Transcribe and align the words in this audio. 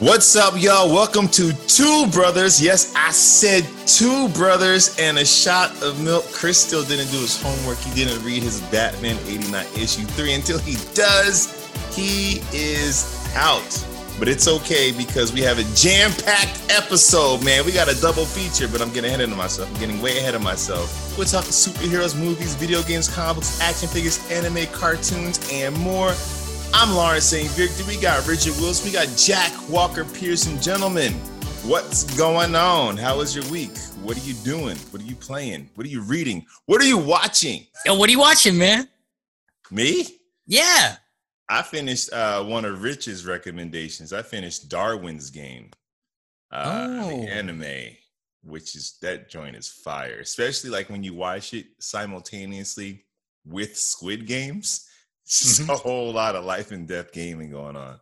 What's 0.00 0.34
up, 0.34 0.54
y'all? 0.56 0.88
Welcome 0.88 1.28
to 1.28 1.52
Two 1.66 2.06
Brothers. 2.06 2.58
Yes, 2.58 2.94
I 2.96 3.10
said 3.10 3.66
two 3.86 4.30
brothers 4.30 4.98
and 4.98 5.18
a 5.18 5.26
shot 5.26 5.70
of 5.82 6.02
milk. 6.02 6.24
Chris 6.32 6.58
still 6.58 6.82
didn't 6.82 7.10
do 7.10 7.18
his 7.18 7.38
homework. 7.38 7.76
He 7.76 7.94
didn't 7.94 8.24
read 8.24 8.42
his 8.42 8.62
Batman 8.70 9.18
89 9.26 9.66
issue 9.76 10.04
3. 10.04 10.32
Until 10.32 10.58
he 10.58 10.76
does, 10.94 11.70
he 11.94 12.40
is 12.50 13.22
out. 13.36 13.86
But 14.18 14.28
it's 14.28 14.48
okay 14.48 14.90
because 14.90 15.34
we 15.34 15.42
have 15.42 15.58
a 15.58 15.64
jam 15.74 16.12
packed 16.12 16.62
episode, 16.70 17.44
man. 17.44 17.66
We 17.66 17.72
got 17.72 17.94
a 17.94 18.00
double 18.00 18.24
feature, 18.24 18.72
but 18.72 18.80
I'm 18.80 18.94
getting 18.94 19.10
ahead 19.10 19.20
of 19.20 19.36
myself. 19.36 19.70
I'm 19.70 19.80
getting 19.80 20.00
way 20.00 20.16
ahead 20.16 20.34
of 20.34 20.40
myself. 20.40 21.14
We're 21.18 21.26
talking 21.26 21.50
superheroes, 21.50 22.18
movies, 22.18 22.54
video 22.54 22.82
games, 22.84 23.06
comics, 23.14 23.60
action 23.60 23.88
figures, 23.88 24.18
anime, 24.30 24.66
cartoons, 24.72 25.46
and 25.52 25.76
more. 25.76 26.14
I'm 26.72 26.94
Lawrence 26.94 27.24
St. 27.24 27.48
Victor. 27.50 27.84
We 27.86 27.96
got 28.00 28.26
Richard 28.26 28.54
Wilson. 28.60 28.86
We 28.86 28.92
got 28.92 29.08
Jack 29.16 29.52
Walker 29.68 30.04
Pearson. 30.04 30.60
Gentlemen, 30.62 31.12
what's 31.64 32.04
going 32.16 32.54
on? 32.54 32.96
How 32.96 33.18
was 33.18 33.34
your 33.34 33.44
week? 33.50 33.76
What 34.02 34.16
are 34.16 34.26
you 34.26 34.34
doing? 34.44 34.76
What 34.90 35.02
are 35.02 35.04
you 35.04 35.16
playing? 35.16 35.68
What 35.74 35.86
are 35.86 35.90
you 35.90 36.00
reading? 36.00 36.46
What 36.66 36.80
are 36.80 36.86
you 36.86 36.96
watching? 36.98 37.66
Yo, 37.84 37.94
what 37.96 38.08
are 38.08 38.12
you 38.12 38.20
watching, 38.20 38.56
man? 38.56 38.88
Me? 39.70 40.06
Yeah. 40.46 40.96
I 41.48 41.62
finished 41.62 42.12
uh, 42.12 42.42
one 42.44 42.64
of 42.64 42.82
Rich's 42.82 43.26
recommendations. 43.26 44.12
I 44.12 44.22
finished 44.22 44.68
Darwin's 44.68 45.30
Game, 45.30 45.70
uh, 46.52 46.86
Oh. 47.02 47.08
the 47.22 47.28
anime, 47.30 47.96
which 48.42 48.74
is 48.76 48.96
that 49.02 49.28
joint 49.28 49.56
is 49.56 49.68
fire, 49.68 50.20
especially 50.20 50.70
like 50.70 50.88
when 50.88 51.02
you 51.02 51.12
watch 51.14 51.52
it 51.52 51.66
simultaneously 51.80 53.04
with 53.44 53.76
Squid 53.76 54.26
Games. 54.26 54.86
Just 55.30 55.60
Mm-hmm. 55.62 55.70
a 55.70 55.76
whole 55.76 56.12
lot 56.12 56.34
of 56.34 56.44
life 56.44 56.72
and 56.72 56.88
death 56.88 57.12
gaming 57.12 57.50
going 57.50 57.76
on. 57.76 58.00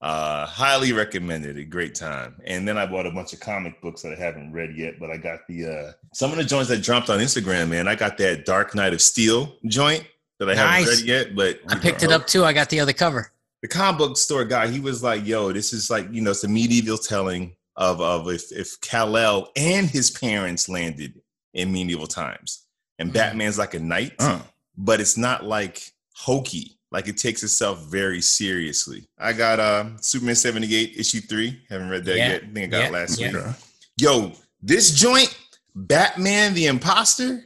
Uh, 0.00 0.46
highly 0.46 0.94
recommended 0.94 1.58
A 1.58 1.64
Great 1.64 1.94
time. 1.94 2.40
And 2.46 2.66
then 2.66 2.78
I 2.78 2.86
bought 2.86 3.04
a 3.06 3.10
bunch 3.10 3.34
of 3.34 3.40
comic 3.40 3.82
books 3.82 4.00
that 4.00 4.14
I 4.14 4.16
haven't 4.16 4.50
read 4.50 4.74
yet, 4.74 4.94
but 4.98 5.10
I 5.10 5.18
got 5.18 5.40
the 5.46 5.66
uh, 5.66 5.92
some 6.14 6.30
of 6.30 6.38
the 6.38 6.44
joints 6.44 6.70
that 6.70 6.82
dropped 6.82 7.10
on 7.10 7.18
Instagram. 7.18 7.68
Man, 7.68 7.86
I 7.86 7.94
got 7.96 8.16
that 8.16 8.46
Dark 8.46 8.74
Knight 8.74 8.94
of 8.94 9.02
Steel 9.02 9.54
joint 9.66 10.06
that 10.38 10.48
I 10.48 10.54
haven't 10.54 10.88
read 10.88 11.04
yet, 11.04 11.36
but 11.36 11.60
I 11.68 11.76
picked 11.78 12.02
it 12.02 12.10
up 12.10 12.26
too. 12.26 12.44
I 12.46 12.54
got 12.54 12.70
the 12.70 12.80
other 12.80 12.94
cover. 12.94 13.30
the 13.60 13.68
comic 13.68 13.98
book 13.98 14.16
store 14.16 14.46
guy, 14.46 14.68
he 14.68 14.80
was 14.80 15.02
like, 15.02 15.26
"Yo, 15.26 15.52
this 15.52 15.74
is 15.74 15.90
like 15.90 16.10
you 16.10 16.22
know, 16.22 16.30
it's 16.30 16.44
a 16.44 16.48
medieval 16.48 16.96
telling 16.96 17.54
of 17.76 18.00
of 18.00 18.26
if 18.30 18.50
if 18.52 18.80
Kal 18.80 19.14
El 19.18 19.50
and 19.54 19.86
his 19.86 20.10
parents 20.10 20.66
landed 20.66 21.20
in 21.52 21.70
medieval 21.72 22.06
times, 22.06 22.64
and 22.98 23.10
Mhm. 23.10 23.14
Batman's 23.14 23.58
like 23.58 23.74
a 23.74 23.80
knight, 23.80 24.14
Uh, 24.18 24.40
but 24.78 24.98
it's 24.98 25.18
not 25.18 25.44
like 25.44 25.92
hokey. 26.14 26.78
Like 26.92 27.06
it 27.08 27.16
takes 27.16 27.42
itself 27.42 27.80
very 27.84 28.20
seriously. 28.20 29.06
I 29.18 29.32
got 29.32 29.60
uh 29.60 29.96
Superman 30.00 30.34
seventy 30.34 30.74
eight 30.74 30.96
issue 30.96 31.20
three. 31.20 31.60
Haven't 31.68 31.88
read 31.90 32.04
that 32.06 32.16
Yeah, 32.16 32.28
yet. 32.30 32.42
I 32.42 32.46
think 32.46 32.58
I 32.58 32.66
got 32.66 32.80
it 32.80 32.84
yeah, 32.84 32.90
last 32.90 33.20
yeah. 33.20 33.32
week. 33.32 33.56
Yo, 33.98 34.32
this 34.62 34.90
joint, 34.92 35.38
Batman 35.74 36.54
the 36.54 36.66
Imposter, 36.66 37.44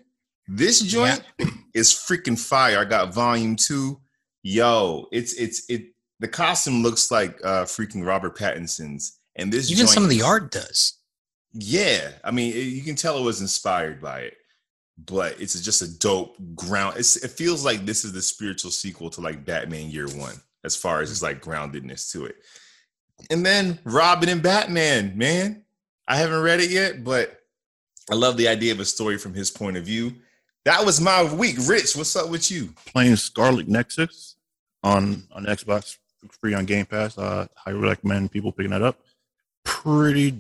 this 0.49 0.81
joint 0.81 1.23
is 1.75 1.93
freaking 1.93 2.39
fire. 2.39 2.79
I 2.79 2.85
got 2.85 3.13
volume 3.13 3.57
two. 3.57 4.01
Yo, 4.43 5.09
it's 5.13 5.35
it's 5.35 5.69
it 5.69 5.89
the 6.21 6.29
costume 6.29 6.83
looks 6.83 7.11
like 7.11 7.39
uh 7.45 7.65
freaking 7.65 8.07
Robert 8.07 8.37
Pattinson's. 8.39 9.19
And 9.37 9.53
this 9.53 9.71
Even 9.71 9.89
some 9.89 10.05
of 10.05 10.11
the 10.11 10.23
art 10.23 10.53
does. 10.53 10.95
Yeah. 11.53 12.13
I 12.23 12.31
mean, 12.31 12.53
it- 12.53 12.61
you 12.61 12.83
can 12.83 12.95
tell 12.95 13.19
it 13.19 13.23
was 13.23 13.41
inspired 13.41 14.01
by 14.01 14.21
it. 14.21 14.35
But 14.97 15.41
it's 15.41 15.61
just 15.61 15.83
a 15.83 15.99
dope 15.99 16.37
ground. 16.55 16.97
It's, 16.99 17.17
it 17.17 17.33
feels 17.33 17.65
like 17.65 17.85
this 17.85 18.05
is 18.05 18.13
the 18.13 18.23
spiritual 18.23 18.71
sequel 18.71 19.11
to 19.11 19.21
like 19.21 19.45
Batman 19.45 19.91
Year 19.91 20.07
One, 20.09 20.37
as 20.65 20.77
far 20.77 21.01
as 21.01 21.11
its 21.11 21.23
like 21.23 21.43
groundedness 21.43 22.13
to 22.13 22.27
it. 22.27 22.37
And 23.31 23.45
then 23.45 23.79
Robin 23.85 24.29
and 24.29 24.43
Batman, 24.43 25.17
man. 25.17 25.65
I 26.07 26.17
haven't 26.17 26.43
read 26.43 26.61
it 26.61 26.71
yet, 26.71 27.03
but 27.03 27.41
I 28.11 28.15
love 28.15 28.37
the 28.37 28.49
idea 28.49 28.73
of 28.73 28.81
a 28.81 28.85
story 28.85 29.19
from 29.19 29.35
his 29.35 29.51
point 29.51 29.77
of 29.77 29.85
view. 29.85 30.13
That 30.65 30.85
was 30.85 31.01
my 31.01 31.23
week. 31.35 31.57
Rich, 31.67 31.97
what's 31.97 32.15
up 32.17 32.31
with 32.31 32.51
you? 32.51 32.71
Playing 32.87 33.17
Scarlet 33.17 33.69
Nexus 33.69 34.37
on 34.83 35.25
on 35.33 35.45
Xbox 35.47 35.97
free 36.41 36.55
on 36.55 36.65
Game 36.65 36.87
Pass. 36.87 37.19
Uh, 37.19 37.47
highly 37.57 37.79
recommend 37.79 38.31
people 38.31 38.53
picking 38.53 38.71
that 38.71 38.83
up. 38.83 38.99
Pretty 39.65 40.39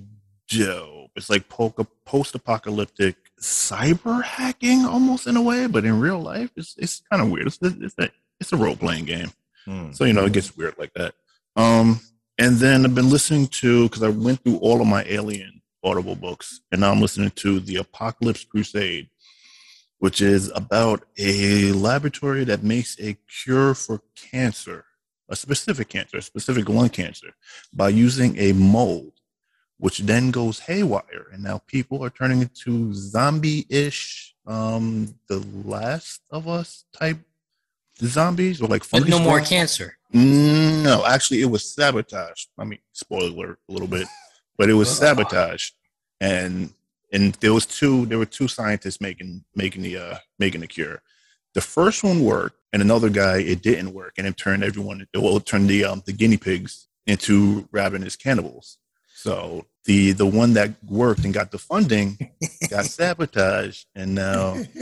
dope. 0.48 1.10
It's 1.16 1.30
like 1.30 1.48
post 1.48 2.34
apocalyptic 2.34 3.16
cyber 3.40 4.22
hacking 4.22 4.84
almost 4.84 5.26
in 5.26 5.36
a 5.36 5.42
way, 5.42 5.66
but 5.66 5.84
in 5.84 6.00
real 6.00 6.20
life, 6.20 6.50
it's 6.56 6.74
it's 6.78 7.02
kind 7.10 7.22
of 7.22 7.30
weird. 7.30 7.46
It's 7.46 7.58
it's 7.62 7.94
a, 7.98 8.10
it's 8.40 8.52
a 8.52 8.56
role 8.56 8.76
playing 8.76 9.04
game. 9.04 9.30
Hmm. 9.64 9.92
So 9.92 10.04
you 10.04 10.12
know 10.12 10.24
it 10.24 10.32
gets 10.32 10.56
weird 10.56 10.76
like 10.78 10.92
that. 10.94 11.14
Um, 11.56 12.00
and 12.38 12.56
then 12.56 12.84
I've 12.84 12.94
been 12.94 13.10
listening 13.10 13.46
to 13.48 13.84
because 13.84 14.02
I 14.02 14.08
went 14.08 14.42
through 14.42 14.58
all 14.58 14.80
of 14.80 14.86
my 14.86 15.04
Alien 15.04 15.62
Audible 15.84 16.16
books, 16.16 16.60
and 16.72 16.80
now 16.80 16.90
I'm 16.90 17.00
listening 17.00 17.30
to 17.36 17.60
the 17.60 17.76
Apocalypse 17.76 18.44
Crusade, 18.44 19.08
which 19.98 20.20
is 20.20 20.50
about 20.54 21.04
a 21.18 21.72
laboratory 21.72 22.44
that 22.44 22.62
makes 22.62 22.98
a 23.00 23.16
cure 23.42 23.74
for 23.74 24.02
cancer, 24.16 24.84
a 25.28 25.36
specific 25.36 25.88
cancer, 25.88 26.18
a 26.18 26.22
specific 26.22 26.68
lung 26.68 26.88
cancer, 26.88 27.28
by 27.72 27.88
using 27.88 28.36
a 28.38 28.52
mold, 28.52 29.12
which 29.78 29.98
then 29.98 30.30
goes 30.30 30.60
haywire, 30.60 31.26
and 31.32 31.42
now 31.42 31.60
people 31.66 32.04
are 32.04 32.10
turning 32.10 32.42
into 32.42 32.92
zombie-ish, 32.94 34.34
um, 34.46 35.14
the 35.28 35.44
Last 35.64 36.22
of 36.30 36.48
Us 36.48 36.84
type 36.92 37.18
zombies 37.98 38.60
or 38.60 38.68
like 38.68 38.84
no 38.92 39.18
more 39.18 39.40
cancer. 39.40 39.96
No, 40.12 41.04
actually, 41.06 41.42
it 41.42 41.46
was 41.46 41.74
sabotage. 41.74 42.44
I 42.58 42.64
mean, 42.64 42.78
spoiler 42.92 43.30
alert 43.30 43.58
a 43.68 43.72
little 43.72 43.88
bit, 43.88 44.06
but 44.56 44.70
it 44.70 44.74
was 44.74 44.94
sabotage, 44.94 45.70
and 46.20 46.72
and 47.12 47.34
there 47.36 47.52
was 47.54 47.66
two. 47.66 48.06
There 48.06 48.18
were 48.18 48.26
two 48.26 48.48
scientists 48.48 49.00
making 49.00 49.44
making 49.54 49.82
the 49.82 49.96
uh 49.96 50.16
making 50.38 50.60
the 50.60 50.66
cure. 50.66 51.02
The 51.54 51.60
first 51.60 52.02
one 52.02 52.24
worked, 52.24 52.60
and 52.72 52.82
another 52.82 53.08
guy 53.08 53.38
it 53.38 53.62
didn't 53.62 53.92
work, 53.92 54.14
and 54.18 54.26
it 54.26 54.36
turned 54.36 54.64
everyone. 54.64 55.06
Well, 55.14 55.36
it 55.36 55.46
turned 55.46 55.68
the 55.68 55.84
um 55.84 56.02
the 56.06 56.12
guinea 56.12 56.36
pigs 56.36 56.88
into 57.06 57.68
ravenous 57.72 58.16
cannibals. 58.16 58.78
So 59.24 59.64
the 59.86 60.12
the 60.12 60.26
one 60.26 60.52
that 60.52 60.72
worked 60.86 61.24
and 61.24 61.32
got 61.32 61.50
the 61.50 61.56
funding 61.56 62.18
got 62.68 62.84
sabotaged, 62.98 63.86
and 63.94 64.14
now 64.14 64.52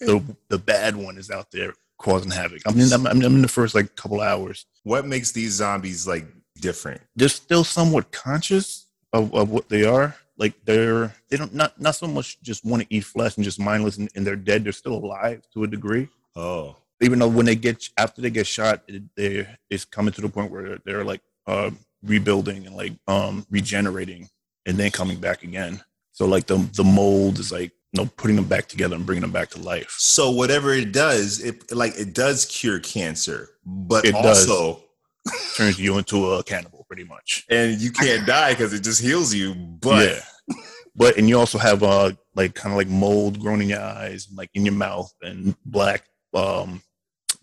the 0.00 0.22
the 0.48 0.58
bad 0.58 0.94
one 0.94 1.18
is 1.18 1.28
out 1.28 1.50
there 1.50 1.74
causing 1.98 2.30
havoc. 2.30 2.60
I 2.68 2.70
mean, 2.70 2.92
I'm, 2.92 3.04
I'm 3.04 3.20
in 3.20 3.42
the 3.42 3.48
first 3.48 3.74
like 3.74 3.96
couple 3.96 4.20
hours 4.20 4.64
What 4.84 5.06
makes 5.06 5.32
these 5.32 5.54
zombies 5.54 6.06
like 6.06 6.24
different? 6.60 7.00
they're 7.16 7.28
still 7.28 7.64
somewhat 7.64 8.12
conscious 8.12 8.86
of, 9.12 9.34
of 9.34 9.50
what 9.50 9.68
they 9.68 9.84
are. 9.84 10.14
Like 10.38 10.54
they're 10.64 11.12
they 11.28 11.36
don't 11.36 11.52
not 11.52 11.80
not 11.80 11.96
so 11.96 12.06
much 12.06 12.40
just 12.42 12.64
want 12.64 12.82
to 12.84 12.94
eat 12.94 13.04
flesh 13.04 13.34
and 13.36 13.44
just 13.44 13.58
mindless 13.58 13.96
and, 13.98 14.08
and 14.14 14.24
they're 14.24 14.36
dead. 14.36 14.62
They're 14.62 14.72
still 14.84 14.94
alive 14.94 15.42
to 15.54 15.64
a 15.64 15.66
degree. 15.66 16.06
Oh, 16.36 16.76
Even 17.00 17.18
though 17.18 17.26
when 17.28 17.46
they 17.46 17.56
get 17.56 17.88
after 17.98 18.22
they 18.22 18.30
get 18.30 18.46
shot, 18.46 18.82
it, 18.86 19.02
they 19.16 19.48
it's 19.68 19.84
coming 19.84 20.12
to 20.14 20.20
the 20.20 20.28
point 20.28 20.52
where 20.52 20.62
they're, 20.62 20.78
they're 20.84 21.04
like 21.04 21.22
uh, 21.48 21.72
rebuilding 22.02 22.66
and 22.66 22.74
like 22.76 22.92
um 23.08 23.46
regenerating 23.50 24.28
and 24.66 24.76
then 24.76 24.90
coming 24.90 25.18
back 25.18 25.42
again. 25.42 25.80
So 26.12 26.26
like 26.26 26.46
the 26.46 26.56
the 26.76 26.84
mold 26.84 27.38
is 27.38 27.50
like 27.52 27.72
you 27.92 28.02
know 28.02 28.10
putting 28.16 28.36
them 28.36 28.44
back 28.46 28.66
together 28.68 28.94
and 28.96 29.04
bringing 29.06 29.22
them 29.22 29.32
back 29.32 29.50
to 29.50 29.60
life. 29.60 29.94
So 29.98 30.30
whatever 30.30 30.72
it 30.74 30.92
does, 30.92 31.42
it 31.42 31.72
like 31.72 31.92
it 31.98 32.14
does 32.14 32.44
cure 32.46 32.78
cancer, 32.80 33.50
but 33.64 34.04
It 34.04 34.12
does. 34.12 34.48
also 34.48 34.84
Turns 35.56 35.78
you 35.78 35.98
into 35.98 36.30
a 36.32 36.42
cannibal 36.42 36.84
pretty 36.88 37.04
much. 37.04 37.44
and 37.50 37.78
you 37.80 37.92
can't 37.92 38.26
die 38.26 38.52
because 38.52 38.72
it 38.72 38.82
just 38.82 39.00
heals 39.02 39.34
you. 39.34 39.54
But 39.54 40.08
yeah. 40.08 40.56
But 40.96 41.16
and 41.18 41.28
you 41.28 41.38
also 41.38 41.58
have 41.58 41.82
uh 41.82 42.12
like 42.34 42.54
kind 42.54 42.72
of 42.72 42.76
like 42.78 42.88
mold 42.88 43.38
growing 43.40 43.62
in 43.62 43.68
your 43.68 43.80
eyes, 43.80 44.26
and, 44.28 44.36
like 44.38 44.50
in 44.54 44.64
your 44.64 44.74
mouth, 44.74 45.12
and 45.22 45.54
black 45.64 46.04
um 46.34 46.82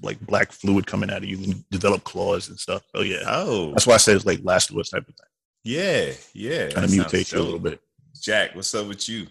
like 0.02 0.20
black 0.22 0.52
fluid 0.52 0.86
coming 0.86 1.10
out 1.10 1.18
of 1.18 1.26
you 1.26 1.38
and 1.38 1.70
develop 1.70 2.04
claws 2.04 2.50
and 2.50 2.60
stuff. 2.60 2.84
So 2.96 3.02
yeah, 3.02 3.24
oh 3.28 3.72
that's 3.72 3.88
why 3.88 3.96
I 3.96 3.98
said 3.98 4.16
it's 4.16 4.26
like 4.26 4.40
Last 4.44 4.70
of 4.70 4.78
Us 4.78 4.90
type 4.90 5.08
of 5.08 5.16
thing, 5.16 5.26
yeah, 5.64 6.12
yeah, 6.34 6.70
kind 6.70 6.88
that 6.88 7.00
of 7.00 7.12
mutate 7.12 7.34
you 7.34 7.40
a 7.40 7.42
little 7.42 7.60
bit. 7.60 7.82
Jack, 8.22 8.56
what's 8.56 8.74
up 8.74 8.88
with 8.88 9.08
you? 9.08 9.28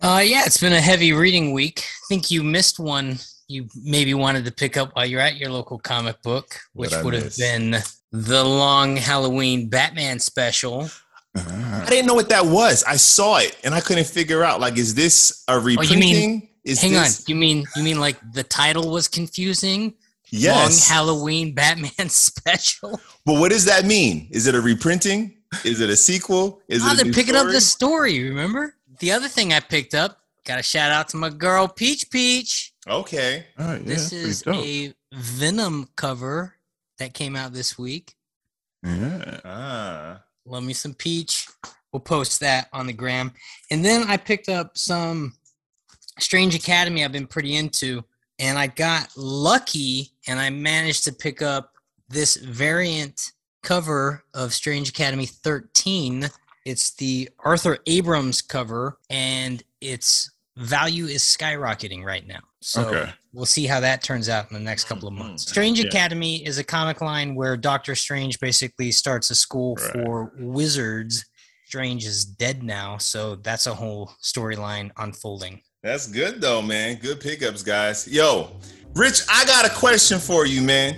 Uh, 0.00 0.22
yeah, 0.24 0.42
it's 0.46 0.58
been 0.58 0.72
a 0.72 0.80
heavy 0.80 1.12
reading 1.12 1.52
week. 1.52 1.80
I 1.80 2.06
think 2.08 2.30
you 2.30 2.42
missed 2.42 2.78
one 2.78 3.18
you 3.48 3.66
maybe 3.82 4.12
wanted 4.14 4.44
to 4.44 4.52
pick 4.52 4.76
up 4.76 4.94
while 4.94 5.06
you're 5.06 5.20
at 5.20 5.36
your 5.36 5.50
local 5.50 5.78
comic 5.78 6.22
book, 6.22 6.60
which 6.74 6.92
What'd 6.92 7.22
have 7.22 7.36
been 7.36 7.76
the 8.12 8.44
long 8.44 8.96
Halloween 8.96 9.68
Batman 9.68 10.18
special. 10.18 10.88
I 11.34 11.86
didn't 11.88 12.06
know 12.06 12.14
what 12.14 12.28
that 12.28 12.44
was. 12.44 12.84
I 12.84 12.96
saw 12.96 13.38
it 13.38 13.56
and 13.64 13.74
I 13.74 13.80
couldn't 13.80 14.06
figure 14.06 14.44
out. 14.44 14.60
Like, 14.60 14.76
is 14.76 14.94
this 14.94 15.44
a 15.48 15.58
reprinting? 15.58 16.48
is 16.64 16.82
Hang 16.82 16.92
this, 16.92 17.20
on, 17.20 17.24
you 17.28 17.36
mean 17.36 17.64
you 17.76 17.82
mean 17.82 18.00
like 18.00 18.16
the 18.32 18.42
title 18.42 18.90
was 18.90 19.08
confusing? 19.08 19.94
Yes. 20.30 20.88
Long 20.90 20.96
Halloween 20.96 21.54
Batman 21.54 22.08
special. 22.08 23.00
but 23.24 23.40
what 23.40 23.50
does 23.50 23.64
that 23.66 23.84
mean? 23.84 24.28
Is 24.30 24.46
it 24.46 24.54
a 24.54 24.60
reprinting? 24.60 25.36
Is 25.64 25.80
it 25.80 25.88
a 25.90 25.96
sequel? 25.96 26.60
Is 26.68 26.82
Oh, 26.84 26.92
it 26.92 26.96
they're 26.96 27.04
new 27.06 27.12
picking 27.12 27.34
up 27.36 27.46
the 27.46 27.60
story. 27.60 28.22
Remember 28.28 28.74
the 29.00 29.12
other 29.12 29.28
thing 29.28 29.52
I 29.52 29.60
picked 29.60 29.94
up? 29.94 30.18
Got 30.44 30.58
a 30.58 30.62
shout 30.62 30.90
out 30.90 31.08
to 31.10 31.16
my 31.16 31.30
girl 31.30 31.68
Peach 31.68 32.10
Peach. 32.10 32.72
Okay. 32.86 33.46
All 33.58 33.66
right, 33.66 33.80
yeah, 33.80 33.86
this 33.86 34.12
is 34.12 34.42
a 34.46 34.92
Venom 35.14 35.88
cover 35.96 36.54
that 36.98 37.14
came 37.14 37.36
out 37.36 37.52
this 37.52 37.78
week. 37.78 38.14
yeah. 38.84 39.40
Ah. 39.44 40.22
Love 40.46 40.62
me 40.64 40.72
some 40.72 40.94
peach. 40.94 41.46
We'll 41.92 42.00
post 42.00 42.40
that 42.40 42.68
on 42.72 42.86
the 42.86 42.92
gram. 42.92 43.32
And 43.70 43.84
then 43.84 44.04
I 44.08 44.16
picked 44.16 44.48
up 44.48 44.76
some 44.78 45.34
Strange 46.18 46.54
Academy 46.54 47.04
I've 47.04 47.12
been 47.12 47.26
pretty 47.26 47.56
into. 47.56 48.04
And 48.38 48.58
I 48.58 48.68
got 48.68 49.08
lucky 49.16 50.12
and 50.26 50.38
I 50.38 50.50
managed 50.50 51.04
to 51.04 51.12
pick 51.12 51.42
up 51.42 51.72
this 52.08 52.36
variant 52.36 53.32
cover 53.62 54.24
of 54.34 54.54
Strange 54.54 54.88
Academy 54.90 55.26
13. 55.26 56.30
It's 56.64 56.92
the 56.94 57.28
Arthur 57.40 57.78
Adams 57.88 58.42
cover, 58.42 58.98
and 59.10 59.62
its 59.80 60.30
value 60.56 61.06
is 61.06 61.22
skyrocketing 61.22 62.04
right 62.04 62.26
now. 62.26 62.40
So 62.60 62.88
Okay. 62.88 63.12
we'll 63.32 63.46
see 63.46 63.66
how 63.66 63.80
that 63.80 64.02
turns 64.02 64.28
out 64.28 64.50
in 64.50 64.54
the 64.54 64.60
next 64.62 64.84
couple 64.84 65.08
of 65.08 65.14
Mhm. 65.14 65.18
months. 65.18 65.48
Strange 65.48 65.78
Yeah. 65.80 65.86
Academy 65.86 66.44
is 66.44 66.58
a 66.58 66.64
comic 66.64 67.00
line 67.00 67.34
where 67.34 67.56
Doctor 67.56 67.94
Strange 67.94 68.38
basically 68.40 68.90
starts 68.92 69.30
a 69.30 69.34
school 69.34 69.76
Right. 69.76 69.92
for 69.92 70.32
wizards. 70.38 71.24
Strange 71.66 72.04
is 72.04 72.24
dead 72.24 72.62
now, 72.62 72.98
so 72.98 73.36
that's 73.36 73.66
a 73.66 73.74
whole 73.74 74.12
storyline 74.22 74.90
unfolding. 74.96 75.62
That's 75.82 76.06
good 76.08 76.40
though, 76.40 76.60
man. 76.60 76.96
Good 76.96 77.20
pickups, 77.20 77.62
guys. 77.62 78.08
Yo, 78.08 78.50
Rich, 78.94 79.20
I 79.30 79.44
got 79.44 79.64
a 79.64 79.70
question 79.70 80.18
for 80.18 80.44
you, 80.46 80.60
man. 80.60 80.94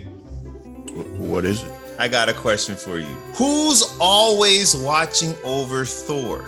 What 1.19 1.44
is 1.44 1.62
it? 1.62 1.73
I 1.99 2.09
got 2.09 2.31
a 2.31 2.32
question 2.35 2.77
for 2.77 2.99
you. 2.99 3.05
Who's 3.35 3.94
always 4.00 4.75
watching 4.75 5.35
over 5.44 5.85
Thor? 5.85 6.43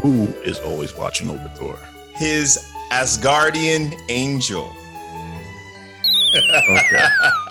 Who 0.00 0.26
is 0.44 0.60
always 0.60 0.94
watching 0.94 1.28
over 1.28 1.48
Thor? 1.56 1.76
His 2.14 2.72
Asgardian 2.92 3.98
angel. 4.08 4.72
Okay. 6.36 7.04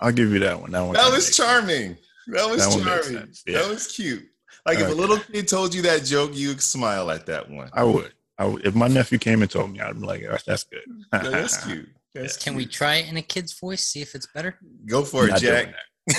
I'll 0.00 0.12
give 0.12 0.32
you 0.32 0.38
that 0.38 0.60
one. 0.60 0.70
That 0.70 0.82
one. 0.82 0.94
kinda 0.94 1.10
was 1.10 1.36
charming. 1.36 1.96
That 2.28 2.48
was 2.48 2.64
That 2.76 2.84
charming. 2.84 3.28
yeah. 3.48 3.58
That 3.62 3.68
was 3.68 3.88
cute. 3.88 4.22
Like 4.64 4.78
if 4.78 4.88
a 4.88 4.94
little 4.94 5.18
kid 5.18 5.48
told 5.48 5.74
you 5.74 5.82
that 5.82 6.04
joke, 6.04 6.30
you'd 6.34 6.60
smile 6.62 7.10
at 7.10 7.26
that 7.26 7.50
one. 7.50 7.68
I 7.72 7.82
would. 7.82 8.12
I. 8.38 8.56
If 8.64 8.74
my 8.74 8.88
nephew 8.88 9.18
came 9.18 9.42
and 9.42 9.50
told 9.50 9.72
me, 9.72 9.80
I'd 9.80 10.00
be 10.00 10.06
like, 10.06 10.22
"That's, 10.22 10.44
that's 10.44 10.64
good." 10.64 10.82
Yeah, 11.12 11.30
that's 11.30 11.56
cute. 11.64 11.88
That's 12.14 12.36
Can 12.36 12.54
we 12.54 12.66
try 12.66 12.96
it 12.96 13.10
in 13.10 13.16
a 13.16 13.22
kid's 13.22 13.58
voice, 13.58 13.84
see 13.84 14.00
if 14.00 14.14
it's 14.14 14.26
better? 14.26 14.58
go 14.86 15.04
for 15.04 15.28
it, 15.28 15.36
Jack? 15.36 15.74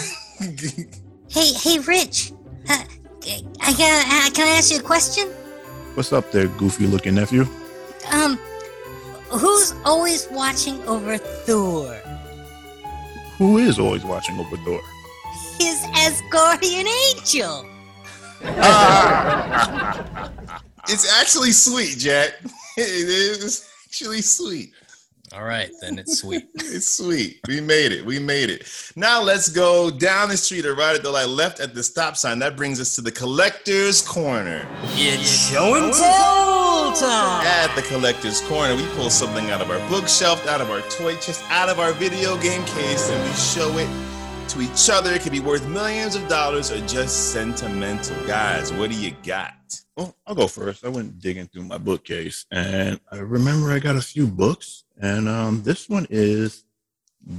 Hey, 1.31 1.53
hey, 1.53 1.77
Rich. 1.77 2.31
Uh, 2.67 2.83
I 3.61 3.71
got. 3.73 4.05
Uh, 4.07 4.31
can 4.33 4.47
I 4.47 4.57
ask 4.57 4.71
you 4.71 4.79
a 4.79 4.81
question? 4.81 5.27
What's 5.93 6.11
up 6.11 6.31
there, 6.31 6.47
goofy 6.47 6.87
looking 6.87 7.13
nephew? 7.15 7.45
Um, 8.11 8.37
who's 9.29 9.75
always 9.85 10.27
watching 10.31 10.81
over 10.87 11.17
Thor? 11.17 11.93
Who 13.37 13.59
is 13.59 13.77
always 13.77 14.03
watching 14.03 14.39
over 14.39 14.57
Thor? 14.57 14.81
His 15.59 15.79
Asgardian 15.93 16.87
angel. 17.13 17.69
it's 20.89 21.11
actually 21.19 21.51
sweet, 21.51 21.97
Jack. 21.97 22.33
It 22.77 23.09
is 23.09 23.69
actually 23.85 24.21
sweet. 24.21 24.71
All 25.33 25.43
right, 25.43 25.69
then 25.81 25.99
it's 25.99 26.19
sweet. 26.19 26.47
It's 26.55 26.87
sweet. 26.87 27.41
We 27.47 27.59
made 27.59 27.91
it. 27.91 28.05
We 28.05 28.19
made 28.19 28.49
it. 28.49 28.71
Now 28.95 29.21
let's 29.21 29.49
go 29.49 29.91
down 29.91 30.29
the 30.29 30.37
street 30.37 30.65
or 30.65 30.75
right 30.75 30.95
at 30.95 31.03
the 31.03 31.11
light, 31.11 31.27
left 31.27 31.59
at 31.59 31.75
the 31.75 31.83
stop 31.83 32.15
sign. 32.15 32.39
That 32.39 32.55
brings 32.55 32.79
us 32.79 32.95
to 32.95 33.01
the 33.01 33.11
collector's 33.11 34.01
corner. 34.01 34.65
It's 34.93 35.49
show 35.49 35.75
and 35.75 35.93
tell 35.93 36.93
time. 36.93 37.45
At 37.45 37.75
the 37.75 37.81
collector's 37.81 38.39
corner, 38.41 38.75
we 38.75 38.85
pull 38.95 39.09
something 39.09 39.51
out 39.51 39.61
of 39.61 39.69
our 39.69 39.89
bookshelf, 39.89 40.47
out 40.47 40.61
of 40.61 40.71
our 40.71 40.81
toy 40.89 41.15
chest, 41.17 41.43
out 41.49 41.67
of 41.67 41.79
our 41.79 41.91
video 41.91 42.37
game 42.37 42.63
case, 42.65 43.09
and 43.09 43.21
we 43.21 43.35
show 43.35 43.77
it 43.77 43.89
to 44.49 44.61
each 44.61 44.89
other. 44.89 45.11
It 45.11 45.21
could 45.21 45.33
be 45.33 45.41
worth 45.41 45.67
millions 45.67 46.15
of 46.15 46.27
dollars 46.29 46.71
or 46.71 46.79
just 46.87 47.33
sentimental. 47.33 48.15
Guys, 48.25 48.71
what 48.71 48.89
do 48.89 48.95
you 48.95 49.13
got? 49.25 49.58
Well, 49.95 50.15
I'll 50.25 50.35
go 50.35 50.47
first. 50.47 50.83
I 50.85 50.89
went 50.89 51.19
digging 51.19 51.47
through 51.47 51.63
my 51.63 51.77
bookcase, 51.77 52.45
and 52.51 52.99
I 53.11 53.17
remember 53.17 53.71
I 53.71 53.79
got 53.79 53.95
a 53.95 54.01
few 54.01 54.27
books, 54.27 54.83
and 54.99 55.27
um, 55.29 55.63
this 55.63 55.87
one 55.89 56.07
is 56.09 56.63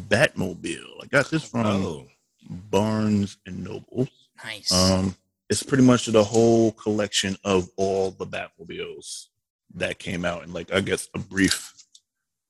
Batmobile. 0.08 1.02
I 1.02 1.06
got 1.06 1.30
this 1.30 1.44
from 1.44 1.66
Oh, 1.66 2.06
Barnes 2.48 3.36
and 3.46 3.64
Noble. 3.64 4.08
Nice. 4.44 4.72
Um, 4.72 5.16
it's 5.48 5.62
pretty 5.62 5.84
much 5.84 6.06
the 6.06 6.24
whole 6.24 6.72
collection 6.72 7.36
of 7.44 7.68
all 7.76 8.10
the 8.12 8.26
Batmobiles 8.26 9.26
that 9.74 9.98
came 9.98 10.24
out, 10.24 10.42
and 10.42 10.54
like 10.54 10.72
I 10.72 10.80
guess 10.80 11.08
a 11.14 11.18
brief 11.18 11.74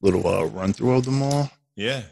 little 0.02 0.26
uh, 0.26 0.44
run 0.44 0.72
through 0.72 0.96
of 0.96 1.04
them 1.04 1.22
all. 1.22 1.50
yeah. 1.76 2.02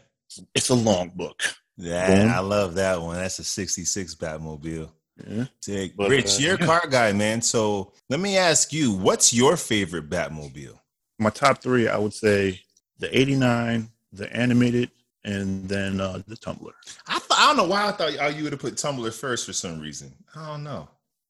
It's 0.53 0.69
a 0.69 0.75
long 0.75 1.09
book. 1.15 1.41
Yeah, 1.75 2.35
I 2.35 2.39
love 2.41 2.75
that 2.75 3.01
one. 3.01 3.15
That's 3.15 3.39
a 3.39 3.43
66 3.43 4.13
Batmobile. 4.15 4.89
Yeah. 5.27 5.45
Sick. 5.61 5.95
But, 5.95 6.09
Rich, 6.09 6.37
uh, 6.37 6.39
you're 6.39 6.55
a 6.55 6.57
car 6.57 6.87
guy, 6.89 7.11
man. 7.11 7.41
So 7.41 7.93
let 8.09 8.19
me 8.19 8.37
ask 8.37 8.71
you, 8.73 8.91
what's 8.91 9.33
your 9.33 9.57
favorite 9.57 10.09
Batmobile? 10.09 10.79
My 11.19 11.29
top 11.29 11.61
three, 11.61 11.87
I 11.87 11.97
would 11.97 12.13
say 12.13 12.61
the 12.99 13.15
'89, 13.17 13.89
the 14.13 14.33
animated, 14.35 14.91
and 15.25 15.67
then 15.67 15.99
uh, 15.99 16.21
the 16.27 16.37
Tumbler. 16.37 16.73
I, 17.07 17.19
th- 17.19 17.25
I 17.31 17.47
don't 17.47 17.57
know 17.57 17.65
why 17.65 17.87
I 17.87 17.91
thought 17.91 18.13
oh, 18.19 18.27
you 18.27 18.43
would 18.43 18.53
have 18.53 18.61
put 18.61 18.77
Tumbler 18.77 19.11
first 19.11 19.45
for 19.45 19.53
some 19.53 19.79
reason. 19.79 20.13
I 20.35 20.47
don't 20.47 20.63
know. 20.63 20.87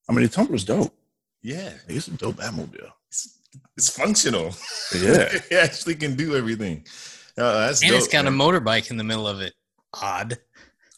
I 0.07 0.13
mean, 0.13 0.23
the 0.23 0.29
Tumbler's 0.29 0.63
dope. 0.63 0.93
Yeah, 1.41 1.71
It's 1.87 2.07
a 2.07 2.11
dope 2.11 2.35
Batmobile. 2.35 2.91
it's, 3.07 3.39
it's 3.77 3.89
functional. 3.89 4.53
Yeah. 4.93 5.29
it 5.49 5.51
actually 5.53 5.95
can 5.95 6.15
do 6.15 6.35
everything. 6.35 6.85
Uh, 7.37 7.67
that's 7.67 7.81
and 7.81 7.91
dope, 7.91 7.99
it's 7.99 8.07
got 8.07 8.25
a 8.25 8.29
motorbike 8.29 8.91
in 8.91 8.97
the 8.97 9.03
middle 9.03 9.27
of 9.27 9.41
it. 9.41 9.53
Odd. 9.93 10.37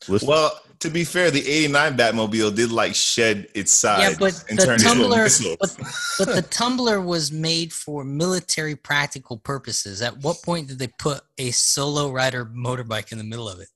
Listen, 0.07 0.27
Well, 0.27 0.59
to 0.79 0.89
be 0.89 1.03
fair, 1.03 1.29
the 1.29 1.47
89 1.47 1.95
Batmobile 1.97 2.55
did 2.55 2.71
like 2.71 2.95
shed 2.95 3.47
its 3.53 3.71
side 3.71 3.99
yeah, 4.01 4.15
but 4.19 4.43
and 4.49 4.57
the 4.57 4.65
turn 4.65 4.73
into 4.75 4.85
a 4.85 4.89
tumbler, 4.89 5.23
missile. 5.23 5.55
but, 5.59 5.77
but 6.17 6.27
the 6.35 6.41
tumbler 6.49 6.99
was 7.01 7.31
made 7.31 7.71
for 7.71 8.03
military 8.03 8.75
practical 8.75 9.37
purposes. 9.37 10.01
At 10.01 10.17
what 10.23 10.41
point 10.41 10.67
did 10.67 10.79
they 10.79 10.87
put 10.99 11.21
a 11.37 11.51
solo 11.51 12.09
rider 12.11 12.45
motorbike 12.45 13.11
in 13.11 13.17
the 13.19 13.23
middle 13.23 13.47
of 13.47 13.59
it? 13.59 13.67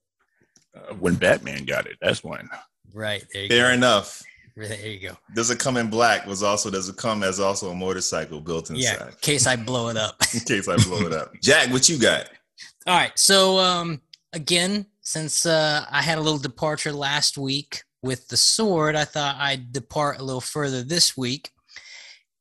uh, 0.74 0.94
when 0.94 1.14
Batman 1.14 1.64
got 1.64 1.86
it, 1.86 1.96
that's 2.00 2.24
when. 2.24 2.48
Right 2.92 3.24
there. 3.32 3.42
You 3.44 3.48
Fair 3.50 3.72
enough. 3.72 4.22
There 4.56 4.74
you 4.86 4.98
go. 5.10 5.16
Does 5.34 5.50
it 5.50 5.58
come 5.58 5.76
in 5.76 5.90
black? 5.90 6.26
Was 6.26 6.42
also 6.42 6.70
does 6.70 6.88
it 6.88 6.96
come 6.96 7.22
as 7.22 7.38
also 7.38 7.70
a 7.70 7.74
motorcycle 7.74 8.40
built 8.40 8.70
inside? 8.70 8.82
Yeah, 8.82 9.06
in 9.08 9.14
case 9.20 9.46
I 9.46 9.54
blow 9.54 9.90
it 9.90 9.98
up. 9.98 10.16
In 10.34 10.40
case 10.40 10.66
I 10.66 10.76
blow 10.76 11.06
it 11.06 11.12
up. 11.12 11.30
Jack, 11.42 11.70
what 11.70 11.88
you 11.90 11.98
got? 11.98 12.30
All 12.86 12.96
right. 12.96 13.12
So 13.18 13.58
um 13.58 14.00
again, 14.32 14.86
since 15.06 15.46
uh 15.46 15.86
I 15.88 16.02
had 16.02 16.18
a 16.18 16.20
little 16.20 16.38
departure 16.38 16.92
last 16.92 17.38
week 17.38 17.84
with 18.02 18.26
the 18.26 18.36
sword, 18.36 18.96
I 18.96 19.04
thought 19.04 19.36
I'd 19.38 19.72
depart 19.72 20.18
a 20.18 20.24
little 20.24 20.40
further 20.40 20.82
this 20.82 21.16
week. 21.16 21.50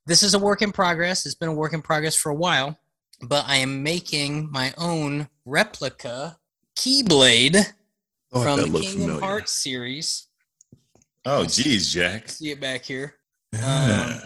This 0.07 0.24
is 0.24 0.34
a 0.34 0.39
work 0.39 0.63
in 0.63 0.72
progress. 0.72 1.25
It's 1.27 1.36
been 1.36 1.50
a 1.50 1.53
work 1.53 1.74
in 1.74 1.81
progress 1.84 2.15
for 2.15 2.31
a 2.31 2.36
while, 2.36 2.77
but 3.22 3.45
I 3.48 3.57
am 3.57 3.84
making 3.84 4.51
my 4.51 4.74
own 4.79 5.29
replica 5.45 6.38
keyblade 6.75 7.72
Oh, 8.34 8.41
from 8.41 8.60
the 8.72 8.79
Kingdom 8.79 9.00
familiar. 9.01 9.19
Hearts 9.22 9.51
series. 9.53 10.27
Oh, 11.24 11.45
geez, 11.45 11.93
Jack. 11.93 12.29
See 12.29 12.50
it 12.51 12.60
back 12.60 12.84
here. 12.84 13.15
Yeah. 13.53 14.19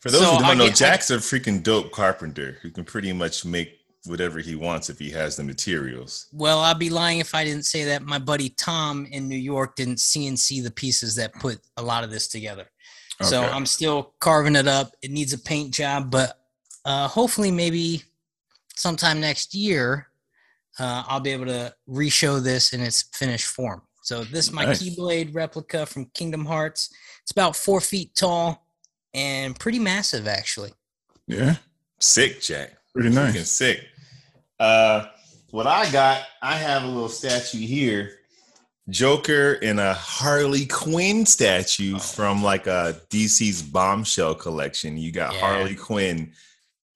For 0.00 0.10
those 0.10 0.22
So 0.22 0.32
who 0.36 0.42
don't 0.42 0.58
know, 0.58 0.66
get- 0.68 0.76
Jack's 0.76 1.10
a 1.10 1.18
freaking 1.18 1.62
dope 1.62 1.92
carpenter 1.92 2.58
who 2.62 2.70
can 2.70 2.84
pretty 2.84 3.12
much 3.12 3.44
make 3.44 3.78
whatever 4.06 4.40
he 4.40 4.54
wants 4.56 4.90
if 4.90 4.98
he 4.98 5.10
has 5.10 5.36
the 5.36 5.44
materials. 5.44 6.26
Well, 6.32 6.58
I'd 6.60 6.78
be 6.78 6.90
lying 6.90 7.18
if 7.20 7.34
I 7.34 7.44
didn't 7.44 7.66
say 7.66 7.84
that 7.84 8.02
my 8.02 8.18
buddy 8.18 8.48
Tom 8.50 9.06
in 9.10 9.28
New 9.28 9.36
York 9.36 9.76
didn't 9.76 9.96
CNC 9.96 10.62
the 10.62 10.70
pieces 10.70 11.14
that 11.16 11.32
put 11.34 11.60
a 11.76 11.82
lot 11.82 12.02
of 12.04 12.10
this 12.10 12.28
together. 12.28 12.68
Okay. 13.20 13.28
So 13.30 13.42
I'm 13.42 13.66
still 13.66 14.14
carving 14.20 14.56
it 14.56 14.66
up. 14.66 14.92
It 15.02 15.10
needs 15.10 15.32
a 15.32 15.38
paint 15.38 15.72
job, 15.72 16.10
but 16.10 16.38
uh, 16.84 17.06
hopefully, 17.06 17.50
maybe 17.52 18.02
sometime 18.74 19.20
next 19.20 19.54
year, 19.54 20.08
uh, 20.80 21.04
I'll 21.06 21.20
be 21.20 21.30
able 21.30 21.46
to 21.46 21.72
re-show 21.86 22.40
this 22.40 22.72
in 22.72 22.80
its 22.80 23.02
finished 23.14 23.46
form. 23.46 23.82
So 24.02 24.24
this 24.24 24.46
is 24.48 24.52
my 24.52 24.64
Nice. 24.64 24.82
Keyblade 24.82 25.32
replica 25.32 25.86
from 25.86 26.06
Kingdom 26.06 26.44
Hearts. 26.44 26.90
It's 27.22 27.30
about 27.30 27.54
four 27.54 27.80
feet 27.80 28.16
tall 28.16 28.66
and 29.14 29.56
pretty 29.56 29.78
massive, 29.78 30.26
actually. 30.26 30.72
yeah, 31.28 31.56
Sick, 32.00 32.40
Jack. 32.40 32.72
pretty 32.92 33.10
Freaking 33.10 33.34
nice. 33.34 33.50
sick. 33.50 33.84
Uh, 34.62 35.06
what 35.50 35.66
I 35.66 35.90
got, 35.90 36.22
I 36.40 36.54
have 36.56 36.84
a 36.84 36.86
little 36.86 37.08
statue 37.08 37.58
here. 37.58 38.12
Joker 38.88 39.54
in 39.54 39.78
a 39.78 39.94
Harley 39.94 40.66
Quinn 40.66 41.24
statue 41.26 41.96
Oh. 41.96 41.98
from 41.98 42.42
like 42.42 42.66
a 42.66 43.00
DC's 43.10 43.62
bombshell 43.62 44.34
collection. 44.34 44.96
You 44.96 45.12
got 45.12 45.34
Yeah. 45.34 45.40
Harley 45.40 45.74
Quinn, 45.74 46.32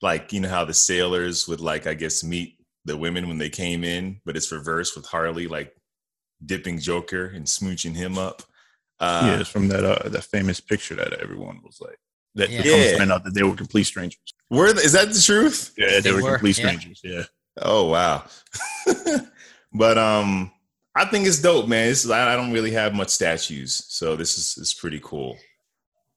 like 0.03 0.33
you 0.33 0.41
know 0.41 0.49
how 0.49 0.65
the 0.65 0.75
sailors 0.75 1.47
would 1.49 1.61
like, 1.61 1.87
I 1.87 1.95
guess, 1.95 2.25
meet 2.25 2.59
the 2.85 2.97
women 2.97 3.29
when 3.29 3.39
they 3.39 3.51
came 3.51 3.83
in, 3.85 4.21
but 4.25 4.37
it's 4.37 4.51
reversed 4.53 4.97
with 4.97 5.07
Harley 5.07 5.47
like 5.49 5.75
dipping 6.45 6.79
Joker 6.79 7.27
and 7.27 7.47
smooching 7.47 7.95
him 7.97 8.17
up. 8.19 8.43
Uh, 9.01 9.23
yeah, 9.27 9.41
it's 9.41 9.51
from 9.51 9.69
that 9.69 9.85
uh, 9.85 10.09
that 10.09 10.25
famous 10.25 10.61
picture 10.61 10.95
that 10.95 11.13
everyone 11.15 11.61
was 11.63 11.79
like 11.81 11.99
that 12.37 12.49
Yeah. 12.51 12.63
yeah. 12.65 12.97
Yeah. 13.05 13.13
out 13.15 13.25
that 13.25 13.35
they 13.35 13.43
were 13.43 13.55
complete 13.57 13.85
strangers. 13.85 14.21
were 14.51 14.73
th- 14.73 14.85
is 14.85 14.93
that 14.93 15.13
the 15.13 15.21
truth? 15.21 15.73
Yeah, 15.77 15.87
they, 15.89 16.01
They 16.01 16.13
were, 16.13 16.23
were, 16.23 16.31
complete 16.33 16.59
yeah. 16.59 16.65
strangers. 16.65 17.01
Yeah. 17.05 17.23
Oh 17.61 17.89
wow. 17.89 18.25
but 19.73 19.99
um 19.99 20.51
I 20.95 21.05
think 21.05 21.27
it's 21.27 21.41
dope, 21.41 21.69
man. 21.69 21.89
This 21.89 22.05
is, 22.07 22.11
I 22.11 22.33
I 22.33 22.37
don't 22.37 22.53
really 22.53 22.71
have 22.73 22.95
much 22.95 23.11
statues, 23.11 23.85
so 23.89 24.17
this 24.17 24.39
is 24.39 24.57
is 24.59 24.75
pretty 24.75 25.01
cool. 25.03 25.37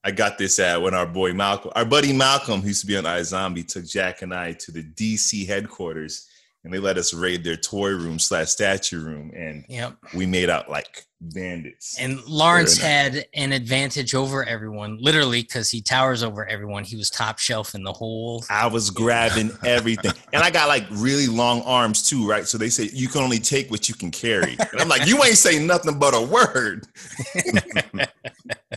I 0.02 0.10
got 0.10 0.38
this 0.38 0.58
at 0.58 0.80
when 0.80 0.94
our 0.94 1.06
boy 1.06 1.34
Malcolm, 1.34 1.72
our 1.74 1.84
buddy 1.84 2.14
Malcolm, 2.14 2.62
who 2.62 2.68
used 2.68 2.80
to 2.80 2.86
be 2.86 2.96
on 2.96 3.04
iZombie, 3.04 3.66
took 3.66 3.84
Jack 3.84 4.22
and 4.22 4.32
I 4.34 4.52
to 4.54 4.72
the 4.72 4.82
DC 4.82 5.46
headquarters, 5.46 6.26
and 6.64 6.72
they 6.72 6.78
let 6.78 6.98
us 6.98 7.14
raid 7.14 7.42
their 7.44 7.56
toy 7.56 7.90
room 7.90 8.18
slash 8.18 8.48
statue 8.48 9.00
room, 9.02 9.30
and 9.34 9.64
Yep. 9.68 9.96
we 10.14 10.26
made 10.26 10.50
out 10.50 10.68
like 10.70 11.04
bandits. 11.22 11.98
And 11.98 12.22
Lawrence 12.26 12.78
had 12.78 13.26
an 13.34 13.52
advantage 13.52 14.14
over 14.14 14.42
everyone, 14.44 14.96
literally, 15.00 15.42
because 15.42 15.70
he 15.70 15.82
towers 15.82 16.22
over 16.22 16.46
everyone. 16.48 16.82
He 16.84 16.96
was 16.96 17.10
top 17.10 17.38
shelf 17.38 17.74
in 17.74 17.82
the 17.82 17.92
whole. 17.92 18.42
I 18.48 18.66
was 18.66 18.90
grabbing 18.90 19.50
everything. 19.64 20.12
And 20.32 20.42
I 20.42 20.50
got 20.50 20.68
like 20.68 20.86
really 20.90 21.26
long 21.26 21.60
arms 21.62 22.08
too, 22.08 22.26
right? 22.28 22.46
So 22.46 22.56
they 22.56 22.70
say 22.70 22.88
you 22.92 23.08
can 23.08 23.22
only 23.22 23.38
take 23.38 23.70
what 23.70 23.88
you 23.88 23.94
can 23.94 24.10
carry. 24.10 24.56
And 24.72 24.80
I'm 24.80 24.88
like, 24.88 25.06
you 25.06 25.22
ain't 25.22 25.36
say 25.36 25.62
nothing 25.62 25.98
but 25.98 26.14
a 26.14 26.22
word. 26.22 26.86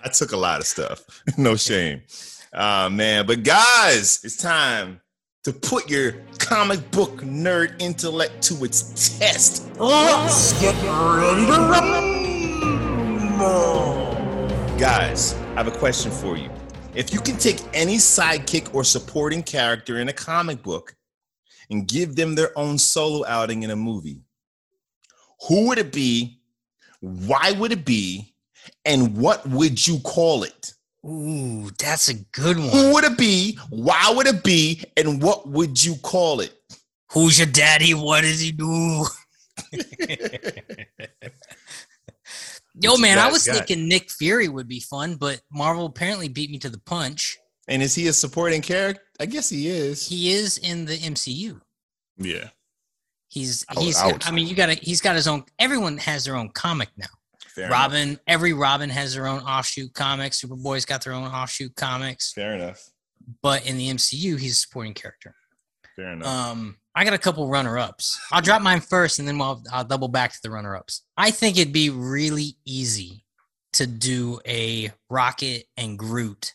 I 0.03 0.09
took 0.09 0.31
a 0.31 0.37
lot 0.37 0.59
of 0.59 0.67
stuff. 0.67 1.03
No 1.37 1.55
shame. 1.55 2.01
Uh 2.51 2.89
man. 2.91 3.25
But 3.25 3.43
guys, 3.43 4.19
it's 4.23 4.35
time 4.37 4.99
to 5.43 5.51
put 5.51 5.89
your 5.89 6.13
comic 6.39 6.89
book 6.91 7.17
nerd 7.21 7.75
intellect 7.81 8.41
to 8.41 8.63
its 8.63 9.17
test. 9.19 9.77
Let's 9.77 10.53
get 10.61 10.73
ready 10.85 11.45
to 11.47 11.57
Guys, 14.79 15.33
I 15.33 15.55
have 15.55 15.67
a 15.67 15.71
question 15.71 16.11
for 16.11 16.37
you. 16.37 16.49
If 16.95 17.13
you 17.13 17.19
can 17.19 17.37
take 17.37 17.59
any 17.73 17.97
sidekick 17.97 18.73
or 18.73 18.85
supporting 18.85 19.43
character 19.43 19.99
in 19.99 20.07
a 20.07 20.13
comic 20.13 20.63
book 20.63 20.95
and 21.69 21.87
give 21.87 22.15
them 22.15 22.35
their 22.35 22.57
own 22.57 22.77
solo 22.77 23.25
outing 23.25 23.63
in 23.63 23.71
a 23.71 23.75
movie, 23.75 24.21
who 25.47 25.67
would 25.67 25.77
it 25.77 25.91
be? 25.91 26.39
Why 27.01 27.51
would 27.51 27.73
it 27.73 27.83
be? 27.83 28.33
And 28.85 29.17
what 29.17 29.45
would 29.49 29.85
you 29.85 29.99
call 29.99 30.43
it? 30.43 30.72
Ooh, 31.05 31.69
that's 31.77 32.07
a 32.09 32.13
good 32.13 32.57
one. 32.57 32.69
Who 32.69 32.93
would 32.93 33.03
it 33.03 33.17
be? 33.17 33.57
Why 33.69 34.11
would 34.15 34.27
it 34.27 34.43
be? 34.43 34.83
And 34.95 35.21
what 35.21 35.47
would 35.49 35.83
you 35.83 35.95
call 35.97 36.39
it? 36.39 36.53
Who's 37.11 37.37
your 37.37 37.47
daddy? 37.47 37.93
What 37.93 38.21
does 38.21 38.39
he 38.39 38.51
do? 38.51 39.05
Yo, 42.79 42.97
man, 42.97 43.19
I 43.19 43.29
was 43.29 43.45
got? 43.45 43.55
thinking 43.67 43.87
Nick 43.87 44.09
Fury 44.09 44.47
would 44.47 44.67
be 44.67 44.79
fun, 44.79 45.15
but 45.15 45.41
Marvel 45.51 45.85
apparently 45.85 46.27
beat 46.27 46.49
me 46.49 46.57
to 46.59 46.69
the 46.69 46.79
punch. 46.79 47.37
And 47.67 47.83
is 47.83 47.93
he 47.93 48.07
a 48.07 48.13
supporting 48.13 48.61
character? 48.61 49.01
I 49.19 49.25
guess 49.27 49.49
he 49.49 49.67
is. 49.67 50.07
He 50.07 50.31
is 50.33 50.57
in 50.57 50.85
the 50.85 50.97
MCU. 50.97 51.61
Yeah. 52.17 52.49
He's 53.29 53.63
I 53.69 53.75
would- 53.75 53.83
he's. 53.83 53.97
I 53.97 54.07
would 54.07 54.23
I 54.25 54.31
mean, 54.31 54.47
you 54.47 54.55
got 54.55 54.67
to. 54.67 54.75
He's 54.75 55.01
got 55.01 55.15
his 55.15 55.27
own. 55.27 55.43
Everyone 55.59 55.97
has 55.99 56.25
their 56.25 56.35
own 56.35 56.49
comic 56.49 56.89
now. 56.97 57.05
Fair 57.55 57.65
enough. 57.65 57.77
Robin, 57.77 58.19
every 58.27 58.53
Robin 58.53 58.89
has 58.89 59.13
their 59.13 59.27
own 59.27 59.41
offshoot 59.41 59.93
comics. 59.93 60.41
Superboy's 60.41 60.85
got 60.85 61.03
their 61.03 61.13
own 61.13 61.27
offshoot 61.27 61.75
comics. 61.75 62.33
Fair 62.33 62.55
enough. 62.55 62.89
But 63.41 63.65
in 63.67 63.77
the 63.77 63.89
MCU, 63.89 64.39
he's 64.39 64.53
a 64.53 64.55
supporting 64.55 64.93
character. 64.93 65.35
Fair 65.95 66.13
enough. 66.13 66.27
Um, 66.27 66.77
I 66.95 67.03
got 67.03 67.13
a 67.13 67.19
couple 67.19 67.47
runner-ups. 67.47 68.19
I'll 68.31 68.41
drop 68.41 68.61
mine 68.61 68.81
first, 68.81 69.19
and 69.19 69.27
then 69.27 69.39
I'll, 69.39 69.63
I'll 69.71 69.83
double 69.83 70.07
back 70.07 70.31
to 70.33 70.39
the 70.43 70.49
runner-ups. 70.49 71.03
I 71.15 71.31
think 71.31 71.57
it'd 71.57 71.73
be 71.73 71.89
really 71.89 72.57
easy 72.65 73.23
to 73.73 73.87
do 73.87 74.39
a 74.47 74.91
Rocket 75.09 75.65
and 75.77 75.97
Groot 75.97 76.53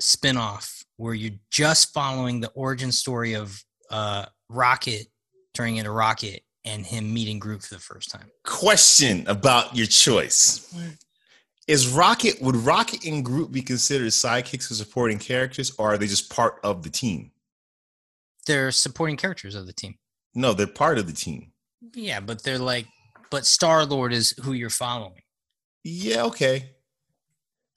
spin-off 0.00 0.84
where 0.96 1.14
you're 1.14 1.38
just 1.50 1.92
following 1.92 2.40
the 2.40 2.50
origin 2.50 2.92
story 2.92 3.34
of 3.34 3.62
uh, 3.90 4.26
Rocket 4.48 5.06
turning 5.54 5.76
into 5.76 5.90
Rocket 5.90 6.42
and 6.66 6.84
him 6.84 7.14
meeting 7.14 7.38
Groot 7.38 7.62
for 7.62 7.74
the 7.74 7.80
first 7.80 8.10
time. 8.10 8.26
question 8.44 9.26
about 9.28 9.74
your 9.76 9.86
choice. 9.86 10.74
Is 11.66 11.88
Rocket 11.88 12.40
would 12.42 12.56
Rocket 12.56 13.04
and 13.04 13.24
Groot 13.24 13.50
be 13.50 13.62
considered 13.62 14.08
sidekicks 14.08 14.70
or 14.70 14.74
supporting 14.74 15.18
characters, 15.18 15.72
or 15.78 15.94
are 15.94 15.98
they 15.98 16.06
just 16.06 16.30
part 16.30 16.60
of 16.62 16.82
the 16.82 16.90
team? 16.90 17.30
They're 18.46 18.70
supporting 18.70 19.16
characters 19.16 19.54
of 19.54 19.66
the 19.66 19.72
team. 19.72 19.94
No, 20.34 20.52
they're 20.52 20.66
part 20.66 20.98
of 20.98 21.06
the 21.06 21.12
team. 21.12 21.52
Yeah, 21.94 22.20
but 22.20 22.42
they're 22.44 22.58
like, 22.58 22.86
but 23.30 23.46
Star 23.46 23.84
Lord 23.84 24.12
is 24.12 24.34
who 24.42 24.52
you're 24.52 24.70
following. 24.70 25.22
Yeah, 25.82 26.24
okay. 26.24 26.70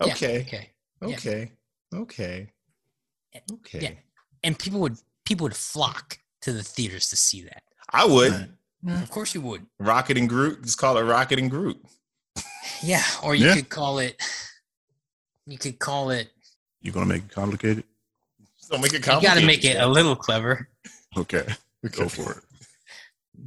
Yeah, 0.04 0.14
Okay. 0.14 0.40
okay. 0.42 0.70
yeah. 1.02 1.08
Okay. 1.16 1.52
Okay. 1.94 2.50
Okay. 3.52 3.80
Yeah. 3.80 3.92
And 4.44 4.58
people 4.58 4.80
would 4.82 4.98
people 5.26 5.44
would 5.46 5.56
flock 5.56 6.18
to 6.42 6.54
the 6.54 6.64
theaters 6.64 7.10
to 7.10 7.16
see 7.16 7.42
that. 7.44 7.64
I 7.92 8.06
would. 8.06 8.56
Of 8.88 9.10
course 9.12 9.34
you 9.36 9.42
would. 9.42 9.66
Rocket 9.80 10.18
and 10.18 10.30
Groot. 10.30 10.64
Just 10.64 10.78
call 10.78 10.98
it 10.98 11.04
Rocket 11.04 11.40
and 11.40 11.50
Groot. 11.52 11.78
Yeah, 12.82 13.04
or 13.24 13.36
you 13.36 13.48
Yeah. 13.48 13.56
could 13.56 13.70
call 13.70 14.00
it. 14.00 14.22
You 15.46 15.58
could 15.58 15.80
call 15.80 16.12
it. 16.12 16.30
You're 16.82 16.94
gonna 16.94 17.06
make 17.08 17.24
it 17.24 17.32
complicated? 17.32 17.84
So 18.58 18.78
make 18.78 18.94
it 18.94 19.02
complicated. 19.04 19.24
You 19.24 19.28
got 19.30 19.40
to 19.42 19.46
make 19.46 19.66
it 19.66 19.82
a 19.82 19.88
little 19.88 20.16
clever. 20.16 20.70
Okay. 21.18 21.46
Go 21.92 22.08
for 22.08 22.34
it. 22.34 22.38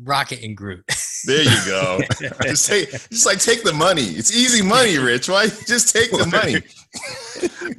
Rocket 0.02 0.42
and 0.42 0.56
Groot. 0.56 0.84
There 1.26 1.42
you 1.42 1.64
go. 1.66 2.00
just 2.42 2.66
take, 2.66 2.90
just 2.90 3.24
like 3.26 3.38
take 3.38 3.62
the 3.62 3.72
money. 3.72 4.02
It's 4.02 4.34
easy 4.34 4.62
money, 4.62 4.98
Rich. 4.98 5.28
Why 5.28 5.46
just 5.46 5.94
take 5.94 6.10
the 6.10 6.26
money? 6.26 6.62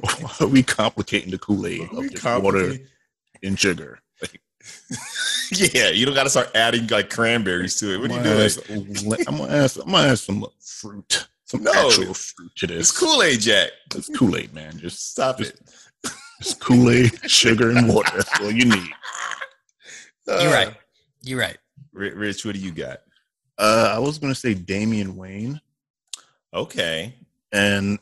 Why 0.00 0.32
are 0.40 0.46
we 0.46 0.62
complicating 0.62 1.30
the 1.30 1.38
Kool-Aid 1.38 1.82
of 1.92 2.42
water 2.42 2.76
and 3.42 3.58
sugar? 3.58 3.98
Like, 5.52 5.72
Yeah, 5.74 5.90
you 5.90 6.06
don't 6.06 6.14
got 6.14 6.24
to 6.24 6.30
start 6.30 6.50
adding 6.54 6.86
like 6.88 7.10
cranberries 7.10 7.76
to 7.80 7.94
it. 7.94 8.00
What 8.00 8.10
are 8.10 8.14
you 8.14 8.20
I'm 8.20 8.24
gonna 8.24 8.48
doing? 8.48 9.20
add- 9.20 9.28
I'm 9.28 9.36
gonna 9.38 9.52
add. 9.52 9.76
I'm 9.76 9.90
gonna 9.92 10.08
add 10.08 10.18
some 10.18 10.46
fruit, 10.60 11.28
some 11.44 11.62
No. 11.62 11.72
actual 11.72 12.14
fruit 12.14 12.52
to 12.56 12.66
this. 12.66 12.90
It's 12.90 12.98
Kool 12.98 13.22
Aid, 13.22 13.40
Jack. 13.40 13.70
It's 13.94 14.08
Kool-Aid, 14.16 14.52
man. 14.54 14.78
Just 14.78 15.10
Stop 15.12 15.38
Just- 15.38 15.52
it. 15.52 15.60
It's 16.40 16.54
Kool-Aid, 16.54 17.12
sugar, 17.30 17.70
and 17.70 17.88
water. 17.88 18.10
That's 18.16 18.40
all 18.40 18.50
you 18.50 18.64
need. 18.66 18.88
You're 20.26 20.36
Uh, 20.36 20.52
right. 20.52 20.74
You're 21.22 21.38
right. 21.38 21.56
Rich, 21.92 22.44
what 22.44 22.54
do 22.54 22.60
you 22.60 22.72
got? 22.72 23.00
Uh, 23.58 23.92
I 23.94 23.98
was 24.00 24.18
gonna 24.18 24.34
say 24.34 24.52
Damian 24.54 25.16
Wayne, 25.16 25.60
Okay. 26.52 27.14
and 27.52 27.98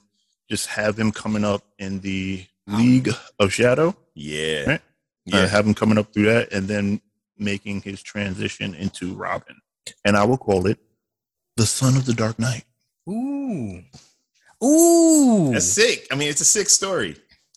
just 0.50 0.66
have 0.68 0.99
him 0.99 1.12
coming 1.12 1.44
up 1.44 1.62
in 1.78 2.00
the 2.00 2.46
League 2.66 3.11
of 3.38 3.52
Shadow. 3.52 3.94
Yeah. 4.14 4.64
Right. 4.64 4.80
Yeah. 5.24 5.40
Uh, 5.40 5.48
have 5.48 5.66
him 5.66 5.74
coming 5.74 5.98
up 5.98 6.12
through 6.12 6.24
that, 6.24 6.52
and 6.52 6.66
then 6.66 7.00
making 7.38 7.82
his 7.82 8.02
transition 8.02 8.74
into 8.74 9.14
Robin. 9.14 9.56
And 10.04 10.16
I 10.16 10.24
will 10.24 10.38
call 10.38 10.66
it 10.66 10.78
the 11.56 11.66
Son 11.66 11.96
of 11.96 12.06
the 12.06 12.14
Dark 12.14 12.38
Knight. 12.38 12.64
Ooh. 13.08 13.82
Ooh. 14.64 15.52
That's 15.52 15.66
sick. 15.66 16.06
I 16.10 16.14
mean, 16.14 16.28
it's 16.28 16.40
a 16.40 16.46
sick 16.46 16.68
story. 16.68 17.16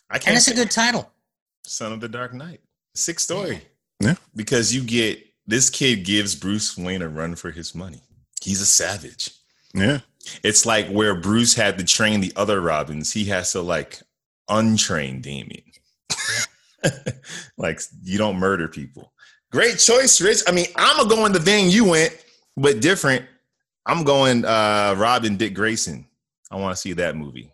I 0.10 0.18
can't 0.18 0.30
And 0.30 0.38
it's 0.38 0.48
a 0.48 0.56
good 0.56 0.72
title. 0.72 1.12
Son 1.66 1.92
of 1.92 2.00
the 2.00 2.10
Dark 2.10 2.34
Knight. 2.34 2.62
Sick 2.94 3.20
story. 3.20 3.62
Yeah. 4.00 4.16
Because 4.36 4.74
you 4.74 4.84
get 4.84 5.24
this 5.48 5.70
kid 5.70 6.06
gives 6.06 6.36
Bruce 6.36 6.78
Wayne 6.78 7.02
a 7.02 7.08
run 7.08 7.36
for 7.36 7.52
his 7.52 7.76
money. 7.76 8.02
He's 8.42 8.62
a 8.62 8.66
savage. 8.66 9.32
Yeah. 9.74 10.00
It's 10.44 10.66
like 10.66 10.88
where 10.88 11.16
Bruce 11.16 11.54
had 11.54 11.78
to 11.78 11.84
train 11.84 12.22
the 12.22 12.34
other 12.36 12.62
Robins, 12.62 13.14
he 13.14 13.26
has 13.26 13.52
to 13.52 13.62
like 13.62 14.02
untrain 14.50 15.22
Damian. 15.22 15.64
like 17.58 17.80
you 18.04 18.18
don't 18.18 18.38
murder 18.38 18.68
people. 18.68 19.12
Great 19.52 19.78
choice, 19.80 20.20
Rich. 20.22 20.42
I 20.48 20.52
mean, 20.52 20.68
I'm 20.76 20.98
gonna 20.98 21.10
go 21.10 21.26
in 21.26 21.32
the 21.32 21.40
vein 21.40 21.70
you 21.70 21.86
went, 21.86 22.16
but 22.58 22.82
different. 22.82 23.26
I'm 23.86 24.04
going 24.04 24.44
uh 24.46 24.96
Robin 24.98 25.38
Dick 25.38 25.54
Grayson. 25.54 26.06
I 26.52 26.56
want 26.58 26.76
to 26.76 26.82
see 26.82 26.94
that 26.94 27.16
movie. 27.16 27.52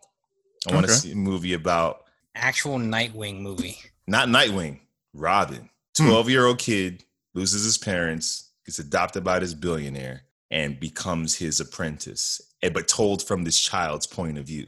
I 0.69 0.73
want 0.73 0.85
to 0.85 0.91
Okay. 0.91 0.99
see 0.99 1.11
a 1.11 1.15
movie 1.15 1.53
about 1.53 2.05
Actual 2.35 2.77
Nightwing 2.77 3.41
movie. 3.41 3.77
not 4.07 4.27
Nightwing, 4.29 4.79
Robin. 5.13 5.69
Hmm. 5.97 6.07
12 6.07 6.29
year 6.29 6.45
old 6.45 6.59
kid 6.59 7.03
loses 7.33 7.63
his 7.63 7.77
parents, 7.77 8.49
gets 8.65 8.79
adopted 8.79 9.23
by 9.23 9.39
this 9.39 9.53
billionaire, 9.53 10.21
and 10.49 10.79
becomes 10.79 11.35
his 11.35 11.59
apprentice, 11.59 12.41
eh, 12.63 12.69
but 12.69 12.87
told 12.87 13.21
from 13.23 13.43
this 13.43 13.59
child's 13.59 14.07
point 14.07 14.37
of 14.37 14.45
view. 14.45 14.67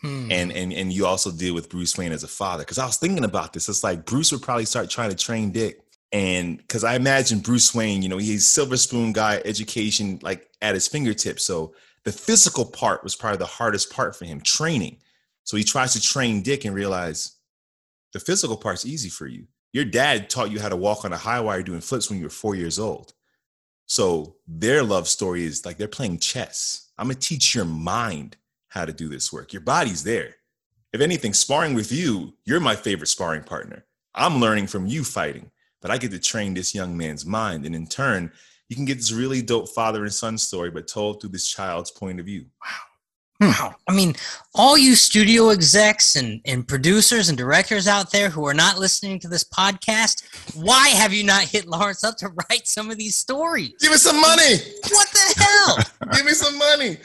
Hmm. 0.00 0.30
And 0.30 0.52
and 0.52 0.72
and 0.72 0.92
you 0.92 1.06
also 1.06 1.30
deal 1.30 1.54
with 1.54 1.68
Bruce 1.68 1.96
Wayne 1.98 2.12
as 2.12 2.24
a 2.24 2.28
father. 2.28 2.62
Because 2.62 2.78
I 2.78 2.86
was 2.86 2.96
thinking 2.96 3.24
about 3.24 3.52
this. 3.52 3.68
It's 3.68 3.84
like 3.84 4.06
Bruce 4.06 4.32
would 4.32 4.42
probably 4.42 4.64
start 4.64 4.90
trying 4.90 5.10
to 5.10 5.16
train 5.16 5.50
Dick. 5.50 5.80
And 6.12 6.58
because 6.58 6.82
I 6.82 6.94
imagine 6.94 7.38
Bruce 7.38 7.74
Wayne, 7.74 8.02
you 8.02 8.08
know, 8.08 8.18
he's 8.18 8.46
silver 8.46 8.76
spoon 8.76 9.12
guy, 9.12 9.40
education 9.44 10.18
like 10.22 10.48
at 10.60 10.74
his 10.74 10.88
fingertips. 10.88 11.44
So 11.44 11.74
the 12.04 12.12
physical 12.12 12.64
part 12.64 13.04
was 13.04 13.14
probably 13.14 13.38
the 13.38 13.46
hardest 13.46 13.92
part 13.92 14.16
for 14.16 14.24
him, 14.24 14.40
training. 14.40 14.96
So 15.44 15.56
he 15.56 15.64
tries 15.64 15.92
to 15.92 16.00
train 16.00 16.42
Dick 16.42 16.64
and 16.64 16.74
realize 16.74 17.36
the 18.12 18.20
physical 18.20 18.56
part's 18.56 18.86
easy 18.86 19.08
for 19.08 19.26
you. 19.26 19.46
Your 19.72 19.84
dad 19.84 20.28
taught 20.28 20.50
you 20.50 20.58
how 20.60 20.68
to 20.68 20.76
walk 20.76 21.04
on 21.04 21.12
a 21.12 21.16
high 21.16 21.40
wire 21.40 21.62
doing 21.62 21.80
flips 21.80 22.10
when 22.10 22.18
you 22.18 22.24
were 22.24 22.30
four 22.30 22.54
years 22.54 22.78
old. 22.78 23.12
So 23.86 24.36
their 24.46 24.82
love 24.82 25.08
story 25.08 25.44
is 25.44 25.64
like 25.64 25.76
they're 25.76 25.88
playing 25.88 26.18
chess. 26.18 26.90
I'm 26.98 27.06
gonna 27.06 27.18
teach 27.18 27.54
your 27.54 27.64
mind 27.64 28.36
how 28.70 28.84
to 28.84 28.92
do 28.92 29.08
this 29.08 29.32
work. 29.32 29.52
Your 29.52 29.62
body's 29.62 30.02
there. 30.02 30.36
If 30.92 31.00
anything, 31.00 31.34
sparring 31.34 31.74
with 31.74 31.92
you, 31.92 32.34
you're 32.44 32.58
my 32.58 32.74
favorite 32.74 33.08
sparring 33.08 33.44
partner. 33.44 33.84
I'm 34.14 34.40
learning 34.40 34.66
from 34.66 34.86
you 34.86 35.04
fighting, 35.04 35.50
but 35.80 35.90
I 35.90 35.98
get 35.98 36.10
to 36.10 36.18
train 36.18 36.54
this 36.54 36.74
young 36.74 36.96
man's 36.96 37.24
mind. 37.24 37.64
And 37.64 37.74
in 37.74 37.86
turn, 37.86 38.32
you 38.68 38.76
can 38.76 38.84
get 38.84 38.96
this 38.96 39.12
really 39.12 39.42
dope 39.42 39.68
father 39.68 40.02
and 40.02 40.12
son 40.12 40.38
story, 40.38 40.70
but 40.70 40.88
told 40.88 41.20
through 41.20 41.30
this 41.30 41.48
child's 41.48 41.90
point 41.90 42.18
of 42.18 42.26
view. 42.26 42.46
Wow. 42.64 42.76
Hmm. 43.40 43.64
Wow. 43.64 43.74
I 43.88 43.94
mean, 43.94 44.14
all 44.54 44.76
you 44.76 44.94
studio 44.94 45.48
execs 45.50 46.16
and, 46.16 46.40
and 46.44 46.66
producers 46.66 47.28
and 47.28 47.38
directors 47.38 47.88
out 47.88 48.12
there 48.12 48.28
who 48.28 48.46
are 48.46 48.54
not 48.54 48.78
listening 48.78 49.18
to 49.20 49.28
this 49.28 49.44
podcast, 49.44 50.24
why 50.54 50.88
have 50.88 51.12
you 51.12 51.24
not 51.24 51.42
hit 51.42 51.66
Lawrence 51.66 52.04
up 52.04 52.16
to 52.18 52.28
write 52.50 52.66
some 52.66 52.90
of 52.90 52.98
these 52.98 53.16
stories? 53.16 53.72
Give 53.80 53.92
me 53.92 53.96
some 53.96 54.20
money. 54.20 54.56
What 54.90 55.08
the 55.10 55.34
hell? 55.42 55.78
Give 56.12 56.24
me 56.24 56.32
some 56.32 56.58
money. 56.58 56.98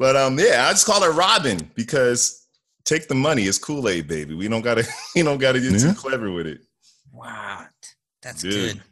But 0.00 0.16
um, 0.16 0.38
yeah, 0.38 0.66
I 0.66 0.70
just 0.72 0.86
call 0.86 1.02
her 1.02 1.12
Robin 1.12 1.70
because 1.74 2.46
take 2.86 3.06
the 3.06 3.14
money. 3.14 3.42
It's 3.42 3.58
Kool 3.58 3.86
Aid, 3.86 4.08
baby. 4.08 4.34
We 4.34 4.48
don't 4.48 4.62
gotta, 4.62 4.88
you 5.14 5.22
don't 5.22 5.36
gotta 5.38 5.60
get 5.60 5.72
Yeah. 5.72 5.92
too 5.92 5.94
clever 5.94 6.30
with 6.32 6.46
it. 6.46 6.62
Wow. 7.12 7.66
That's 8.22 8.40
Dude. 8.40 8.52
good. 8.76 8.82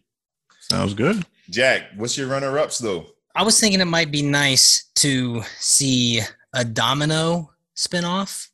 Sounds 0.70 0.92
good. 0.92 1.24
Jack, 1.48 1.84
what's 1.96 2.18
your 2.18 2.28
runner 2.28 2.58
ups 2.58 2.76
though? 2.78 3.06
I 3.34 3.42
was 3.42 3.58
thinking 3.58 3.80
it 3.80 3.86
might 3.86 4.10
be 4.12 4.20
nice 4.20 4.90
to 4.96 5.42
see 5.58 6.20
a 6.52 6.62
Domino 6.62 7.52
spinoff. 7.74 8.48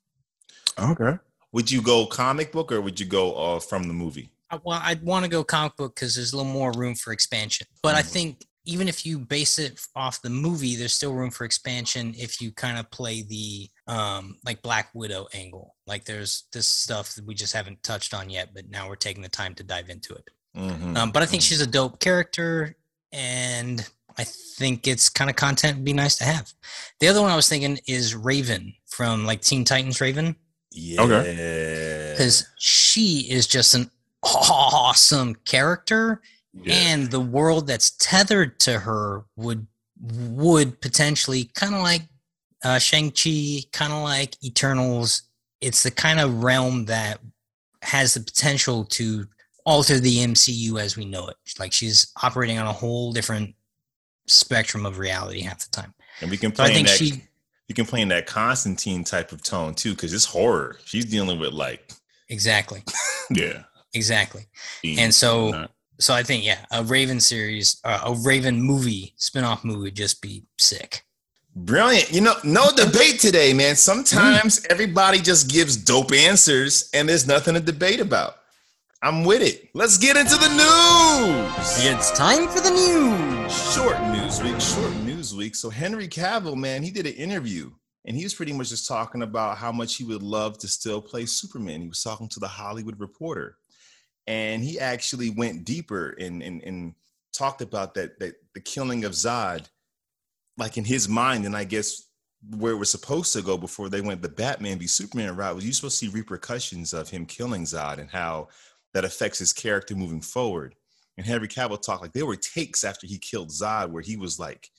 Okay. 0.79 1.19
Would 1.51 1.69
you 1.73 1.83
go 1.83 2.07
comic 2.07 2.53
book 2.53 2.71
or 2.71 2.81
would 2.81 3.01
you 3.01 3.07
go 3.07 3.35
uh, 3.35 3.59
from 3.59 3.89
the 3.89 3.95
movie? 3.95 4.31
I- 4.51 4.61
Well, 4.63 4.81
I'd 4.81 5.03
want 5.03 5.25
to 5.25 5.29
go 5.29 5.43
comic 5.43 5.75
book 5.77 5.97
because 5.97 6.15
there's 6.15 6.33
a 6.33 6.37
little 6.37 6.53
more 6.53 6.71
room 6.71 6.95
for 6.95 7.13
expansion. 7.13 7.67
But 7.83 7.97
I 7.97 8.03
Mhm. 8.03 8.07
think 8.07 8.47
even 8.67 8.89
if 8.89 9.05
you 9.05 9.19
base 9.19 9.59
it 9.59 9.81
off 9.95 10.23
the 10.23 10.31
movie, 10.31 10.77
there's 10.77 10.95
still 10.95 11.13
room 11.13 11.31
for 11.31 11.45
expansion 11.45 12.15
if 12.17 12.41
you 12.41 12.51
kind 12.53 12.79
of 12.79 12.91
play 12.91 13.23
the 13.23 13.69
um 13.87 14.37
like 14.45 14.63
Black 14.63 14.89
Widow 14.95 15.27
angle. 15.35 15.75
Like 15.87 16.05
there's 16.05 16.45
this 16.53 16.67
stuff 16.67 17.15
that 17.15 17.25
we 17.27 17.35
just 17.35 17.53
haven't 17.53 17.83
touched 17.83 18.15
on 18.15 18.31
yet, 18.31 18.55
but 18.55 18.71
now 18.71 18.89
we're 18.89 18.97
taking 18.97 19.23
the 19.23 19.29
time 19.29 19.55
to 19.57 19.63
dive 19.63 19.91
into 19.91 20.15
it. 20.15 20.31
Mhm. 20.57 20.97
Um, 20.97 21.11
but 21.11 21.23
I 21.23 21.27
think 21.27 21.43
she's 21.43 21.61
a 21.61 21.67
dope 21.67 22.01
character, 22.01 22.77
and 23.13 23.87
I 24.17 24.25
think 24.25 24.87
it's 24.87 25.09
kind 25.09 25.29
of 25.29 25.37
content 25.37 25.79
would 25.79 25.85
be 25.85 25.93
nice 25.93 26.17
to 26.17 26.25
have. 26.25 26.53
The 27.01 27.09
other 27.09 27.21
one 27.21 27.31
I 27.31 27.37
was 27.37 27.49
thinking 27.49 27.79
is 27.87 28.15
Raven 28.15 28.73
from 28.87 29.27
like 29.27 29.43
Teen 29.43 29.65
Titans 29.65 30.01
Raven 30.01 30.37
yeah. 30.71 31.03
Okay. 31.03 32.13
because 32.13 32.47
she 32.59 33.27
is 33.31 33.47
just 33.47 33.75
an 33.75 33.91
awesome 34.23 35.35
character 35.45 36.23
Yeah. 36.63 36.75
and 36.75 37.11
the 37.11 37.21
world 37.21 37.67
that's 37.67 37.91
tethered 37.93 38.59
to 38.61 38.79
her 38.79 39.25
would 39.37 39.67
would 40.01 40.81
potentially 40.81 41.51
kind 41.55 41.75
of 41.75 41.81
like 41.83 42.03
uh, 42.65 42.79
Shang-Chi, 42.79 43.61
kind 43.73 43.93
of 43.93 44.03
like 44.03 44.37
Eternals. 44.45 45.23
It's 45.61 45.83
the 45.83 45.91
kind 45.91 46.21
of 46.21 46.43
realm 46.43 46.85
that 46.87 47.21
has 47.83 48.15
the 48.15 48.21
potential 48.21 48.85
to 48.87 49.27
alter 49.67 49.99
the 50.01 50.19
MCU 50.19 50.81
as 50.81 50.97
we 50.97 51.05
know 51.05 51.27
it. 51.29 51.37
Like 51.59 51.73
she's 51.73 52.13
operating 52.23 52.59
on 52.59 52.67
a 52.67 52.73
whole 52.73 53.13
different 53.13 53.55
spectrum 54.27 54.87
of 54.87 54.99
reality 54.99 55.41
half 55.43 55.59
the 55.61 55.71
time. 55.71 55.93
and 56.21 56.31
we 56.31 56.37
can 56.37 56.55
So 56.55 56.63
I 56.63 56.67
play 56.69 56.79
in 56.81 56.87
think 56.87 56.89
that. 56.89 56.99
she 56.99 57.23
you 57.69 57.75
can 57.75 57.87
play 57.87 58.01
in 58.03 58.09
that 58.09 58.27
Constantine 58.27 59.05
type 59.05 59.33
of 59.33 59.43
tone 59.43 59.75
too, 59.75 59.91
because 59.95 60.13
it's 60.13 60.27
horror. 60.27 60.77
She's 60.85 61.07
dealing 61.07 61.39
with 61.39 61.53
like 61.53 61.93
exactly, 62.29 62.83
Yeah. 63.31 63.63
exactly. 63.95 64.47
And 64.85 65.15
so 65.15 65.67
so 65.99 66.15
I 66.15 66.23
think 66.23 66.45
yeah, 66.45 66.65
a 66.71 66.83
Raven 66.83 67.21
series, 67.21 67.81
uh, 67.85 68.01
a 68.07 68.15
Raven 68.15 68.61
movie, 68.61 69.15
spin-off 69.17 69.65
movie 69.65 69.83
would 69.83 69.97
just 69.97 70.21
be 70.21 70.45
sick. 70.59 71.05
Brilliant. 71.57 72.11
You 72.13 72.21
know, 72.21 72.35
no 72.43 72.67
debate 72.75 73.21
today, 73.21 73.53
man. 73.53 73.77
Sometimes 73.77 74.67
everybody 74.71 75.21
just 75.21 75.49
gives 75.49 75.77
dope 75.77 76.13
answers 76.13 76.91
and 76.93 77.09
there's 77.09 77.29
nothing 77.29 77.55
to 77.55 77.61
debate 77.61 78.01
about. 78.01 78.37
I'm 79.03 79.23
with 79.23 79.43
it. 79.43 79.69
Let's 79.73 79.97
get 79.97 80.17
into 80.17 80.35
the 80.35 80.49
news. 80.49 81.87
It's 81.87 82.11
time 82.11 82.49
for 82.49 82.61
the 82.61 82.71
news. 82.71 83.73
Short 83.73 84.01
news 84.09 84.43
week, 84.43 84.61
short 84.61 84.97
news 85.05 85.35
week. 85.35 85.55
So 85.55 85.71
Henry 85.71 86.09
Cavill, 86.09 86.57
man, 86.57 86.83
he 86.83 86.91
did 86.91 87.07
an 87.07 87.13
interview 87.13 87.71
and 88.05 88.17
he 88.17 88.25
was 88.25 88.35
pretty 88.35 88.53
much 88.53 88.71
just 88.71 88.89
talking 88.89 89.23
about 89.23 89.59
how 89.59 89.71
much 89.71 89.97
he 89.97 90.05
would 90.05 90.23
love 90.23 90.59
to 90.59 90.69
still 90.69 91.01
play 91.01 91.25
Superman. 91.27 91.83
He 91.83 91.89
was 91.89 92.03
talking 92.03 92.29
to 92.31 92.41
the 92.41 92.49
Hollywood 92.49 92.99
Reporter, 92.99 93.59
and 94.27 94.63
he 94.63 94.79
actually 94.79 95.31
went 95.31 95.65
deeper 95.65 96.11
and 96.19 96.43
and, 96.43 96.63
and 96.63 96.95
talked 97.33 97.61
about 97.61 97.95
that 97.95 98.19
that 98.19 98.35
the 98.55 98.61
killing 98.61 99.05
of 99.05 99.13
Zod, 99.13 99.69
like 100.57 100.77
in 100.77 100.85
his 100.85 101.09
mind, 101.09 101.45
and 101.45 101.57
I 101.57 101.65
guess 101.65 102.09
where 102.51 102.73
it 102.73 102.77
was 102.77 102.91
supposed 102.91 103.33
to 103.33 103.43
go 103.43 103.57
before 103.57 103.89
they 103.89 104.01
went 104.01 104.21
the 104.21 104.29
Batman 104.29 104.79
v 104.79 104.87
Superman 104.87 105.37
route 105.37 105.55
was 105.55 105.67
you 105.67 105.73
supposed 105.73 105.99
to 106.01 106.07
see 106.07 106.13
repercussions 106.13 106.93
of 106.93 107.09
him 107.09 107.27
killing 107.27 107.65
Zod 107.65 107.99
and 107.99 108.11
how 108.11 108.49
that 108.93 109.05
affects 109.05 109.39
his 109.39 109.53
character 109.53 109.95
moving 109.95 110.21
forward. 110.21 110.75
And 111.17 111.27
Henry 111.27 111.49
Cavill 111.49 111.81
talked 111.81 112.03
like 112.03 112.13
there 112.13 112.27
were 112.27 112.37
takes 112.37 112.85
after 112.85 113.07
he 113.07 113.19
killed 113.19 113.51
Zod 113.51 113.91
where 113.91 114.03
he 114.03 114.17
was 114.17 114.39
like 114.39 114.71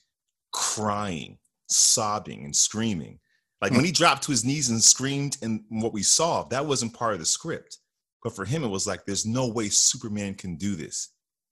crying, 0.52 1.38
sobbing, 1.68 2.44
and 2.44 2.54
screaming. 2.54 3.18
Like 3.60 3.70
hmm. 3.70 3.78
when 3.78 3.86
he 3.86 3.92
dropped 3.92 4.24
to 4.24 4.32
his 4.32 4.44
knees 4.44 4.68
and 4.68 4.82
screamed, 4.82 5.38
and 5.42 5.64
what 5.68 5.92
we 5.92 6.02
saw, 6.02 6.44
that 6.44 6.66
wasn't 6.66 6.94
part 6.94 7.14
of 7.14 7.20
the 7.20 7.26
script. 7.26 7.78
But 8.26 8.34
for 8.34 8.44
him, 8.44 8.64
it 8.64 8.68
was 8.70 8.88
like, 8.88 9.04
there's 9.04 9.24
no 9.24 9.46
way 9.46 9.68
Superman 9.68 10.34
can 10.34 10.56
do 10.56 10.74
this. 10.74 11.10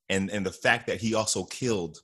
And 0.09 0.29
and 0.29 0.45
the 0.45 0.51
fact 0.51 0.89
that 0.89 1.01
he 1.01 1.15
also 1.15 1.45
killed 1.45 2.01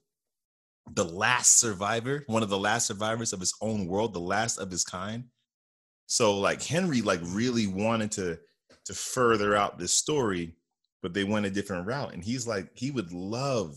the 0.93 1.05
last 1.05 1.57
survivor, 1.57 2.23
one 2.29 2.45
of 2.45 2.51
the 2.51 2.57
last 2.57 2.87
survivors 2.87 3.33
of 3.33 3.41
his 3.41 3.53
own 3.61 3.89
world, 3.89 4.15
the 4.15 4.21
last 4.21 4.59
of 4.59 4.71
his 4.71 4.85
kind. 4.85 5.25
So 6.07 6.39
like 6.39 6.63
Henry 6.63 7.03
like 7.03 7.19
really 7.25 7.67
wanted 7.67 8.13
to 8.13 8.39
to 8.85 8.95
further 8.95 9.57
out 9.57 9.77
this 9.77 9.93
story, 9.93 10.55
but 11.03 11.15
they 11.15 11.25
went 11.25 11.47
a 11.47 11.51
different 11.51 11.89
route. 11.89 12.15
And 12.15 12.23
he's 12.23 12.47
like, 12.47 12.71
he 12.75 12.93
would 12.93 13.13
love 13.13 13.77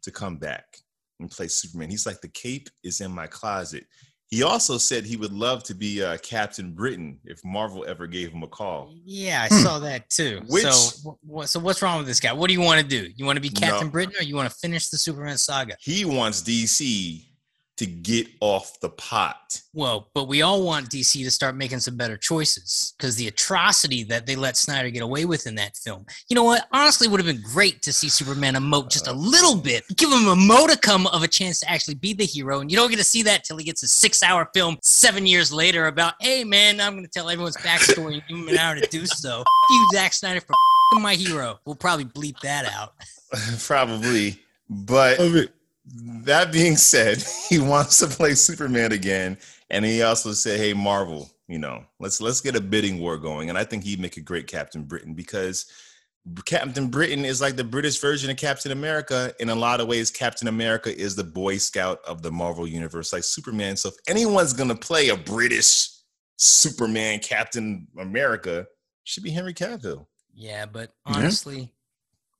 to 0.00 0.10
come 0.10 0.38
back 0.38 0.78
and 1.20 1.30
play 1.30 1.48
Superman. 1.48 1.90
He's 1.90 2.06
like, 2.06 2.22
the 2.22 2.28
cape 2.28 2.70
is 2.82 3.02
in 3.02 3.10
my 3.10 3.26
closet. 3.26 3.84
He 4.30 4.44
also 4.44 4.78
said 4.78 5.04
he 5.04 5.16
would 5.16 5.32
love 5.32 5.64
to 5.64 5.74
be 5.74 6.04
uh, 6.04 6.16
Captain 6.18 6.70
Britain 6.72 7.18
if 7.24 7.44
Marvel 7.44 7.84
ever 7.88 8.06
gave 8.06 8.30
him 8.32 8.44
a 8.44 8.46
call. 8.46 8.94
Yeah, 9.04 9.42
I 9.42 9.48
Hmm. 9.54 9.62
saw 9.62 9.78
that 9.80 10.08
too. 10.08 10.42
Which- 10.48 10.62
so, 10.62 11.18
what, 11.22 11.48
so 11.48 11.58
what's 11.58 11.82
wrong 11.82 11.98
with 11.98 12.06
this 12.06 12.20
guy? 12.20 12.32
What 12.32 12.46
do 12.46 12.54
you 12.54 12.60
want 12.60 12.80
to 12.80 12.86
do? 12.86 13.08
You 13.16 13.24
want 13.24 13.36
to 13.38 13.40
be 13.40 13.48
Captain 13.50 13.88
No. 13.88 13.90
Britain, 13.90 14.14
or 14.20 14.22
you 14.22 14.36
want 14.36 14.48
to 14.48 14.56
finish 14.56 14.88
the 14.88 14.98
Superman 14.98 15.36
saga? 15.36 15.74
He 15.80 16.04
wants 16.04 16.42
DC 16.42 17.24
to 17.80 17.86
get 17.86 18.28
off 18.40 18.78
the 18.80 18.90
pot. 18.90 19.62
Well, 19.72 20.08
but 20.12 20.28
we 20.28 20.42
all 20.42 20.62
want 20.62 20.90
DC 20.90 21.24
to 21.24 21.30
start 21.30 21.56
making 21.56 21.78
some 21.80 21.96
better 21.96 22.18
choices 22.18 22.92
because 22.98 23.16
the 23.16 23.26
atrocity 23.26 24.02
that 24.04 24.26
they 24.26 24.36
let 24.36 24.58
Snyder 24.58 24.90
get 24.90 25.02
away 25.02 25.24
with 25.24 25.46
in 25.46 25.54
that 25.54 25.78
film. 25.78 26.04
You 26.28 26.34
know 26.34 26.44
what? 26.44 26.68
Honestly, 26.72 27.06
it 27.06 27.10
would 27.10 27.24
have 27.24 27.34
been 27.34 27.42
great 27.42 27.80
to 27.80 27.92
see 27.94 28.10
Superman 28.10 28.52
emote 28.52 28.90
just 28.90 29.06
a 29.06 29.14
little 29.14 29.56
bit, 29.56 29.84
give 29.96 30.12
him 30.12 30.28
a 30.28 30.36
modicum 30.36 31.06
of 31.06 31.22
a 31.22 31.28
chance 31.28 31.60
to 31.60 31.70
actually 31.70 31.94
be 31.94 32.12
the 32.12 32.26
hero. 32.26 32.60
And 32.60 32.70
you 32.70 32.76
don't 32.76 32.90
get 32.90 32.98
to 32.98 33.04
see 33.04 33.22
that 33.22 33.44
till 33.44 33.56
he 33.56 33.64
gets 33.64 33.82
a 33.82 33.88
six-hour 33.88 34.50
film 34.52 34.76
seven 34.82 35.26
years 35.26 35.50
later 35.50 35.86
about, 35.86 36.12
hey 36.20 36.44
man, 36.44 36.82
I'm 36.82 36.92
going 36.92 37.06
to 37.06 37.10
tell 37.10 37.30
everyone's 37.30 37.56
backstory 37.56 38.12
and 38.12 38.22
give 38.28 38.36
him 38.36 38.48
an 38.48 38.58
hour 38.58 38.74
to 38.74 38.86
do 38.88 39.06
so. 39.06 39.40
F- 39.40 39.46
you, 39.70 39.88
Zack 39.94 40.12
Snyder, 40.12 40.42
for 40.42 40.52
f***ing 40.52 41.02
my 41.02 41.14
hero. 41.14 41.58
We'll 41.64 41.76
probably 41.76 42.04
bleep 42.04 42.40
that 42.40 42.66
out. 42.66 42.92
Probably. 43.60 44.38
But 44.68 45.18
that 46.24 46.52
being 46.52 46.76
said, 46.76 47.22
he 47.48 47.58
wants 47.58 47.98
to 47.98 48.06
play 48.06 48.34
Superman 48.34 48.92
again. 48.92 49.38
And 49.70 49.84
he 49.84 50.02
also 50.02 50.32
said, 50.32 50.58
Hey, 50.58 50.72
Marvel, 50.72 51.30
you 51.48 51.58
know, 51.58 51.84
let's 51.98 52.20
let's 52.20 52.40
get 52.40 52.56
a 52.56 52.60
bidding 52.60 53.00
war 53.00 53.16
going. 53.18 53.48
And 53.48 53.58
I 53.58 53.64
think 53.64 53.84
he'd 53.84 54.00
make 54.00 54.16
a 54.16 54.20
great 54.20 54.46
Captain 54.46 54.82
Britain 54.84 55.14
because 55.14 55.66
Captain 56.44 56.88
Britain 56.88 57.24
is 57.24 57.40
like 57.40 57.56
the 57.56 57.64
British 57.64 57.98
version 57.98 58.30
of 58.30 58.36
Captain 58.36 58.72
America. 58.72 59.32
In 59.40 59.48
a 59.48 59.54
lot 59.54 59.80
of 59.80 59.88
ways, 59.88 60.10
Captain 60.10 60.48
America 60.48 60.94
is 60.96 61.16
the 61.16 61.24
Boy 61.24 61.56
Scout 61.56 62.00
of 62.06 62.22
the 62.22 62.30
Marvel 62.30 62.66
universe, 62.68 63.12
like 63.12 63.24
Superman. 63.24 63.76
So 63.76 63.88
if 63.88 63.96
anyone's 64.06 64.52
gonna 64.52 64.76
play 64.76 65.08
a 65.08 65.16
British 65.16 65.88
Superman 66.36 67.20
Captain 67.20 67.86
America, 67.98 68.60
it 68.60 68.66
should 69.04 69.22
be 69.22 69.30
Henry 69.30 69.54
Cavill. 69.54 70.06
Yeah, 70.34 70.66
but 70.66 70.92
Yeah. 71.06 71.16
honestly, 71.16 71.72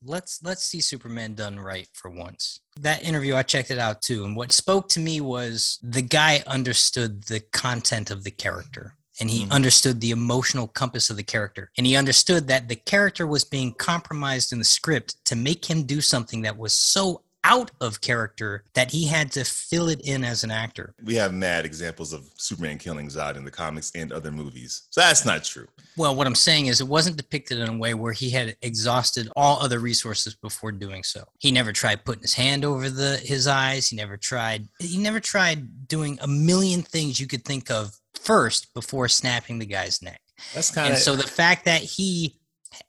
let's 0.04 0.40
let's 0.42 0.64
see 0.64 0.80
Superman 0.80 1.34
done 1.34 1.58
right 1.58 1.88
for 1.92 2.10
once. 2.10 2.60
That 2.80 3.02
interview 3.04 3.36
I 3.36 3.42
checked 3.42 3.70
it 3.70 3.78
out 3.78 4.02
too, 4.02 4.24
and 4.24 4.36
what 4.36 4.52
spoke 4.52 4.88
to 4.90 5.00
me 5.00 5.20
was 5.20 5.78
the 5.82 6.02
guy 6.02 6.42
understood 6.46 7.24
the 7.24 7.40
content 7.40 8.10
of 8.10 8.24
the 8.24 8.30
character. 8.30 8.96
And 9.18 9.28
he 9.28 9.44
Mhm. 9.44 9.50
understood 9.50 10.00
the 10.00 10.12
emotional 10.12 10.66
compass 10.66 11.10
of 11.10 11.18
the 11.18 11.22
character. 11.22 11.70
And 11.76 11.86
he 11.86 11.94
understood 11.94 12.46
that 12.48 12.68
the 12.68 12.76
character 12.76 13.26
was 13.26 13.44
being 13.44 13.74
compromised 13.74 14.50
in 14.50 14.58
the 14.58 14.64
script 14.64 15.22
to 15.26 15.36
make 15.36 15.66
him 15.66 15.82
do 15.82 16.00
something 16.00 16.40
that 16.42 16.56
was 16.56 16.72
so 16.72 17.22
out 17.44 17.70
of 17.80 18.00
character 18.00 18.64
that 18.74 18.90
he 18.90 19.06
had 19.06 19.32
to 19.32 19.44
fill 19.44 19.88
it 19.88 20.00
in 20.02 20.24
as 20.24 20.44
an 20.44 20.50
actor. 20.50 20.94
We 21.04 21.14
have 21.16 21.32
mad 21.32 21.64
examples 21.64 22.12
of 22.12 22.30
Superman 22.36 22.78
killing 22.78 23.08
Zod 23.08 23.36
in 23.36 23.44
the 23.44 23.50
comics 23.50 23.90
and 23.94 24.12
other 24.12 24.30
movies. 24.30 24.82
So 24.90 25.00
that's 25.00 25.24
not 25.24 25.44
true. 25.44 25.66
Well, 25.96 26.14
what 26.14 26.26
I'm 26.26 26.34
saying 26.34 26.66
is 26.66 26.80
it 26.80 26.88
wasn't 26.88 27.16
depicted 27.16 27.58
in 27.58 27.68
a 27.68 27.78
way 27.78 27.94
where 27.94 28.12
he 28.12 28.30
had 28.30 28.56
exhausted 28.62 29.28
all 29.36 29.60
other 29.60 29.78
resources 29.78 30.34
before 30.34 30.72
doing 30.72 31.02
so. 31.02 31.24
He 31.38 31.50
never 31.50 31.72
tried 31.72 32.04
putting 32.04 32.22
his 32.22 32.34
hand 32.34 32.64
over 32.64 32.90
the 32.90 33.16
his 33.16 33.46
eyes. 33.46 33.88
He 33.88 33.96
never 33.96 34.16
tried 34.16 34.68
he 34.78 34.98
never 34.98 35.20
tried 35.20 35.88
doing 35.88 36.18
a 36.22 36.28
million 36.28 36.82
things 36.82 37.20
you 37.20 37.26
could 37.26 37.44
think 37.44 37.70
of 37.70 37.98
first 38.14 38.72
before 38.74 39.08
snapping 39.08 39.58
the 39.58 39.66
guy's 39.66 40.02
neck. 40.02 40.20
That's 40.54 40.70
kind 40.70 40.88
And 40.88 40.96
of 40.96 41.02
so 41.02 41.16
the 41.16 41.22
fact 41.22 41.64
that 41.64 41.82
he 41.82 42.36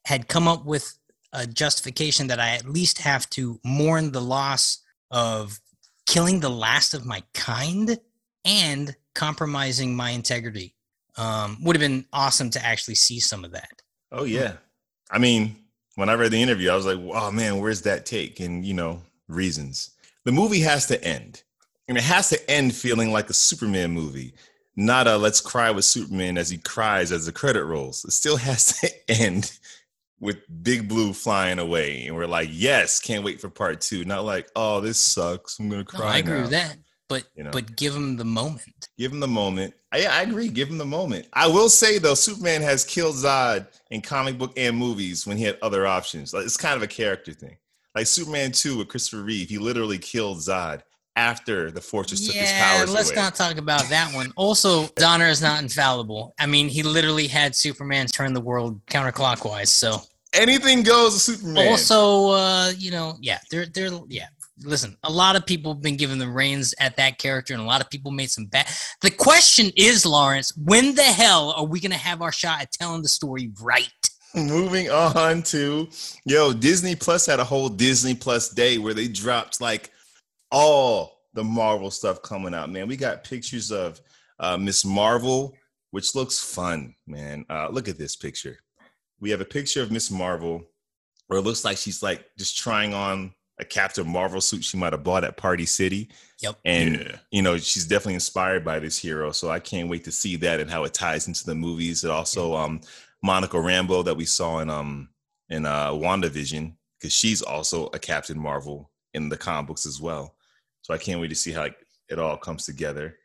had 0.06 0.28
come 0.28 0.48
up 0.48 0.66
with 0.66 0.98
a 1.34 1.48
justification 1.48 2.28
that 2.28 2.40
I 2.40 2.56
at 2.56 2.68
least 2.68 3.00
have 3.00 3.30
to 3.32 3.60
mourn 3.64 4.12
the 4.12 4.22
loss 4.22 4.80
of 5.10 5.60
killing 6.06 6.40
the 6.40 6.50
last 6.50 6.94
of 6.94 7.06
my 7.06 7.24
kind 7.34 7.98
and 8.46 8.96
compromising 9.14 9.96
my 9.96 10.12
integrity. 10.12 10.76
Um, 11.18 11.58
would 11.64 11.76
have 11.76 11.82
been 11.82 12.06
awesome 12.14 12.50
to 12.52 12.66
actually 12.66 12.96
see 12.96 13.20
some 13.20 13.44
of 13.44 13.52
that. 13.52 13.82
Oh 14.12 14.24
yeah. 14.24 14.54
I 15.10 15.20
mean, 15.20 15.58
when 15.96 16.10
I 16.10 16.14
read 16.14 16.32
the 16.32 16.42
interview, 16.42 16.72
I 16.72 16.76
was 16.76 16.86
like, 16.86 16.98
"Oh 16.98 17.32
man, 17.32 17.60
where's 17.60 17.82
that 17.82 18.06
take?" 18.06 18.40
And 18.40 18.66
you 18.66 18.74
know, 18.74 19.02
reasons. 19.28 19.92
The 20.24 20.32
movie 20.32 20.62
has 20.62 20.86
to 20.88 21.04
end, 21.04 21.44
and 21.88 21.98
it 21.98 22.04
has 22.04 22.30
to 22.30 22.50
end 22.50 22.76
feeling 22.76 23.12
like 23.12 23.30
a 23.30 23.34
Superman 23.34 23.92
movie, 23.92 24.34
not 24.76 25.08
a 25.08 25.18
"Let's 25.18 25.42
cry 25.42 25.70
with 25.72 25.86
Superman" 25.86 26.38
as 26.38 26.50
he 26.50 26.58
cries 26.58 27.12
as 27.12 27.26
the 27.26 27.32
credit 27.32 27.66
rolls. 27.66 28.06
It 28.06 28.12
still 28.12 28.38
has 28.50 28.80
to 28.80 29.12
end 29.12 29.52
with 30.22 30.38
Big 30.64 30.88
Blue 30.88 31.12
flying 31.12 31.60
away, 31.60 32.06
and 32.08 32.16
we're 32.16 32.28
like, 32.28 32.48
"Yes, 32.52 33.00
can't 33.02 33.24
wait 33.26 33.42
for 33.42 33.50
part 33.50 33.82
two. 33.82 34.06
Not 34.06 34.24
like, 34.24 34.48
"Oh, 34.56 34.80
this 34.80 34.98
sucks. 35.00 35.60
I'm 35.60 35.68
gonna 35.68 35.82
No, 35.82 35.86
cry." 35.86 36.14
I 36.14 36.18
agree 36.20 36.36
now." 36.36 36.42
with 36.44 36.52
that, 36.52 36.78
but 37.10 37.24
You 37.36 37.44
know. 37.44 37.52
but 37.52 37.76
give 37.76 37.94
him 37.96 38.16
the 38.18 38.24
moment. 38.24 38.88
Give 38.98 39.12
him 39.12 39.20
the 39.20 39.28
moment. 39.28 39.74
I, 39.92 40.06
I 40.06 40.22
agree. 40.22 40.48
Give 40.48 40.70
him 40.70 40.78
the 40.78 40.86
moment. 40.86 41.28
I 41.34 41.48
will 41.48 41.68
say 41.68 41.98
though, 41.98 42.14
Superman 42.14 42.62
has 42.62 42.86
killed 42.86 43.16
Zod 43.16 43.68
in 43.90 44.00
comic 44.02 44.38
book 44.38 44.54
and 44.56 44.78
movies 44.78 45.26
when 45.28 45.36
he 45.38 45.44
had 45.44 45.58
other 45.62 45.86
options. 45.88 46.34
Like 46.34 46.46
it's 46.46 46.56
kind 46.56 46.78
of 46.78 46.84
a 46.84 46.88
character 46.88 47.34
thing. 47.34 47.58
Like 47.96 48.08
Superman 48.08 48.52
two 48.54 48.78
with 48.78 48.88
Christopher 48.88 49.24
Reeve, 49.24 49.50
he 49.50 49.58
literally 49.58 49.98
killed 49.98 50.38
Zod 50.38 50.84
after 51.18 51.72
the 51.72 51.82
Fortress 51.82 52.26
took 52.26 52.36
his 52.36 52.50
Yeah, 52.50 52.78
powers 52.78 52.94
let's 52.94 53.10
away. 53.10 53.18
not 53.22 53.36
talk 53.36 53.58
about 53.58 53.84
that 53.90 54.14
one. 54.16 54.32
Also, 54.38 54.88
Donner 54.96 55.26
is 55.28 55.42
not 55.42 55.62
infallible. 55.62 56.34
I 56.40 56.46
mean, 56.46 56.70
he 56.70 56.84
literally 56.84 57.28
had 57.28 57.54
Superman 57.54 58.08
turn 58.08 58.32
the 58.34 58.40
world 58.40 58.80
counterclockwise. 58.86 59.68
So 59.68 60.02
Anything 60.34 60.84
goes 60.84 61.14
with 61.14 61.22
Superman. 61.22 61.68
also, 61.68 62.30
uh, 62.30 62.72
you 62.78 62.92
know, 62.92 63.18
yeah, 63.22 63.40
they're 63.50 63.66
they're 63.66 63.92
yeah. 64.08 64.28
Listen, 64.64 64.96
a 65.04 65.12
lot 65.12 65.36
of 65.36 65.46
people 65.46 65.74
have 65.74 65.82
been 65.82 65.98
given 65.98 66.20
the 66.20 66.28
reins 66.28 66.76
at 66.80 66.96
that 66.98 67.18
character, 67.18 67.54
and 67.54 67.62
a 67.62 67.66
lot 67.66 67.82
of 67.82 67.90
people 67.90 68.12
made 68.12 68.30
some 68.30 68.46
bad. 68.46 68.68
The 69.02 69.10
question 69.10 69.72
is, 69.76 70.06
Lawrence, 70.06 70.56
when 70.56 70.94
the 70.94 71.04
hell 71.04 71.54
are 71.58 71.66
we 71.66 71.80
gonna 71.80 71.96
have 71.96 72.22
our 72.22 72.32
shot 72.32 72.62
at 72.62 72.72
telling 72.72 73.02
the 73.02 73.10
story 73.10 73.52
right? 73.62 73.90
Moving 74.34 74.90
on 74.90 75.44
to 75.44 75.90
yo, 76.26 76.54
Disney 76.54 76.96
Plus 76.96 77.26
had 77.26 77.40
a 77.40 77.44
whole 77.44 77.68
Disney 77.68 78.16
Plus 78.16 78.50
day 78.50 78.78
where 78.78 78.94
they 78.94 79.08
dropped 79.08 79.60
like 79.60 79.92
all 80.52 81.22
the 81.34 81.44
Marvel 81.44 81.92
stuff 81.92 82.22
coming 82.22 82.54
out. 82.54 82.70
Man, 82.70 82.88
we 82.88 82.96
got 82.96 83.24
pictures 83.24 83.72
of 83.72 84.00
uh, 84.40 84.58
Miss 84.58 84.86
Marvel, 84.86 85.54
which 85.92 86.16
looks 86.16 86.40
fun. 86.40 86.96
Man, 87.08 87.46
uh, 87.50 87.68
look 87.72 87.88
at 87.88 87.98
this 87.98 88.16
picture. 88.16 88.60
We 89.22 89.30
have 89.30 89.40
a 89.42 89.46
picture 89.46 89.82
of 89.82 89.92
Miss 89.92 90.12
Marvel, 90.12 90.64
where 91.28 91.40
it 91.40 91.44
looks 91.44 91.64
like 91.64 91.78
she's 91.78 92.04
like 92.04 92.26
just 92.38 92.58
trying 92.58 92.94
on 92.94 93.34
a 93.60 93.64
Captain 93.66 94.08
Marvel 94.08 94.42
suit. 94.42 94.64
She 94.64 94.76
might 94.76 94.92
have 94.94 95.04
bought 95.04 95.24
at 95.24 95.38
Party 95.38 95.66
City. 95.68 96.10
Yep. 96.40 96.58
And 96.66 96.96
Yeah. 96.96 97.18
you 97.30 97.42
know 97.44 97.58
she's 97.58 97.86
definitely 97.86 98.16
inspired 98.16 98.66
by 98.66 98.80
this 98.80 98.98
hero. 98.98 99.32
So 99.32 99.50
i 99.52 99.60
can't 99.60 99.88
wait 99.90 100.04
to 100.06 100.12
see 100.12 100.36
that 100.38 100.60
and 100.60 100.70
how 100.70 100.84
it 100.84 100.94
ties 100.94 101.28
into 101.28 101.46
the 101.46 101.56
movies. 101.56 102.04
And 102.04 102.12
also 102.12 102.56
um 102.56 102.82
Monica 103.24 103.58
Rambeau 103.58 104.04
that 104.06 104.18
we 104.18 104.26
saw 104.26 104.60
in 104.60 104.70
um 104.70 105.10
in 105.50 105.66
uh 105.68 105.92
wandavision 105.92 106.74
because 107.00 107.14
she's 107.14 107.42
also 107.44 107.88
a 107.94 108.00
captain 108.00 108.40
marvel 108.40 108.90
in 109.14 109.30
the 109.30 109.38
comic 109.38 109.68
books 109.68 109.86
as 109.86 110.02
well. 110.02 110.36
So 110.82 110.94
i 110.96 110.98
can't 110.98 111.22
wait 111.22 111.28
to 111.30 111.36
see 111.36 111.52
how 111.52 111.62
like, 111.62 111.78
it 112.10 112.18
all 112.18 112.38
comes 112.38 112.66
together. 112.66 113.18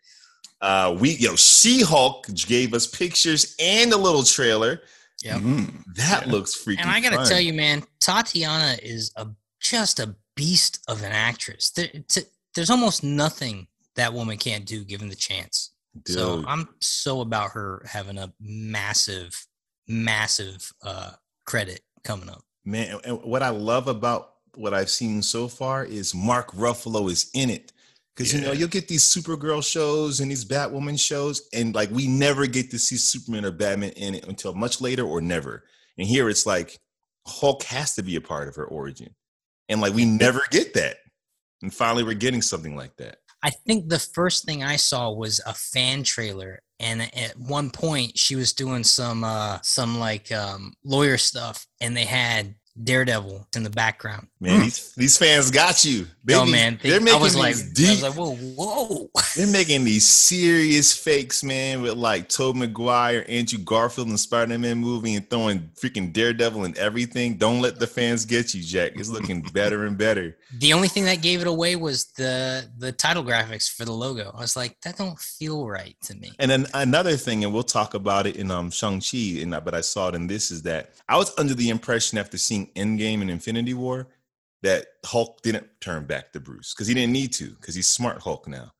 Uh 0.60 0.94
we 1.00 1.12
yo 1.12 1.34
she-hulk 1.36 2.26
gave 2.46 2.74
us 2.74 2.86
pictures 2.86 3.56
and 3.58 3.90
a 3.94 3.96
little 3.96 4.22
trailer 4.22 4.82
Yep. 5.22 5.40
Mhm. 5.40 5.84
that 5.96 6.26
Yeah. 6.26 6.32
looks 6.32 6.54
freaking 6.56 6.80
And 6.80 6.90
I 6.90 7.00
gotta 7.00 7.16
fun. 7.16 7.28
tell 7.28 7.40
you, 7.40 7.52
man, 7.54 7.84
Tatiana 8.00 8.78
is 8.82 9.12
a 9.16 9.28
just 9.60 9.98
a 9.98 10.14
beast 10.36 10.80
of 10.88 11.02
an 11.02 11.12
actress. 11.12 11.70
There, 11.70 11.88
t- 12.08 12.22
there's 12.54 12.70
almost 12.70 13.02
nothing 13.02 13.66
that 13.94 14.12
woman 14.12 14.36
can't 14.36 14.66
do 14.66 14.84
given 14.84 15.08
the 15.08 15.16
chance. 15.16 15.70
So 16.06 16.44
I'm 16.46 16.68
so 16.80 17.22
about 17.22 17.52
her 17.52 17.82
having 17.90 18.18
a 18.18 18.30
massive, 18.38 19.46
massive 19.88 20.70
uh, 20.82 21.12
credit 21.46 21.80
coming 22.04 22.28
up. 22.28 22.44
Man, 22.66 23.00
and 23.04 23.22
what 23.22 23.42
I 23.42 23.48
love 23.48 23.88
about 23.88 24.34
what 24.54 24.74
I've 24.74 24.90
seen 24.90 25.22
so 25.22 25.48
far 25.48 25.84
is 25.84 26.14
Mark 26.14 26.52
Ruffalo 26.52 27.10
is 27.10 27.30
in 27.32 27.48
it. 27.48 27.72
Because 28.16 28.32
you 28.32 28.40
know, 28.40 28.52
you'll 28.52 28.68
get 28.68 28.88
these 28.88 29.04
Supergirl 29.04 29.62
shows 29.62 30.20
and 30.20 30.30
these 30.30 30.44
Batwoman 30.44 30.98
shows, 30.98 31.48
and 31.52 31.74
like 31.74 31.90
we 31.90 32.06
never 32.06 32.46
get 32.46 32.70
to 32.70 32.78
see 32.78 32.96
Superman 32.96 33.44
or 33.44 33.50
Batman 33.50 33.90
in 33.90 34.14
it 34.14 34.26
until 34.26 34.54
much 34.54 34.80
later 34.80 35.04
or 35.04 35.20
never. 35.20 35.64
And 35.98 36.06
here 36.06 36.30
it's 36.30 36.46
like 36.46 36.78
Hulk 37.26 37.62
has 37.64 37.94
to 37.96 38.02
be 38.02 38.16
a 38.16 38.20
part 38.20 38.48
of 38.48 38.56
her 38.56 38.64
origin. 38.64 39.14
And 39.68 39.80
like 39.80 39.92
we 39.92 40.06
never 40.06 40.40
get 40.50 40.74
that. 40.74 40.96
And 41.62 41.72
finally 41.72 42.04
we're 42.04 42.14
getting 42.14 42.42
something 42.42 42.74
like 42.74 42.96
that. 42.96 43.18
I 43.42 43.50
think 43.50 43.88
the 43.88 43.98
first 43.98 44.44
thing 44.44 44.64
I 44.64 44.76
saw 44.76 45.10
was 45.12 45.40
a 45.46 45.52
fan 45.52 46.02
trailer, 46.02 46.62
and 46.80 47.02
at 47.02 47.38
one 47.38 47.70
point 47.70 48.16
she 48.18 48.34
was 48.34 48.52
doing 48.52 48.82
some 48.82 49.24
uh, 49.24 49.58
some 49.62 49.98
like 49.98 50.32
um, 50.32 50.72
lawyer 50.84 51.18
stuff, 51.18 51.66
and 51.80 51.96
they 51.96 52.06
had 52.06 52.54
Daredevil 52.82 53.48
in 53.56 53.62
the 53.62 53.70
background. 53.70 54.28
Man, 54.40 54.60
these, 54.60 54.92
these 54.94 55.16
fans 55.16 55.50
got 55.50 55.84
you. 55.84 56.06
They 56.24 56.44
be- 56.44 56.50
man, 56.50 56.78
they, 56.82 56.90
they're 56.90 57.00
making 57.00 57.20
I 57.20 57.22
was 57.22 57.36
like, 57.36 57.56
these 57.56 58.02
I 58.02 58.08
was 58.08 58.16
like, 58.16 58.36
whoa, 58.36 58.36
whoa. 58.36 59.10
They're 59.34 59.46
making 59.52 59.84
these 59.84 60.06
serious 60.06 60.92
fakes, 60.92 61.42
man, 61.42 61.82
with 61.82 61.94
like 61.94 62.28
Tobey 62.28 62.60
Maguire, 62.60 63.24
Andrew 63.28 63.58
Garfield, 63.58 64.08
and 64.08 64.20
Spider-Man 64.20 64.78
movie, 64.78 65.14
and 65.14 65.28
throwing 65.28 65.70
freaking 65.80 66.12
Daredevil 66.12 66.64
and 66.64 66.76
everything. 66.76 67.36
Don't 67.36 67.60
let 67.60 67.78
the 67.78 67.86
fans 67.86 68.24
get 68.24 68.54
you, 68.54 68.62
Jack. 68.62 68.92
It's 68.96 69.08
looking 69.08 69.40
better 69.52 69.86
and 69.86 69.96
better. 69.96 70.36
The 70.58 70.72
only 70.72 70.88
thing 70.88 71.04
that 71.04 71.22
gave 71.22 71.40
it 71.40 71.46
away 71.46 71.76
was 71.76 72.06
the 72.16 72.68
the 72.78 72.92
title 72.92 73.24
graphics 73.24 73.72
for 73.72 73.84
the 73.84 73.92
logo. 73.92 74.32
I 74.34 74.40
was 74.40 74.56
like, 74.56 74.80
that 74.82 74.98
don't 74.98 75.18
feel 75.18 75.66
right 75.66 75.96
to 76.02 76.16
me. 76.16 76.32
And 76.38 76.50
then 76.50 76.66
another 76.74 77.16
thing, 77.16 77.44
and 77.44 77.54
we'll 77.54 77.62
talk 77.62 77.94
about 77.94 78.26
it 78.26 78.36
in 78.36 78.50
um 78.50 78.70
Shang 78.70 79.00
Chi, 79.00 79.40
and 79.40 79.52
but 79.64 79.74
I 79.74 79.80
saw 79.80 80.08
it 80.08 80.14
in 80.14 80.26
this 80.26 80.50
is 80.50 80.62
that 80.62 80.90
I 81.08 81.16
was 81.16 81.32
under 81.38 81.54
the 81.54 81.70
impression 81.70 82.18
after 82.18 82.36
seeing 82.36 82.65
Endgame 82.74 83.20
and 83.20 83.30
Infinity 83.30 83.74
War 83.74 84.08
that 84.62 84.86
Hulk 85.04 85.42
didn't 85.42 85.66
turn 85.80 86.04
back 86.06 86.32
to 86.32 86.40
Bruce 86.40 86.74
because 86.74 86.86
he 86.86 86.94
didn't 86.94 87.12
need 87.12 87.32
to 87.34 87.50
because 87.50 87.74
he's 87.74 87.88
smart 87.88 88.20
Hulk 88.20 88.48
now, 88.48 88.72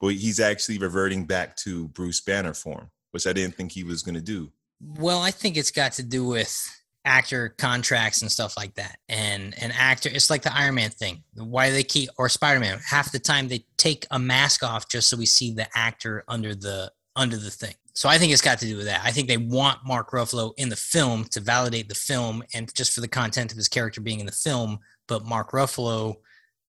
but 0.00 0.08
he's 0.08 0.40
actually 0.40 0.78
reverting 0.78 1.26
back 1.26 1.56
to 1.56 1.88
Bruce 1.88 2.20
Banner 2.20 2.54
form, 2.54 2.90
which 3.12 3.26
I 3.26 3.32
didn't 3.32 3.54
think 3.54 3.72
he 3.72 3.84
was 3.84 4.02
going 4.02 4.14
to 4.14 4.20
do. 4.20 4.50
Well, 4.80 5.20
I 5.20 5.30
think 5.30 5.56
it's 5.56 5.70
got 5.70 5.92
to 5.92 6.02
do 6.02 6.24
with 6.24 6.56
actor 7.04 7.54
contracts 7.58 8.22
and 8.22 8.30
stuff 8.30 8.56
like 8.56 8.74
that. 8.74 8.98
And 9.08 9.54
an 9.60 9.72
actor, 9.72 10.10
it's 10.12 10.30
like 10.30 10.42
the 10.42 10.56
Iron 10.56 10.76
Man 10.76 10.90
thing. 10.90 11.24
Why 11.34 11.70
they 11.70 11.82
keep 11.82 12.10
or 12.18 12.28
Spider 12.28 12.60
Man. 12.60 12.78
Half 12.86 13.12
the 13.12 13.18
time 13.18 13.48
they 13.48 13.64
take 13.76 14.06
a 14.10 14.18
mask 14.18 14.62
off 14.62 14.88
just 14.88 15.08
so 15.08 15.16
we 15.16 15.26
see 15.26 15.52
the 15.52 15.68
actor 15.74 16.24
under 16.28 16.54
the 16.54 16.92
under 17.16 17.36
the 17.36 17.50
thing. 17.50 17.74
So 17.98 18.08
I 18.08 18.16
think 18.16 18.32
it's 18.32 18.40
got 18.40 18.60
to 18.60 18.64
do 18.64 18.76
with 18.76 18.86
that. 18.86 19.00
I 19.02 19.10
think 19.10 19.26
they 19.26 19.38
want 19.38 19.84
Mark 19.84 20.12
Ruffalo 20.12 20.52
in 20.56 20.68
the 20.68 20.76
film 20.76 21.24
to 21.32 21.40
validate 21.40 21.88
the 21.88 21.96
film 21.96 22.44
and 22.54 22.72
just 22.72 22.92
for 22.94 23.00
the 23.00 23.08
content 23.08 23.50
of 23.50 23.56
his 23.56 23.66
character 23.66 24.00
being 24.00 24.20
in 24.20 24.26
the 24.26 24.30
film. 24.30 24.78
But 25.08 25.24
Mark 25.24 25.50
Ruffalo 25.50 26.14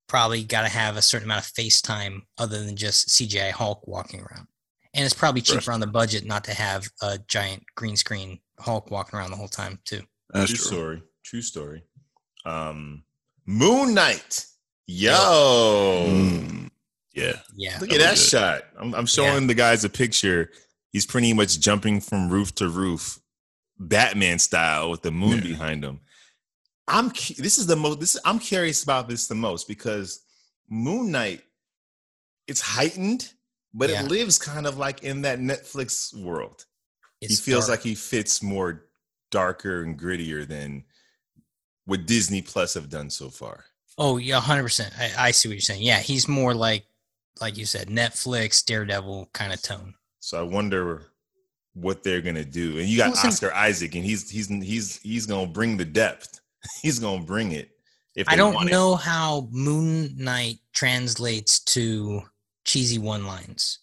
probably 0.06 0.44
got 0.44 0.62
to 0.62 0.68
have 0.68 0.98
a 0.98 1.02
certain 1.02 1.26
amount 1.26 1.40
of 1.40 1.48
face 1.48 1.82
time 1.82 2.28
other 2.38 2.64
than 2.64 2.76
just 2.76 3.10
CGI 3.10 3.50
Hulk 3.50 3.88
walking 3.88 4.20
around. 4.20 4.46
And 4.94 5.04
it's 5.04 5.16
probably 5.16 5.42
cheaper 5.42 5.72
on 5.72 5.80
the 5.80 5.88
budget 5.88 6.26
not 6.26 6.44
to 6.44 6.54
have 6.54 6.88
a 7.02 7.18
giant 7.28 7.64
green 7.76 7.96
screen 7.96 8.40
Hulk 8.60 8.92
walking 8.92 9.18
around 9.18 9.32
the 9.32 9.38
whole 9.38 9.48
time 9.48 9.80
too. 9.84 10.02
That's 10.30 10.52
true, 10.52 10.58
true. 10.58 10.68
story. 10.68 11.04
True 11.24 11.42
story. 11.42 11.84
Um, 12.46 13.04
Moon 13.48 13.96
Knight. 13.96 14.46
Yo, 14.86 16.06
Mm. 16.08 16.70
Yeah. 17.16 17.40
Yeah. 17.56 17.80
look 17.82 17.92
at 17.92 17.98
that 17.98 18.12
was 18.12 18.20
good. 18.20 18.38
shot. 18.38 18.62
I'm, 18.78 18.94
I'm 18.94 19.06
showing 19.08 19.48
the 19.48 19.56
guys 19.56 19.84
a 19.86 19.90
picture. 19.90 20.52
He's 20.96 21.06
pretty 21.06 21.34
much 21.34 21.60
jumping 21.60 22.00
from 22.00 22.30
roof 22.30 22.56
to 22.56 22.70
roof, 22.70 23.20
Batman 23.78 24.40
style, 24.40 24.90
with 24.90 25.02
the 25.02 25.12
moon 25.12 25.40
Yeah. 25.40 25.42
behind 25.44 25.84
him. 25.84 26.00
I'm. 26.88 27.10
This 27.38 27.58
is 27.58 27.68
the 27.68 27.76
most. 27.76 28.00
This 28.00 28.18
I'm 28.24 28.40
curious 28.40 28.82
about 28.82 29.10
this 29.10 29.28
the 29.28 29.36
most 29.36 29.68
because 29.68 30.22
Moon 30.70 31.12
Knight, 31.12 31.44
it's 32.48 32.62
heightened, 32.62 33.34
but 33.74 33.90
Yeah. 33.90 34.06
it 34.06 34.08
lives 34.10 34.38
kind 34.40 34.66
of 34.66 34.78
like 34.78 35.04
in 35.04 35.24
that 35.24 35.40
Netflix 35.40 36.14
world. 36.14 36.64
It's 37.20 37.40
he 37.40 37.52
feels 37.52 37.68
dark. 37.68 37.80
like 37.80 37.84
he 37.84 37.96
fits 37.96 38.42
more 38.42 38.86
darker 39.32 39.84
and 39.84 40.00
grittier 40.00 40.48
than 40.48 40.86
what 41.84 42.06
Disney 42.06 42.42
Plus 42.42 42.74
have 42.76 42.88
done 42.88 43.10
so 43.10 43.30
far. 43.30 43.66
Oh 43.98 44.16
yeah, 44.16 44.40
hundred 44.40 44.64
percent. 44.64 44.94
I, 44.98 45.12
I 45.28 45.32
see 45.32 45.50
what 45.50 45.56
you're 45.56 45.60
saying. 45.60 45.82
Yeah, 45.82 46.00
he's 46.00 46.30
more 46.30 46.54
like 46.54 46.86
like 47.42 47.58
you 47.58 47.66
said, 47.66 47.90
Netflix, 47.90 48.64
Daredevil 48.64 49.32
kind 49.34 49.52
of 49.52 49.62
tone. 49.62 49.96
So 50.26 50.40
I 50.40 50.42
wonder 50.42 51.04
what 51.76 52.02
they're 52.02 52.20
gonna 52.22 52.44
do. 52.44 52.80
And 52.80 52.90
you 52.90 52.98
got 52.98 53.12
Listen- 53.12 53.28
Oscar 53.28 53.54
Isaac, 53.54 53.94
and 53.94 54.04
he's 54.04 54.28
he's 54.28 54.48
he's 54.48 54.98
he's 54.98 55.28
gonna 55.28 55.46
bring 55.46 55.78
the 55.78 55.86
depth. 55.86 56.40
He's 56.82 56.98
gonna 56.98 57.24
bring 57.24 57.52
it. 57.52 57.70
If 58.16 58.28
I 58.28 58.36
don't 58.36 58.56
want 58.56 58.70
it. 58.70 58.72
know 58.72 58.96
how 58.96 59.48
Moon 59.52 60.16
Knight 60.18 60.62
translates 60.74 61.60
to 61.66 62.24
cheesy 62.66 62.98
one 62.98 63.28
lines. 63.28 63.80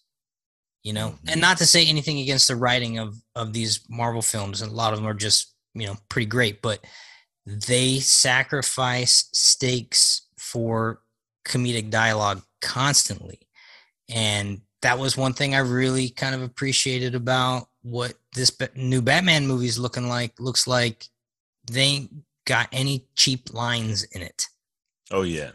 You 0.83 0.91
know, 0.91 1.11
Mhm. 1.11 1.31
and 1.31 1.39
not 1.39 1.59
to 1.59 1.65
say 1.65 1.85
anything 1.87 2.19
against 2.19 2.49
the 2.49 2.57
writing 2.57 2.99
of 2.99 3.15
of 3.35 3.53
these 3.53 3.79
Marvel 3.89 4.21
films, 4.21 4.61
and 4.61 4.69
a 4.69 4.75
lot 4.75 4.91
of 4.91 4.99
them 4.99 5.07
are 5.07 5.13
just 5.13 5.53
you 5.73 5.87
know 5.87 5.95
pretty 6.09 6.25
great, 6.25 6.61
but 6.61 6.83
they 7.45 8.01
sacrifice 8.01 9.29
stakes 9.31 10.23
for 10.37 11.01
comedic 11.45 11.89
dialogue 11.89 12.43
constantly. 12.61 13.47
And 14.09 14.59
that 14.83 14.97
was 14.99 15.17
one 15.17 15.33
thing 15.33 15.55
I 15.55 15.59
really 15.59 16.09
kind 16.09 16.35
of 16.35 16.41
appreciated 16.41 17.15
about 17.15 17.67
what 17.81 18.13
this 18.35 18.55
new 18.75 19.01
Batman 19.01 19.47
movie 19.47 19.65
is 19.65 19.77
looking 19.79 20.07
like. 20.07 20.39
Looks 20.39 20.67
like 20.67 21.05
they 21.71 21.81
ain't 21.81 22.11
got 22.45 22.67
any 22.71 23.05
cheap 23.15 23.53
lines 23.53 24.03
in 24.03 24.21
it. 24.21 24.47
Oh 25.11 25.23
yeah. 25.23 25.51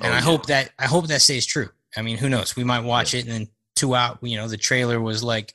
And 0.00 0.08
Oh, 0.08 0.12
I 0.12 0.14
yeah. 0.16 0.20
hope 0.20 0.46
that 0.46 0.70
I 0.78 0.86
hope 0.86 1.06
that 1.08 1.22
stays 1.22 1.46
true. 1.46 1.68
I 1.96 2.02
mean, 2.02 2.16
who 2.18 2.28
knows? 2.28 2.56
We 2.56 2.64
might 2.64 2.84
watch 2.84 3.14
it 3.14 3.24
and 3.24 3.32
then 3.32 3.48
two 3.76 3.94
out, 3.94 4.18
you 4.22 4.36
know, 4.36 4.48
the 4.48 4.56
trailer 4.56 5.00
was 5.00 5.22
like 5.22 5.54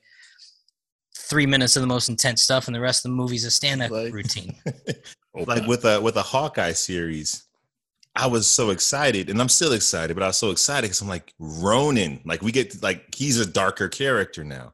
three 1.15 1.45
minutes 1.45 1.75
of 1.75 1.81
the 1.81 1.87
most 1.87 2.09
intense 2.09 2.41
stuff 2.41 2.67
and 2.67 2.75
the 2.75 2.79
rest 2.79 3.03
of 3.05 3.11
the 3.11 3.15
movie's 3.15 3.43
a 3.45 3.51
stand-up 3.51 3.91
Like- 3.91 4.13
routine. 4.13 4.55
Like 5.45 5.67
with 5.67 5.85
a 5.85 6.01
with 6.01 6.15
a 6.15 6.23
Hawkeye 6.23 6.71
series, 6.71 7.43
I 8.17 8.27
was 8.27 8.47
so 8.47 8.71
excited, 8.71 9.29
and 9.29 9.39
I'm 9.39 9.49
still 9.49 9.73
excited, 9.73 10.13
but 10.15 10.23
I 10.23 10.27
was 10.27 10.37
so 10.37 10.51
excited 10.51 10.83
because 10.87 11.01
I'm 11.01 11.07
like 11.07 11.33
Ronin, 11.39 12.19
like 12.25 12.41
we 12.41 12.51
get 12.51 12.81
like 12.81 13.13
he's 13.15 13.39
a 13.39 13.45
darker 13.45 13.87
character 13.89 14.43
now. 14.43 14.73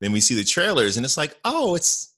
Then 0.00 0.12
we 0.12 0.20
see 0.20 0.34
the 0.34 0.44
trailers, 0.44 0.96
and 0.96 1.04
it's 1.04 1.16
like, 1.16 1.36
oh, 1.44 1.74
it's 1.74 2.14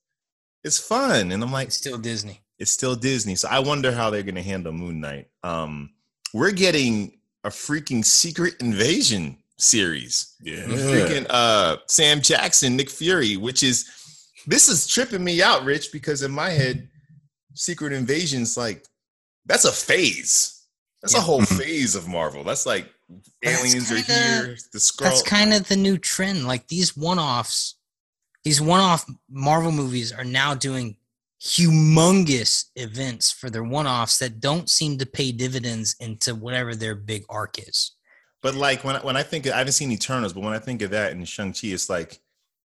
it's 0.65 0.79
fun, 0.79 1.33
and 1.33 1.43
I'm 1.43 1.53
like, 1.53 1.69
It's 1.69 1.77
still 1.77 1.99
Disney. 1.99 2.43
it's 2.59 2.71
still 2.71 2.95
Disney. 2.97 3.35
So 3.37 3.49
I 3.49 3.61
wonder 3.61 3.91
how 3.93 4.11
they're 4.11 4.23
gonna 4.23 4.43
handle 4.43 4.73
Moon 4.73 5.01
Knight. 5.01 5.29
Um, 5.43 5.91
we're 6.35 6.51
getting 6.53 7.19
a 7.45 7.49
freaking 7.49 8.05
Secret 8.05 8.55
Invasion 8.61 9.39
series. 9.57 10.35
yeah. 10.43 10.65
Freaking 10.67 11.27
uh, 11.31 11.77
Sam 11.87 12.21
Jackson, 12.21 12.77
Nick 12.77 12.91
Fury, 12.91 13.37
which 13.37 13.63
is 13.63 13.89
this 14.47 14.69
is 14.69 14.87
tripping 14.87 15.25
me 15.25 15.41
out, 15.43 15.65
Rich, 15.65 15.93
because 15.93 16.23
in 16.23 16.31
my 16.31 16.51
head, 16.51 16.89
Secret 17.55 17.93
Invasion's 17.93 18.57
like 18.57 18.85
that's 19.47 19.65
a 19.65 19.73
phase. 19.73 20.58
That's 21.03 21.15
a 21.15 21.21
whole 21.21 21.43
mm-hmm. 21.43 21.57
phase 21.59 21.95
of 21.95 22.09
Marvel. 22.09 22.45
That's 22.45 22.67
like 22.67 22.93
aliens 23.45 23.91
are 23.93 23.97
kinda- 23.97 24.47
here. 24.47 24.57
The 24.73 24.79
Skrull. 24.79 25.05
That's 25.05 25.23
kind 25.23 25.53
of 25.53 25.69
the 25.69 25.77
new 25.77 25.99
trend. 25.99 26.47
Like 26.47 26.69
these 26.69 26.97
one-offs, 26.97 27.77
these 28.45 28.61
one-off 28.61 29.07
Marvel 29.31 29.73
movies 29.73 30.13
are 30.13 30.25
now 30.25 30.55
doing 30.55 30.97
humongous 31.41 32.67
events 32.75 33.31
for 33.31 33.49
their 33.49 33.63
one-offs 33.63 34.19
that 34.19 34.41
don't 34.41 34.69
seem 34.69 34.99
to 34.99 35.07
pay 35.07 35.31
dividends 35.31 35.95
into 36.01 36.35
whatever 36.35 36.75
their 36.75 36.97
big 36.97 37.25
arc 37.29 37.59
is. 37.59 37.93
But 38.43 38.55
like 38.55 38.85
when 38.85 38.97
I, 38.97 39.01
when 39.01 39.17
I 39.17 39.23
think 39.23 39.47
of, 39.47 39.53
I 39.53 39.59
haven't 39.59 39.73
seen 39.73 39.93
Eternals, 39.93 40.33
but 40.33 40.43
when 40.43 40.53
I 40.53 40.59
think 40.59 40.83
of 40.83 40.91
that 40.91 41.13
in 41.13 41.25
Shang 41.25 41.53
Chi, 41.53 41.69
it's 41.69 41.89
like 41.89 42.21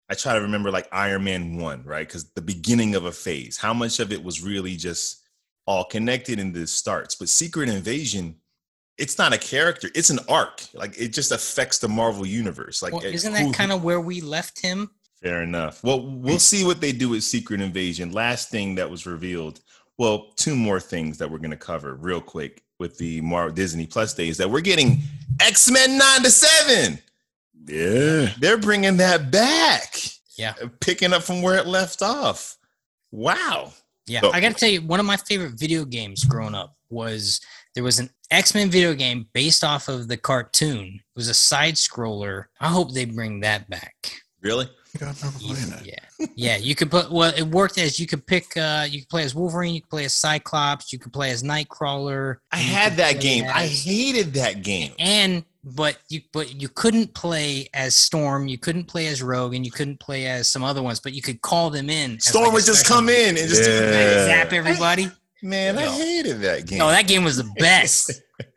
I 0.08 0.14
try 0.14 0.34
to 0.34 0.40
remember 0.40 0.70
like 0.70 0.88
Iron 0.92 1.24
Man 1.24 1.58
one, 1.58 1.82
right? 1.84 2.06
Because 2.06 2.30
the 2.30 2.42
beginning 2.42 2.94
of 2.94 3.04
a 3.04 3.12
phase, 3.12 3.56
how 3.56 3.74
much 3.74 3.98
of 3.98 4.12
it 4.12 4.22
was 4.22 4.42
really 4.42 4.76
just 4.76 5.22
all 5.66 5.84
connected 5.84 6.38
in 6.38 6.52
the 6.52 6.66
starts. 6.66 7.14
But 7.14 7.28
Secret 7.28 7.68
Invasion, 7.68 8.36
it's 8.98 9.18
not 9.18 9.32
a 9.32 9.38
character; 9.38 9.88
it's 9.94 10.10
an 10.10 10.20
arc. 10.28 10.62
Like 10.74 10.98
it 10.98 11.08
just 11.08 11.32
affects 11.32 11.78
the 11.78 11.88
Marvel 11.88 12.26
universe. 12.26 12.82
Like 12.82 12.92
Well, 12.92 13.02
it- 13.04 13.14
isn't 13.14 13.32
that 13.32 13.52
kind 13.54 13.72
of 13.72 13.82
where 13.84 14.00
we 14.00 14.20
left 14.20 14.60
him? 14.60 14.90
Fair 15.22 15.42
enough. 15.42 15.82
Well, 15.82 16.06
we'll 16.06 16.38
see 16.38 16.64
what 16.64 16.80
they 16.80 16.92
do 16.92 17.08
with 17.08 17.24
Secret 17.24 17.60
Invasion. 17.60 18.12
Last 18.12 18.50
thing 18.50 18.74
that 18.76 18.88
was 18.90 19.06
revealed. 19.06 19.60
Well, 19.98 20.30
two 20.36 20.54
more 20.54 20.78
things 20.78 21.16
that 21.18 21.30
we're 21.30 21.38
going 21.38 21.50
to 21.52 21.56
cover 21.56 21.94
real 21.94 22.20
quick 22.20 22.62
with 22.78 22.98
the 22.98 23.22
Marvel 23.22 23.54
Disney 23.54 23.86
Plus 23.86 24.12
days 24.12 24.36
that 24.36 24.50
we're 24.50 24.60
getting 24.60 24.98
X 25.40 25.70
Men 25.70 25.96
ninety-seven. 25.96 26.98
Yeah. 27.66 28.30
They're 28.38 28.58
bringing 28.58 28.98
that 28.98 29.30
back, 29.30 29.96
Yeah. 30.36 30.52
picking 30.80 31.12
up 31.14 31.22
from 31.22 31.40
where 31.42 31.56
it 31.56 31.66
left 31.66 32.02
off. 32.02 32.58
Wow. 33.10 33.72
Yeah, 34.06 34.20
So- 34.20 34.32
I 34.32 34.40
got 34.40 34.48
to 34.52 34.54
tell 34.54 34.68
you, 34.68 34.82
one 34.82 35.00
of 35.00 35.06
my 35.06 35.16
favorite 35.16 35.58
video 35.58 35.84
games 35.84 36.24
growing 36.24 36.54
up 36.54 36.76
was 36.90 37.40
there 37.74 37.82
was 37.84 37.98
an 37.98 38.10
X 38.30 38.54
Men 38.54 38.70
video 38.70 38.94
game 38.94 39.26
based 39.32 39.64
off 39.64 39.88
of 39.88 40.08
the 40.08 40.16
cartoon. 40.16 40.86
It 40.96 41.16
was 41.16 41.28
a 41.28 41.34
side 41.34 41.74
scroller. 41.74 42.44
I 42.60 42.68
hope 42.68 42.92
they 42.92 43.04
bring 43.04 43.40
that 43.40 43.68
back. 43.68 43.94
Really? 44.40 44.68
I 44.94 44.98
don't 45.04 45.20
remember 45.20 45.38
playing 45.40 45.70
that. 45.70 45.84
Yeah, 45.84 46.26
yeah. 46.36 46.56
You 46.56 46.74
could 46.74 46.90
put 46.90 47.10
well. 47.10 47.32
It 47.36 47.42
worked 47.42 47.76
as 47.78 48.00
you 48.00 48.06
could 48.06 48.26
pick. 48.26 48.56
uh 48.56 48.86
You 48.88 49.00
could 49.00 49.08
play 49.10 49.24
as 49.24 49.34
Wolverine. 49.34 49.74
You 49.74 49.82
could 49.82 49.90
play 49.90 50.04
as 50.06 50.14
Cyclops. 50.14 50.92
You 50.92 50.98
could 50.98 51.12
play 51.12 51.30
as 51.32 51.42
Nightcrawler. 51.42 52.36
I 52.52 52.56
had 52.58 52.94
that 52.96 53.12
play 53.14 53.20
game. 53.20 53.44
I 53.52 53.66
hated 53.66 54.32
that 54.34 54.62
game. 54.62 54.92
and 54.98 55.44
but 55.74 55.98
you 56.08 56.20
but 56.32 56.60
you 56.60 56.68
couldn't 56.68 57.12
play 57.12 57.68
as 57.74 57.94
Storm. 57.94 58.46
You 58.46 58.56
couldn't 58.56 58.84
play 58.84 59.08
as 59.08 59.20
Rogue, 59.22 59.54
and 59.54 59.64
you 59.64 59.72
couldn't 59.72 59.98
play 59.98 60.26
as 60.26 60.48
some 60.48 60.62
other 60.62 60.82
ones. 60.82 61.00
But 61.00 61.12
you 61.12 61.22
could 61.22 61.42
call 61.42 61.70
them 61.70 61.90
in. 61.90 62.20
Storm 62.20 62.44
like 62.46 62.54
would 62.54 62.64
just 62.64 62.86
come 62.86 63.08
in 63.08 63.36
and 63.36 63.48
just 63.48 63.64
do 63.64 63.70
Yeah. 63.70 64.24
zap 64.26 64.52
everybody. 64.52 65.10
Man, 65.42 65.76
I 65.76 65.86
hated 65.88 66.40
that 66.42 66.66
game. 66.66 66.78
No, 66.78 66.88
that 66.88 67.06
game 67.08 67.24
was 67.24 67.36
the 67.36 67.50
best. 67.58 68.22
Uh, 68.40 68.44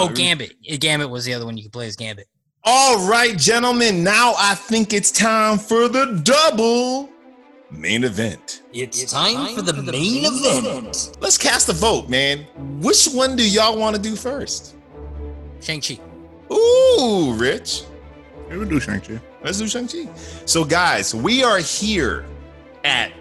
Oh, 0.00 0.08
Gambit. 0.08 0.54
Uh, 0.70 0.76
Gambit 0.78 1.10
was 1.10 1.26
the 1.26 1.34
other 1.34 1.44
one 1.44 1.58
you 1.58 1.64
could 1.64 1.72
play 1.72 1.86
as 1.86 1.96
Gambit. 1.96 2.26
All 2.62 3.06
right, 3.06 3.36
gentlemen. 3.36 4.02
Now 4.02 4.34
I 4.38 4.54
think 4.54 4.94
it's 4.94 5.10
time 5.10 5.58
for 5.58 5.88
the 5.88 6.20
double 6.24 7.10
main 7.70 8.04
event. 8.04 8.62
It's, 8.72 9.12
time, 9.12 9.54
for 9.54 9.60
the, 9.60 9.74
main, 9.74 10.24
event. 10.24 11.18
Let's 11.20 11.36
cast 11.36 11.68
a 11.68 11.74
vote, 11.74 12.08
man. 12.08 12.46
Which 12.80 13.06
one 13.06 13.36
do 13.36 13.46
y'all 13.46 13.76
want 13.78 13.96
to 13.96 14.00
do 14.00 14.16
first? 14.16 14.76
Shang-Chi. 15.60 15.98
Ooh, 16.54 17.34
Rich. 17.34 17.84
It 18.50 18.56
would 18.56 18.68
do 18.68 18.78
Shang-Chi. 18.78 19.20
Let's 19.42 19.58
do 19.58 19.66
Shang-Chi. 19.66 20.08
So, 20.46 20.64
guys, 20.64 21.14
we 21.14 21.42
are 21.42 21.58
here 21.58 22.24
at 22.84 23.12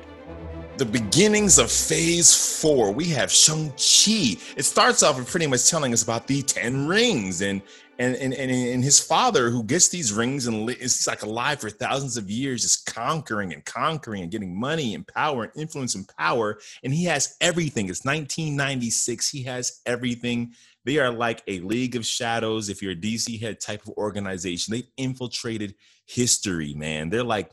the 0.78 0.86
beginnings 0.86 1.60
of 1.60 1.72
phase 1.72 2.62
four. 2.62 2.92
We 2.92 3.06
have 3.10 3.32
Shang-Chi. 3.32 4.38
It 4.58 4.64
starts 4.64 5.04
off 5.04 5.18
with 5.18 5.30
pretty 5.30 5.48
much 5.48 5.70
telling 5.70 5.94
us 5.94 6.04
about 6.04 6.28
the 6.28 6.42
10 6.42 6.88
rings 6.88 7.42
and 7.42 7.62
and 8.00 8.16
and, 8.16 8.34
and, 8.34 8.52
and 8.52 8.84
his 8.84 9.00
father 9.00 9.50
who 9.52 9.64
gets 9.64 9.90
these 9.90 10.12
rings 10.12 10.48
and 10.48 10.70
is 10.70 11.06
like 11.08 11.22
alive 11.22 11.62
for 11.62 11.70
thousands 11.70 12.18
of 12.18 12.30
years, 12.30 12.64
just 12.64 12.92
conquering 12.94 13.54
and 13.54 13.64
conquering 13.66 14.24
and 14.24 14.32
getting 14.32 14.60
money 14.60 14.96
and 14.96 15.08
power 15.08 15.44
and 15.44 15.52
influence 15.56 15.94
and 15.96 16.08
power. 16.18 16.60
And 16.84 16.94
he 16.94 17.06
has 17.06 17.38
everything. 17.40 17.90
It's 17.90 18.04
1996. 18.04 19.30
He 19.30 19.44
has 19.44 19.82
everything. 19.86 20.54
They 20.86 20.98
are 20.98 21.12
like 21.12 21.44
a 21.48 21.60
League 21.60 21.96
of 21.96 22.06
Shadows, 22.06 22.70
if 22.70 22.82
you're 22.82 22.92
a 22.92 22.96
DC 22.96 23.40
head 23.40 23.60
type 23.60 23.84
of 23.84 23.94
organization. 23.98 24.74
They've 24.74 24.92
infiltrated 24.98 25.76
history, 26.06 26.74
man. 26.74 27.10
They're 27.10 27.24
like 27.24 27.52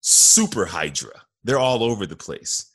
super 0.00 0.64
Hydra. 0.64 1.22
They're 1.42 1.58
all 1.58 1.82
over 1.82 2.06
the 2.06 2.16
place. 2.16 2.70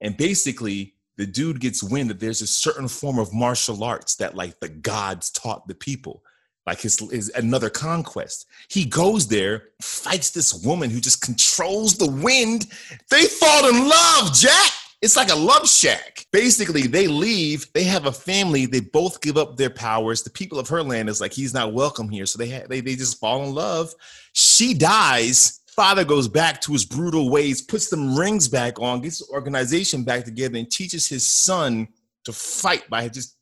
And 0.00 0.16
basically, 0.16 0.94
the 1.16 1.26
dude 1.26 1.60
gets 1.60 1.82
wind 1.82 2.10
that 2.10 2.20
there's 2.20 2.42
a 2.42 2.46
certain 2.46 2.88
form 2.88 3.18
of 3.18 3.34
martial 3.34 3.82
arts 3.82 4.14
that 4.16 4.34
like 4.34 4.58
the 4.60 4.68
gods 4.68 5.30
taught 5.30 5.66
the 5.66 5.74
people. 5.74 6.22
Like 6.66 6.80
his, 6.80 6.98
his 7.10 7.30
another 7.30 7.70
conquest. 7.70 8.46
He 8.68 8.84
goes 8.84 9.26
there, 9.26 9.68
fights 9.80 10.30
this 10.30 10.52
woman 10.64 10.90
who 10.90 11.00
just 11.00 11.22
controls 11.22 11.96
the 11.96 12.10
wind. 12.10 12.66
They 13.10 13.24
fall 13.24 13.68
in 13.68 13.88
love, 13.88 14.34
Jack. 14.34 14.70
It's 15.00 15.16
like 15.16 15.30
a 15.30 15.36
love 15.36 15.68
shack. 15.68 16.26
Basically, 16.32 16.82
they 16.82 17.06
leave. 17.06 17.72
They 17.72 17.84
have 17.84 18.06
a 18.06 18.12
family. 18.12 18.66
They 18.66 18.80
both 18.80 19.20
give 19.20 19.36
up 19.36 19.56
their 19.56 19.70
powers. 19.70 20.22
The 20.22 20.30
people 20.30 20.58
of 20.58 20.68
her 20.68 20.82
land 20.82 21.08
is 21.08 21.20
like 21.20 21.32
he's 21.32 21.54
not 21.54 21.72
welcome 21.72 22.08
here, 22.08 22.26
so 22.26 22.38
they 22.38 22.50
ha- 22.50 22.66
they 22.68 22.80
they 22.80 22.96
just 22.96 23.20
fall 23.20 23.44
in 23.44 23.54
love. 23.54 23.94
She 24.32 24.74
dies. 24.74 25.60
Father 25.68 26.04
goes 26.04 26.26
back 26.26 26.60
to 26.62 26.72
his 26.72 26.84
brutal 26.84 27.30
ways, 27.30 27.62
puts 27.62 27.88
them 27.88 28.18
rings 28.18 28.48
back 28.48 28.80
on, 28.80 29.00
gets 29.00 29.20
the 29.20 29.32
organization 29.32 30.02
back 30.02 30.24
together, 30.24 30.58
and 30.58 30.68
teaches 30.68 31.06
his 31.06 31.24
son 31.24 31.86
to 32.24 32.32
fight 32.32 32.90
by 32.90 33.08
just 33.08 33.36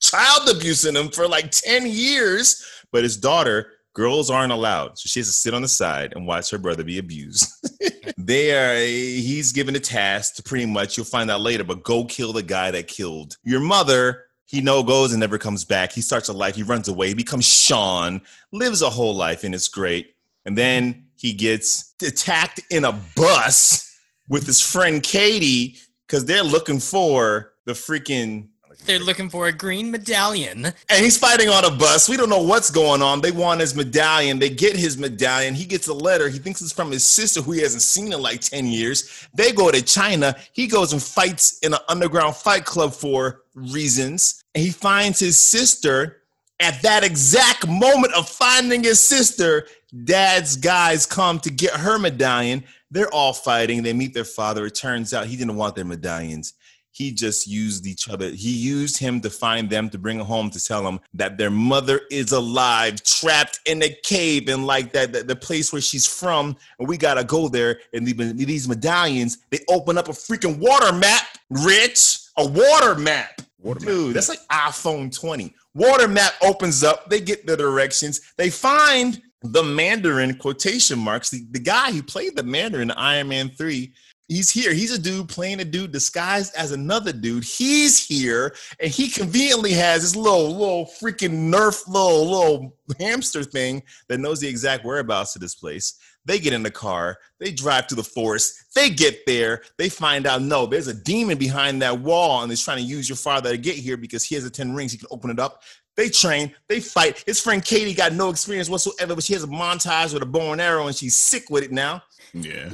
child 0.00 0.48
abusing 0.48 0.94
him 0.94 1.08
for 1.08 1.26
like 1.26 1.50
10 1.50 1.88
years. 1.88 2.64
But 2.92 3.02
his 3.02 3.16
daughter, 3.16 3.72
girls 3.94 4.30
aren't 4.30 4.52
allowed. 4.52 4.98
So 4.98 5.08
she 5.08 5.20
has 5.20 5.26
to 5.26 5.32
sit 5.32 5.54
on 5.54 5.62
the 5.62 5.68
side 5.68 6.12
and 6.14 6.26
watch 6.26 6.50
her 6.50 6.58
brother 6.58 6.84
be 6.84 6.98
abused. 6.98 7.46
they 8.26 8.52
are, 8.52 8.84
he's 8.84 9.52
given 9.52 9.76
a 9.76 9.80
task 9.80 10.36
to 10.36 10.42
pretty 10.42 10.66
much, 10.66 10.96
you'll 10.96 11.06
find 11.06 11.30
out 11.30 11.40
later, 11.40 11.64
but 11.64 11.82
go 11.82 12.04
kill 12.04 12.32
the 12.32 12.42
guy 12.42 12.70
that 12.70 12.88
killed 12.88 13.36
your 13.42 13.60
mother. 13.60 14.24
He 14.46 14.60
no 14.60 14.82
goes 14.82 15.12
and 15.12 15.20
never 15.20 15.38
comes 15.38 15.64
back. 15.64 15.92
He 15.92 16.02
starts 16.02 16.28
a 16.28 16.32
life, 16.32 16.54
he 16.54 16.62
runs 16.62 16.88
away, 16.88 17.08
he 17.08 17.14
becomes 17.14 17.46
Shaun, 17.46 18.20
lives 18.52 18.82
a 18.82 18.90
whole 18.90 19.14
life, 19.14 19.44
and 19.44 19.54
it's 19.54 19.68
great. 19.68 20.14
And 20.44 20.58
then 20.58 21.06
he 21.16 21.32
gets 21.32 21.94
attacked 22.02 22.60
in 22.70 22.84
a 22.84 22.92
bus 23.16 23.88
with 24.28 24.46
his 24.46 24.60
friend 24.60 25.02
Katie 25.02 25.78
because 26.06 26.24
they're 26.24 26.42
looking 26.42 26.80
for 26.80 27.52
the 27.64 27.72
freaking 27.72 28.48
They're 28.84 28.98
looking 28.98 29.30
for 29.30 29.46
a 29.46 29.52
green 29.52 29.90
medallion. 29.90 30.64
and 30.64 30.74
he's 31.04 31.16
fighting 31.16 31.48
on 31.48 31.64
a 31.64 31.70
bus. 31.70 32.08
We 32.08 32.16
don't 32.16 32.28
know 32.28 32.42
what's 32.42 32.70
going 32.70 33.00
on. 33.00 33.20
They 33.20 33.30
want 33.30 33.60
his 33.60 33.74
medallion. 33.74 34.38
They 34.38 34.50
get 34.50 34.76
his 34.76 34.98
medallion. 34.98 35.54
He 35.54 35.64
gets 35.64 35.86
a 35.88 35.94
letter. 35.94 36.28
He 36.28 36.38
thinks 36.38 36.60
it's 36.60 36.72
from 36.72 36.90
his 36.90 37.04
sister, 37.04 37.40
who 37.42 37.52
he 37.52 37.60
hasn't 37.62 37.82
seen 37.82 38.12
in 38.12 38.20
like 38.20 38.40
10 38.40 38.66
years. 38.66 39.28
They 39.34 39.52
go 39.52 39.70
to 39.70 39.82
China. 39.82 40.34
He 40.52 40.66
goes 40.66 40.92
and 40.92 41.02
fights 41.02 41.58
in 41.60 41.74
an 41.74 41.80
underground 41.88 42.34
fight 42.34 42.64
club 42.64 42.92
for 42.92 43.42
reasons. 43.54 44.42
And 44.54 44.64
he 44.64 44.70
finds 44.70 45.20
his 45.20 45.38
sister. 45.38 46.18
At 46.60 46.82
that 46.82 47.02
exact 47.02 47.66
moment 47.66 48.12
of 48.14 48.28
finding 48.28 48.84
his 48.84 49.00
sister, 49.00 49.66
dad's 50.04 50.56
guys 50.56 51.06
come 51.06 51.40
to 51.40 51.50
get 51.50 51.72
her 51.72 51.98
medallion. 51.98 52.62
They're 52.90 53.12
all 53.12 53.32
fighting. 53.32 53.82
They 53.82 53.92
meet 53.92 54.14
their 54.14 54.24
father. 54.24 54.66
It 54.66 54.74
turns 54.74 55.12
out 55.12 55.26
he 55.26 55.36
didn't 55.36 55.56
want 55.56 55.74
their 55.74 55.84
medallions. 55.84 56.54
He 56.92 57.10
just 57.10 57.46
used 57.46 57.86
each 57.86 58.08
other. 58.08 58.28
He 58.28 58.50
used 58.50 58.98
him 58.98 59.20
to 59.22 59.30
find 59.30 59.68
them 59.68 59.88
to 59.90 59.98
bring 59.98 60.18
them 60.18 60.26
home 60.26 60.50
to 60.50 60.62
tell 60.62 60.82
them 60.82 61.00
that 61.14 61.38
their 61.38 61.50
mother 61.50 62.02
is 62.10 62.32
alive, 62.32 63.02
trapped 63.02 63.60
in 63.64 63.82
a 63.82 63.88
cave, 64.02 64.48
and 64.48 64.66
like 64.66 64.92
that, 64.92 65.12
the, 65.12 65.22
the 65.22 65.34
place 65.34 65.72
where 65.72 65.80
she's 65.80 66.06
from. 66.06 66.54
And 66.78 66.86
we 66.86 66.98
gotta 66.98 67.24
go 67.24 67.48
there. 67.48 67.80
And 67.94 68.06
the, 68.06 68.12
these 68.12 68.68
medallions, 68.68 69.38
they 69.50 69.60
open 69.68 69.96
up 69.96 70.08
a 70.08 70.12
freaking 70.12 70.58
water 70.58 70.92
map, 70.92 71.24
Rich, 71.48 72.18
a 72.36 72.46
water 72.46 72.94
map. 72.94 73.40
Water 73.58 73.80
map. 73.80 73.88
Dude, 73.88 74.14
that's 74.14 74.28
like 74.28 74.46
iPhone 74.50 75.18
20. 75.18 75.54
Water 75.74 76.08
map 76.08 76.34
opens 76.42 76.84
up, 76.84 77.08
they 77.08 77.20
get 77.20 77.46
the 77.46 77.56
directions, 77.56 78.34
they 78.36 78.50
find 78.50 79.22
the 79.44 79.62
Mandarin 79.62 80.34
quotation 80.36 80.98
marks. 80.98 81.30
The, 81.30 81.44
the 81.50 81.58
guy 81.58 81.90
who 81.90 82.02
played 82.02 82.36
the 82.36 82.42
Mandarin 82.42 82.90
in 82.90 82.96
Iron 82.96 83.28
Man 83.28 83.48
3 83.48 83.92
he's 84.28 84.50
here. 84.50 84.72
He's 84.72 84.92
a 84.92 84.98
dude 84.98 85.28
playing 85.28 85.60
a 85.60 85.64
dude 85.64 85.92
disguised 85.92 86.54
as 86.56 86.72
another 86.72 87.12
dude. 87.12 87.44
He's 87.44 88.04
here, 88.04 88.54
and 88.80 88.90
he 88.90 89.08
conveniently 89.08 89.72
has 89.72 90.02
this 90.02 90.16
little, 90.16 90.50
little 90.50 90.90
freaking 91.00 91.50
Nerf 91.52 91.86
little, 91.86 92.30
little 92.30 92.76
hamster 92.98 93.44
thing 93.44 93.82
that 94.08 94.20
knows 94.20 94.40
the 94.40 94.48
exact 94.48 94.84
whereabouts 94.84 95.34
of 95.34 95.42
this 95.42 95.54
place. 95.54 95.98
They 96.24 96.38
get 96.38 96.52
in 96.52 96.62
the 96.62 96.70
car, 96.70 97.18
they 97.40 97.50
drive 97.50 97.88
to 97.88 97.96
the 97.96 98.04
forest, 98.04 98.74
they 98.76 98.90
get 98.90 99.26
there, 99.26 99.62
they 99.76 99.88
find 99.88 100.24
out 100.24 100.40
no, 100.40 100.66
there's 100.66 100.86
a 100.86 100.94
demon 100.94 101.36
behind 101.36 101.82
that 101.82 101.98
wall, 101.98 102.42
and 102.42 102.50
he's 102.50 102.62
trying 102.62 102.76
to 102.76 102.84
use 102.84 103.08
your 103.08 103.16
father 103.16 103.50
to 103.50 103.58
get 103.58 103.74
here 103.74 103.96
because 103.96 104.22
he 104.22 104.36
has 104.36 104.44
the 104.44 104.50
10 104.50 104.72
rings, 104.72 104.92
he 104.92 104.98
can 104.98 105.08
open 105.10 105.30
it 105.30 105.40
up. 105.40 105.62
They 105.96 106.08
train, 106.08 106.54
they 106.68 106.80
fight. 106.80 107.22
His 107.26 107.40
friend 107.40 107.62
Katie 107.62 107.92
got 107.92 108.12
no 108.12 108.30
experience 108.30 108.70
whatsoever, 108.70 109.14
but 109.14 109.24
she 109.24 109.34
has 109.34 109.42
a 109.44 109.48
montage 109.48 110.14
with 110.14 110.22
a 110.22 110.26
bow 110.26 110.52
and 110.52 110.60
arrow, 110.60 110.86
and 110.86 110.96
she's 110.96 111.16
sick 111.16 111.50
with 111.50 111.64
it 111.64 111.72
now. 111.72 112.02
Yeah. 112.34 112.70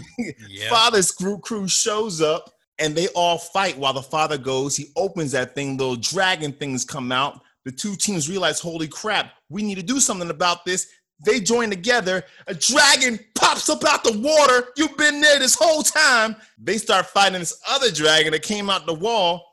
Yeah. 0.49 0.71
Father's 0.71 1.11
crew 1.11 1.39
crew 1.39 1.69
shows 1.69 2.21
up 2.21 2.53
and 2.79 2.95
they 2.95 3.09
all 3.09 3.39
fight 3.39 3.77
while 3.77 3.93
the 3.93 4.03
father 4.03 4.39
goes. 4.39 4.77
He 4.77 4.87
opens 4.97 5.33
that 5.33 5.55
thing, 5.55 5.77
little 5.77 5.97
dragon 5.97 6.53
things 6.53 6.85
come 6.85 7.13
out. 7.13 7.41
The 7.65 7.73
two 7.73 7.97
teams 7.97 8.29
realize, 8.31 8.61
holy 8.61 8.89
crap, 8.89 9.33
we 9.49 9.63
need 9.63 9.75
to 9.77 9.83
do 9.83 10.01
something 10.01 10.31
about 10.31 10.65
this. 10.65 10.89
They 11.25 11.41
join 11.41 11.71
together. 11.71 12.23
A 12.47 12.55
dragon 12.55 13.19
pops 13.35 13.69
up 13.69 13.85
out 13.85 14.05
the 14.05 14.19
water. 14.19 14.69
You've 14.77 14.97
been 14.97 15.21
there 15.21 15.39
this 15.39 15.57
whole 15.57 15.83
time. 15.83 16.37
They 16.57 16.79
start 16.79 17.07
fighting 17.07 17.41
this 17.41 17.61
other 17.69 17.91
dragon 17.91 18.33
that 18.33 18.43
came 18.43 18.71
out 18.71 18.87
the 18.87 18.95
wall. 18.95 19.45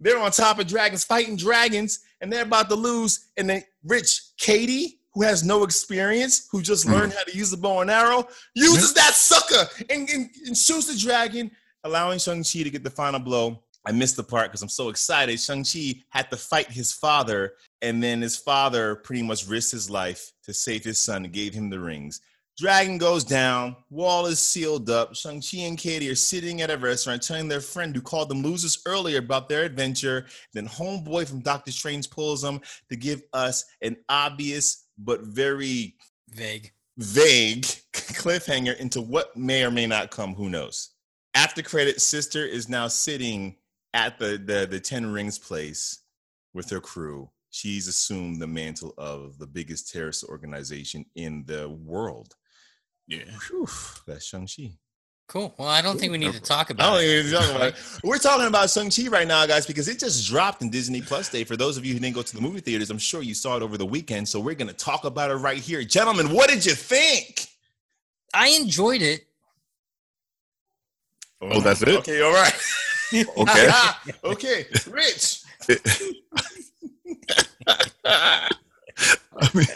They're 0.00 0.18
on 0.18 0.30
top 0.30 0.58
of 0.58 0.66
dragons, 0.66 1.04
fighting 1.04 1.36
dragons, 1.36 2.00
and 2.22 2.32
they're 2.32 2.44
about 2.44 2.70
to 2.70 2.74
lose. 2.74 3.28
And 3.36 3.50
then 3.50 3.62
Rich, 3.84 4.22
Katie, 4.38 4.99
who 5.12 5.22
has 5.22 5.42
no 5.42 5.64
experience, 5.64 6.46
who 6.50 6.62
just 6.62 6.86
Mm. 6.86 6.92
learned 6.92 7.12
how 7.12 7.24
to 7.24 7.36
use 7.36 7.50
the 7.50 7.56
bow 7.56 7.80
and 7.80 7.90
arrow, 7.90 8.28
uses 8.54 8.94
that 8.94 9.14
sucker 9.14 9.68
and, 9.90 10.08
and, 10.08 10.30
and 10.46 10.56
shoots 10.56 10.86
the 10.86 10.96
dragon, 10.96 11.50
allowing 11.84 12.18
Shang-Chi 12.18 12.62
to 12.62 12.70
get 12.70 12.84
the 12.84 12.90
final 12.90 13.20
blow. 13.20 13.62
I 13.86 13.92
missed 13.92 14.16
the 14.16 14.22
part 14.22 14.50
because 14.50 14.62
I'm 14.62 14.68
so 14.68 14.90
excited. 14.90 15.40
Shang-Chi 15.40 16.02
had 16.10 16.30
to 16.30 16.36
fight 16.36 16.70
his 16.70 16.92
father, 16.92 17.54
and 17.80 18.02
then 18.02 18.20
his 18.20 18.36
father 18.36 18.94
pretty 18.96 19.22
much 19.22 19.46
risked 19.48 19.72
his 19.72 19.88
life 19.88 20.32
to 20.44 20.52
save 20.52 20.84
his 20.84 20.98
son 20.98 21.24
and 21.24 21.32
gave 21.32 21.54
him 21.54 21.70
the 21.70 21.80
rings. 21.80 22.20
Dragon 22.58 22.98
goes 22.98 23.24
down, 23.24 23.74
wall 23.88 24.26
is 24.26 24.38
sealed 24.38 24.90
up. 24.90 25.16
Shang-Chi 25.16 25.60
and 25.60 25.78
Katie 25.78 26.10
are 26.10 26.14
sitting 26.14 26.60
at 26.60 26.70
a 26.70 26.76
restaurant 26.76 27.22
telling 27.22 27.48
their 27.48 27.62
friend 27.62 27.96
who 27.96 28.02
called 28.02 28.28
them 28.28 28.42
losers 28.42 28.82
earlier 28.84 29.18
about 29.18 29.48
their 29.48 29.64
adventure. 29.64 30.26
Then 30.52 30.68
Homeboy 30.68 31.26
from 31.26 31.40
Doctor 31.40 31.72
Strange 31.72 32.10
pulls 32.10 32.42
them 32.42 32.60
to 32.90 32.96
give 32.96 33.22
us 33.32 33.64
an 33.80 33.96
obvious 34.10 34.84
but 35.04 35.22
very 35.22 35.94
Vague. 36.28 36.70
vague 36.98 37.62
cliffhanger 37.92 38.76
into 38.78 39.00
what 39.00 39.36
may 39.36 39.64
or 39.64 39.70
may 39.70 39.86
not 39.86 40.10
come. 40.10 40.34
Who 40.34 40.48
knows? 40.48 40.90
After 41.34 41.62
credit, 41.62 42.00
sister 42.00 42.44
is 42.44 42.68
now 42.68 42.88
sitting 42.88 43.56
at 43.94 44.18
the, 44.18 44.40
the 44.44 44.66
the 44.70 44.80
Ten 44.80 45.10
Rings 45.12 45.38
place 45.38 46.00
with 46.54 46.70
her 46.70 46.80
crew. 46.80 47.30
She's 47.50 47.88
assumed 47.88 48.40
the 48.40 48.46
mantle 48.46 48.94
of 48.96 49.38
the 49.38 49.46
biggest 49.46 49.90
terrorist 49.92 50.24
organization 50.24 51.04
in 51.16 51.44
the 51.46 51.68
world. 51.68 52.34
Yeah. 53.08 53.24
Whew, 53.48 53.66
that's 54.06 54.24
Shang 54.24 54.46
Chi. 54.46 54.72
Cool. 55.30 55.54
Well, 55.58 55.68
I 55.68 55.80
don't 55.80 55.96
think 55.96 56.10
we 56.10 56.18
need 56.18 56.32
to 56.32 56.42
talk 56.42 56.70
about. 56.70 56.82
I 56.82 56.88
about 56.88 56.94
don't 56.96 57.04
it. 57.04 57.18
even 57.20 57.32
talk 57.40 57.54
about 57.54 57.68
it. 57.68 57.74
We're 58.02 58.18
talking 58.18 58.48
about 58.48 58.68
Shang 58.68 58.90
Chi 58.90 59.06
right 59.06 59.28
now, 59.28 59.46
guys, 59.46 59.64
because 59.64 59.86
it 59.86 60.00
just 60.00 60.28
dropped 60.28 60.60
in 60.60 60.70
Disney 60.70 61.00
Plus 61.00 61.28
Day. 61.28 61.44
For 61.44 61.56
those 61.56 61.76
of 61.76 61.86
you 61.86 61.94
who 61.94 62.00
didn't 62.00 62.16
go 62.16 62.22
to 62.22 62.34
the 62.34 62.40
movie 62.40 62.58
theaters, 62.58 62.90
I'm 62.90 62.98
sure 62.98 63.22
you 63.22 63.32
saw 63.32 63.56
it 63.56 63.62
over 63.62 63.78
the 63.78 63.86
weekend. 63.86 64.28
So 64.28 64.40
we're 64.40 64.56
gonna 64.56 64.72
talk 64.72 65.04
about 65.04 65.30
it 65.30 65.36
right 65.36 65.58
here, 65.58 65.84
gentlemen. 65.84 66.34
What 66.34 66.50
did 66.50 66.66
you 66.66 66.72
think? 66.72 67.46
I 68.34 68.48
enjoyed 68.60 69.02
it. 69.02 69.24
Oh, 71.40 71.60
that's 71.60 71.82
it? 71.82 71.90
Okay, 71.98 72.22
all 72.22 72.32
right. 72.32 72.52
Okay. 73.36 73.68
okay, 74.24 74.66
Rich. 74.88 75.42
I 77.66 78.48
mean, 79.54 79.66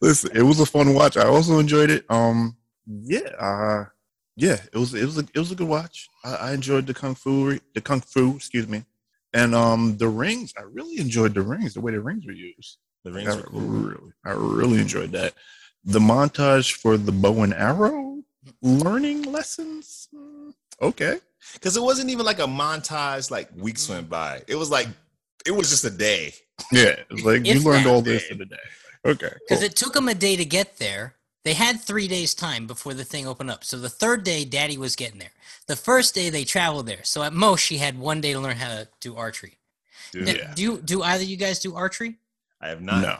listen, 0.00 0.30
it 0.36 0.42
was 0.42 0.60
a 0.60 0.66
fun 0.66 0.94
watch. 0.94 1.16
I 1.16 1.26
also 1.26 1.60
enjoyed 1.60 1.90
it. 1.90 2.04
Um, 2.08 2.56
yeah, 2.86 3.30
uh, 3.40 3.84
yeah, 4.36 4.58
it 4.72 4.78
was 4.78 4.94
it 4.94 5.04
was 5.04 5.18
a 5.18 5.24
it 5.34 5.38
was 5.38 5.50
a 5.52 5.54
good 5.54 5.68
watch. 5.68 6.08
I, 6.24 6.34
I 6.34 6.52
enjoyed 6.52 6.86
the 6.86 6.94
kung 6.94 7.14
fu 7.14 7.58
the 7.74 7.80
kung 7.80 8.00
fu, 8.00 8.36
excuse 8.36 8.68
me, 8.68 8.84
and 9.32 9.54
um 9.54 9.96
the 9.96 10.08
rings. 10.08 10.52
I 10.58 10.62
really 10.62 10.98
enjoyed 11.00 11.34
the 11.34 11.42
rings, 11.42 11.74
the 11.74 11.80
way 11.80 11.92
the 11.92 12.00
rings 12.00 12.24
were 12.26 12.32
used. 12.32 12.78
The 13.04 13.10
I 13.10 13.14
rings 13.14 13.36
were 13.36 13.42
cool. 13.44 13.60
really, 13.60 14.12
I 14.24 14.30
really 14.32 14.80
enjoyed 14.80 15.12
that. 15.12 15.34
The 15.84 16.00
montage 16.00 16.72
for 16.74 16.96
the 16.96 17.12
bow 17.12 17.42
and 17.42 17.54
arrow 17.54 18.22
learning 18.62 19.22
lessons. 19.32 20.08
Okay, 20.82 21.18
Because 21.54 21.76
it 21.76 21.82
wasn't 21.82 22.10
even 22.10 22.26
like 22.26 22.38
a 22.38 22.46
montage, 22.46 23.30
like 23.30 23.48
weeks 23.56 23.88
went 23.88 24.10
by. 24.10 24.42
It 24.46 24.56
was 24.56 24.70
like 24.70 24.88
it 25.46 25.52
was 25.52 25.70
just 25.70 25.84
a 25.84 25.90
day. 25.90 26.34
yeah, 26.72 26.96
like 27.24 27.46
you 27.46 27.60
learned 27.60 27.86
that, 27.86 27.92
all 27.92 28.02
this 28.02 28.28
in 28.30 28.40
a 28.42 28.44
day. 28.44 28.56
Okay, 29.06 29.32
Because 29.48 29.60
cool. 29.62 29.66
it 29.66 29.76
took 29.76 29.94
them 29.94 30.08
a 30.08 30.14
day 30.14 30.36
to 30.36 30.44
get 30.44 30.76
there. 30.78 31.14
They 31.46 31.54
had 31.54 31.80
three 31.80 32.08
days' 32.08 32.34
time 32.34 32.66
before 32.66 32.92
the 32.92 33.04
thing 33.04 33.24
opened 33.24 33.52
up. 33.52 33.62
So 33.62 33.78
the 33.78 33.88
third 33.88 34.24
day, 34.24 34.44
Daddy 34.44 34.78
was 34.78 34.96
getting 34.96 35.20
there. 35.20 35.30
The 35.68 35.76
first 35.76 36.12
day, 36.12 36.28
they 36.28 36.42
traveled 36.42 36.86
there. 36.86 37.04
So 37.04 37.22
at 37.22 37.32
most, 37.32 37.60
she 37.60 37.78
had 37.78 37.96
one 37.96 38.20
day 38.20 38.32
to 38.32 38.40
learn 38.40 38.56
how 38.56 38.66
to 38.66 38.88
do 38.98 39.14
archery. 39.14 39.56
Dude, 40.10 40.26
Now, 40.26 40.32
Yeah. 40.32 40.54
Do 40.56 40.62
you, 40.62 40.78
do 40.78 41.04
either 41.04 41.22
you 41.22 41.36
guys 41.36 41.60
do 41.60 41.76
archery? 41.76 42.16
I 42.60 42.66
have 42.70 42.82
not. 42.82 43.00
no, 43.00 43.18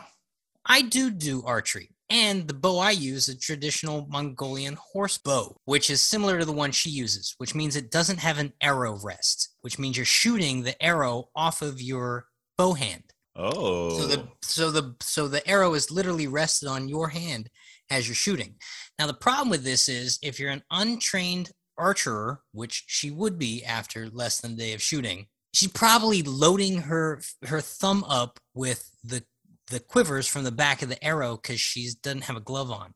I 0.67 0.83
do 0.83 1.12
do 1.12 1.45
archery. 1.47 1.91
And 2.11 2.49
the 2.49 2.55
bow 2.55 2.81
I 2.81 2.91
use 2.91 3.29
is 3.29 3.37
a 3.37 3.39
traditional 3.39 4.09
Mongolian 4.11 4.75
horse 4.75 5.19
bow, 5.19 5.61
which 5.65 5.89
is 5.89 6.01
similar 6.01 6.41
to 6.41 6.45
the 6.45 6.53
one 6.53 6.73
she 6.73 6.91
uses, 6.91 7.37
which 7.39 7.55
means 7.55 7.77
it 7.77 7.93
doesn't 7.93 8.19
have 8.19 8.39
an 8.39 8.53
arrow 8.61 8.99
rest, 9.05 9.51
which 9.61 9.79
means 9.79 9.97
you're 9.97 10.05
shooting 10.05 10.65
the 10.65 10.83
arrow 10.83 11.29
off 11.37 11.62
of 11.62 11.81
your 11.81 12.27
bow 12.59 12.73
hand. 12.73 13.05
Oh, 13.37 14.01
So 14.01 14.07
the 14.09 14.29
so 14.43 14.71
the 14.73 14.97
so 15.01 15.29
the 15.29 15.47
arrow 15.47 15.75
is 15.75 15.93
literally 15.93 16.27
rested 16.27 16.69
on 16.69 16.89
your 16.89 17.11
hand 17.11 17.51
as 17.90 18.09
you're 18.09 18.14
shooting. 18.14 18.55
Now 18.99 19.07
the 19.07 19.14
problem 19.14 19.49
with 19.49 19.64
this 19.64 19.88
is 19.88 20.18
if 20.22 20.38
you're 20.38 20.51
an 20.51 20.64
untrained 20.70 21.51
archer, 21.79 22.40
which 22.53 22.85
she 22.87 23.11
would 23.11 23.38
be 23.38 23.64
after 23.64 24.09
less 24.09 24.40
than 24.40 24.53
a 24.53 24.57
day 24.57 24.72
of 24.72 24.83
shooting, 24.83 25.27
she's 25.53 25.70
probably 25.70 26.22
loading 26.22 26.83
her 26.83 27.20
her 27.46 27.61
thumb 27.61 28.05
up 28.05 28.38
with 28.55 28.90
the 29.03 29.22
the 29.68 29.81
quivers 29.81 30.27
from 30.29 30.44
the 30.44 30.53
back 30.53 30.83
of 30.83 30.88
the 30.88 31.03
arrow 31.05 31.37
because 31.37 31.61
she 31.61 31.88
doesn't 32.03 32.25
have 32.25 32.37
a 32.37 32.40
glove 32.40 32.70
on. 32.70 32.94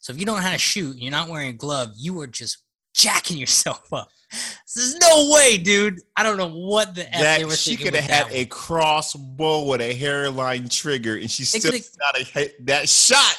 So 0.00 0.12
if 0.12 0.18
you 0.18 0.24
don't 0.24 0.36
know 0.36 0.42
how 0.42 0.52
to 0.52 0.58
shoot, 0.58 0.92
and 0.92 1.02
you're 1.02 1.10
not 1.10 1.28
wearing 1.28 1.50
a 1.50 1.52
glove, 1.52 1.90
you 1.96 2.18
are 2.20 2.26
just 2.26 2.62
jacking 2.94 3.36
yourself 3.38 3.92
up. 3.92 4.08
There's 4.74 4.96
no 4.96 5.30
way, 5.32 5.56
dude. 5.56 6.00
I 6.16 6.22
don't 6.22 6.36
know 6.36 6.50
what 6.50 6.94
the 6.94 7.12
F 7.14 7.38
they 7.38 7.44
were 7.44 7.50
that 7.50 7.58
she 7.58 7.76
could 7.76 7.94
have 7.94 8.08
that 8.08 8.26
had 8.26 8.32
a 8.32 8.46
crossbow 8.46 9.64
with 9.64 9.80
a 9.80 9.94
hairline 9.94 10.68
trigger, 10.68 11.16
and 11.16 11.30
she 11.30 11.44
They 11.44 11.60
still 11.60 11.98
got 11.98 12.20
a 12.20 12.24
hit 12.24 12.66
that 12.66 12.88
shot. 12.88 13.36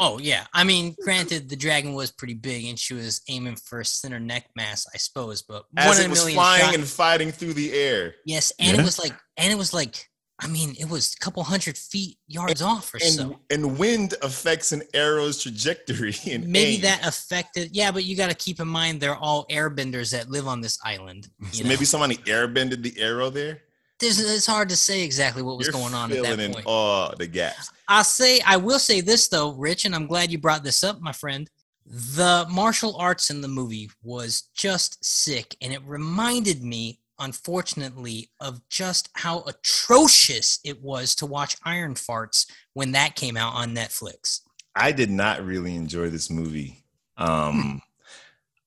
Oh 0.00 0.18
yeah, 0.18 0.46
I 0.52 0.64
mean, 0.64 0.94
granted, 1.02 1.48
the 1.48 1.56
dragon 1.56 1.92
was 1.94 2.10
pretty 2.10 2.34
big, 2.34 2.64
and 2.66 2.78
she 2.78 2.94
was 2.94 3.20
aiming 3.28 3.56
for 3.56 3.80
a 3.80 3.84
center 3.84 4.18
neck 4.20 4.46
mass, 4.56 4.86
I 4.94 4.98
suppose. 4.98 5.42
But 5.42 5.64
As 5.76 5.86
one 5.88 5.96
it 5.98 6.00
in 6.00 6.06
a 6.06 6.10
was 6.10 6.18
million 6.20 6.36
flying 6.36 6.62
shot- 6.64 6.74
and 6.74 6.84
fighting 6.86 7.32
through 7.32 7.54
the 7.54 7.72
air. 7.72 8.14
yes, 8.24 8.52
and 8.58 8.76
Yeah. 8.76 8.82
it 8.82 8.84
was 8.84 8.98
like, 8.98 9.14
and 9.36 9.52
it 9.52 9.56
was 9.56 9.72
like, 9.74 10.06
I 10.42 10.46
mean, 10.46 10.74
it 10.80 10.88
was 10.88 11.12
a 11.12 11.18
couple 11.22 11.42
hundred 11.44 11.76
feet 11.76 12.16
yards 12.26 12.62
off 12.62 12.94
or 12.94 12.96
And, 12.96 13.12
so. 13.14 13.40
and 13.50 13.78
wind 13.78 14.14
affects 14.22 14.72
an 14.72 14.82
arrow's 14.94 15.42
trajectory. 15.42 16.14
And 16.26 16.48
Maybe 16.48 16.76
aim. 16.76 16.80
that 16.82 17.06
affected. 17.06 17.76
Yeah, 17.76 17.90
but 17.90 18.04
you 18.04 18.16
got 18.16 18.30
to 18.30 18.34
keep 18.34 18.58
in 18.58 18.66
mind 18.68 19.02
they're 19.02 19.14
all 19.16 19.44
airbenders 19.48 20.12
that 20.12 20.30
live 20.30 20.48
on 20.48 20.62
this 20.62 20.78
island. 20.82 21.28
You 21.40 21.46
So 21.52 21.62
know? 21.64 21.68
maybe 21.68 21.84
somebody 21.84 22.16
airbended 22.24 22.82
the 22.82 22.98
arrow 22.98 23.28
there. 23.28 23.60
There's, 24.00 24.18
it's 24.18 24.46
hard 24.46 24.70
to 24.70 24.76
say 24.76 25.02
exactly 25.02 25.42
what 25.42 25.58
was 25.58 25.66
You're 25.66 25.72
going 25.72 25.94
on 25.94 26.10
at 26.10 26.22
that 26.22 26.40
in 26.40 26.54
point. 26.54 26.66
all 26.66 27.14
the 27.16 27.26
gaps. 27.26 27.70
I'll 27.86 28.02
say 28.04 28.40
I 28.46 28.56
will 28.56 28.78
say 28.78 29.00
this 29.00 29.28
though, 29.28 29.52
Rich, 29.52 29.84
and 29.84 29.94
I'm 29.94 30.06
glad 30.06 30.32
you 30.32 30.38
brought 30.38 30.64
this 30.64 30.82
up, 30.82 31.00
my 31.00 31.12
friend. 31.12 31.50
The 31.84 32.46
martial 32.50 32.96
arts 32.96 33.30
in 33.30 33.40
the 33.40 33.48
movie 33.48 33.90
was 34.02 34.48
just 34.54 35.04
sick, 35.04 35.56
and 35.60 35.72
it 35.72 35.82
reminded 35.84 36.62
me, 36.62 37.00
unfortunately, 37.18 38.30
of 38.40 38.66
just 38.68 39.10
how 39.14 39.40
atrocious 39.40 40.60
it 40.64 40.80
was 40.82 41.14
to 41.16 41.26
watch 41.26 41.56
Iron 41.64 41.94
Farts 41.94 42.46
when 42.74 42.92
that 42.92 43.16
came 43.16 43.36
out 43.36 43.54
on 43.54 43.74
Netflix. 43.74 44.40
I 44.76 44.92
did 44.92 45.10
not 45.10 45.44
really 45.44 45.74
enjoy 45.74 46.10
this 46.10 46.30
movie. 46.30 46.84
Hmm. 47.18 47.24
Um, 47.24 47.82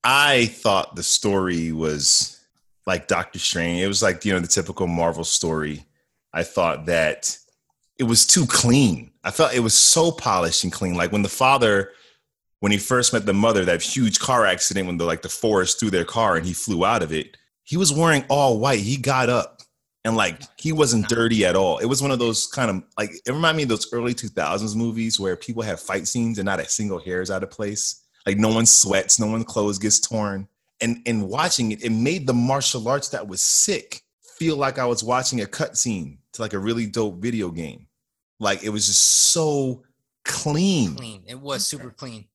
I 0.04 0.48
thought 0.48 0.96
the 0.96 1.04
story 1.04 1.72
was 1.72 2.43
like 2.86 3.08
Doctor 3.08 3.40
Strange. 3.40 3.82
It 3.82 3.88
was 3.88 4.04
like, 4.04 4.26
you 4.26 4.34
know, 4.34 4.40
the 4.40 4.48
typical 4.48 4.88
Marvel 4.88 5.24
story. 5.24 5.86
I 6.34 6.44
thought 6.44 6.86
that 6.88 7.38
it 8.00 8.04
was 8.04 8.26
too 8.26 8.46
clean. 8.46 9.12
I 9.24 9.32
felt 9.32 9.54
it 9.54 9.60
was 9.60 9.74
so 9.74 10.12
polished 10.12 10.64
and 10.64 10.74
clean. 10.74 10.96
Like 10.96 11.12
when 11.12 11.22
the 11.22 11.30
father, 11.30 11.92
when 12.60 12.72
he 12.72 12.78
first 12.78 13.14
met 13.14 13.26
the 13.26 13.34
mother, 13.34 13.66
that 13.66 13.82
huge 13.82 14.20
car 14.20 14.46
accident 14.46 14.88
when 14.88 14.98
the 14.98 15.06
like 15.06 15.22
the 15.22 15.30
forest 15.30 15.80
threw 15.80 15.90
their 15.90 16.06
car 16.06 16.36
and 16.36 16.46
he 16.46 16.54
flew 16.54 16.86
out 16.86 17.04
of 17.04 17.14
it. 17.14 17.38
He 17.64 17.78
was 17.78 17.94
wearing 17.94 18.26
all 18.28 18.60
white. 18.60 18.80
He 18.80 18.98
got 18.98 19.30
up 19.30 19.62
and 20.04 20.18
like 20.18 20.42
he 20.58 20.72
wasn't 20.72 21.08
dirty 21.08 21.46
at 21.46 21.56
all. 21.56 21.78
It 21.78 21.86
was 21.86 22.02
one 22.02 22.12
of 22.12 22.20
those 22.20 22.48
kind 22.48 22.70
of 22.70 22.84
like 22.98 23.12
it 23.26 23.32
reminded 23.32 23.58
me 23.58 23.64
of 23.64 23.70
those 23.70 23.92
early 23.94 24.14
2000s 24.14 24.76
movies 24.76 25.20
where 25.20 25.36
people 25.36 25.64
have 25.64 25.80
fight 25.80 26.08
scenes 26.08 26.40
and 26.40 26.46
not 26.46 26.60
a 26.60 26.68
single 26.68 27.00
hair 27.00 27.22
is 27.22 27.32
out 27.32 27.44
of 27.44 27.52
place. 27.52 28.02
Like 28.26 28.38
no 28.38 28.50
one 28.50 28.66
sweats, 28.66 29.20
no 29.20 29.28
one's 29.28 29.46
clothes 29.46 29.80
gets 29.80 30.00
torn. 30.00 30.48
And 30.82 31.02
and 31.06 31.30
watching 31.30 31.72
it, 31.72 31.84
it 31.84 31.92
made 31.92 32.28
the 32.28 32.34
martial 32.34 32.88
arts 32.88 33.10
that 33.10 33.28
was 33.28 33.42
sick 33.42 34.02
feel 34.38 34.58
like 34.58 34.78
I 34.80 34.86
was 34.86 35.04
watching 35.04 35.42
a 35.42 35.46
cutscene 35.46 36.18
to 36.34 36.42
like 36.42 36.54
a 36.54 36.60
really 36.60 36.86
dope 36.88 37.22
video 37.22 37.50
game. 37.52 37.88
Like 38.40 38.64
it 38.64 38.70
was 38.70 38.88
just 38.88 39.04
so 39.04 39.84
clean. 40.26 40.96
Clean. 40.96 41.24
It 41.28 41.40
was 41.40 41.66
super 41.66 41.90
clean. 41.92 42.26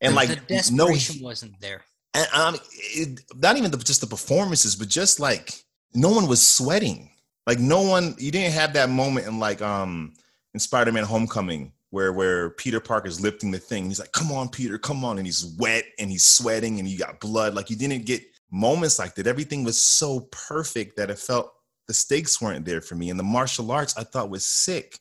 And 0.00 0.12
The- 0.12 0.16
like 0.16 0.28
the 0.46 0.70
no 0.72 0.86
desperation 0.88 1.22
wasn't 1.22 1.60
there. 1.60 1.82
and 2.14 2.26
um, 2.32 2.56
it, 2.74 3.20
not 3.36 3.56
even 3.56 3.70
the, 3.70 3.76
just 3.78 4.00
the 4.00 4.06
performances, 4.06 4.76
but 4.76 4.88
just 4.88 5.18
like 5.20 5.64
no 5.94 6.10
one 6.10 6.26
was 6.28 6.40
sweating. 6.46 7.10
Like 7.46 7.58
no 7.58 7.82
one, 7.82 8.14
you 8.18 8.30
didn't 8.30 8.52
have 8.52 8.74
that 8.74 8.88
moment 8.90 9.26
in 9.26 9.38
like 9.38 9.60
um 9.60 10.14
in 10.54 10.60
Spider-Man: 10.60 11.04
Homecoming 11.04 11.72
where 11.90 12.12
where 12.12 12.50
Peter 12.50 12.80
Parker's 12.80 13.20
lifting 13.20 13.50
the 13.50 13.58
thing. 13.58 13.86
He's 13.86 13.98
like, 14.00 14.12
"Come 14.12 14.30
on, 14.32 14.48
Peter, 14.48 14.78
come 14.78 15.04
on!" 15.04 15.18
and 15.18 15.26
he's 15.26 15.44
wet 15.58 15.84
and 15.98 16.10
he's 16.10 16.24
sweating 16.24 16.78
and 16.78 16.88
you 16.88 16.98
got 16.98 17.20
blood. 17.20 17.54
Like 17.54 17.70
you 17.70 17.76
didn't 17.76 18.04
get 18.06 18.22
moments 18.50 18.98
like 18.98 19.14
that. 19.14 19.26
Everything 19.26 19.64
was 19.64 19.78
so 19.80 20.20
perfect 20.30 20.96
that 20.96 21.10
it 21.10 21.18
felt 21.18 21.52
the 21.86 21.94
stakes 21.94 22.40
weren't 22.40 22.64
there 22.66 22.80
for 22.80 22.94
me. 22.94 23.10
And 23.10 23.18
the 23.18 23.24
martial 23.24 23.70
arts 23.72 23.96
I 23.96 24.04
thought 24.04 24.30
was 24.30 24.44
sick. 24.44 24.98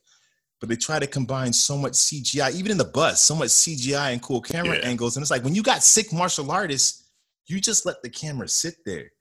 But 0.60 0.70
they 0.70 0.76
try 0.76 0.98
to 0.98 1.06
combine 1.06 1.54
so 1.54 1.78
much 1.78 1.94
CGI, 1.94 2.52
even 2.56 2.72
in 2.72 2.78
the 2.80 2.86
bus, 2.86 3.22
so 3.22 3.36
much 3.36 3.50
CGI 3.50 4.12
and 4.12 4.22
cool 4.22 4.42
camera 4.42 4.78
Yeah. 4.78 4.88
angles. 4.88 5.16
And 5.16 5.22
it's 5.24 5.30
like 5.30 5.44
when 5.44 5.54
you 5.54 5.62
got 5.62 5.84
sick 5.84 6.12
martial 6.12 6.50
artists, 6.50 7.04
you 7.46 7.62
just 7.62 7.86
let 7.86 8.02
the 8.02 8.10
camera 8.10 8.48
sit 8.50 8.78
there 8.84 9.12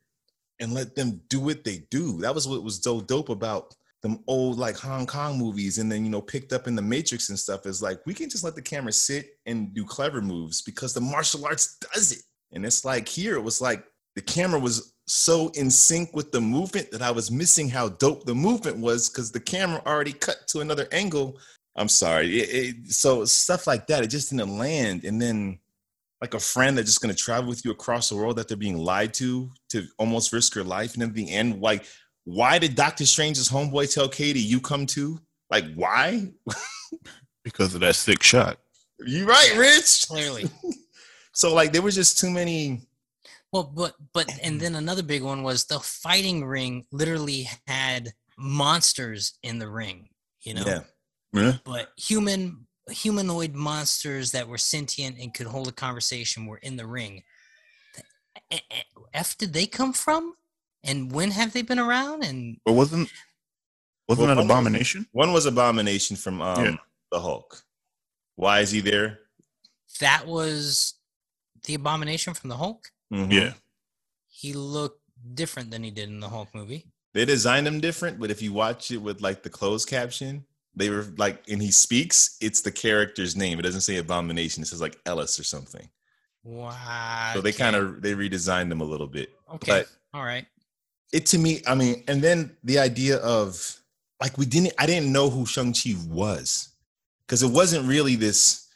and 0.61 0.73
let 0.73 0.95
them 0.95 1.21
do 1.29 1.39
what 1.39 1.63
they 1.63 1.87
do. 1.91 2.19
That 2.23 2.35
was 2.35 2.49
what 2.49 2.63
was 2.65 2.83
so 2.83 3.03
dope 3.03 3.29
about 3.29 3.75
them 4.03 4.23
old 4.27 4.59
like 4.59 4.77
Hong 4.77 5.07
Kong 5.07 5.39
movies, 5.39 5.79
and 5.79 5.91
then 5.91 6.05
you 6.05 6.11
know 6.11 6.23
picked 6.23 6.53
up 6.53 6.67
in 6.67 6.75
the 6.75 6.83
Matrix 6.83 7.29
and 7.29 7.39
stuff. 7.39 7.67
Is 7.67 7.83
like 7.83 8.01
we 8.07 8.15
can 8.15 8.29
just 8.29 8.45
let 8.45 8.55
the 8.55 8.63
camera 8.63 8.93
sit 8.93 9.39
and 9.47 9.75
do 9.75 9.85
clever 9.85 10.21
moves 10.21 10.63
because 10.63 10.95
the 10.95 11.01
martial 11.01 11.45
arts 11.45 11.79
does 11.93 12.13
it. 12.13 12.23
And 12.53 12.65
it's 12.65 12.85
like 12.85 13.09
here 13.09 13.37
it 13.37 13.43
was 13.43 13.61
like 13.61 13.85
the 14.15 14.23
camera 14.23 14.59
was 14.59 14.95
so 15.07 15.49
in 15.55 15.71
sync 15.71 16.15
with 16.15 16.33
the 16.33 16.41
movement 16.41 16.91
that 16.91 17.03
I 17.03 17.11
was 17.11 17.31
missing 17.31 17.69
how 17.69 17.91
dope 17.91 18.25
the 18.25 18.35
movement 18.35 18.79
was 18.79 19.09
because 19.09 19.31
the 19.31 19.41
camera 19.41 19.83
already 19.87 20.13
cut 20.13 20.47
to 20.49 20.61
another 20.61 20.89
angle. 20.93 21.39
I'm 21.77 21.89
sorry. 21.89 22.39
It, 22.39 22.49
it, 22.51 22.93
so 22.93 23.25
stuff 23.25 23.67
like 23.67 23.87
that, 23.89 24.03
it 24.03 24.09
just 24.09 24.31
didn't 24.31 24.57
land. 24.57 25.05
And 25.05 25.21
then 25.21 25.59
like 26.21 26.35
a 26.35 26.41
friend 26.41 26.77
that's 26.77 26.89
just 26.89 27.03
to 27.03 27.15
travel 27.15 27.49
with 27.49 27.65
you 27.65 27.71
across 27.71 28.09
the 28.09 28.17
world 28.17 28.37
that 28.37 28.49
they're 28.49 28.57
being 28.57 28.79
lied 28.79 29.13
to 29.15 29.51
to 29.69 29.87
almost 29.99 30.33
risk 30.33 30.55
your 30.55 30.65
life 30.65 30.95
and 30.95 31.03
at 31.03 31.15
the 31.15 31.31
end 31.31 31.61
like 31.61 31.85
why 32.27 32.59
did 32.59 32.75
dr 32.75 33.07
strange's 33.07 33.49
homeboy 33.49 33.91
tell 33.93 34.09
katie 34.09 34.41
you 34.41 34.61
come 34.61 34.85
too 34.85 35.19
like 35.51 35.65
why 35.75 36.29
because 37.45 37.75
of 37.75 37.81
that 37.81 37.95
sick 37.95 38.23
shot. 38.23 38.59
you 39.07 39.25
right 39.25 39.55
rich 39.57 40.07
Clearly. 40.09 40.45
so 41.33 41.55
like 41.55 41.73
there 41.73 41.83
was 41.83 41.95
just 41.95 42.19
too 42.19 42.31
many 42.31 42.83
Well, 43.53 43.65
but 43.75 43.95
but 44.13 44.29
and 44.43 44.61
then 44.61 44.75
another 44.75 45.03
big 45.05 45.23
one 45.23 45.43
was 45.45 45.65
the 45.65 45.79
fighting 45.81 46.45
ring 46.45 46.85
literally 46.91 47.49
had 47.67 48.13
monsters 48.37 49.39
in 49.43 49.59
the 49.59 49.69
ring, 49.69 50.09
you 50.43 50.55
know. 50.55 50.65
yeah 50.67 50.81
Yeah. 51.33 51.53
But 51.65 51.93
human 51.97 52.67
humanoid 52.91 53.55
monsters 53.55 54.33
that 54.33 54.49
were 54.49 54.59
sentient 54.59 55.19
and 55.21 55.33
could 55.35 55.47
hold 55.47 55.69
a 55.69 55.73
conversation 55.73 56.47
were 56.47 56.59
in 56.59 56.77
the 56.77 56.87
ring. 56.87 57.23
Eh, 58.51 58.59
eh, 58.71 58.83
F 59.15 59.37
did 59.39 59.53
they 59.53 59.67
come 59.67 59.93
from? 59.93 60.35
And 60.87 61.11
when 61.13 61.31
have 61.33 61.53
they 61.53 61.63
been 61.63 61.79
around? 61.79 62.23
And 62.25 62.59
But 62.65 62.73
wasn't 62.73 63.11
wasn't 64.09 64.29
Well, 64.29 64.37
that 64.37 64.37
one 64.37 64.37
was- 64.37 64.45
abomination? 64.45 65.07
one 65.13 65.33
was 65.33 65.47
abomination 65.47 66.17
from 66.17 66.41
um 66.41 66.65
Yeah. 66.65 66.77
the 67.11 67.21
hulk 67.21 67.63
why 68.37 68.61
is 68.61 68.71
he 68.71 68.81
there 68.81 69.21
that 70.01 70.27
was 70.27 70.95
the 71.65 71.75
abomination 71.75 72.35
from 72.35 72.51
the 72.51 72.57
Hulk. 72.59 72.93
Mhm. 73.13 73.33
Yeah. 73.33 73.55
He 74.29 74.53
looked 74.53 75.01
different 75.35 75.71
than 75.71 75.83
he 75.83 75.91
did 75.91 76.09
in 76.11 76.21
the 76.21 76.29
Hulk 76.29 76.55
movie. 76.55 76.87
they 77.15 77.25
designed 77.25 77.67
him 77.67 77.81
different 77.81 78.21
but 78.21 78.31
if 78.31 78.43
you 78.43 78.53
watch 78.53 78.91
it 78.91 78.99
with 78.99 79.21
like 79.23 79.43
the 79.43 79.49
closed 79.51 79.89
caption 79.89 80.45
they 80.75 80.91
were 80.91 81.05
like 81.17 81.43
and 81.49 81.63
he 81.63 81.71
speaks 81.71 82.37
it's 82.43 82.61
the 82.61 82.71
character's 82.71 83.35
name 83.35 83.59
it 83.59 83.63
doesn't 83.63 83.81
say 83.81 83.97
abomination 83.97 84.63
it 84.63 84.67
says 84.67 84.81
like 84.83 85.01
ellis 85.07 85.41
or 85.41 85.45
something 85.45 85.89
Wow. 86.45 87.31
so 87.35 87.41
they 87.41 87.53
kind 87.53 87.75
of 87.75 88.03
they 88.03 88.13
redesigned 88.15 88.69
them 88.69 88.83
a 88.83 88.85
little 88.85 89.07
bit 89.09 89.35
okay. 89.55 89.73
but 89.81 89.89
All 90.13 90.23
right. 90.25 90.47
It 91.17 91.25
to 91.27 91.39
me 91.39 91.63
i 91.67 91.75
mean 91.75 92.05
and 92.09 92.21
then 92.23 92.55
the 92.63 92.79
idea 92.79 93.17
of 93.19 93.81
like 94.21 94.37
we 94.39 94.47
didn't 94.47 94.73
i 94.79 94.87
didn't 94.87 95.13
know 95.13 95.31
who 95.31 95.47
shang-chi 95.47 95.95
was. 96.09 96.69
Because 97.27 97.43
it 97.43 97.51
wasn't 97.51 97.89
really 97.89 98.15
this 98.15 98.69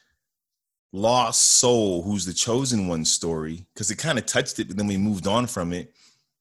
lost 0.93 1.41
soul 1.43 2.03
who's 2.03 2.25
the 2.25 2.33
chosen 2.33 2.89
one 2.89 3.05
story 3.05 3.65
because 3.73 3.93
it 3.93 3.97
kind 3.97 4.19
of 4.19 4.27
touched 4.27 4.59
it 4.59 4.67
but 4.67 4.77
then 4.77 4.89
we 4.89 4.97
moved 4.97 5.27
on 5.27 5.47
from 5.47 5.73
it. 5.73 5.93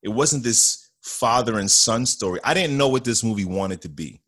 It 0.02 0.10
wasn't 0.10 0.44
this 0.44 0.90
father 1.02 1.60
and 1.60 1.70
son 1.70 2.06
story. 2.06 2.40
I 2.44 2.54
didn't 2.56 2.78
know 2.78 2.88
what 2.88 3.04
this 3.04 3.24
movie 3.24 3.46
wanted 3.46 3.82
to 3.84 3.90
be. 3.90 4.22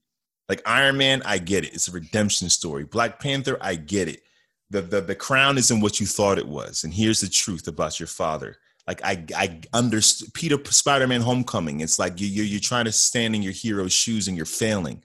Like 0.47 0.61
iron 0.65 0.97
man 0.97 1.21
i 1.25 1.37
get 1.37 1.63
it. 1.63 1.73
It's 1.73 1.87
a 1.87 1.91
redemption 1.91 2.49
story. 2.49 2.83
Black 2.83 3.19
panther 3.19 3.57
i 3.61 3.75
get 3.75 4.07
it. 4.09 4.21
The, 4.69 4.81
the 4.81 5.01
the 5.01 5.15
crown 5.15 5.57
isn't 5.57 5.81
what 5.81 5.99
you 5.99 6.05
thought 6.05 6.37
it 6.37 6.47
was 6.47 6.83
and 6.83 6.93
here's 6.93 7.21
the 7.21 7.29
truth 7.29 7.67
about 7.67 7.99
your 7.99 8.07
father 8.07 8.57
like 8.91 9.03
I 9.05 9.23
I 9.35 9.59
understood 9.73 10.33
Peter 10.33 10.57
Spider-Man 10.63 11.21
Homecoming. 11.21 11.79
It's 11.79 11.97
like 11.97 12.19
you 12.19 12.27
you 12.27 12.43
you're 12.43 12.59
trying 12.59 12.85
to 12.85 12.91
stand 12.91 13.35
in 13.35 13.41
your 13.41 13.53
hero's 13.53 13.93
shoes 13.93 14.27
and 14.27 14.35
you're 14.35 14.45
failing. 14.45 15.01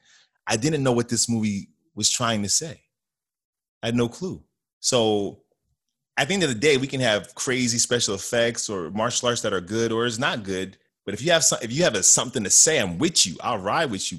I 0.47 0.57
didn't 0.57 0.82
know 0.82 0.93
what 0.93 1.09
this 1.09 1.28
movie 1.28 1.68
was 1.95 2.11
trying 2.11 2.43
to 2.43 2.49
say. 2.49 2.80
I 3.82 3.87
had 3.87 3.95
no 3.95 4.09
clue. 4.09 4.43
So 4.80 5.43
at 6.16 6.26
the 6.28 6.34
end 6.34 6.43
of 6.43 6.49
the 6.49 6.55
day, 6.55 6.76
we 6.78 6.89
can 6.89 7.01
have 7.01 7.34
crazy 7.34 7.78
special 7.78 8.14
effects 8.14 8.68
or 8.68 8.91
martial 8.91 9.28
arts 9.28 9.43
that 9.43 9.53
are 9.53 9.61
good 9.61 9.93
or 9.93 10.05
is 10.05 10.18
not 10.18 10.43
good. 10.43 10.78
But 11.05 11.14
if 11.14 11.22
you 11.22 11.30
have 11.30 11.45
some, 11.45 11.61
if 11.62 11.72
you 11.72 11.84
have 11.84 11.95
a, 11.95 12.03
something 12.03 12.43
to 12.43 12.51
say, 12.51 12.80
I'm 12.80 12.99
with 12.99 13.24
you. 13.24 13.37
I'll 13.41 13.59
ride 13.59 13.91
with 13.93 14.11
you, 14.11 14.18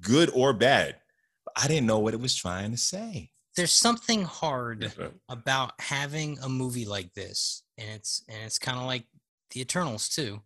good 0.00 0.30
or 0.34 0.54
bad. 0.54 0.96
But 1.44 1.62
I 1.62 1.68
didn't 1.68 1.86
know 1.86 1.98
what 1.98 2.14
it 2.14 2.20
was 2.20 2.34
trying 2.34 2.70
to 2.70 2.78
say. 2.78 3.30
There's 3.54 3.72
something 3.72 4.22
hard 4.22 4.92
about 5.28 5.72
having 5.78 6.38
a 6.42 6.48
movie 6.48 6.86
like 6.86 7.12
this 7.12 7.63
and 7.78 7.88
it's 7.90 8.22
and 8.28 8.38
it's 8.44 8.58
kind 8.58 8.78
of 8.78 8.84
like 8.84 9.04
the 9.50 9.60
eternals 9.60 10.08
too 10.08 10.40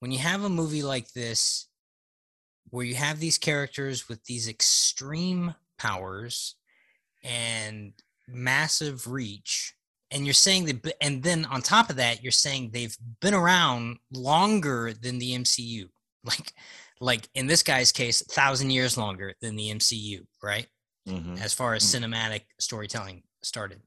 when 0.00 0.10
you 0.12 0.18
have 0.18 0.44
a 0.44 0.48
movie 0.48 0.82
like 0.82 1.10
this 1.12 1.68
where 2.70 2.84
you 2.86 2.94
have 2.94 3.18
these 3.20 3.38
characters 3.38 4.08
with 4.08 4.24
these 4.24 4.48
extreme 4.48 5.54
powers 5.78 6.56
and 7.22 7.92
massive 8.28 9.06
reach 9.10 9.74
and 10.10 10.24
you're 10.26 10.34
saying 10.34 10.64
that 10.64 10.94
and 11.00 11.22
then 11.22 11.44
on 11.46 11.60
top 11.62 11.90
of 11.90 11.96
that 11.96 12.22
you're 12.22 12.32
saying 12.32 12.70
they've 12.72 12.96
been 13.20 13.34
around 13.34 13.98
longer 14.12 14.92
than 14.92 15.18
the 15.18 15.32
MCU 15.36 15.88
like 16.24 16.52
like 17.00 17.28
in 17.34 17.46
this 17.46 17.62
guy's 17.62 17.92
case 17.92 18.20
a 18.20 18.24
thousand 18.26 18.70
years 18.70 18.96
longer 18.96 19.34
than 19.40 19.56
the 19.56 19.70
MCU 19.70 20.24
right 20.42 20.66
Mhm. 21.08 21.40
as 21.40 21.54
far 21.54 21.74
as 21.74 21.82
Mm. 21.82 22.04
cinematic 22.04 22.42
storytelling 22.58 23.22
started. 23.42 23.80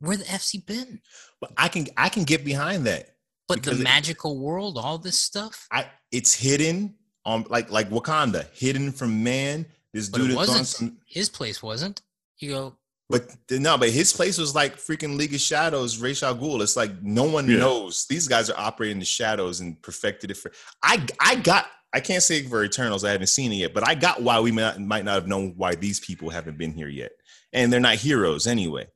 Where 0.00 0.16
the 0.16 0.24
FC 0.24 0.64
been? 0.64 1.00
But 1.40 1.52
I 1.56 1.68
can 1.68 1.86
I 1.96 2.08
can 2.08 2.24
get 2.24 2.44
behind 2.44 2.84
that. 2.86 3.16
But 3.48 3.56
the 3.56 3.60
Because 3.62 3.80
it- 3.80 3.84
magical 3.84 4.38
world, 4.38 4.76
all 4.78 4.98
this 4.98 5.18
stuff. 5.18 5.66
I 5.70 5.86
it's 6.12 6.34
hidden 6.34 6.94
on 7.24 7.44
like 7.48 7.70
like 7.70 7.90
Wakanda, 7.90 8.46
hidden 8.52 8.92
from 8.92 9.22
man. 9.22 9.66
This 9.92 10.08
But 10.08 10.18
dude 10.18 10.30
it 10.30 10.32
is 10.32 10.36
on 10.36 10.48
wasn't. 10.48 10.66
some 10.68 10.98
His 11.06 11.28
place 11.28 11.62
wasn't. 11.62 12.02
You 12.38 12.50
go. 12.50 12.76
but 13.08 13.34
no, 13.50 13.78
but 13.78 13.88
his 13.90 14.12
place 14.12 14.36
was 14.36 14.54
like 14.54 14.76
freaking 14.76 15.16
League 15.16 15.32
of 15.34 15.40
Shadows, 15.40 15.96
Ra's 15.98 16.22
al 16.22 16.36
Ghul. 16.36 16.60
It's 16.60 16.76
like 16.76 17.02
no 17.02 17.24
one 17.24 17.48
Yeah. 17.48 17.58
knows. 17.58 18.04
These 18.06 18.28
guys 18.28 18.50
are 18.50 18.58
operating 18.58 18.96
in 18.96 18.98
the 18.98 19.04
shadows 19.06 19.60
and 19.60 19.80
perfected 19.80 20.30
it 20.30 20.36
for 20.36 20.52
I 20.82 21.06
I 21.20 21.36
got 21.36 21.66
I 21.94 22.00
can't 22.00 22.22
say 22.22 22.42
for 22.42 22.62
Eternals, 22.64 23.04
I 23.04 23.12
haven't 23.12 23.28
seen 23.28 23.52
it 23.52 23.56
yet, 23.56 23.72
but 23.72 23.88
I 23.88 23.94
got 23.94 24.20
why 24.22 24.38
we 24.40 24.52
might 24.52 24.62
not, 24.62 24.80
might 24.80 25.04
not 25.04 25.14
have 25.14 25.26
known 25.28 25.54
why 25.56 25.76
these 25.76 25.98
people 26.00 26.28
haven't 26.28 26.58
been 26.58 26.72
here 26.74 26.88
yet. 26.88 27.12
And 27.54 27.72
they're 27.72 27.80
not 27.80 27.94
heroes 27.94 28.46
anyway. 28.46 28.88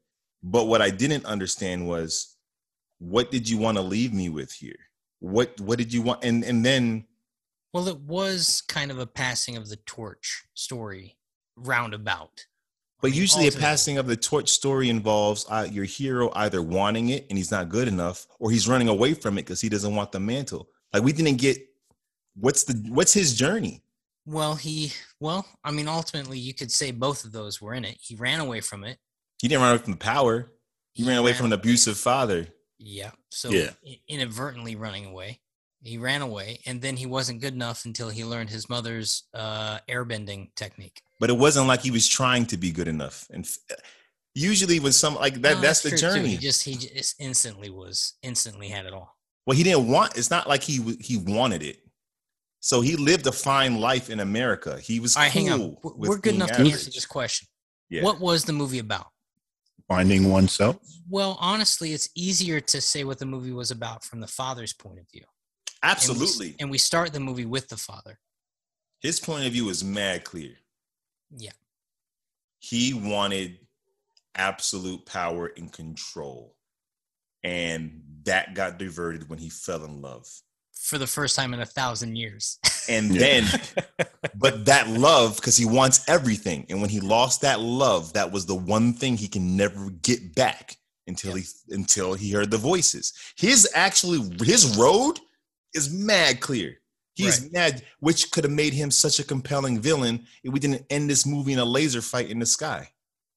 But 0.43 0.67
what 0.67 0.83
I 0.83 0.91
didn't 0.91 1.27
understand 1.27 1.87
was 1.87 2.37
what 2.99 3.31
did 3.31 3.49
you 3.49 3.59
want 3.59 3.79
to 3.79 3.83
leave 3.83 4.13
me 4.13 4.29
with 4.29 4.53
here? 4.53 4.79
What 5.21 5.61
what 5.61 5.79
did 5.79 5.93
you 5.93 6.03
want? 6.03 6.25
And 6.25 6.45
and 6.45 6.65
then 6.65 7.07
Well, 7.73 7.89
it 7.89 8.01
was 8.01 8.63
kind 8.69 8.91
of 8.91 8.99
a 8.99 9.07
passing 9.07 9.57
of 9.57 9.69
the 9.69 9.77
torch 9.77 10.45
story, 10.55 11.17
roundabout. 11.57 12.47
But 13.03 13.09
I 13.09 13.11
mean, 13.13 13.21
usually, 13.21 13.49
a 13.49 13.53
passing 13.53 13.97
of 13.97 14.07
the 14.07 14.17
torch 14.17 14.51
story 14.51 14.91
involves 14.91 15.47
uh, 15.49 15.67
your 15.71 15.87
hero 15.87 16.31
either 16.35 16.61
wanting 16.61 17.09
it 17.09 17.27
and 17.31 17.39
he's 17.39 17.51
not 17.51 17.71
good 17.71 17.89
enough, 17.89 18.27
or 18.39 18.51
he's 18.51 18.69
running 18.69 18.89
away 18.89 19.15
from 19.15 19.39
it 19.39 19.43
because 19.43 19.61
he 19.61 19.71
doesn't 19.71 19.95
want 19.95 20.13
the 20.13 20.21
mantle. 20.21 20.69
Like 20.93 21.03
we 21.03 21.13
didn't 21.13 21.37
get 21.37 21.59
What's 22.35 22.65
the 22.65 22.75
what's 22.89 23.13
his 23.13 23.35
journey? 23.35 23.83
Well, 24.27 24.55
he 24.55 24.93
well, 25.19 25.47
I 25.65 25.71
mean, 25.71 25.89
ultimately, 25.89 26.39
you 26.39 26.55
could 26.55 26.71
say 26.71 26.91
both 26.91 27.25
of 27.25 27.33
those 27.33 27.61
were 27.61 27.75
in 27.75 27.85
it. 27.85 27.99
He 28.01 28.15
ran 28.15 28.41
away 28.41 28.61
from 28.61 28.85
it. 28.85 28.99
He 29.41 29.49
didn't 29.49 29.63
run 29.63 29.73
away 29.73 29.83
from 29.83 29.93
the 29.93 29.99
power. 29.99 30.53
He 30.93 31.05
ran 31.05 31.17
away 31.19 31.33
from 31.33 31.47
an 31.47 31.53
abusive 31.53 31.97
father. 31.97 32.49
Yeah. 32.79 33.13
So 33.31 33.51
Yeah. 33.51 33.71
inadvertently 34.09 34.77
running 34.77 35.07
away. 35.07 35.41
He 35.83 35.97
ran 35.97 36.21
away, 36.21 36.61
and 36.67 36.83
then 36.83 36.97
he 36.99 37.07
wasn't 37.07 37.41
good 37.41 37.55
enough 37.55 37.87
until 37.87 38.11
he 38.11 38.23
learned 38.23 38.51
his 38.51 38.69
mother's 38.69 39.23
uh, 39.33 39.79
airbending 39.89 40.55
technique. 40.55 41.01
But 41.19 41.31
it 41.31 41.39
wasn't 41.39 41.69
like 41.69 41.81
he 41.81 41.91
was 41.91 42.07
trying 42.07 42.45
to 42.47 42.59
be 42.59 42.71
good 42.71 42.87
enough. 42.89 43.27
And 43.31 43.49
usually, 44.35 44.79
when 44.79 44.93
some 44.93 45.15
like 45.15 45.41
that, 45.41 45.55
No, 45.55 45.61
that's 45.63 45.81
the 45.83 45.91
true, 45.91 45.99
too. 45.99 46.15
journey. 46.17 46.29
He 46.31 46.37
just 46.37 46.65
he 46.65 46.75
just 46.75 47.17
instantly 47.19 47.71
was 47.71 48.15
instantly 48.23 48.69
had 48.69 48.85
it 48.85 48.93
all. 48.93 49.17
Well, 49.47 49.57
he 49.57 49.63
didn't 49.63 49.89
want. 49.89 50.19
It's 50.19 50.31
not 50.31 50.47
like 50.47 50.63
he 50.63 50.97
he 51.01 51.17
wanted 51.17 51.63
it. 51.63 51.79
So 52.61 52.83
he 52.83 52.97
lived 52.97 53.27
a 53.27 53.33
fine 53.33 53.81
life 53.81 54.11
in 54.11 54.21
America. 54.21 54.79
He 54.79 55.01
was 55.01 55.17
All 55.17 55.23
right, 55.23 55.33
hang 55.33 55.51
on. 55.51 55.77
cool 55.77 55.95
We're- 55.97 56.21
good 56.21 56.35
enough 56.35 56.53
to 56.53 56.59
answer 56.61 56.91
this 56.91 57.07
question. 57.07 57.49
Yeah. 57.89 58.03
What 58.03 58.21
was 58.21 58.45
the 58.45 58.53
movie 58.53 58.81
about? 58.81 59.07
Finding 59.91 60.31
oneself. 60.31 60.77
Well, 61.09 61.37
honestly, 61.41 61.93
it's 61.93 62.09
easier 62.15 62.61
to 62.61 62.81
say 62.81 63.03
what 63.03 63.19
the 63.19 63.27
movie 63.27 63.51
was 63.51 63.73
about 63.73 64.05
from 64.05 64.21
the 64.21 64.29
father's 64.29 64.73
point 64.73 65.01
of 65.01 65.07
view. 65.13 65.25
And 65.83 65.89
we 65.89 65.91
Absolutely. 65.91 66.55
And 66.61 66.71
we 66.71 66.79
start 66.79 67.13
the 67.13 67.19
movie 67.19 67.45
with 67.45 67.69
the 67.69 67.77
father. 67.77 68.21
His 69.01 69.19
point 69.19 69.47
of 69.47 69.53
view 69.53 69.69
is 69.69 69.83
mad 69.83 70.23
clear. 70.23 70.53
Yeah. 71.37 71.51
He 72.61 72.95
wanted 72.95 73.59
absolute 74.37 75.05
power 75.07 75.51
and 75.57 75.73
control. 75.73 76.55
And 77.43 78.03
that 78.25 78.55
got 78.55 78.79
diverted 78.79 79.29
when 79.29 79.41
he 79.41 79.49
fell 79.49 79.85
in 79.85 80.01
love. 80.01 80.29
For 80.83 80.99
the 80.99 81.07
first 81.07 81.37
time 81.37 81.53
in 81.55 81.61
a 81.61 81.67
thousand 81.67 82.17
years. 82.17 82.59
And 82.89 83.15
Yeah. 83.15 83.21
then, 83.21 83.61
but 84.35 84.65
that 84.65 84.89
love, 84.89 85.37
because 85.37 85.57
he 85.57 85.65
wants 85.65 86.01
everything. 86.09 86.67
And 86.69 86.81
when 86.81 86.91
he 86.91 86.99
lost 86.99 87.43
that 87.43 87.61
love, 87.61 88.15
that 88.15 88.33
was 88.33 88.47
the 88.47 88.55
one 88.57 88.95
thing 88.95 89.17
he 89.17 89.29
can 89.29 89.57
never 89.57 89.91
get 89.91 90.35
back 90.35 90.77
until 91.07 91.35
he 91.35 91.45
until 91.69 92.15
he 92.15 92.33
heard 92.33 92.51
the 92.51 92.59
voices. 92.59 93.13
His 93.37 93.69
actually 93.75 94.21
his 94.45 94.77
road 94.77 95.21
is 95.75 95.93
mad 95.93 96.41
clear. 96.41 96.79
He's 97.15 97.41
Right. 97.43 97.53
mad, 97.53 97.83
which 98.01 98.31
could 98.33 98.45
have 98.45 98.53
made 98.53 98.73
him 98.73 98.91
such 98.91 99.21
a 99.21 99.25
compelling 99.25 99.79
villain 99.81 100.27
if 100.43 100.53
we 100.53 100.59
didn't 100.59 100.87
end 100.91 101.09
this 101.09 101.25
movie 101.27 101.53
in 101.53 101.59
a 101.61 101.65
laser 101.65 102.03
fight 102.03 102.31
in 102.31 102.39
the 102.41 102.47
sky. 102.47 102.91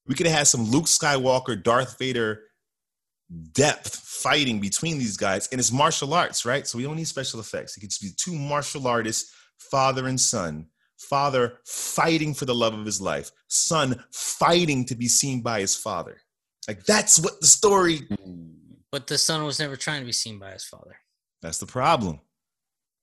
We 0.06 0.14
could 0.16 0.26
have 0.26 0.38
had 0.38 0.48
some 0.48 0.64
Luke 0.64 0.86
Skywalker, 0.86 1.62
Darth 1.62 1.98
Vader 1.98 2.42
depth 3.52 3.96
fighting 3.96 4.60
between 4.60 4.98
these 4.98 5.16
guys, 5.16 5.48
and 5.48 5.58
it's 5.58 5.72
martial 5.72 6.14
arts, 6.14 6.44
right? 6.44 6.66
So 6.66 6.78
we 6.78 6.84
don't 6.84 6.96
need 6.96 7.06
special 7.06 7.40
effects. 7.40 7.76
It 7.76 7.80
could 7.80 7.90
just 7.90 8.02
be 8.02 8.10
two 8.16 8.34
martial 8.34 8.86
artists, 8.86 9.34
father 9.58 10.06
and 10.06 10.20
son. 10.20 10.66
Father 10.96 11.58
fighting 11.66 12.32
for 12.32 12.44
the 12.44 12.54
love 12.54 12.72
of 12.72 12.86
his 12.86 13.00
life, 13.00 13.30
son 13.48 14.02
fighting 14.12 14.86
to 14.86 14.94
be 14.94 15.08
seen 15.08 15.42
by 15.42 15.60
his 15.60 15.76
father. 15.76 16.20
Like 16.66 16.84
that's 16.84 17.18
what 17.18 17.40
the 17.40 17.46
story. 17.46 18.08
but 18.90 19.06
the 19.06 19.18
son 19.18 19.44
was 19.44 19.58
never 19.58 19.76
trying 19.76 20.00
to 20.00 20.06
be 20.06 20.12
seen 20.12 20.38
by 20.38 20.52
his 20.52 20.64
father. 20.64 20.96
That's 21.42 21.58
the 21.58 21.66
problem. 21.66 22.20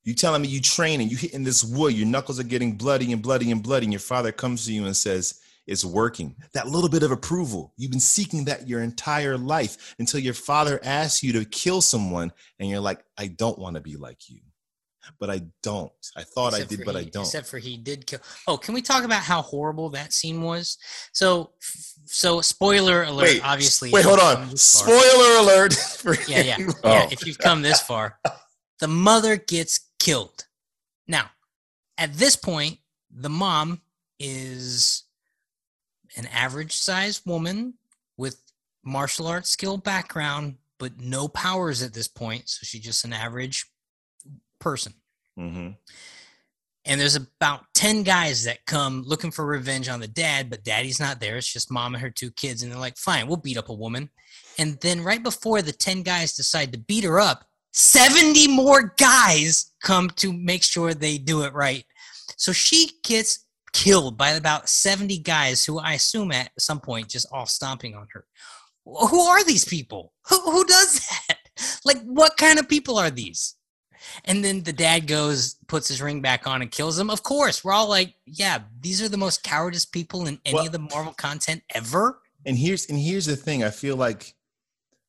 You 0.04 0.16
telling 0.16 0.42
me 0.42 0.48
you 0.48 0.62
training, 0.62 1.10
you 1.10 1.18
hitting 1.18 1.44
this 1.44 1.64
wood, 1.64 1.94
your 1.94 2.08
knuckles 2.08 2.40
are 2.40 2.44
getting 2.44 2.76
bloody 2.76 3.12
and 3.12 3.22
bloody 3.22 3.52
and 3.52 3.62
bloody, 3.62 3.86
and 3.86 3.94
your 3.94 4.00
father 4.00 4.32
comes 4.32 4.66
to 4.66 4.74
you 4.74 4.86
and 4.86 4.98
says, 4.98 5.40
It's 5.72 5.86
working. 5.86 6.36
That 6.54 6.68
little 6.68 6.90
bit 6.90 7.02
of 7.02 7.12
approval. 7.12 7.74
You've 7.78 7.92
been 7.92 8.02
seeking 8.02 8.44
that 8.46 8.68
your 8.68 8.82
entire 8.82 9.38
life 9.38 9.96
until 10.00 10.20
your 10.20 10.34
father 10.34 10.82
asks 10.84 11.24
you 11.24 11.32
to 11.34 11.46
kill 11.46 11.80
someone, 11.80 12.34
and 12.60 12.70
you're 12.70 12.82
like, 12.82 13.04
I 13.18 13.28
don't 13.28 13.58
want 13.58 13.76
to 13.76 13.82
be 13.82 13.96
like 13.96 14.30
you. 14.30 14.42
But 15.18 15.30
I 15.30 15.44
don't. 15.64 15.92
I 16.18 16.24
thought 16.24 16.54
I 16.54 16.64
did, 16.64 16.84
but 16.86 16.98
I 16.98 17.06
don't. 17.06 17.24
Except 17.24 17.48
for 17.48 17.58
he 17.58 17.78
did 17.78 18.06
kill. 18.06 18.20
Oh, 18.48 18.58
can 18.58 18.74
we 18.74 18.82
talk 18.82 19.06
about 19.06 19.24
how 19.24 19.42
horrible 19.42 19.90
that 19.92 20.12
scene 20.12 20.42
was? 20.42 20.78
So, 21.14 21.52
so 22.06 22.42
spoiler 22.42 23.04
alert. 23.04 23.24
Wait, 23.24 23.42
obviously. 23.44 23.92
Wait, 23.92 24.04
hold 24.04 24.20
on. 24.20 24.48
far- 24.48 24.58
Spoiler 24.58 25.38
alert. 25.40 25.76
Yeah, 26.28 26.42
yeah, 26.42 26.58
yeah. 26.60 26.72
Oh. 26.84 27.08
If 27.12 27.26
you've 27.26 27.38
come 27.38 27.62
this 27.62 27.82
far, 27.82 28.20
the 28.82 28.88
mother 28.90 29.38
gets 29.38 29.80
killed. 30.00 30.46
Now, 31.08 31.30
at 31.98 32.14
this 32.16 32.36
point, 32.36 32.80
the 33.10 33.30
mom 33.30 33.82
is 34.20 35.04
an 36.18 36.28
average 36.28 36.76
sized 36.76 37.26
woman 37.26 37.76
with 38.18 38.41
martial 38.84 39.28
arts 39.28 39.49
skill 39.49 39.78
background, 39.78 40.55
but 40.80 40.99
no 40.99 41.28
powers 41.28 41.82
at 41.82 41.93
this 41.93 42.07
point. 42.07 42.49
So 42.49 42.59
she's 42.64 42.82
just 42.82 43.05
an 43.05 43.14
average 43.14 43.66
person. 44.59 44.93
Mhm. 45.38 45.78
And 46.86 46.99
there's 46.99 47.16
about 47.16 47.66
10 47.76 48.03
guys 48.03 48.43
that 48.45 48.66
come 48.66 49.03
looking 49.03 49.30
for 49.30 49.45
revenge 49.45 49.88
on 49.88 49.99
the 49.99 50.07
dad, 50.07 50.49
but 50.49 50.64
daddy's 50.64 50.99
not 50.99 51.20
there. 51.20 51.38
It's 51.38 51.51
just 51.51 51.70
mom 51.70 51.93
and 51.93 52.01
her 52.01 52.09
two 52.09 52.32
kids. 52.32 52.64
And 52.64 52.72
they're 52.72 52.80
like, 52.80 52.97
fine, 52.97 53.28
we'll 53.28 53.38
beat 53.38 53.57
up 53.57 53.70
a 53.70 53.74
woman. 53.74 54.09
And 54.57 54.80
then 54.82 55.03
right 55.03 55.22
before 55.22 55.62
the 55.62 55.72
10 55.72 56.01
guys 56.01 56.34
decide 56.34 56.72
to 56.74 56.80
beat 56.80 57.03
her 57.03 57.20
up, 57.20 57.45
70 57.74 58.47
more 58.47 58.93
guys 58.97 59.72
come 59.82 60.09
to 60.12 60.34
make 60.34 60.64
sure 60.64 60.93
they 60.93 61.18
do 61.18 61.43
it 61.43 61.53
right. 61.53 61.86
So 62.36 62.51
she 62.51 62.99
gets 63.03 63.45
killed 63.74 64.18
by 64.18 64.32
about 64.32 64.70
70 64.70 65.18
guys 65.20 65.64
who 65.66 65.80
I 65.80 65.94
assume 65.94 66.32
at 66.32 66.52
some 66.60 66.80
point 66.80 67.08
just 67.10 67.28
all 67.32 67.46
stomping 67.46 67.96
on 67.96 68.08
her. 68.14 68.26
Who 68.86 69.22
are 69.22 69.44
these 69.44 69.66
people? 69.66 70.14
Who, 70.30 70.40
who 70.52 70.66
does 70.66 71.00
that? 71.00 71.38
Like, 71.86 72.02
what 72.04 72.38
kind 72.38 72.58
of 72.58 72.68
people 72.68 72.98
are 72.98 73.12
these? 73.12 73.56
And 74.26 74.44
then 74.44 74.64
the 74.64 74.74
dad 74.74 75.06
goes, 75.06 75.58
puts 75.68 75.88
his 75.90 76.02
ring 76.02 76.20
back 76.22 76.48
on, 76.48 76.62
and 76.64 76.72
kills 76.72 76.98
him. 76.98 77.10
Of 77.12 77.22
course, 77.22 77.64
we're 77.64 77.74
all 77.74 77.88
like, 77.90 78.16
yeah, 78.26 78.60
these 78.80 79.00
are 79.02 79.10
the 79.10 79.18
most 79.18 79.44
cowardice 79.44 79.86
people 79.86 80.26
in 80.26 80.40
any 80.46 80.56
Well- 80.56 80.66
of 80.68 80.72
the 80.72 80.80
Marvel 80.80 81.14
content 81.14 81.62
ever. 81.76 82.20
and 82.46 82.58
here's 82.58 82.88
and 82.88 82.98
here's 82.98 83.28
the 83.28 83.36
thing 83.36 83.64
i 83.64 83.70
feel 83.70 83.96
like 83.96 84.34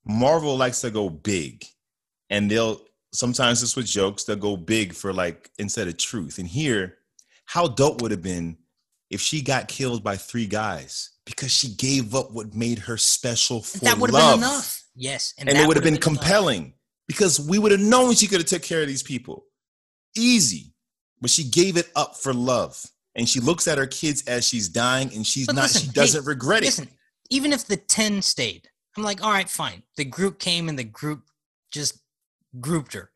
marvel 0.05 0.55
likes 0.57 0.81
to 0.83 0.91
go 0.91 1.09
big 1.09 1.65
and 2.29 2.51
they'll 2.51 2.81
sometimes 3.13 3.63
it's 3.63 3.77
with 3.77 3.87
jokes 3.87 4.25
they'll 4.25 4.37
go 4.37 4.57
big 4.57 4.93
for 4.93 5.13
like 5.15 5.51
instead 5.59 5.89
of 5.89 5.97
truth 5.97 6.37
and 6.39 6.49
here 6.49 6.99
how 7.45 7.67
dope 7.69 8.03
would 8.03 8.11
have 8.11 8.23
been 8.23 8.57
if 9.11 9.21
she 9.21 9.43
got 9.43 9.69
killed 9.69 10.03
by 10.03 10.17
three 10.17 10.47
guys 10.47 11.11
because 11.27 11.51
she 11.51 11.75
gave 11.75 12.15
up 12.15 12.33
what 12.33 12.55
made 12.55 12.79
her 12.79 12.97
special 12.97 13.63
for 13.63 13.79
that 13.79 13.99
would 13.99 14.11
have 14.11 14.35
been 14.35 14.39
enough. 14.39 14.85
Yes, 14.95 15.35
and, 15.39 15.49
that 15.49 15.57
it 15.57 15.67
would 15.67 15.77
have 15.77 15.85
been 15.85 15.95
enough. 15.95 16.03
compelling 16.03 16.75
because 17.09 17.41
we 17.41 17.59
would 17.59 17.73
have 17.73 17.81
known 17.81 18.15
she 18.15 18.27
could 18.27 18.41
have 18.41 18.49
took 18.49 18.63
care 18.63 18.83
of 18.83 18.89
these 18.89 19.03
people 19.03 19.45
easy 20.17 20.75
but 21.21 21.31
she 21.31 21.45
gave 21.45 21.77
it 21.77 21.91
up 21.97 22.17
for 22.17 22.35
love 22.35 22.85
and 23.15 23.29
she 23.29 23.41
looks 23.41 23.69
at 23.69 23.79
her 23.79 23.87
kids 23.87 24.25
as 24.27 24.47
she's 24.47 24.69
dying 24.69 25.11
and 25.15 25.27
she's 25.27 25.47
But 25.47 25.57
not 25.57 25.63
listen, 25.63 25.83
she 25.83 25.89
doesn't 25.93 26.27
regret 26.27 26.65
it 26.65 26.89
even 27.33 27.53
if 27.53 27.67
the 27.67 27.79
10 27.79 28.21
stayed, 28.21 28.69
I'm 28.97 29.03
like, 29.03 29.25
all 29.25 29.31
right, 29.31 29.49
fine. 29.49 29.83
The 29.97 30.05
group 30.05 30.39
came 30.39 30.69
and 30.69 30.79
the 30.79 30.85
group 30.85 31.23
just 31.71 31.99
grouped 32.61 32.93
her. 32.93 33.11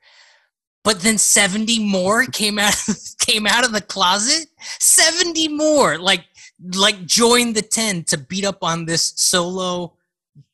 But 0.86 1.00
then 1.00 1.18
70 1.18 1.84
more 1.84 2.24
came 2.26 2.58
out 2.58 2.74
came 3.18 3.46
out 3.46 3.64
of 3.66 3.72
the 3.72 3.80
closet. 3.80 4.46
70 4.78 5.48
more 5.48 5.98
like 5.98 6.24
like 6.74 7.04
joined 7.04 7.54
the 7.56 7.62
10 7.62 8.04
to 8.04 8.16
beat 8.16 8.46
up 8.46 8.62
on 8.62 8.86
this 8.86 9.12
solo 9.16 9.92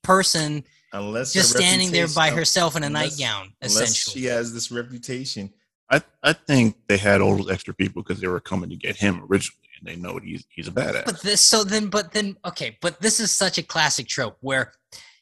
person 0.02 0.64
unless 0.92 1.32
just 1.32 1.56
standing 1.56 1.92
there 1.92 2.08
by 2.08 2.30
herself 2.30 2.76
in 2.76 2.82
a 2.82 2.86
unless- 2.86 3.18
nightgown 3.18 3.52
unless 3.62 3.76
essentially. 3.76 4.22
she 4.22 4.26
has 4.26 4.52
this 4.52 4.72
reputation 4.72 5.52
I, 5.92 6.02
I 6.22 6.32
think 6.32 6.76
they 6.88 6.96
had 6.96 7.20
all 7.20 7.36
those 7.36 7.50
extra 7.50 7.74
people 7.74 8.02
because 8.02 8.18
they 8.20 8.26
were 8.26 8.40
coming 8.40 8.70
to 8.70 8.76
get 8.76 8.96
him 8.96 9.26
originally, 9.30 9.68
and 9.78 9.86
they 9.86 9.94
know 9.94 10.18
he's 10.18 10.46
he's 10.48 10.66
a 10.66 10.70
badass. 10.70 11.04
But 11.04 11.20
this, 11.20 11.42
so 11.42 11.64
then, 11.64 11.88
but 11.88 12.12
then, 12.12 12.38
okay, 12.46 12.78
but 12.80 12.98
this 13.02 13.20
is 13.20 13.30
such 13.30 13.58
a 13.58 13.62
classic 13.62 14.08
trope 14.08 14.38
where 14.40 14.72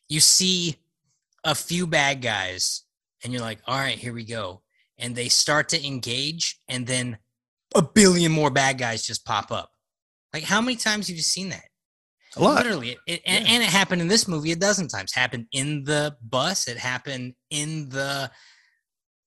you 0.09 0.21
see 0.21 0.77
a 1.43 1.57
few 1.57 1.89
bad 1.89 2.23
guys 2.23 2.85
and 3.25 3.33
you're 3.33 3.43
like, 3.43 3.59
all 3.67 3.79
right, 3.79 3.99
here 3.99 4.13
we 4.13 4.23
go. 4.25 4.63
And 5.01 5.15
they 5.17 5.29
start 5.29 5.69
to 5.71 5.87
engage, 5.87 6.59
and 6.69 6.87
then 6.87 7.19
a 7.75 7.83
billion 7.83 8.31
more 8.33 8.51
bad 8.51 8.79
guys 8.79 9.07
just 9.07 9.25
pop 9.25 9.51
up. 9.51 9.71
Like, 10.33 10.45
how 10.45 10.61
many 10.61 10.77
times 10.77 11.09
have 11.09 11.17
you 11.17 11.23
seen 11.23 11.49
that? 11.51 11.65
a 12.37 12.41
lot. 12.43 12.63
Literally, 12.65 12.91
it, 12.91 12.99
it, 13.09 13.23
and, 13.27 13.45
Yeah. 13.45 13.55
and 13.55 13.63
it 13.65 13.69
happened 13.69 14.01
in 14.01 14.07
this 14.09 14.29
movie 14.29 14.53
a 14.53 14.57
dozen 14.57 14.87
times. 14.87 15.13
Happened 15.13 15.47
in 15.53 15.83
the 15.83 16.17
bus. 16.23 16.69
It 16.69 16.77
happened 16.79 17.35
in 17.51 17.89
the 17.89 18.31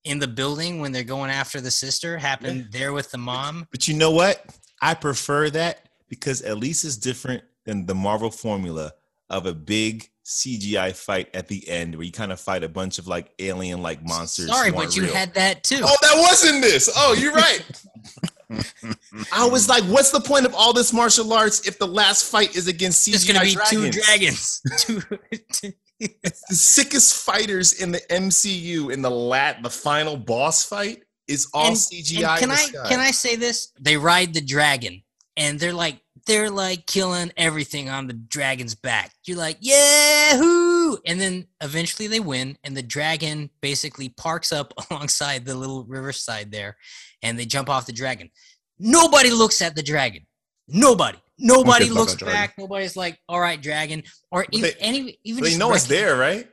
in 0.06 0.20
the 0.20 0.28
building 0.28 0.80
when 0.80 0.92
they're 0.94 1.04
going 1.04 1.30
after 1.32 1.60
the 1.60 1.72
sister. 1.72 2.18
Happened 2.18 2.68
there 2.72 2.94
with 2.94 3.12
the 3.12 3.18
mom. 3.18 3.68
but 3.72 3.88
you 3.90 3.94
know 3.94 4.12
what 4.12 4.46
i 4.82 4.94
prefer 4.94 5.50
that 5.50 5.88
because 6.10 6.42
at 6.42 6.58
least 6.58 6.84
it's 6.86 6.98
different 6.98 7.42
than 7.66 7.86
the 7.86 7.96
marvel 7.96 8.30
formula 8.32 8.92
of 9.30 9.46
a 9.46 9.54
big 9.54 10.10
cgi 10.26 10.96
fight 10.96 11.30
at 11.36 11.48
the 11.50 11.68
end 11.68 11.96
where 11.96 12.06
you 12.06 12.12
kind 12.12 12.32
of 12.32 12.40
fight 12.40 12.64
a 12.64 12.70
bunch 12.70 12.98
of 12.98 13.08
like 13.08 13.32
alien 13.40 13.82
like 13.82 14.02
monsters 14.08 14.48
Sorry, 14.48 14.72
but 14.72 14.96
you 14.96 15.04
real. 15.04 15.14
had 15.14 15.34
that 15.34 15.64
too. 15.64 15.82
oh 15.84 15.96
that 16.02 16.16
wasn't 16.18 16.62
this 16.62 16.90
oh 16.96 17.14
you're 17.14 17.34
right 17.34 17.62
i 19.34 19.46
was 19.46 19.68
like 19.68 19.84
what's 19.86 20.12
the 20.12 20.20
point 20.20 20.46
of 20.46 20.54
all 20.54 20.74
this 20.74 20.94
martial 20.94 21.32
arts 21.34 21.68
if 21.68 21.78
the 21.80 21.88
last 21.88 22.30
fight 22.32 22.56
is 22.56 22.68
against 22.68 23.08
CGI 23.08 23.14
It's 23.16 23.26
gonna 23.26 23.42
be 23.42 23.58
two 23.70 23.90
dragons? 23.92 24.62
dragons. 24.76 25.42
two, 25.52 25.72
the 26.00 26.32
sickest 26.56 27.16
fighters 27.26 27.82
in 27.82 27.92
the 27.92 28.00
MCU 28.10 28.92
in 28.92 29.02
the 29.02 29.10
lat 29.12 29.64
the 29.64 29.70
final 29.70 30.18
boss 30.18 30.64
fight 30.66 31.04
is 31.28 31.48
all 31.54 31.68
And- 31.68 31.76
CGI. 31.78 32.28
And 32.28 32.40
can 32.40 32.52
I 32.52 32.56
sky. 32.56 32.90
can 32.90 33.00
I 33.00 33.12
say 33.12 33.36
this? 33.38 33.72
They 33.80 33.96
ride 33.96 34.34
the 34.34 34.42
dragon, 34.42 35.02
and 35.38 35.58
they're 35.60 35.72
like 35.74 36.02
they're 36.26 36.50
like 36.50 36.86
killing 36.86 37.32
everything 37.36 37.90
on 37.90 38.08
the 38.08 38.14
dragon's 38.14 38.76
back. 38.76 39.12
You're 39.26 39.38
like, 39.38 39.58
yahoo! 39.60 40.98
And 41.06 41.20
then 41.20 41.48
eventually 41.62 42.08
they 42.08 42.20
win, 42.20 42.58
and 42.64 42.76
the 42.78 42.84
dragon 42.84 43.50
basically 43.62 44.10
parks 44.10 44.52
up 44.52 44.74
alongside 44.90 45.46
the 45.46 45.56
little 45.56 45.84
riverside 45.86 46.52
there, 46.52 46.78
and 47.22 47.38
they 47.38 47.46
jump 47.46 47.70
off 47.70 47.86
the 47.86 47.94
dragon. 47.94 48.30
Nobody 48.80 49.32
looks 49.32 49.62
at 49.62 49.76
the 49.76 49.84
dragon. 49.84 50.26
Nobody. 50.68 51.18
Nobody 51.40 51.90
looks 51.90 52.16
back. 52.16 52.54
Nobody's 52.58 52.96
like, 52.96 53.20
all 53.28 53.40
right, 53.40 53.62
dragon. 53.62 54.04
Or 54.32 54.46
even 54.52 54.70
they- 54.70 54.80
any 54.80 55.20
even 55.24 55.44
They 55.44 55.58
know 55.58 55.74
it's 55.74 55.86
there, 55.86 56.16
right? 56.16 56.48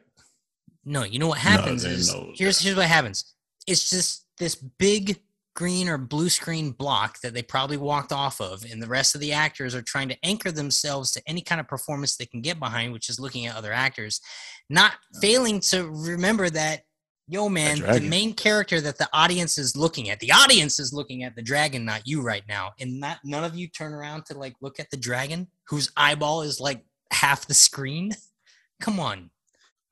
no, 0.84 1.04
you 1.04 1.18
know 1.18 1.28
what 1.28 1.38
happens 1.38 1.82
they 1.82 1.90
is 1.90 2.12
here's 2.34 2.58
here's 2.60 2.76
what 2.76 2.86
happens. 2.86 3.34
It's 3.66 3.90
just 3.90 4.26
this 4.38 4.54
big 4.56 5.20
green 5.54 5.88
or 5.88 5.98
blue 5.98 6.28
screen 6.28 6.70
block 6.70 7.20
that 7.20 7.34
they 7.34 7.42
probably 7.42 7.76
walked 7.76 8.12
off 8.12 8.40
of, 8.40 8.64
and 8.64 8.82
the 8.82 8.88
rest 8.88 9.14
of 9.14 9.20
the 9.20 9.32
actors 9.32 9.74
are 9.74 9.82
trying 9.82 10.08
to 10.08 10.16
anchor 10.22 10.50
themselves 10.50 11.10
to 11.12 11.22
any 11.26 11.40
kind 11.40 11.60
of 11.60 11.68
performance 11.68 12.16
they 12.16 12.26
can 12.26 12.40
get 12.40 12.58
behind, 12.58 12.92
which 12.92 13.08
is 13.08 13.20
looking 13.20 13.46
at 13.46 13.56
other 13.56 13.72
actors, 13.72 14.20
not 14.68 14.92
oh. 14.92 15.20
failing 15.20 15.60
to 15.60 15.88
remember 15.90 16.50
that. 16.50 16.82
Yo, 17.28 17.48
man, 17.48 17.76
the 17.76 17.86
dragon. 17.86 18.08
main 18.08 18.34
character 18.34 18.80
that 18.80 18.98
the 18.98 19.08
audience 19.12 19.56
is 19.56 19.76
looking 19.76 20.10
at, 20.10 20.18
the 20.18 20.32
audience 20.32 20.80
is 20.80 20.92
looking 20.92 21.22
at 21.22 21.36
the 21.36 21.42
dragon, 21.42 21.84
not 21.84 22.04
you 22.04 22.20
right 22.22 22.42
now. 22.48 22.72
And 22.80 22.98
not 22.98 23.18
none 23.22 23.44
of 23.44 23.54
you 23.54 23.68
turn 23.68 23.92
around 23.92 24.26
to 24.26 24.36
like 24.36 24.54
look 24.60 24.80
at 24.80 24.90
the 24.90 24.96
dragon 24.96 25.46
whose 25.68 25.92
eyeball 25.96 26.42
is 26.42 26.58
like 26.58 26.84
half 27.12 27.46
the 27.46 27.54
screen. 27.54 28.10
Come 28.80 28.98
on. 28.98 29.30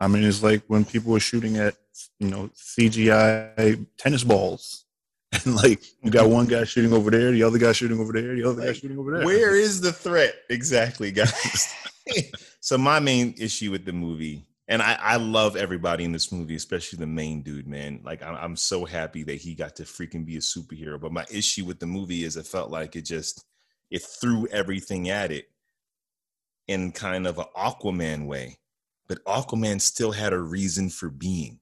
I 0.01 0.09
mean, 0.09 0.25
it's 0.25 0.43
like 0.43 0.65
when 0.67 0.85
people 0.85 1.13
were 1.13 1.21
shooting 1.21 1.59
at 1.59 1.75
you 2.19 2.29
know 2.29 2.51
CGI 2.57 3.87
tennis 3.99 4.25
balls, 4.25 4.87
and 5.45 5.55
like 5.57 5.83
you 6.03 6.11
got 6.11 6.29
one 6.31 6.47
guy 6.47 6.65
shooting 6.65 6.93
over 6.93 7.11
there, 7.11 7.31
the 7.31 7.43
other 7.43 7.59
guy 7.59 7.73
shooting 7.73 8.01
over 8.01 8.13
there, 8.13 8.35
the 8.35 8.45
other 8.45 8.63
guy 8.63 8.73
shooting 8.73 8.99
over 8.99 9.13
there. 9.13 9.27
Where 9.27 9.55
is 9.55 9.81
the 9.81 9.93
threat 10.05 10.35
exactly, 10.49 11.13
guys? 11.13 11.75
so 12.61 12.79
my 12.79 12.99
main 13.01 13.35
issue 13.39 13.71
with 13.71 13.85
the 13.85 13.93
movie, 13.93 14.47
and 14.69 14.81
I, 14.81 14.95
I 15.01 15.17
love 15.17 15.57
everybody 15.57 16.05
in 16.05 16.13
this 16.13 16.33
movie, 16.33 16.57
especially 16.57 16.99
the 16.99 17.07
main 17.07 17.43
dude, 17.43 17.67
man. 17.67 18.01
Like 18.03 18.23
I'm, 18.23 18.37
I'm 18.37 18.57
so 18.57 18.85
happy 18.85 19.23
that 19.25 19.37
he 19.37 19.55
got 19.55 19.77
to 19.77 19.83
freaking 19.83 20.25
be 20.25 20.37
a 20.37 20.41
superhero. 20.41 20.99
But 20.99 21.13
my 21.13 21.27
issue 21.31 21.67
with 21.67 21.79
the 21.79 21.87
movie 21.87 22.25
is 22.25 22.37
it 22.37 22.47
felt 22.47 22.71
like 22.71 22.97
it 22.97 23.03
just 23.03 23.45
it 23.91 24.03
threw 24.03 24.47
everything 24.49 25.11
at 25.11 25.31
it 25.31 25.51
in 26.69 26.93
kind 26.93 27.27
of 27.27 27.39
an 27.39 27.47
Aquaman 27.57 28.27
way, 28.27 28.59
but 29.09 29.25
Aquaman 29.25 29.81
still 29.81 30.13
had 30.13 30.33
a 30.33 30.39
reason 30.39 30.89
for 30.89 31.11
being. 31.11 31.61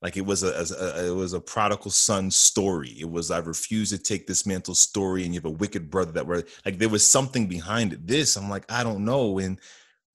Like 0.00 0.16
it 0.16 0.24
was 0.24 0.44
a, 0.44 0.52
a 0.78 1.08
it 1.08 1.14
was 1.14 1.32
a 1.32 1.40
prodigal 1.40 1.90
son 1.90 2.30
story. 2.30 2.90
It 3.00 3.10
was 3.10 3.30
I 3.30 3.38
refuse 3.38 3.90
to 3.90 3.98
take 3.98 4.26
this 4.26 4.46
mantle 4.46 4.76
story, 4.76 5.24
and 5.24 5.34
you 5.34 5.40
have 5.40 5.44
a 5.44 5.50
wicked 5.50 5.90
brother 5.90 6.12
that 6.12 6.26
were 6.26 6.44
like 6.64 6.78
there 6.78 6.88
was 6.88 7.04
something 7.04 7.48
behind 7.48 7.92
it. 7.92 8.06
This 8.06 8.36
I'm 8.36 8.48
like 8.48 8.70
I 8.70 8.84
don't 8.84 9.04
know. 9.04 9.38
And 9.38 9.60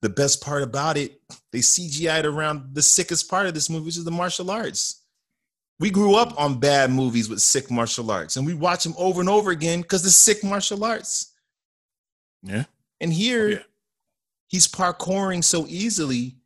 the 0.02 0.10
best 0.10 0.42
part 0.42 0.64
about 0.64 0.98
it, 0.98 1.22
they 1.52 1.60
CGI'd 1.60 2.26
around 2.26 2.74
the 2.76 2.82
sickest 2.82 3.30
part 3.30 3.46
of 3.46 3.54
this 3.54 3.70
movie, 3.70 3.86
which 3.86 3.98
is 3.98 4.06
the 4.06 4.12
martial 4.12 4.52
arts. 4.52 5.02
We 5.80 5.90
grew 5.90 6.16
up 6.16 6.40
on 6.40 6.60
bad 6.60 6.92
movies 6.92 7.28
with 7.30 7.42
sick 7.42 7.70
martial 7.70 8.10
arts, 8.10 8.38
and 8.38 8.46
we 8.46 8.54
watch 8.54 8.84
them 8.84 8.94
over 8.98 9.20
and 9.20 9.30
over 9.30 9.52
again 9.52 9.82
because 9.82 10.04
the 10.04 10.10
sick 10.12 10.44
martial 10.44 10.84
arts. 10.86 11.34
Yeah. 12.42 12.66
And 13.02 13.12
here, 13.12 13.46
oh, 13.46 13.50
Yeah. 13.50 13.60
he's 14.48 14.68
parkouring 14.68 15.44
so 15.44 15.66
easily, 15.68 16.38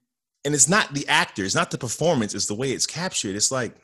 and 0.48 0.56
it's 0.56 0.70
not 0.70 0.94
the 0.94 1.06
actor, 1.10 1.44
it's 1.44 1.56
not 1.56 1.72
the 1.72 1.78
performance, 1.78 2.34
it's 2.34 2.46
the 2.46 2.56
way 2.56 2.72
it's 2.72 2.88
captured. 2.88 3.36
It's 3.36 3.52
like, 3.52 3.76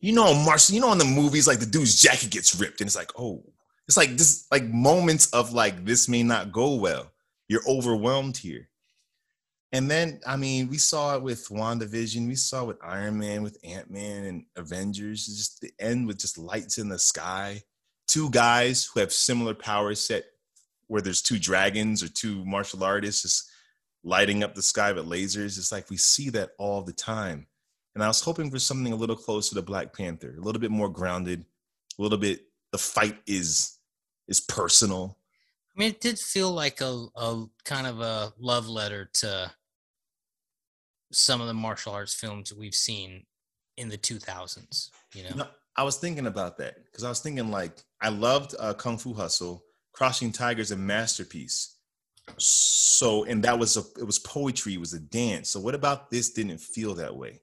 you 0.00 0.10
know, 0.10 0.32
Martial, 0.32 0.74
you 0.74 0.80
know, 0.80 0.90
in 0.90 0.96
the 0.96 1.04
movies, 1.04 1.46
like 1.46 1.60
the 1.60 1.66
dude's 1.66 2.00
jacket 2.00 2.30
gets 2.30 2.58
ripped, 2.58 2.80
and 2.80 2.88
it's 2.88 2.96
like, 2.96 3.12
oh, 3.18 3.44
it's 3.86 3.98
like 3.98 4.16
this, 4.16 4.46
like 4.50 4.64
moments 4.64 5.28
of 5.34 5.52
like 5.52 5.84
this 5.84 6.08
may 6.08 6.22
not 6.22 6.50
go 6.50 6.76
well. 6.76 7.12
You're 7.46 7.60
overwhelmed 7.68 8.38
here. 8.38 8.70
And 9.72 9.90
then, 9.90 10.20
I 10.26 10.36
mean, 10.36 10.70
we 10.70 10.78
saw 10.78 11.14
it 11.16 11.22
with 11.22 11.46
WandaVision, 11.50 12.26
we 12.26 12.36
saw 12.36 12.62
it 12.62 12.68
with 12.68 12.78
Iron 12.82 13.18
Man, 13.18 13.42
with 13.42 13.58
Ant 13.62 13.90
Man, 13.90 14.24
and 14.24 14.44
Avengers. 14.56 15.28
It's 15.28 15.36
just 15.36 15.60
the 15.60 15.72
end 15.78 16.06
with 16.06 16.16
just 16.16 16.38
lights 16.38 16.78
in 16.78 16.88
the 16.88 16.98
sky. 16.98 17.62
Two 18.08 18.30
guys 18.30 18.86
who 18.86 19.00
have 19.00 19.12
similar 19.12 19.52
power 19.52 19.94
set, 19.94 20.24
where 20.86 21.02
there's 21.02 21.20
two 21.20 21.38
dragons 21.38 22.02
or 22.02 22.08
two 22.08 22.46
martial 22.46 22.82
artists 22.82 23.20
just 23.20 23.49
lighting 24.02 24.42
up 24.42 24.54
the 24.54 24.62
sky 24.62 24.92
with 24.92 25.06
lasers. 25.06 25.58
It's 25.58 25.72
like 25.72 25.90
we 25.90 25.96
see 25.96 26.30
that 26.30 26.50
all 26.58 26.82
the 26.82 26.92
time. 26.92 27.46
And 27.94 28.04
I 28.04 28.06
was 28.06 28.20
hoping 28.20 28.50
for 28.50 28.58
something 28.58 28.92
a 28.92 28.96
little 28.96 29.16
closer 29.16 29.54
to 29.54 29.62
Black 29.62 29.92
Panther, 29.92 30.34
a 30.38 30.40
little 30.40 30.60
bit 30.60 30.70
more 30.70 30.88
grounded, 30.88 31.44
a 31.98 32.02
little 32.02 32.18
bit. 32.18 32.42
The 32.72 32.78
fight 32.78 33.18
is 33.26 33.78
is 34.28 34.40
personal. 34.40 35.18
I 35.76 35.80
mean, 35.80 35.90
it 35.90 36.00
did 36.00 36.18
feel 36.18 36.52
like 36.52 36.80
a, 36.80 37.06
a 37.16 37.46
kind 37.64 37.86
of 37.86 38.00
a 38.00 38.32
love 38.38 38.68
letter 38.68 39.10
to 39.14 39.50
some 41.12 41.40
of 41.40 41.48
the 41.48 41.54
martial 41.54 41.92
arts 41.92 42.14
films 42.14 42.54
we've 42.54 42.74
seen 42.74 43.24
in 43.76 43.88
the 43.88 43.98
2000s. 43.98 44.90
You 45.14 45.24
know, 45.24 45.30
No, 45.36 45.46
I 45.76 45.82
was 45.82 45.96
thinking 45.96 46.26
about 46.26 46.58
that 46.58 46.84
because 46.84 47.04
I 47.04 47.08
was 47.08 47.20
thinking 47.20 47.50
like 47.50 47.82
I 48.00 48.10
loved 48.10 48.54
uh, 48.58 48.74
Kung 48.74 48.98
Fu 48.98 49.14
Hustle, 49.14 49.64
Crouching 49.92 50.32
Tiger's 50.32 50.70
a 50.70 50.76
masterpiece. 50.76 51.76
So 52.38 53.24
and 53.24 53.42
that 53.44 53.58
was 53.58 53.76
a 53.76 53.82
it 53.98 54.04
was 54.04 54.18
poetry, 54.18 54.74
it 54.74 54.80
was 54.80 54.94
a 54.94 55.00
dance. 55.00 55.50
So 55.50 55.60
what 55.60 55.74
about 55.74 56.10
this 56.10 56.30
didn't 56.30 56.60
feel 56.60 56.94
that 56.94 57.14
way? 57.14 57.40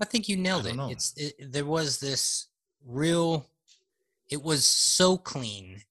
I 0.00 0.04
think 0.04 0.28
you 0.28 0.36
nailed 0.36 0.66
it. 0.66 0.76
know. 0.76 0.90
It's 0.90 1.12
it, 1.16 1.52
there 1.52 1.66
was 1.66 2.00
this 2.00 2.46
real. 2.86 3.46
It 4.30 4.42
was 4.42 4.64
so 4.64 5.16
clean. 5.16 5.82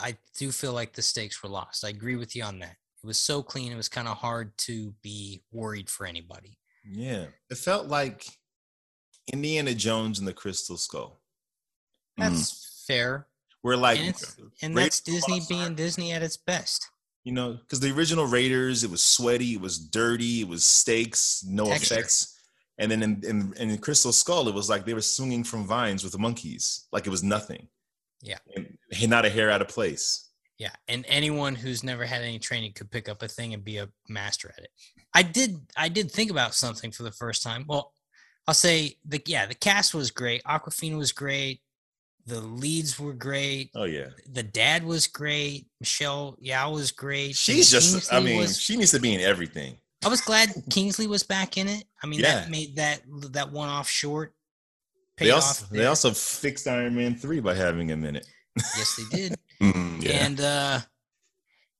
I 0.00 0.16
do 0.36 0.50
feel 0.52 0.72
like 0.72 0.92
the 0.92 1.02
stakes 1.02 1.42
were 1.42 1.48
lost. 1.48 1.84
I 1.84 1.88
agree 1.88 2.16
with 2.16 2.34
you 2.34 2.42
on 2.42 2.58
that. 2.60 2.76
It 3.02 3.06
was 3.06 3.18
so 3.18 3.42
clean. 3.42 3.72
It 3.72 3.76
was 3.76 3.88
kind 3.88 4.08
of 4.08 4.16
hard 4.16 4.56
to 4.58 4.92
be 5.02 5.42
worried 5.52 5.88
for 5.88 6.06
anybody. 6.06 6.58
Yeah, 6.90 7.26
it 7.50 7.58
felt 7.58 7.86
like 7.86 8.26
Indiana 9.32 9.74
Jones 9.74 10.18
and 10.18 10.26
the 10.26 10.32
Crystal 10.32 10.76
Skull. 10.76 11.20
Mm. 12.18 12.30
That's 12.30 12.84
fair, 12.86 13.26
We're 13.62 13.76
like, 13.76 14.00
and, 14.00 14.16
and 14.62 14.76
that's 14.76 15.00
Disney 15.00 15.40
being 15.48 15.74
Disney 15.74 16.12
at 16.12 16.22
its 16.22 16.36
best. 16.36 16.88
You 17.28 17.34
know, 17.34 17.52
because 17.52 17.78
the 17.78 17.92
original 17.92 18.24
Raiders, 18.24 18.84
it 18.84 18.90
was 18.90 19.02
sweaty, 19.02 19.52
it 19.52 19.60
was 19.60 19.78
dirty, 19.78 20.40
it 20.40 20.48
was 20.48 20.64
stakes, 20.64 21.44
no 21.46 21.66
Texture. 21.66 21.96
effects. 21.96 22.40
And 22.78 22.90
then 22.90 23.02
in, 23.02 23.22
in, 23.22 23.52
in 23.58 23.76
Crystal 23.76 24.12
Skull, 24.12 24.48
it 24.48 24.54
was 24.54 24.70
like 24.70 24.86
they 24.86 24.94
were 24.94 25.02
swinging 25.02 25.44
from 25.44 25.66
vines 25.66 26.02
with 26.02 26.12
the 26.12 26.18
monkeys, 26.18 26.86
like 26.90 27.06
it 27.06 27.10
was 27.10 27.22
nothing. 27.22 27.68
Yeah. 28.22 28.38
And 28.56 28.78
not 29.10 29.26
a 29.26 29.28
hair 29.28 29.50
out 29.50 29.60
of 29.60 29.68
place. 29.68 30.30
Yeah, 30.56 30.72
and 30.88 31.04
anyone 31.06 31.54
who's 31.54 31.84
never 31.84 32.06
had 32.06 32.22
any 32.22 32.38
training 32.38 32.72
could 32.72 32.90
pick 32.90 33.10
up 33.10 33.22
a 33.22 33.28
thing 33.28 33.52
and 33.52 33.62
be 33.62 33.76
a 33.76 33.90
master 34.08 34.50
at 34.56 34.64
it. 34.64 34.70
I 35.14 35.22
did 35.22 35.60
I 35.76 35.90
did 35.90 36.10
think 36.10 36.30
about 36.30 36.54
something 36.54 36.90
for 36.92 37.02
the 37.02 37.12
first 37.12 37.42
time. 37.42 37.66
Well, 37.68 37.92
I'll 38.46 38.54
say 38.54 38.96
the 39.04 39.22
yeah, 39.26 39.44
the 39.44 39.54
cast 39.54 39.94
was 39.94 40.10
great. 40.10 40.42
Aquafina 40.44 40.96
was 40.96 41.12
great. 41.12 41.60
The 42.28 42.40
leads 42.40 42.98
were 43.00 43.14
great. 43.14 43.70
Oh, 43.74 43.84
yeah. 43.84 44.08
The 44.30 44.42
dad 44.42 44.84
was 44.84 45.06
great. 45.06 45.66
Michelle 45.80 46.36
Yeoh 46.44 46.72
was 46.74 46.92
great. 46.92 47.34
She's 47.36 47.70
just, 47.70 48.12
I 48.12 48.20
mean, 48.20 48.38
was- 48.38 48.60
she 48.60 48.76
needs 48.76 48.90
to 48.90 49.00
be 49.00 49.14
in 49.14 49.20
everything. 49.20 49.78
I 50.04 50.08
was 50.08 50.20
glad 50.20 50.50
Kingsley 50.70 51.06
was 51.06 51.22
back 51.24 51.56
in 51.56 51.66
it. 51.68 51.84
I 52.02 52.06
mean, 52.06 52.20
Yeah. 52.20 52.34
that 52.40 52.50
made 52.50 52.76
that 52.76 53.00
that 53.32 53.50
one 53.50 53.68
off 53.68 53.88
short. 53.88 54.34
They 55.16 55.30
also, 55.32 55.64
off 55.64 55.70
they 55.70 55.86
also 55.86 56.12
fixed 56.12 56.68
Iron 56.68 56.94
Man 56.94 57.16
3 57.16 57.40
by 57.40 57.54
having 57.54 57.88
him 57.88 58.04
in 58.04 58.14
it. 58.16 58.26
yes, 58.56 58.96
they 59.10 59.16
did. 59.16 59.34
Mm, 59.60 60.00
yeah. 60.04 60.24
and 60.24 60.40
uh 60.40 60.80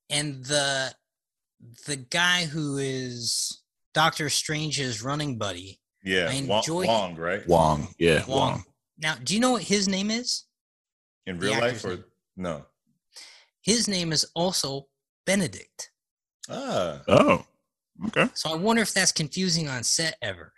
and 0.09 0.43
the 0.43 0.93
the 1.87 1.95
guy 1.95 2.43
who 2.45 2.77
is 2.77 3.61
Doctor 3.93 4.29
Strange's 4.29 5.01
running 5.01 5.37
buddy. 5.37 5.79
Yeah. 6.03 6.29
I 6.29 6.43
Wong, 6.45 6.57
enjoy- 6.59 6.85
Wong, 6.87 7.15
right? 7.15 7.47
Wong. 7.47 7.87
Yeah. 7.97 8.25
Wong. 8.25 8.37
Wong. 8.51 8.63
Now, 9.01 9.15
do 9.23 9.33
you 9.33 9.39
know 9.39 9.51
what 9.51 9.63
his 9.63 9.87
name 9.87 10.11
is? 10.11 10.45
In 11.25 11.39
real 11.39 11.59
life 11.59 11.83
or 11.85 11.89
name. 11.89 12.03
no? 12.37 12.65
His 13.61 13.87
name 13.87 14.11
is 14.11 14.25
also 14.35 14.87
Benedict. 15.25 15.91
Ah. 16.49 17.01
Oh. 17.07 17.45
Okay. 18.07 18.27
So 18.33 18.51
I 18.51 18.55
wonder 18.55 18.81
if 18.81 18.93
that's 18.93 19.11
confusing 19.11 19.67
on 19.67 19.83
set 19.83 20.17
ever. 20.21 20.53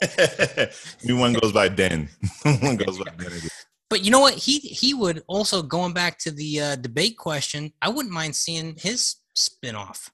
New 1.04 1.18
one 1.18 1.32
goes 1.32 1.52
by 1.52 1.68
Ben. 1.68 2.08
one 2.60 2.76
goes 2.76 2.98
by 2.98 3.10
Benedict. 3.16 3.66
But 3.88 4.04
you 4.04 4.10
know 4.10 4.20
what? 4.20 4.34
He 4.34 4.58
he 4.58 4.94
would 4.94 5.22
also 5.26 5.62
going 5.62 5.92
back 5.92 6.18
to 6.18 6.30
the 6.30 6.60
uh, 6.60 6.76
debate 6.76 7.16
question. 7.16 7.72
I 7.80 7.88
wouldn't 7.88 8.12
mind 8.12 8.36
seeing 8.36 8.76
his 8.76 9.16
spin-off. 9.34 10.10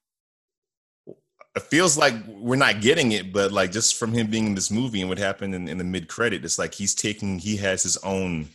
It 1.55 1.63
feels 1.65 1.99
like 1.99 2.15
we're 2.27 2.57
not 2.57 2.81
getting 2.81 3.13
it, 3.13 3.33
but 3.33 3.53
like 3.53 3.73
just 3.73 3.97
from 3.97 4.13
him 4.13 4.29
being 4.29 4.47
in 4.47 4.55
this 4.55 4.71
movie 4.71 5.01
and 5.01 5.09
what 5.09 5.19
happened 5.19 5.55
in, 5.55 5.69
in 5.69 5.79
the 5.79 5.85
mid 5.85 6.09
credit, 6.09 6.45
it's 6.45 6.59
like 6.59 6.75
he's 6.75 6.95
taking, 6.95 7.39
he 7.39 7.57
has 7.59 7.83
his 7.83 7.99
own 7.99 8.49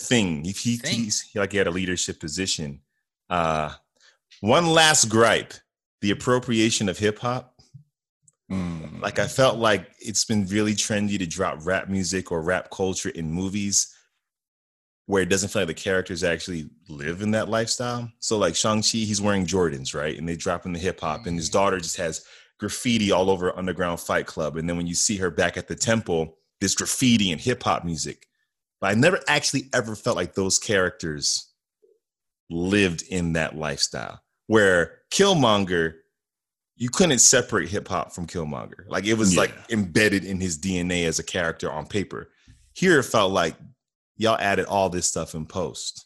thing. 0.00 0.44
He, 0.44 0.80
he's 0.84 1.28
like 1.34 1.52
he 1.52 1.58
had 1.58 1.66
a 1.66 1.72
leadership 1.72 2.20
position. 2.20 2.80
Uh, 3.28 3.72
one 4.40 4.66
last 4.66 5.08
gripe: 5.08 5.54
the 6.00 6.12
appropriation 6.12 6.88
of 6.88 6.98
hip 6.98 7.18
hop. 7.18 7.54
Mm. 8.50 9.02
Like 9.02 9.18
I 9.18 9.26
felt 9.26 9.58
like 9.58 9.88
it's 9.98 10.24
been 10.24 10.46
really 10.46 10.74
trendy 10.74 11.18
to 11.18 11.26
drop 11.26 11.66
rap 11.66 11.88
music 11.88 12.32
or 12.32 12.40
rap 12.40 12.70
culture 12.70 13.10
in 13.10 13.30
movies 13.30 13.94
where 15.08 15.22
it 15.22 15.30
doesn't 15.30 15.48
feel 15.48 15.62
like 15.62 15.68
the 15.68 15.74
characters 15.74 16.22
actually 16.22 16.68
live 16.90 17.22
in 17.22 17.30
that 17.30 17.48
lifestyle. 17.48 18.12
So 18.18 18.36
like 18.36 18.54
Shang-Chi, 18.54 18.98
he's 18.98 19.22
wearing 19.22 19.46
Jordans, 19.46 19.94
right? 19.94 20.18
And 20.18 20.28
they 20.28 20.36
drop 20.36 20.66
in 20.66 20.74
the 20.74 20.78
hip 20.78 21.00
hop 21.00 21.24
and 21.26 21.34
his 21.34 21.48
mm-hmm. 21.48 21.58
daughter 21.58 21.78
just 21.78 21.96
has 21.96 22.26
graffiti 22.58 23.10
all 23.10 23.30
over 23.30 23.56
Underground 23.56 24.00
Fight 24.00 24.26
Club. 24.26 24.58
And 24.58 24.68
then 24.68 24.76
when 24.76 24.86
you 24.86 24.94
see 24.94 25.16
her 25.16 25.30
back 25.30 25.56
at 25.56 25.66
the 25.66 25.74
temple, 25.74 26.36
this 26.60 26.74
graffiti 26.74 27.32
and 27.32 27.40
hip 27.40 27.62
hop 27.62 27.86
music. 27.86 28.26
But 28.82 28.90
I 28.90 28.94
never 28.94 29.18
actually 29.28 29.70
ever 29.72 29.96
felt 29.96 30.16
like 30.16 30.34
those 30.34 30.58
characters 30.58 31.54
lived 32.50 33.02
in 33.08 33.32
that 33.32 33.56
lifestyle. 33.56 34.20
Where 34.46 34.98
Killmonger, 35.10 35.94
you 36.76 36.90
couldn't 36.90 37.20
separate 37.20 37.70
hip 37.70 37.88
hop 37.88 38.12
from 38.12 38.26
Killmonger. 38.26 38.86
Like 38.88 39.06
it 39.06 39.14
was 39.14 39.38
like 39.38 39.54
embedded 39.70 40.26
in 40.26 40.38
his 40.38 40.58
DNA 40.58 41.06
as 41.06 41.18
a 41.18 41.24
character 41.24 41.72
on 41.72 41.86
paper. 41.86 42.28
Here 42.74 42.98
it 42.98 43.04
felt 43.04 43.32
like 43.32 43.56
y'all 44.18 44.36
added 44.38 44.66
all 44.66 44.90
this 44.90 45.06
stuff 45.06 45.34
in 45.34 45.46
post. 45.46 46.04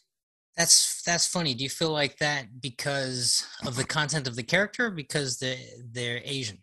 That's 0.55 1.01
that's 1.03 1.27
funny. 1.27 1.53
Do 1.55 1.63
you 1.63 1.69
feel 1.69 1.91
like 1.91 2.17
that 2.19 2.61
because 2.61 3.45
of 3.65 3.75
the 3.75 3.83
content 3.83 4.27
of 4.27 4.35
the 4.35 4.43
character, 4.43 4.85
or 4.85 4.91
because 4.91 5.39
they 5.39 5.59
they're 5.91 6.21
Asian? 6.23 6.59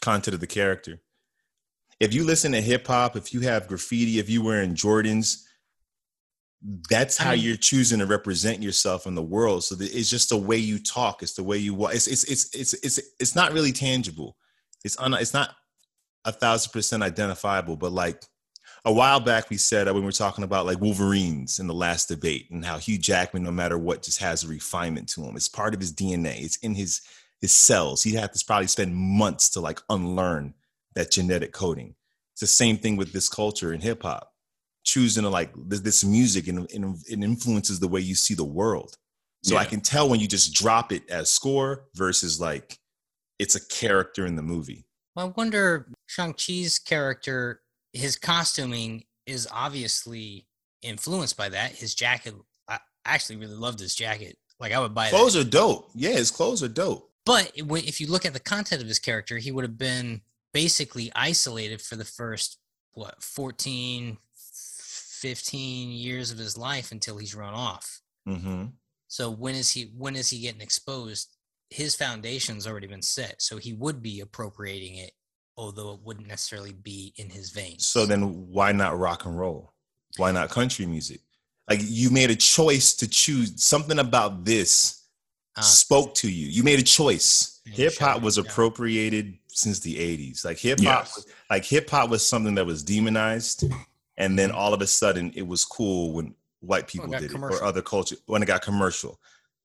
content 0.00 0.34
of 0.34 0.40
the 0.40 0.46
character. 0.48 1.00
If 2.00 2.12
you 2.12 2.24
listen 2.24 2.50
to 2.52 2.60
hip 2.60 2.86
hop, 2.88 3.14
if 3.14 3.32
you 3.32 3.40
have 3.42 3.68
graffiti, 3.68 4.18
if 4.18 4.28
you 4.28 4.42
wearing 4.42 4.74
Jordans, 4.74 5.42
that's 6.90 7.20
I 7.20 7.24
how 7.24 7.30
mean- 7.32 7.40
you're 7.42 7.56
choosing 7.56 8.00
to 8.00 8.06
represent 8.06 8.62
yourself 8.62 9.06
in 9.06 9.14
the 9.14 9.22
world. 9.22 9.62
So 9.62 9.76
it's 9.78 10.10
just 10.10 10.30
the 10.30 10.36
way 10.36 10.56
you 10.56 10.78
talk. 10.80 11.22
It's 11.22 11.34
the 11.34 11.44
way 11.44 11.58
you 11.58 11.74
walk. 11.74 11.94
It's 11.94 12.06
it's 12.08 12.24
it's 12.24 12.52
it's 12.54 12.72
it's 12.74 13.00
it's 13.20 13.36
not 13.36 13.52
really 13.52 13.72
tangible. 13.72 14.36
It's 14.84 14.98
un, 14.98 15.14
it's 15.14 15.34
not 15.34 15.54
a 16.24 16.32
thousand 16.32 16.72
percent 16.72 17.02
identifiable. 17.02 17.76
But 17.76 17.92
like 17.92 18.24
a 18.84 18.92
while 18.92 19.20
back, 19.20 19.48
we 19.48 19.56
said 19.56 19.86
uh, 19.86 19.92
when 19.92 20.02
we 20.02 20.06
were 20.06 20.12
talking 20.12 20.44
about 20.44 20.66
like 20.66 20.80
Wolverines 20.80 21.58
in 21.58 21.66
the 21.66 21.74
last 21.74 22.08
debate 22.08 22.50
and 22.50 22.64
how 22.64 22.78
Hugh 22.78 22.98
Jackman, 22.98 23.44
no 23.44 23.52
matter 23.52 23.78
what, 23.78 24.02
just 24.02 24.20
has 24.20 24.42
a 24.42 24.48
refinement 24.48 25.08
to 25.10 25.22
him. 25.22 25.36
It's 25.36 25.48
part 25.48 25.74
of 25.74 25.80
his 25.80 25.92
DNA. 25.92 26.42
It's 26.42 26.56
in 26.58 26.74
his 26.74 27.00
his 27.40 27.52
cells. 27.52 28.02
He 28.02 28.14
had 28.14 28.32
to 28.32 28.44
probably 28.44 28.68
spend 28.68 28.94
months 28.94 29.50
to 29.50 29.60
like 29.60 29.80
unlearn 29.90 30.54
that 30.94 31.10
genetic 31.10 31.52
coding. 31.52 31.94
It's 32.34 32.40
the 32.40 32.46
same 32.46 32.78
thing 32.78 32.96
with 32.96 33.12
this 33.12 33.28
culture 33.28 33.72
in 33.72 33.80
hip 33.80 34.02
hop. 34.02 34.32
Choosing 34.84 35.22
to 35.22 35.28
like 35.28 35.52
this, 35.68 35.80
this 35.80 36.04
music 36.04 36.48
and, 36.48 36.70
and 36.72 36.96
it 37.08 37.22
influences 37.22 37.78
the 37.78 37.88
way 37.88 38.00
you 38.00 38.14
see 38.14 38.34
the 38.34 38.44
world. 38.44 38.96
So 39.44 39.56
I 39.56 39.64
can 39.64 39.80
tell 39.80 40.08
when 40.08 40.20
you 40.20 40.28
just 40.28 40.54
drop 40.54 40.92
it 40.92 41.02
as 41.10 41.28
score 41.28 41.86
versus 41.96 42.40
like 42.40 42.78
it's 43.40 43.56
a 43.56 43.66
character 43.68 44.24
in 44.24 44.36
the 44.36 44.42
movie. 44.42 44.86
Well, 45.16 45.26
I 45.26 45.32
wonder 45.36 45.88
Shang 46.06 46.34
Chi's 46.34 46.78
character, 46.78 47.61
his 47.92 48.16
costuming 48.16 49.04
is 49.26 49.48
obviously 49.52 50.46
influenced 50.82 51.36
by 51.36 51.48
that. 51.48 51.72
His 51.72 51.94
jacket, 51.94 52.34
I 52.68 52.78
actually 53.04 53.36
really 53.36 53.54
loved 53.54 53.80
his 53.80 53.94
jacket. 53.94 54.36
Like 54.58 54.72
I 54.72 54.78
would 54.78 54.94
buy 54.94 55.04
that. 55.04 55.16
Clothes 55.16 55.36
are 55.36 55.44
dope. 55.44 55.90
Yeah, 55.94 56.10
his 56.10 56.30
clothes 56.30 56.62
are 56.62 56.68
dope. 56.68 57.10
But 57.24 57.52
if 57.54 58.00
you 58.00 58.08
look 58.08 58.24
at 58.24 58.32
the 58.32 58.40
content 58.40 58.82
of 58.82 58.88
his 58.88 58.98
character, 58.98 59.38
he 59.38 59.52
would 59.52 59.64
have 59.64 59.78
been 59.78 60.22
basically 60.52 61.12
isolated 61.14 61.80
for 61.80 61.96
the 61.96 62.04
first, 62.04 62.58
what, 62.92 63.22
14, 63.22 64.18
15 65.22 65.92
years 65.92 66.30
of 66.32 66.38
his 66.38 66.58
life 66.58 66.90
until 66.92 67.16
he's 67.18 67.34
run 67.34 67.54
off. 67.54 68.00
hmm 68.26 68.66
So 69.08 69.30
when 69.30 69.54
is 69.54 69.70
he 69.70 69.92
when 69.96 70.16
is 70.16 70.30
he 70.30 70.40
getting 70.40 70.60
exposed? 70.60 71.36
His 71.70 71.94
foundation's 71.94 72.66
already 72.66 72.86
been 72.88 73.02
set. 73.02 73.40
So 73.40 73.56
he 73.56 73.72
would 73.72 74.02
be 74.02 74.20
appropriating 74.20 74.96
it, 74.96 75.12
although 75.62 75.92
it 75.94 76.00
wouldn't 76.02 76.26
necessarily 76.26 76.72
be 76.72 77.12
in 77.16 77.30
his 77.30 77.50
veins. 77.50 77.86
So 77.86 78.04
then 78.04 78.48
why 78.50 78.72
not 78.72 78.98
rock 78.98 79.24
and 79.26 79.38
roll? 79.38 79.72
Why 80.16 80.32
not 80.32 80.50
country 80.50 80.86
music? 80.86 81.20
Like 81.70 81.78
you 81.82 82.10
made 82.10 82.30
a 82.30 82.36
choice 82.36 82.94
to 82.94 83.08
choose 83.08 83.62
something 83.62 83.98
about 83.98 84.44
this 84.44 84.98
Ah. 85.54 85.60
spoke 85.60 86.14
to 86.16 86.30
you. 86.30 86.46
You 86.48 86.62
made 86.62 86.78
a 86.78 86.82
choice. 86.82 87.60
Hip 87.66 87.96
hop 87.98 88.22
was 88.22 88.36
down. 88.36 88.46
appropriated 88.46 89.38
since 89.48 89.78
the 89.80 89.96
80s. 89.98 90.44
Like 90.44 90.58
hip 90.58 90.80
hop 90.80 91.04
Yes. 91.04 91.26
like 91.50 91.64
hip 91.64 91.88
hop 91.90 92.08
was 92.10 92.26
something 92.26 92.54
that 92.56 92.64
was 92.66 92.82
demonized 92.82 93.64
and 94.16 94.38
then 94.38 94.50
all 94.50 94.72
of 94.74 94.80
a 94.82 94.86
sudden 94.86 95.30
it 95.36 95.46
was 95.46 95.64
cool 95.64 96.12
when 96.14 96.34
white 96.60 96.88
people 96.88 97.08
got 97.08 97.20
did 97.20 97.30
it 97.30 97.36
or 97.36 97.62
other 97.62 97.82
culture 97.82 98.16
when 98.26 98.42
it 98.42 98.46
got 98.46 98.62
commercial. 98.62 99.20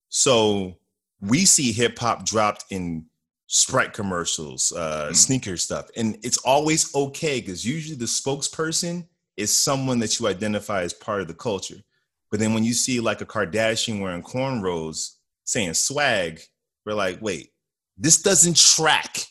So 0.10 0.78
we 1.22 1.46
see 1.46 1.72
hip 1.72 1.98
hop 1.98 2.26
dropped 2.26 2.66
in 2.70 3.06
Sprite 3.48 3.94
commercials, 3.94 4.74
uh, 4.74 5.08
Mm. 5.12 5.16
sneaker 5.16 5.58
stuff, 5.58 5.88
and 5.96 6.18
it's 6.22 6.38
always 6.40 6.94
okay 6.94 7.40
because 7.40 7.66
usually 7.66 7.96
the 7.96 8.06
spokesperson 8.06 9.08
is 9.38 9.56
someone 9.56 10.00
that 10.00 10.20
you 10.20 10.28
identify 10.28 10.82
as 10.84 10.94
part 10.94 11.22
of 11.22 11.28
the 11.28 11.34
culture. 11.34 11.82
But 12.30 12.40
then 12.42 12.54
when 12.54 12.66
you 12.66 12.74
see 12.74 13.00
like 13.00 13.22
a 13.22 13.26
Kardashian 13.26 14.02
wearing 14.02 14.22
cornrows 14.24 15.12
saying 15.46 15.76
swag, 15.76 16.42
we're 16.86 16.94
like, 16.94 17.22
wait, 17.22 17.52
this 17.98 18.22
doesn't 18.22 18.58
track. 18.58 19.26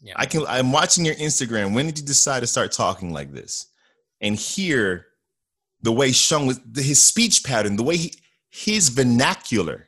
Yeah. 0.00 0.12
I 0.16 0.26
can. 0.26 0.46
I'm 0.46 0.70
watching 0.70 1.04
your 1.04 1.16
Instagram. 1.16 1.74
When 1.74 1.86
did 1.86 1.98
you 1.98 2.04
decide 2.04 2.40
to 2.40 2.46
start 2.46 2.70
talking 2.70 3.12
like 3.12 3.32
this? 3.32 3.66
And 4.20 4.36
here, 4.36 5.06
the 5.82 5.90
way 5.92 6.12
Shung 6.12 6.46
was, 6.46 6.60
his 6.76 7.02
speech 7.02 7.42
pattern, 7.42 7.76
the 7.76 7.82
way 7.82 7.96
he, 7.96 8.14
his 8.50 8.90
vernacular. 8.90 9.85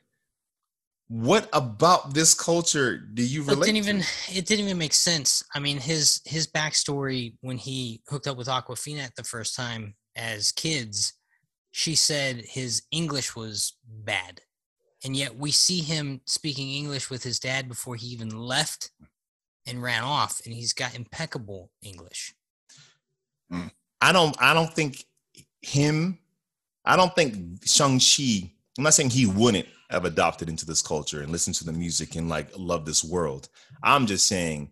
What 1.09 1.49
about 1.55 2.13
this 2.13 2.35
culture 2.35 2.99
do 2.99 3.25
you 3.25 3.43
Well, 3.45 3.63
it 3.63 3.65
didn't 3.65 3.77
even 3.77 4.01
to? 4.01 4.07
it 4.37 4.47
didn't 4.47 4.67
even 4.67 4.79
make 4.79 4.93
sense. 4.93 5.43
I 5.55 5.59
mean, 5.59 5.79
his 5.79 6.21
his 6.25 6.47
backstory 6.47 7.35
when 7.41 7.57
he 7.57 8.03
hooked 8.09 8.27
up 8.27 8.37
with 8.37 8.47
Aquafina 8.47 9.15
the 9.15 9.25
first 9.25 9.57
time 9.57 9.95
as 10.17 10.53
kids, 10.53 11.15
she 11.71 11.95
said 11.95 12.43
his 12.45 12.83
English 12.91 13.35
was 13.35 13.75
bad, 13.87 14.43
and 15.03 15.17
yet 15.17 15.35
we 15.35 15.51
see 15.51 15.81
him 15.81 16.21
speaking 16.27 16.71
English 16.71 17.09
with 17.09 17.23
his 17.23 17.41
dad 17.41 17.69
before 17.69 17.97
he 17.97 18.09
even 18.09 18.29
left 18.29 18.91
and 19.67 19.83
ran 19.83 20.03
off, 20.03 20.43
and 20.45 20.55
he's 20.55 20.75
got 20.75 20.95
impeccable 20.95 21.71
English. 21.83 22.35
Hmm. 23.51 23.69
I 24.03 24.13
don't. 24.13 24.37
I 24.43 24.53
don't 24.53 24.75
think 24.75 25.05
him. 25.63 26.19
I 26.85 26.97
don't 26.97 27.15
think 27.15 27.65
Shang 27.65 27.99
Chi. 27.99 28.53
I'm 28.77 28.85
not 28.85 28.93
saying 28.93 29.11
he 29.11 29.25
wouldn't 29.25 29.67
have 29.91 30.05
adopted 30.05 30.49
into 30.49 30.67
this 30.67 30.83
culture 30.83 31.23
and 31.23 31.33
listened 31.33 31.57
to 31.57 31.65
the 31.65 31.73
music 31.73 32.15
and 32.17 32.29
like 32.29 32.49
love 32.57 32.85
this 32.85 33.03
world. 33.03 33.49
I'm 33.83 34.07
just 34.07 34.27
saying, 34.27 34.71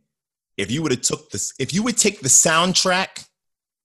if 0.57 0.71
you 0.71 0.83
would 0.83 0.93
have 0.93 1.03
took 1.03 1.31
this, 1.31 1.53
if 1.59 1.73
you 1.73 1.83
would 1.83 1.97
take 1.97 2.21
the 2.21 2.29
soundtrack 2.29 3.27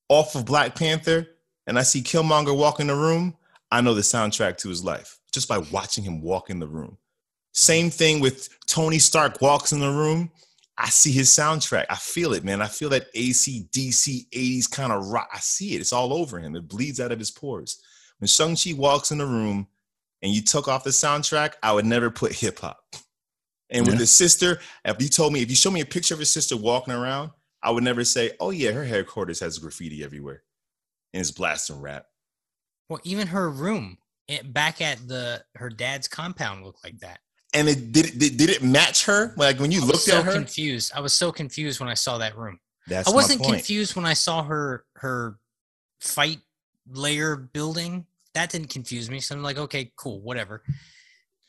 off 0.09 0.35
of 0.35 0.45
Black 0.45 0.75
Panther, 0.75 1.27
and 1.67 1.77
I 1.77 1.83
see 1.83 2.01
Killmonger 2.01 2.55
walk 2.55 2.79
in 2.79 2.87
the 2.87 2.95
room, 2.95 3.35
I 3.71 3.81
know 3.81 3.93
the 3.93 4.01
soundtrack 4.01 4.57
to 4.57 4.69
his 4.69 4.83
life 4.83 5.19
just 5.31 5.47
by 5.47 5.59
watching 5.59 6.03
him 6.03 6.21
walk 6.21 6.49
in 6.49 6.59
the 6.59 6.67
room. 6.67 6.97
Same 7.53 7.89
thing 7.89 8.19
with 8.19 8.49
Tony 8.67 8.99
Stark 8.99 9.41
walks 9.41 9.71
in 9.71 9.79
the 9.79 9.91
room. 9.91 10.31
I 10.77 10.89
see 10.89 11.11
his 11.11 11.29
soundtrack. 11.29 11.85
I 11.89 11.95
feel 11.95 12.33
it, 12.33 12.43
man. 12.43 12.61
I 12.61 12.67
feel 12.67 12.89
that 12.89 13.07
AC, 13.13 13.67
DC, 13.71 14.29
80s 14.29 14.71
kind 14.71 14.91
of 14.91 15.07
rock. 15.07 15.29
I 15.33 15.39
see 15.39 15.75
it. 15.75 15.81
It's 15.81 15.93
all 15.93 16.13
over 16.13 16.39
him. 16.39 16.55
It 16.55 16.67
bleeds 16.67 16.99
out 16.99 17.11
of 17.11 17.19
his 17.19 17.31
pores. 17.31 17.81
When 18.19 18.27
Shang-Chi 18.27 18.73
walks 18.73 19.11
in 19.11 19.17
the 19.17 19.25
room 19.25 19.67
and 20.21 20.31
you 20.31 20.41
took 20.41 20.67
off 20.67 20.83
the 20.83 20.89
soundtrack, 20.91 21.53
I 21.63 21.71
would 21.73 21.85
never 21.85 22.09
put 22.11 22.33
hip 22.33 22.59
hop. 22.59 22.79
And 23.69 23.85
with 23.85 23.95
Yeah. 23.95 23.99
his 24.01 24.11
sister, 24.11 24.59
if 24.85 25.01
you 25.01 25.07
told 25.09 25.33
me, 25.33 25.41
if 25.41 25.49
you 25.49 25.55
show 25.55 25.71
me 25.71 25.81
a 25.81 25.85
picture 25.85 26.13
of 26.13 26.19
his 26.19 26.29
sister 26.31 26.57
walking 26.57 26.93
around, 26.93 27.31
I 27.63 27.71
would 27.71 27.83
never 27.83 28.03
say, 28.03 28.31
oh, 28.39 28.49
yeah, 28.49 28.71
her 28.71 28.83
headquarters 28.85 29.39
has 29.39 29.57
graffiti 29.59 30.03
everywhere 30.03 30.43
and 31.13 31.21
it's 31.21 31.31
blasting 31.31 31.79
rap. 31.79 32.05
Well, 32.89 32.99
even 33.03 33.27
her 33.27 33.49
room 33.49 33.97
it, 34.27 34.51
back 34.53 34.81
at 34.81 35.07
the 35.07 35.43
her 35.55 35.69
dad's 35.69 36.07
compound 36.07 36.63
looked 36.65 36.83
like 36.83 36.99
that. 36.99 37.19
And 37.53 37.67
it 37.67 37.91
did, 37.91 38.05
it 38.07 38.19
did, 38.19 38.37
did 38.37 38.49
it 38.49 38.63
match 38.63 39.05
her? 39.05 39.33
Like 39.37 39.59
when 39.59 39.71
you 39.71 39.81
I 39.81 39.85
looked 39.85 39.99
so 39.99 40.19
at 40.19 40.25
her, 40.25 40.31
confused. 40.33 40.91
I 40.95 40.99
was 41.01 41.13
so 41.13 41.31
confused 41.31 41.79
when 41.79 41.89
I 41.89 41.93
saw 41.93 42.17
that 42.17 42.37
room. 42.37 42.59
that's 42.87 43.09
I 43.09 43.11
wasn't 43.13 43.41
point. 43.41 43.55
confused 43.55 43.95
when 43.95 44.05
I 44.05 44.13
saw 44.13 44.43
her 44.43 44.85
her 44.95 45.37
fight 45.99 46.39
layer 46.89 47.35
building. 47.35 48.05
That 48.33 48.49
didn't 48.49 48.69
confuse 48.69 49.09
me. 49.09 49.19
So 49.19 49.35
I'm 49.35 49.43
like, 49.43 49.57
okay, 49.57 49.91
cool, 49.97 50.21
whatever. 50.21 50.63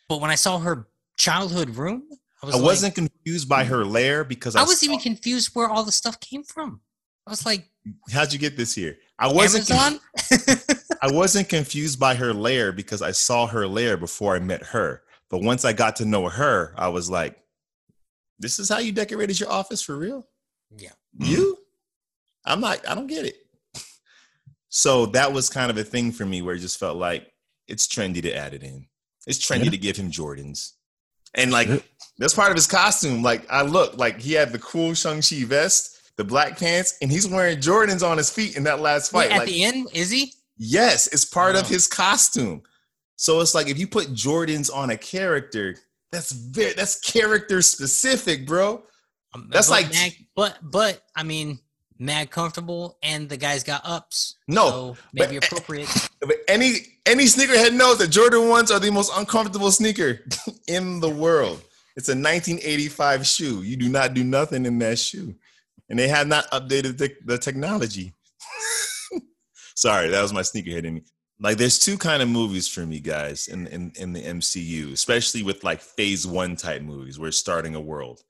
But 0.09 0.20
when 0.20 0.30
I 0.30 0.35
saw 0.35 0.59
her 0.59 0.89
childhood 1.16 1.70
room, 1.76 2.03
I 2.43 2.47
was 2.47 2.55
I 2.55 2.59
like- 2.59 2.66
wasn't 2.66 2.95
confused 2.97 3.49
by 3.49 3.64
her 3.64 3.85
lair 3.85 4.24
because 4.24 4.57
I, 4.57 4.61
I 4.61 4.64
was 4.64 4.80
saw- 4.80 4.87
even 4.87 4.99
confused 4.99 5.51
where 5.55 5.68
all 5.68 5.85
the 5.85 5.93
stuff 5.93 6.18
came 6.20 6.43
from. 6.43 6.80
I 7.26 7.30
was 7.30 7.47
like, 7.47 7.68
How'd 8.12 8.33
you 8.33 8.39
get 8.39 8.57
this 8.57 8.74
here? 8.74 8.97
I 9.18 9.33
wasn't. 9.33 9.68
Amazon. 9.70 10.01
I 11.03 11.11
wasn't 11.11 11.49
confused 11.49 11.99
by 11.99 12.14
her 12.14 12.33
lair 12.33 12.70
because 12.72 13.03
I 13.03 13.11
saw 13.11 13.47
her 13.49 13.66
lair 13.66 13.97
before 13.97 14.37
I 14.37 14.39
met 14.39 14.62
her. 14.66 15.03
But 15.28 15.43
once 15.43 15.64
I 15.64 15.72
got 15.72 15.97
to 15.97 16.05
know 16.05 16.28
her, 16.28 16.74
I 16.76 16.89
was 16.89 17.11
like, 17.11 17.37
"This 18.39 18.59
is 18.61 18.68
how 18.68 18.78
you 18.78 18.93
decorated 18.93 19.39
your 19.41 19.51
office 19.51 19.83
for 19.83 19.97
real? 19.97 20.26
yeah. 20.76 20.91
You? 21.18 21.59
I'm 22.45 22.61
not. 22.61 22.89
I 22.89 22.95
don't 22.95 23.09
get 23.09 23.24
it." 23.26 23.41
So 24.74 25.04
that 25.06 25.30
was 25.30 25.50
kind 25.50 25.70
of 25.70 25.76
a 25.76 25.84
thing 25.84 26.12
for 26.12 26.24
me 26.24 26.40
where 26.40 26.54
it 26.54 26.60
just 26.60 26.80
felt 26.80 26.96
like 26.96 27.30
it's 27.68 27.86
trendy 27.86 28.22
to 28.22 28.34
add 28.34 28.54
it 28.54 28.62
in. 28.62 28.86
It's 29.26 29.38
trendy 29.38 29.64
Yeah. 29.64 29.70
to 29.72 29.76
give 29.76 29.96
him 29.98 30.10
Jordans. 30.10 30.72
And 31.34 31.52
like 31.52 31.68
that's 32.16 32.32
part 32.32 32.50
of 32.50 32.56
his 32.56 32.66
costume. 32.66 33.22
Like 33.22 33.44
I 33.50 33.60
look 33.62 33.98
like 33.98 34.18
he 34.18 34.32
had 34.32 34.50
the 34.50 34.58
cool 34.58 34.94
Shang-Chi 34.94 35.44
vest, 35.44 35.98
the 36.16 36.24
black 36.24 36.58
pants, 36.58 36.96
and 37.02 37.10
he's 37.12 37.28
wearing 37.28 37.58
Jordans 37.58 38.02
on 38.02 38.16
his 38.16 38.30
feet 38.30 38.56
in 38.56 38.64
that 38.64 38.80
last 38.80 39.12
fight. 39.12 39.28
Wait, 39.28 39.32
at 39.34 39.38
like, 39.40 39.48
the 39.48 39.62
end, 39.62 39.88
is 39.92 40.10
he? 40.10 40.32
yes, 40.56 41.06
it's 41.08 41.24
part 41.26 41.54
of 41.54 41.68
his 41.68 41.86
costume. 41.86 42.62
So 43.16 43.40
it's 43.40 43.54
like 43.54 43.68
if 43.68 43.78
you 43.78 43.86
put 43.86 44.08
Jordans 44.14 44.74
on 44.74 44.88
a 44.90 44.96
character, 44.96 45.76
that's 46.10 46.32
very 46.32 46.72
that's 46.72 46.98
character 47.00 47.60
specific, 47.60 48.46
bro. 48.46 48.82
Um, 49.34 49.48
That's 49.52 49.68
but 49.68 49.84
like- 49.92 50.18
but 50.34 50.58
but 50.62 51.02
I 51.14 51.22
mean, 51.24 51.58
mad 52.03 52.30
comfortable, 52.30 52.98
and 53.03 53.28
the 53.28 53.36
guy's 53.36 53.62
got 53.62 53.80
ups. 53.84 54.36
No, 54.48 54.68
so 54.68 54.96
maybe 55.12 55.38
but- 55.38 55.46
appropriate. 55.46 55.88
But 56.20 56.36
any 56.46 56.74
any 57.05 57.24
sneakerhead 57.24 57.74
knows 57.74 57.98
that 57.98 58.09
Jordan 58.09 58.48
ones 58.48 58.70
are 58.70 58.78
the 58.78 58.92
most 58.92 59.11
uncomfortable 59.16 59.72
sneaker 59.72 60.20
in 60.68 61.00
the 61.00 61.09
world. 61.09 61.61
It's 61.96 62.09
a 62.09 62.12
1985 62.12 63.26
shoe. 63.26 63.62
You 63.62 63.76
do 63.76 63.88
not 63.88 64.14
do 64.14 64.22
nothing 64.22 64.64
in 64.64 64.78
that 64.78 64.98
shoe, 64.98 65.34
and 65.88 65.98
they 65.98 66.09
have 66.09 66.28
not 66.28 66.48
updated 66.53 66.98
the, 66.98 67.12
the 67.24 67.38
technology. 67.38 68.14
Sorry, 69.74 70.09
that 70.11 70.22
was 70.22 70.32
my 70.32 70.42
sneakerhead 70.42 70.84
in 70.84 70.94
me. 70.94 71.03
Like, 71.40 71.59
there's 71.59 71.80
two 71.80 71.98
kind 71.98 72.22
of 72.22 72.28
movies 72.28 72.68
for 72.68 72.86
me, 72.86 73.00
guys, 73.00 73.48
in, 73.48 73.66
in 73.66 73.92
in 73.96 74.12
the 74.12 74.22
MCU, 74.22 74.92
especially 74.92 75.42
with 75.42 75.64
like 75.64 75.80
Phase 75.80 76.24
One 76.24 76.55
type 76.55 76.82
movies, 76.82 77.18
where 77.18 77.28
it's 77.28 77.36
starting 77.36 77.74
a 77.74 77.80
world. 77.80 78.22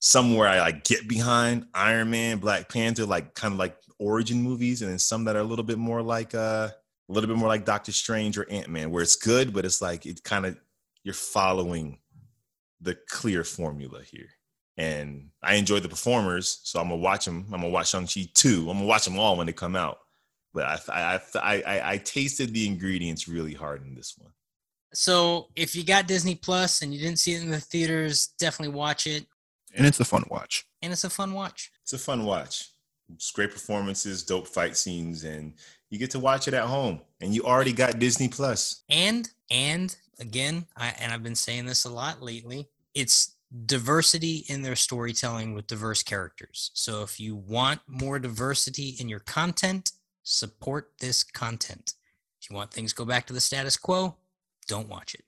Somewhere 0.00 0.48
I 0.48 0.60
like 0.60 0.84
get 0.84 1.08
behind 1.08 1.66
Iron 1.74 2.10
Man, 2.10 2.38
Black 2.38 2.68
Panther, 2.68 3.06
like 3.06 3.34
kind 3.34 3.52
of 3.52 3.58
like 3.58 3.76
origin 3.98 4.42
movies, 4.42 4.82
and 4.82 4.90
then 4.90 4.98
some 4.98 5.24
that 5.24 5.36
are 5.36 5.40
a 5.40 5.44
little 5.44 5.64
bit 5.64 5.78
more 5.78 6.02
like 6.02 6.34
uh 6.34 6.68
a 7.08 7.12
little 7.12 7.28
bit 7.28 7.38
more 7.38 7.48
like 7.48 7.64
Doctor 7.64 7.92
Strange 7.92 8.36
or 8.36 8.48
Ant 8.50 8.68
Man, 8.68 8.90
where 8.90 9.02
it's 9.02 9.16
good, 9.16 9.52
but 9.52 9.64
it's 9.64 9.80
like 9.80 10.06
it 10.06 10.22
kind 10.22 10.46
of 10.46 10.58
you're 11.02 11.14
following 11.14 11.98
the 12.80 12.96
clear 13.08 13.44
formula 13.44 14.02
here. 14.02 14.28
And 14.76 15.30
I 15.42 15.54
enjoy 15.54 15.80
the 15.80 15.88
performers, 15.88 16.60
so 16.64 16.80
I'm 16.80 16.88
gonna 16.88 17.00
watch 17.00 17.24
them. 17.24 17.46
I'm 17.46 17.60
gonna 17.60 17.70
watch 17.70 17.90
Shang 17.90 18.06
Chi 18.06 18.28
two. 18.34 18.68
I'm 18.68 18.76
gonna 18.76 18.84
watch 18.84 19.04
them 19.04 19.18
all 19.18 19.36
when 19.36 19.46
they 19.46 19.52
come 19.52 19.76
out. 19.76 19.98
But 20.52 20.64
I 20.64 21.20
I 21.40 21.62
I, 21.62 21.92
I 21.92 21.96
tasted 21.98 22.52
the 22.52 22.66
ingredients 22.66 23.28
really 23.28 23.54
hard 23.54 23.82
in 23.86 23.94
this 23.94 24.14
one. 24.18 24.32
So 24.92 25.48
if 25.56 25.74
you 25.74 25.84
got 25.84 26.06
Disney 26.06 26.34
Plus 26.34 26.82
and 26.82 26.92
you 26.92 27.00
didn't 27.00 27.18
see 27.18 27.34
it 27.34 27.42
in 27.42 27.50
the 27.50 27.60
theaters, 27.60 28.28
definitely 28.38 28.74
watch 28.74 29.06
it, 29.06 29.26
and 29.76 29.86
it's 29.86 30.00
a 30.00 30.04
fun 30.04 30.24
watch. 30.30 30.66
and 30.82 30.92
it's 30.92 31.04
a 31.04 31.10
fun 31.10 31.32
watch. 31.32 31.70
It's 31.82 31.92
a 31.92 31.98
fun 31.98 32.24
watch. 32.24 32.70
It's 33.14 33.30
great 33.30 33.52
performances, 33.52 34.24
dope 34.24 34.48
fight 34.48 34.76
scenes, 34.76 35.22
and 35.24 35.52
you 35.90 35.98
get 35.98 36.10
to 36.12 36.18
watch 36.18 36.48
it 36.48 36.54
at 36.54 36.64
home. 36.64 37.00
And 37.20 37.34
you 37.34 37.42
already 37.44 37.72
got 37.72 37.98
Disney 37.98 38.28
Plus. 38.28 38.82
And 38.88 39.28
and 39.50 39.94
again, 40.18 40.66
I 40.76 40.88
and 40.98 41.12
I've 41.12 41.22
been 41.22 41.36
saying 41.36 41.66
this 41.66 41.84
a 41.84 41.90
lot 41.90 42.22
lately. 42.22 42.68
It's 42.94 43.36
diversity 43.66 44.44
in 44.48 44.62
their 44.62 44.74
storytelling 44.74 45.54
with 45.54 45.68
diverse 45.68 46.02
characters. 46.02 46.72
So 46.74 47.02
if 47.02 47.20
you 47.20 47.36
want 47.36 47.80
more 47.86 48.18
diversity 48.18 48.96
in 48.98 49.08
your 49.08 49.20
content, 49.20 49.92
support 50.24 50.90
this 50.98 51.22
content. 51.22 51.94
If 52.42 52.50
you 52.50 52.56
want 52.56 52.72
things 52.72 52.92
to 52.92 52.96
go 52.96 53.04
back 53.04 53.26
to 53.26 53.32
the 53.32 53.40
status 53.40 53.76
quo, 53.76 54.16
don't 54.66 54.88
watch 54.88 55.14
it. 55.14 55.24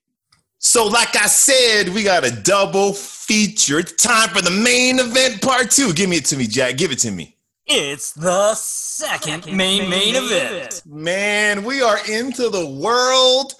So, 0.61 0.85
like 0.85 1.15
I 1.15 1.27
said, 1.27 1.87
we 1.87 2.03
got 2.03 2.25
a 2.25 2.31
double 2.31 2.91
feature. 2.91 3.79
It's 3.79 3.93
time 3.93 4.27
for 4.27 4.41
the 4.41 4.51
main 4.51 4.99
event 4.99 5.41
part 5.41 5.71
two. 5.71 5.93
Give 5.93 6.09
me 6.09 6.17
it 6.17 6.25
to 6.25 6.37
me, 6.37 6.47
Jack. 6.47 6.75
Give 6.75 6.91
it 6.91 6.99
to 6.99 7.11
me. 7.11 7.37
It's 7.65 8.11
the 8.11 8.53
second 8.55 9.45
main 9.55 9.89
main 9.89 10.15
event. 10.17 10.81
Man, 10.85 11.63
we 11.63 11.81
are 11.81 11.99
into 12.09 12.49
the 12.49 12.65
world 12.67 13.53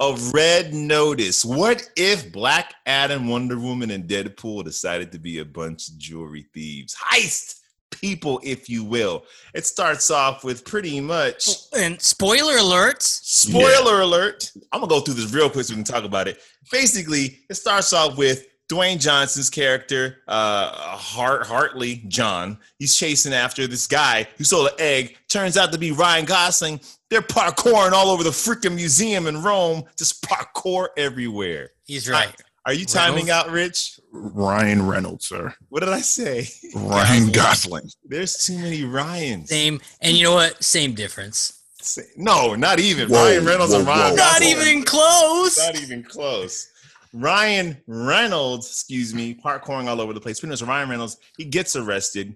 of 0.00 0.32
Red 0.32 0.72
Notice. 0.72 1.44
What 1.44 1.86
if 1.94 2.32
Black 2.32 2.72
Adam, 2.86 3.28
Wonder 3.28 3.58
Woman, 3.60 3.90
and 3.90 4.08
Deadpool 4.08 4.64
decided 4.64 5.12
to 5.12 5.18
be 5.18 5.40
a 5.40 5.44
bunch 5.44 5.88
of 5.88 5.98
jewelry 5.98 6.46
thieves? 6.54 6.94
Heist 6.94 7.60
people, 8.06 8.40
if 8.44 8.68
you 8.68 8.84
will. 8.84 9.24
It 9.52 9.66
starts 9.66 10.10
off 10.10 10.44
with 10.44 10.64
pretty 10.64 11.00
much. 11.00 11.48
And 11.76 12.00
spoiler 12.00 12.54
alerts. 12.54 13.02
Spoiler 13.02 14.02
alert. 14.02 14.52
I'm 14.70 14.80
gonna 14.80 14.88
go 14.88 15.00
through 15.00 15.14
this 15.14 15.32
real 15.32 15.50
quick 15.50 15.66
so 15.66 15.72
we 15.72 15.82
can 15.82 15.84
talk 15.84 16.04
about 16.04 16.28
it. 16.28 16.38
Basically, 16.70 17.40
it 17.50 17.54
starts 17.54 17.92
off 17.92 18.16
with 18.16 18.46
Dwayne 18.68 19.00
Johnson's 19.00 19.50
character, 19.50 20.18
uh, 20.28 20.70
Hart 20.70 21.46
Hartley 21.46 22.04
John. 22.08 22.58
He's 22.78 22.94
chasing 22.94 23.32
after 23.32 23.66
this 23.66 23.86
guy 23.86 24.28
who 24.38 24.44
stole 24.44 24.66
an 24.66 24.74
egg. 24.78 25.16
Turns 25.28 25.56
out 25.56 25.72
to 25.72 25.78
be 25.78 25.90
Ryan 25.90 26.24
Gosling. 26.24 26.80
They're 27.10 27.22
parkouring 27.22 27.92
all 27.92 28.10
over 28.10 28.22
the 28.22 28.30
freaking 28.30 28.74
museum 28.74 29.26
in 29.26 29.42
Rome. 29.42 29.84
Just 29.96 30.22
parkour 30.22 30.88
everywhere. 30.96 31.70
He's 31.84 32.08
right. 32.08 32.34
Are 32.66 32.72
you 32.72 32.84
timing 32.84 33.26
Reynolds? 33.26 33.30
out, 33.30 33.50
Rich? 33.52 34.00
Ryan 34.12 34.86
Reynolds, 34.86 35.26
sir. 35.28 35.54
What 35.68 35.80
did 35.80 35.88
I 35.90 36.00
say? 36.00 36.48
Ryan 36.74 37.30
Gosling. 37.30 37.88
There's 38.04 38.44
too 38.44 38.58
many 38.58 38.82
Ryans. 38.84 39.48
Same. 39.48 39.80
And 40.00 40.16
you 40.16 40.24
know 40.24 40.34
what? 40.34 40.62
Same 40.62 40.92
difference. 40.94 41.62
Say- 41.80 42.08
No, 42.16 42.56
not 42.56 42.80
even. 42.80 43.08
Whoa, 43.08 43.24
Ryan 43.24 43.44
Reynolds 43.44 43.72
and 43.72 43.86
Ryan 43.86 44.10
whoa. 44.10 44.16
Not 44.16 44.40
Gosling. 44.40 44.48
even 44.50 44.82
close. 44.82 45.58
Not 45.58 45.80
even 45.80 46.02
close. 46.02 46.68
Ryan 47.12 47.80
Reynolds, 47.86 48.66
excuse 48.68 49.14
me, 49.14 49.34
parkouring 49.34 49.86
all 49.86 50.00
over 50.00 50.12
the 50.12 50.20
place. 50.20 50.40
Pretty 50.40 50.50
much 50.50 50.62
Ryan 50.62 50.88
Reynolds, 50.90 51.18
he 51.36 51.44
gets 51.44 51.76
arrested. 51.76 52.34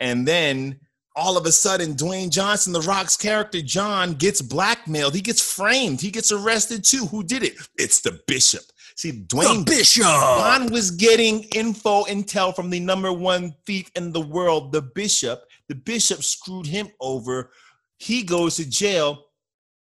And 0.00 0.26
then 0.26 0.78
all 1.16 1.36
of 1.36 1.46
a 1.46 1.52
sudden, 1.52 1.94
Dwayne 1.94 2.30
Johnson, 2.30 2.72
The 2.72 2.80
Rock's 2.82 3.16
character, 3.16 3.60
John, 3.60 4.14
gets 4.14 4.40
blackmailed. 4.40 5.14
He 5.14 5.20
gets 5.20 5.40
framed. 5.42 6.00
He 6.00 6.10
gets 6.10 6.30
arrested 6.32 6.84
too. 6.84 7.06
Who 7.06 7.22
did 7.24 7.42
it? 7.42 7.54
It's 7.76 8.00
the 8.00 8.20
bishop. 8.26 8.62
See, 8.96 9.24
Dwayne 9.24 9.66
Bishop. 9.66 10.04
John 10.04 10.70
was 10.70 10.92
getting 10.92 11.42
info 11.54 12.04
intel 12.04 12.54
from 12.54 12.70
the 12.70 12.78
number 12.78 13.12
one 13.12 13.54
thief 13.66 13.90
in 13.96 14.12
the 14.12 14.20
world, 14.20 14.72
the 14.72 14.82
bishop. 14.82 15.44
The 15.68 15.74
bishop 15.74 16.22
screwed 16.22 16.66
him 16.66 16.88
over. 17.00 17.50
He 17.98 18.22
goes 18.22 18.56
to 18.56 18.68
jail. 18.68 19.23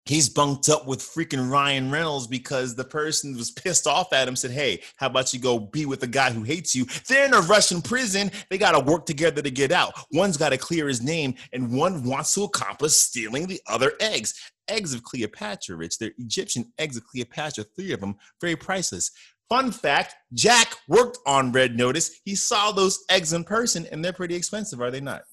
He's 0.05 0.27
bunked 0.27 0.67
up 0.67 0.85
with 0.85 0.99
freaking 0.99 1.49
Ryan 1.49 1.89
Reynolds 1.89 2.27
because 2.27 2.75
the 2.75 2.83
person 2.83 3.35
was 3.37 3.51
pissed 3.63 3.87
off 3.87 4.11
at 4.11 4.27
him, 4.27 4.35
said, 4.35 4.51
Hey, 4.51 4.81
how 4.97 5.07
about 5.07 5.33
you 5.33 5.39
go 5.39 5.59
be 5.59 5.85
with 5.85 6.01
the 6.01 6.07
guy 6.07 6.31
who 6.31 6.43
hates 6.43 6.75
you? 6.75 6.85
They're 7.07 7.25
in 7.25 7.33
a 7.33 7.41
Russian 7.41 7.81
prison. 7.81 8.31
They 8.49 8.57
got 8.57 8.73
to 8.73 8.79
work 8.79 9.05
together 9.05 9.41
to 9.41 9.51
get 9.51 9.71
out. 9.71 9.93
One's 10.11 10.37
got 10.37 10.49
to 10.49 10.57
clear 10.57 10.87
his 10.87 11.01
name, 11.01 11.35
and 11.53 11.71
one 11.71 12.03
wants 12.03 12.33
to 12.35 12.43
accomplish 12.43 12.93
stealing 12.93 13.47
the 13.47 13.61
other 13.67 13.93
eggs. 13.99 14.51
Eggs 14.67 14.93
of 14.93 15.03
Cleopatra, 15.03 15.75
Rich. 15.75 15.99
They're 15.99 16.11
Egyptian 16.17 16.71
eggs 16.77 16.97
of 16.97 17.05
Cleopatra, 17.05 17.65
three 17.75 17.93
of 17.93 17.99
them, 17.99 18.15
very 18.41 18.55
priceless. 18.55 19.11
Fun 19.49 19.71
fact 19.71 20.15
Jack 20.33 20.75
worked 20.87 21.19
on 21.25 21.51
Red 21.51 21.77
Notice. 21.77 22.19
He 22.25 22.35
saw 22.35 22.71
those 22.71 23.03
eggs 23.09 23.33
in 23.33 23.43
person, 23.43 23.85
and 23.91 24.03
they're 24.03 24.13
pretty 24.13 24.35
expensive, 24.35 24.81
are 24.81 24.91
they 24.91 25.01
not? 25.01 25.23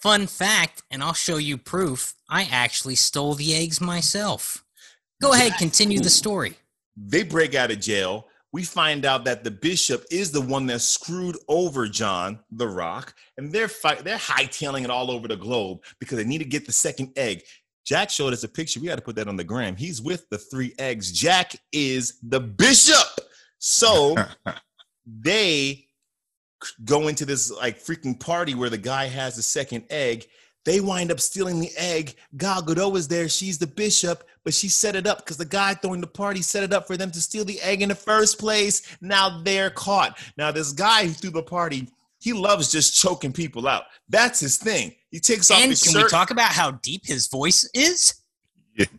Fun 0.00 0.28
fact, 0.28 0.82
and 0.90 1.02
I'll 1.02 1.12
show 1.12 1.38
you 1.38 1.58
proof. 1.58 2.14
I 2.28 2.48
actually 2.50 2.94
stole 2.94 3.34
the 3.34 3.54
eggs 3.54 3.80
myself. 3.80 4.64
Go 5.20 5.32
ahead, 5.32 5.54
continue 5.58 5.98
the 5.98 6.10
story. 6.10 6.54
They 6.96 7.24
break 7.24 7.56
out 7.56 7.72
of 7.72 7.80
jail. 7.80 8.28
We 8.52 8.62
find 8.62 9.04
out 9.04 9.24
that 9.24 9.42
the 9.42 9.50
bishop 9.50 10.04
is 10.10 10.30
the 10.30 10.40
one 10.40 10.66
that 10.66 10.80
screwed 10.80 11.36
over 11.48 11.88
John 11.88 12.38
the 12.52 12.68
Rock, 12.68 13.14
and 13.36 13.52
they're 13.52 13.68
fight 13.68 14.04
they're 14.04 14.16
hightailing 14.16 14.84
it 14.84 14.90
all 14.90 15.10
over 15.10 15.26
the 15.26 15.36
globe 15.36 15.80
because 15.98 16.16
they 16.16 16.24
need 16.24 16.38
to 16.38 16.44
get 16.44 16.64
the 16.64 16.72
second 16.72 17.12
egg. 17.16 17.42
Jack 17.84 18.08
showed 18.08 18.32
us 18.32 18.44
a 18.44 18.48
picture. 18.48 18.80
We 18.80 18.86
got 18.86 18.96
to 18.96 19.02
put 19.02 19.16
that 19.16 19.28
on 19.28 19.36
the 19.36 19.44
gram. 19.44 19.74
He's 19.74 20.00
with 20.00 20.28
the 20.30 20.38
three 20.38 20.74
eggs. 20.78 21.10
Jack 21.10 21.56
is 21.72 22.18
the 22.22 22.40
bishop. 22.40 23.06
So 23.58 24.14
they 25.06 25.87
go 26.84 27.08
into 27.08 27.24
this 27.24 27.50
like 27.50 27.78
freaking 27.82 28.18
party 28.18 28.54
where 28.54 28.70
the 28.70 28.78
guy 28.78 29.06
has 29.06 29.36
the 29.36 29.42
second 29.42 29.84
egg. 29.90 30.26
They 30.64 30.80
wind 30.80 31.10
up 31.10 31.20
stealing 31.20 31.60
the 31.60 31.70
egg. 31.76 32.14
Gal 32.36 32.62
Gadot 32.62 32.96
is 32.96 33.08
there. 33.08 33.28
She's 33.28 33.56
the 33.58 33.66
bishop, 33.66 34.24
but 34.44 34.52
she 34.52 34.68
set 34.68 34.96
it 34.96 35.06
up 35.06 35.18
because 35.18 35.38
the 35.38 35.44
guy 35.46 35.72
throwing 35.74 36.00
the 36.00 36.06
party 36.06 36.42
set 36.42 36.62
it 36.62 36.72
up 36.74 36.86
for 36.86 36.96
them 36.96 37.10
to 37.12 37.22
steal 37.22 37.44
the 37.44 37.60
egg 37.62 37.80
in 37.80 37.88
the 37.88 37.94
first 37.94 38.38
place. 38.38 38.82
Now 39.00 39.40
they're 39.42 39.70
caught. 39.70 40.18
Now, 40.36 40.50
this 40.50 40.72
guy 40.72 41.06
who 41.06 41.12
threw 41.12 41.30
the 41.30 41.42
party, 41.42 41.88
he 42.20 42.32
loves 42.34 42.70
just 42.70 43.00
choking 43.00 43.32
people 43.32 43.66
out. 43.66 43.84
That's 44.10 44.40
his 44.40 44.58
thing. 44.58 44.94
He 45.10 45.20
takes 45.20 45.50
off 45.50 45.60
And 45.60 45.70
his 45.70 45.82
can 45.82 45.92
shirt. 45.92 46.02
we 46.04 46.08
talk 46.10 46.30
about 46.32 46.52
how 46.52 46.72
deep 46.72 47.06
his 47.06 47.28
voice 47.28 47.66
is? 47.72 48.14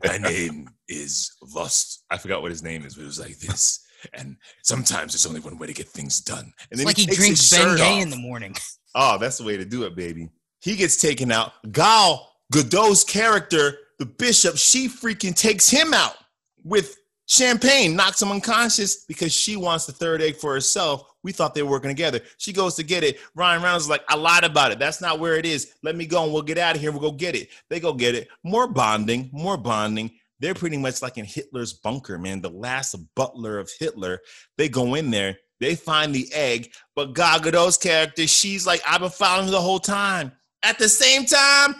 My 0.03 0.17
name 0.17 0.69
is 0.87 1.31
Lust. 1.53 2.03
I 2.09 2.17
forgot 2.17 2.41
what 2.41 2.51
his 2.51 2.63
name 2.63 2.83
is, 2.83 2.95
but 2.95 3.03
it 3.03 3.07
was 3.07 3.19
like 3.19 3.37
this. 3.37 3.85
And 4.13 4.37
sometimes 4.63 5.13
there's 5.13 5.25
only 5.25 5.39
one 5.41 5.57
way 5.57 5.67
to 5.67 5.73
get 5.73 5.87
things 5.87 6.19
done. 6.21 6.53
And 6.71 6.79
It's 6.79 6.85
like 6.85 6.97
he 6.97 7.05
drinks 7.05 7.49
his 7.49 7.51
Ben 7.51 7.67
shirt 7.69 7.77
Gay 7.77 7.97
off. 7.97 8.03
in 8.03 8.09
the 8.09 8.17
morning. 8.17 8.55
Oh, 8.95 9.19
that's 9.19 9.37
the 9.37 9.43
way 9.43 9.55
to 9.55 9.63
do 9.65 9.83
it, 9.83 9.95
baby. 9.95 10.29
He 10.61 10.75
gets 10.75 10.99
taken 10.99 11.31
out. 11.31 11.51
Gal 11.71 12.27
Gadot's 12.51 13.03
character, 13.03 13.77
the 13.99 14.05
bishop, 14.07 14.57
she 14.57 14.87
freaking 14.89 15.35
takes 15.35 15.69
him 15.69 15.93
out 15.93 16.15
with 16.63 16.97
champagne, 17.27 17.95
knocks 17.95 18.19
him 18.19 18.31
unconscious 18.31 19.05
because 19.05 19.31
she 19.31 19.55
wants 19.55 19.85
the 19.85 19.91
third 19.91 20.23
egg 20.23 20.37
for 20.37 20.53
herself. 20.53 21.03
We 21.21 21.31
thought 21.31 21.53
they 21.53 21.61
were 21.61 21.69
working 21.69 21.91
together. 21.91 22.19
She 22.37 22.51
goes 22.51 22.73
to 22.75 22.83
get 22.83 23.03
it. 23.03 23.19
Ryan 23.35 23.61
Reynolds 23.61 23.85
is 23.85 23.89
like, 23.91 24.01
I 24.09 24.15
lied 24.15 24.43
about 24.43 24.71
it. 24.71 24.79
That's 24.79 25.01
not 25.01 25.19
where 25.19 25.35
it 25.35 25.45
is. 25.45 25.73
Let 25.83 25.95
me 25.95 26.07
go 26.07 26.23
and 26.23 26.33
we'll 26.33 26.41
get 26.41 26.57
out 26.57 26.75
of 26.75 26.81
here. 26.81 26.91
We'll 26.91 27.01
go 27.01 27.11
get 27.11 27.35
it. 27.35 27.49
They 27.69 27.79
go 27.79 27.93
get 27.93 28.15
it. 28.15 28.27
More 28.43 28.67
bonding, 28.67 29.29
more 29.31 29.55
bonding. 29.57 30.11
They're 30.39 30.53
pretty 30.53 30.77
much 30.77 31.01
like 31.01 31.17
in 31.17 31.25
Hitler's 31.25 31.73
bunker, 31.73 32.17
man. 32.17 32.41
The 32.41 32.49
last 32.49 32.95
butler 33.15 33.59
of 33.59 33.69
Hitler. 33.79 34.19
They 34.57 34.69
go 34.69 34.95
in 34.95 35.11
there. 35.11 35.37
They 35.59 35.75
find 35.75 36.15
the 36.15 36.27
egg, 36.33 36.71
but 36.95 37.13
Gal 37.13 37.39
Gadot's 37.39 37.77
character, 37.77 38.25
she's 38.27 38.65
like, 38.65 38.81
I've 38.87 39.01
been 39.01 39.09
following 39.09 39.47
you 39.47 39.51
the 39.51 39.59
whole 39.59 39.79
time. 39.79 40.31
At 40.63 40.79
the 40.79 40.87
same 40.87 41.25
time, 41.25 41.75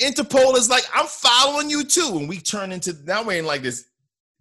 Interpol 0.00 0.56
is 0.56 0.70
like, 0.70 0.84
I'm 0.94 1.06
following 1.06 1.68
you 1.68 1.84
too. 1.84 2.18
And 2.18 2.28
we 2.28 2.38
turn 2.38 2.70
into 2.70 2.96
now 3.04 3.24
we're 3.24 3.40
in 3.40 3.46
like 3.46 3.62
this 3.62 3.86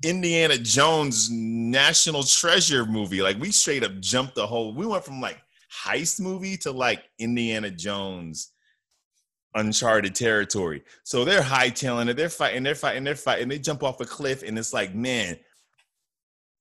Indiana 0.04 0.58
Jones 0.58 1.30
National 1.32 2.24
Treasure 2.24 2.86
movie. 2.86 3.22
Like 3.22 3.40
we 3.40 3.52
straight 3.52 3.84
up 3.84 4.00
jumped 4.00 4.36
the 4.36 4.46
whole. 4.46 4.74
We 4.74 4.86
went 4.86 5.04
from 5.04 5.20
like 5.20 5.42
heist 5.84 6.20
movie 6.20 6.58
to 6.58 6.72
like 6.72 7.04
Indiana 7.18 7.72
Jones 7.72 8.52
uncharted 9.56 10.16
territory. 10.16 10.84
So 11.04 11.26
they're 11.26 11.42
hightailing 11.42 12.10
it. 12.10 12.18
They're 12.18 12.30
fighting. 12.30 12.64
They're 12.64 12.76
fighting. 12.76 13.04
They're 13.04 13.16
fighting. 13.16 13.48
They 13.48 13.60
jump 13.60 13.84
off 13.84 14.02
a 14.02 14.06
cliff, 14.06 14.44
and 14.44 14.58
it's 14.58 14.74
like, 14.74 14.94
man, 14.94 15.38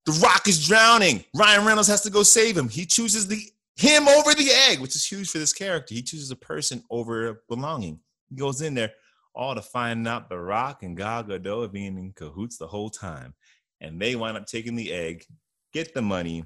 the 0.06 0.12
Rock 0.22 0.48
is 0.48 0.66
drowning. 0.66 1.24
Ryan 1.34 1.66
Reynolds 1.66 1.88
has 1.88 2.02
to 2.02 2.10
go 2.10 2.22
save 2.22 2.56
him. 2.56 2.68
He 2.68 2.86
chooses 2.86 3.26
the 3.26 3.40
him 3.76 4.08
over 4.08 4.34
the 4.34 4.50
egg, 4.68 4.80
which 4.80 4.96
is 4.96 5.06
huge 5.06 5.30
for 5.30 5.38
this 5.38 5.52
character. 5.52 5.94
He 5.94 6.02
chooses 6.02 6.30
a 6.30 6.36
person 6.36 6.82
over 6.90 7.42
belonging. 7.48 8.00
He 8.28 8.34
goes 8.34 8.60
in 8.60 8.74
there, 8.74 8.92
all 9.34 9.54
to 9.54 9.62
find 9.62 10.06
out 10.08 10.28
the 10.28 10.38
Rock 10.38 10.82
and 10.82 10.96
Gal 10.96 11.24
Gadot 11.24 11.62
have 11.62 11.72
been 11.72 11.96
in 11.96 12.12
cahoots 12.12 12.56
the 12.56 12.66
whole 12.66 12.90
time, 12.90 13.34
and 13.80 14.00
they 14.00 14.16
wind 14.16 14.36
up 14.36 14.46
taking 14.46 14.74
the 14.74 14.92
egg, 14.92 15.24
get 15.72 15.94
the 15.94 16.02
money, 16.02 16.44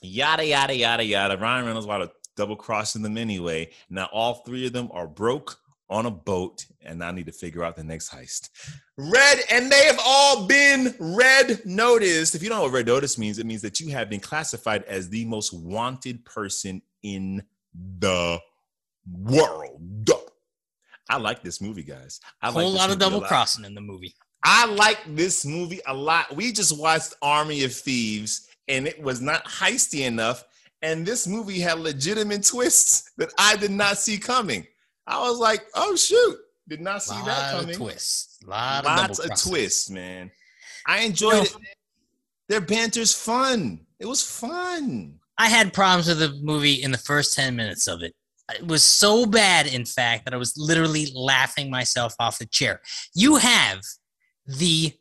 yada 0.00 0.44
yada 0.44 0.74
yada 0.74 1.04
yada. 1.04 1.36
Ryan 1.36 1.66
Reynolds 1.66 1.86
wound 1.86 2.04
up 2.04 2.14
double 2.36 2.56
crossing 2.56 3.02
them 3.02 3.18
anyway. 3.18 3.70
Now 3.90 4.08
all 4.12 4.34
three 4.46 4.66
of 4.66 4.72
them 4.72 4.88
are 4.92 5.06
broke 5.06 5.58
on 5.90 6.06
a 6.06 6.10
boat, 6.10 6.64
and 6.82 7.02
I 7.02 7.10
need 7.10 7.26
to 7.26 7.32
figure 7.32 7.64
out 7.64 7.76
the 7.76 7.84
next 7.84 8.10
heist. 8.10 8.48
Red, 8.96 9.40
and 9.50 9.70
they 9.70 9.84
have 9.84 9.98
all 10.04 10.46
been 10.46 10.94
red 10.98 11.66
noticed. 11.66 12.34
If 12.34 12.42
you 12.42 12.48
don't 12.48 12.58
know 12.58 12.64
what 12.64 12.72
red 12.72 12.86
notice 12.86 13.18
means, 13.18 13.38
it 13.38 13.46
means 13.46 13.62
that 13.62 13.80
you 13.80 13.90
have 13.90 14.08
been 14.08 14.20
classified 14.20 14.84
as 14.84 15.08
the 15.08 15.24
most 15.24 15.52
wanted 15.52 16.24
person 16.24 16.80
in 17.02 17.42
the 17.98 18.38
world. 19.12 20.10
I 21.08 21.16
like 21.16 21.42
this 21.42 21.60
movie, 21.60 21.82
guys. 21.82 22.20
I 22.40 22.48
like 22.48 22.62
whole 22.62 22.70
this 22.70 22.80
lot 22.80 22.90
of 22.90 22.98
double 22.98 23.20
crossing 23.20 23.64
in 23.64 23.74
the 23.74 23.80
movie. 23.80 24.14
I 24.44 24.66
like 24.66 24.98
this 25.08 25.44
movie 25.44 25.80
a 25.86 25.92
lot. 25.92 26.34
We 26.34 26.52
just 26.52 26.78
watched 26.78 27.14
Army 27.20 27.64
of 27.64 27.74
Thieves, 27.74 28.48
and 28.68 28.86
it 28.86 29.02
was 29.02 29.20
not 29.20 29.44
heisty 29.44 30.06
enough. 30.06 30.44
And 30.82 31.04
this 31.04 31.26
movie 31.26 31.58
had 31.58 31.80
legitimate 31.80 32.46
twists 32.46 33.10
that 33.18 33.32
I 33.38 33.56
did 33.56 33.72
not 33.72 33.98
see 33.98 34.18
coming. 34.18 34.66
I 35.10 35.20
was 35.28 35.38
like, 35.38 35.66
"Oh 35.74 35.96
shoot, 35.96 36.38
did 36.68 36.80
not 36.80 37.02
see 37.02 37.14
that 37.14 37.26
lot 37.26 37.50
coming." 37.60 37.70
of 37.70 37.76
twists. 37.76 38.38
Lot 38.46 38.78
of 38.80 38.84
Lots 38.86 39.18
double 39.18 39.32
of 39.32 39.40
twists, 39.42 39.90
man. 39.90 40.30
I 40.86 41.00
enjoyed 41.00 41.34
You 41.34 41.38
know- 41.38 41.44
it. 41.70 41.76
Their 42.48 42.60
banter's 42.60 43.14
fun. 43.14 43.86
It 43.98 44.06
was 44.06 44.22
fun. 44.22 45.20
I 45.38 45.48
had 45.48 45.72
problems 45.72 46.08
with 46.08 46.18
the 46.18 46.32
movie 46.42 46.82
in 46.82 46.90
the 46.90 46.98
first 46.98 47.34
10 47.34 47.54
minutes 47.54 47.86
of 47.86 48.02
it. 48.02 48.14
It 48.54 48.66
was 48.66 48.82
so 48.82 49.24
bad, 49.26 49.66
in 49.68 49.84
fact, 49.84 50.24
that 50.24 50.34
I 50.34 50.36
was 50.36 50.56
literally 50.56 51.12
laughing 51.14 51.70
myself 51.70 52.14
off 52.18 52.38
the 52.38 52.46
chair. 52.46 52.80
You 53.14 53.36
have 53.36 53.82
the 54.46 54.98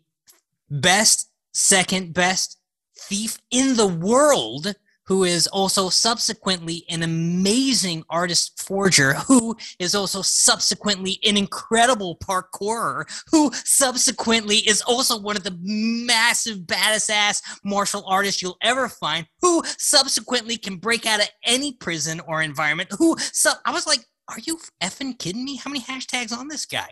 best, 0.70 1.30
second 1.54 2.14
best 2.14 2.58
thief 3.00 3.40
in 3.50 3.76
the 3.76 3.88
world 3.88 4.76
who 5.10 5.24
is 5.24 5.48
also 5.48 5.90
subsequently 5.90 6.86
an 6.88 7.02
amazing 7.02 8.06
artist 8.12 8.62
forger, 8.62 9.16
who 9.16 9.58
is 9.80 9.96
also 9.96 10.22
subsequently 10.22 11.20
an 11.26 11.36
incredible 11.36 12.16
parkourer, 12.24 13.06
who 13.32 13.52
subsequently 13.66 14.58
is 14.58 14.84
also 14.84 15.20
one 15.20 15.36
of 15.36 15.44
the 15.44 15.58
massive 15.62 16.60
badass 16.60 17.10
ass 17.10 17.42
martial 17.66 18.06
artists 18.06 18.44
you'll 18.44 18.58
ever 18.62 18.88
find, 18.88 19.26
who 19.42 19.64
subsequently 19.80 20.58
can 20.58 20.76
break 20.76 21.08
out 21.08 21.20
of 21.20 21.30
any 21.44 21.74
prison 21.74 22.22
or 22.28 22.44
environment, 22.44 22.90
who 23.00 23.18
so 23.18 23.52
I 23.66 23.72
was 23.72 23.88
like, 23.88 24.06
are 24.30 24.40
you 24.44 24.60
effing 24.84 25.18
kidding 25.18 25.44
me? 25.44 25.56
How 25.56 25.72
many 25.72 25.82
hashtags 25.84 26.32
on 26.32 26.50
this 26.50 26.68
guy? 26.68 26.92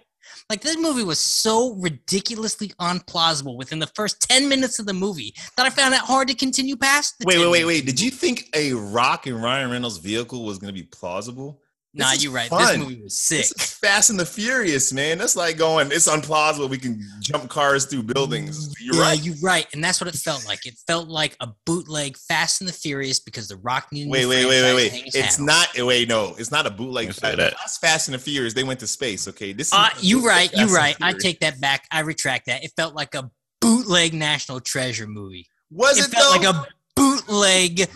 Like 0.49 0.61
this 0.61 0.78
movie 0.78 1.03
was 1.03 1.19
so 1.19 1.73
ridiculously 1.73 2.69
unplausible 2.80 3.57
within 3.57 3.80
the 3.80 3.88
first 3.88 4.21
10 4.21 4.47
minutes 4.47 4.80
of 4.80 4.86
the 4.86 4.93
movie 4.93 5.34
that 5.55 5.65
I 5.65 5.69
found 5.69 5.93
it 5.93 5.99
hard 5.99 6.28
to 6.30 6.34
continue 6.34 6.75
past. 6.75 7.19
The 7.19 7.25
Wait, 7.25 7.36
10 7.36 7.41
wait, 7.41 7.51
wait, 7.51 7.65
wait. 7.65 7.86
Did 7.86 7.99
you 7.99 8.11
think 8.11 8.49
a 8.53 8.73
Rock 8.73 9.28
and 9.28 9.41
Ryan 9.41 9.71
Reynolds 9.71 9.97
vehicle 9.97 10.45
was 10.45 10.57
going 10.57 10.73
to 10.73 10.80
be 10.80 10.88
plausible? 10.88 11.61
Nah, 11.97 12.13
you're 12.13 12.31
right. 12.31 12.49
fun. 12.49 12.65
This 12.67 12.77
movie 12.77 13.01
was 13.01 13.17
sick. 13.17 13.39
This 13.39 13.51
is 13.51 13.73
Fast 13.73 14.09
and 14.09 14.19
the 14.19 14.25
Furious, 14.25 14.93
man. 14.93 15.17
That's 15.17 15.35
like 15.35 15.57
going. 15.57 15.91
It's 15.91 16.07
unplausible. 16.07 16.69
We 16.69 16.77
can 16.77 17.01
jump 17.21 17.49
cars 17.49 17.85
through 17.85 18.03
buildings. 18.03 18.73
You're 18.79 18.95
yeah, 18.95 19.01
right. 19.01 19.23
you're 19.23 19.35
right, 19.41 19.65
and 19.73 19.83
that's 19.83 19.99
what 19.99 20.07
it 20.07 20.15
felt 20.15 20.45
like. 20.47 20.65
It 20.65 20.75
felt 20.87 21.07
like 21.09 21.35
a 21.39 21.49
bootleg 21.65 22.17
Fast 22.17 22.61
and 22.61 22.67
the 22.67 22.73
Furious 22.73 23.19
because 23.19 23.47
The 23.47 23.57
Rock 23.57 23.87
needed. 23.91 24.09
a 24.09 24.11
Wait, 24.11 24.25
wait, 24.25 24.45
wait, 24.45 24.61
wait, 24.61 24.91
wait. 24.91 25.03
It's 25.07 25.37
hat 25.37 25.43
not. 25.43 25.67
Wait, 25.77 26.07
no, 26.07 26.35
it's 26.37 26.51
not 26.51 26.65
a 26.67 26.71
bootleg. 26.71 27.07
Can't 27.07 27.37
that. 27.37 27.53
That's 27.59 27.77
Fast 27.77 28.07
and 28.07 28.15
the 28.15 28.19
Furious. 28.19 28.53
They 28.53 28.63
went 28.63 28.79
to 28.81 28.87
space. 28.87 29.27
Okay, 29.27 29.53
this. 29.53 29.67
is 29.67 29.73
Uh, 29.73 29.89
you 29.99 30.17
bootleg 30.17 30.29
right, 30.35 30.51
you 30.53 30.57
Fast 30.67 30.69
and 30.69 30.71
right. 30.71 30.95
I 31.01 31.13
take 31.17 31.39
that 31.41 31.59
back. 31.59 31.85
I 31.91 32.01
retract 32.01 32.45
that. 32.47 32.63
It 32.63 32.71
felt 32.75 32.95
like 32.95 33.15
a 33.15 33.29
bootleg 33.61 34.13
National 34.13 34.59
Treasure 34.59 35.07
movie. 35.07 35.47
Was 35.71 35.97
It 35.97 36.05
it, 36.05 36.11
felt 36.15 36.41
though? 36.41 36.49
like 36.49 36.55
a 36.55 36.67
bootleg, 36.95 37.87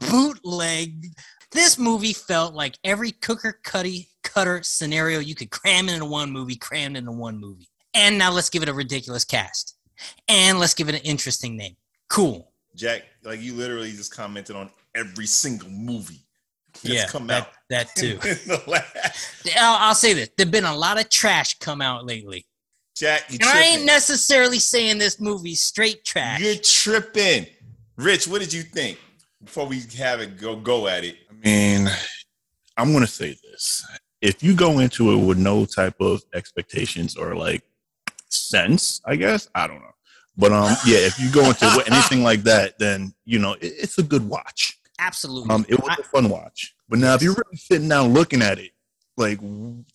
bootleg. 0.00 1.06
This 1.50 1.78
movie 1.78 2.12
felt 2.12 2.54
like 2.54 2.78
every 2.84 3.12
cooker 3.12 3.58
cutty 3.64 4.08
cutter 4.22 4.62
scenario 4.62 5.18
you 5.18 5.34
could 5.34 5.50
cram 5.50 5.88
into 5.88 6.04
one 6.04 6.30
movie, 6.30 6.56
crammed 6.56 6.96
into 6.96 7.12
one 7.12 7.38
movie. 7.38 7.68
And 7.94 8.18
now 8.18 8.30
let's 8.30 8.50
give 8.50 8.62
it 8.62 8.68
a 8.68 8.74
ridiculous 8.74 9.24
cast, 9.24 9.76
and 10.28 10.58
let's 10.60 10.74
give 10.74 10.88
it 10.88 10.94
an 10.94 11.00
interesting 11.00 11.56
name. 11.56 11.76
Cool. 12.08 12.52
Jack, 12.76 13.02
like 13.24 13.40
you 13.40 13.54
literally 13.54 13.90
just 13.92 14.14
commented 14.14 14.56
on 14.56 14.70
every 14.94 15.26
single 15.26 15.70
movie 15.70 16.26
that's 16.74 16.94
yeah, 16.94 17.06
come 17.06 17.26
that, 17.28 17.42
out. 17.42 17.48
that 17.70 17.88
too. 17.96 18.18
I'll, 19.56 19.88
I'll 19.88 19.94
say 19.94 20.12
this: 20.12 20.30
there's 20.36 20.50
been 20.50 20.64
a 20.64 20.76
lot 20.76 21.00
of 21.00 21.08
trash 21.08 21.58
come 21.58 21.80
out 21.80 22.04
lately, 22.04 22.46
Jack, 22.94 23.24
you 23.30 23.38
and 23.40 23.48
I 23.48 23.62
ain't 23.62 23.84
necessarily 23.84 24.58
saying 24.58 24.98
this 24.98 25.18
movie's 25.20 25.60
straight 25.60 26.04
trash. 26.04 26.40
You're 26.40 26.56
tripping. 26.56 27.46
Rich, 27.96 28.28
what 28.28 28.40
did 28.40 28.52
you 28.52 28.62
think 28.62 28.98
before 29.42 29.66
we 29.66 29.82
have 29.98 30.20
it 30.20 30.38
go 30.38 30.56
go 30.56 30.88
at 30.88 31.04
it? 31.04 31.16
I 31.30 31.34
mean, 31.46 31.88
I'm 32.76 32.92
gonna 32.92 33.06
say 33.06 33.36
this: 33.42 33.86
if 34.20 34.42
you 34.42 34.54
go 34.54 34.78
into 34.78 35.12
it 35.12 35.24
with 35.24 35.38
no 35.38 35.64
type 35.64 36.00
of 36.00 36.22
expectations 36.34 37.16
or 37.16 37.34
like 37.34 37.62
sense, 38.28 39.00
I 39.04 39.16
guess 39.16 39.48
I 39.54 39.66
don't 39.66 39.80
know, 39.80 39.94
but 40.36 40.52
um, 40.52 40.74
yeah, 40.86 40.98
if 40.98 41.18
you 41.18 41.30
go 41.30 41.44
into 41.46 41.84
anything 41.90 42.22
like 42.22 42.42
that, 42.44 42.78
then 42.78 43.14
you 43.24 43.38
know 43.38 43.54
it, 43.54 43.74
it's 43.78 43.98
a 43.98 44.02
good 44.02 44.28
watch. 44.28 44.78
Absolutely. 44.98 45.50
Um, 45.50 45.64
it 45.68 45.80
was 45.80 45.96
a 45.98 46.02
fun 46.02 46.28
watch. 46.28 46.74
But 46.88 46.98
now, 46.98 47.14
if 47.14 47.22
you're 47.22 47.34
really 47.34 47.56
sitting 47.56 47.88
down 47.88 48.12
looking 48.12 48.42
at 48.42 48.58
it, 48.58 48.72
like, 49.16 49.38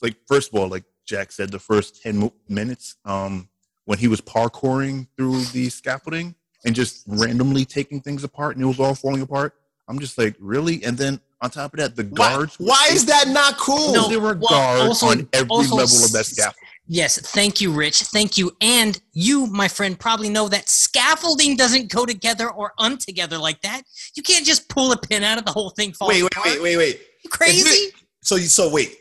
like 0.02 0.16
first 0.28 0.54
of 0.54 0.60
all, 0.60 0.68
like 0.68 0.84
Jack 1.06 1.32
said, 1.32 1.52
the 1.52 1.60
first 1.60 2.02
ten 2.02 2.18
mo- 2.18 2.34
minutes, 2.48 2.96
um, 3.04 3.50
when 3.86 3.98
he 4.00 4.08
was 4.08 4.22
parkouring 4.22 5.08
through 5.18 5.42
the 5.46 5.70
scaffolding 5.70 6.36
and 6.66 6.76
just 6.76 7.04
randomly 7.08 7.66
taking 7.66 8.00
things 8.02 8.24
apart, 8.24 8.56
and 8.56 8.64
it 8.64 8.68
was 8.68 8.80
all 8.80 8.96
falling 8.96 9.22
apart. 9.22 9.56
I'm 9.88 10.00
just 10.00 10.18
like, 10.18 10.36
really? 10.40 10.84
And 10.84 10.98
then 10.98 11.20
on 11.42 11.50
top 11.50 11.74
of 11.74 11.80
that, 11.80 11.96
the 11.96 12.04
guards. 12.04 12.56
why 12.58 12.88
is 12.92 13.06
that 13.08 13.28
not 13.28 13.58
cool? 13.58 13.94
No, 13.94 14.08
there 14.08 14.20
were 14.20 14.36
well, 14.40 14.50
guards 14.50 15.04
also- 15.04 15.08
on 15.08 15.28
every 15.34 15.50
also 15.50 15.76
level 15.76 16.06
of 16.06 16.12
that 16.14 16.20
s- 16.22 16.30
scaffolding. 16.32 16.60
Yes, 16.88 17.18
thank 17.20 17.62
you, 17.62 17.72
Rich. 17.72 18.02
Thank 18.04 18.38
you. 18.38 18.52
And 18.60 19.00
you, 19.14 19.48
my 19.48 19.68
friend, 19.70 19.98
probably 19.98 20.30
know 20.30 20.50
that 20.50 20.68
scaffolding 20.70 21.56
doesn't 21.56 21.90
go 21.92 22.06
together 22.06 22.50
or 22.50 22.74
untogether 22.78 23.38
like 23.38 23.62
that. 23.62 23.84
You 24.16 24.24
can't 24.24 24.46
just 24.46 24.68
pull 24.70 24.92
a 24.92 24.98
pin 24.98 25.24
out 25.24 25.38
of 25.38 25.46
the 25.46 25.52
whole 25.52 25.70
thing. 25.70 25.94
falls 25.94 26.10
Wait, 26.10 26.24
wait, 26.24 26.32
apart. 26.34 26.48
wait, 26.48 26.62
wait, 26.62 26.78
wait. 26.78 27.02
You 27.24 27.30
crazy? 27.30 27.70
If 27.70 27.94
you- 27.94 28.00
So 28.22 28.36
you 28.36 28.48
so 28.48 28.70
wait. 28.70 28.98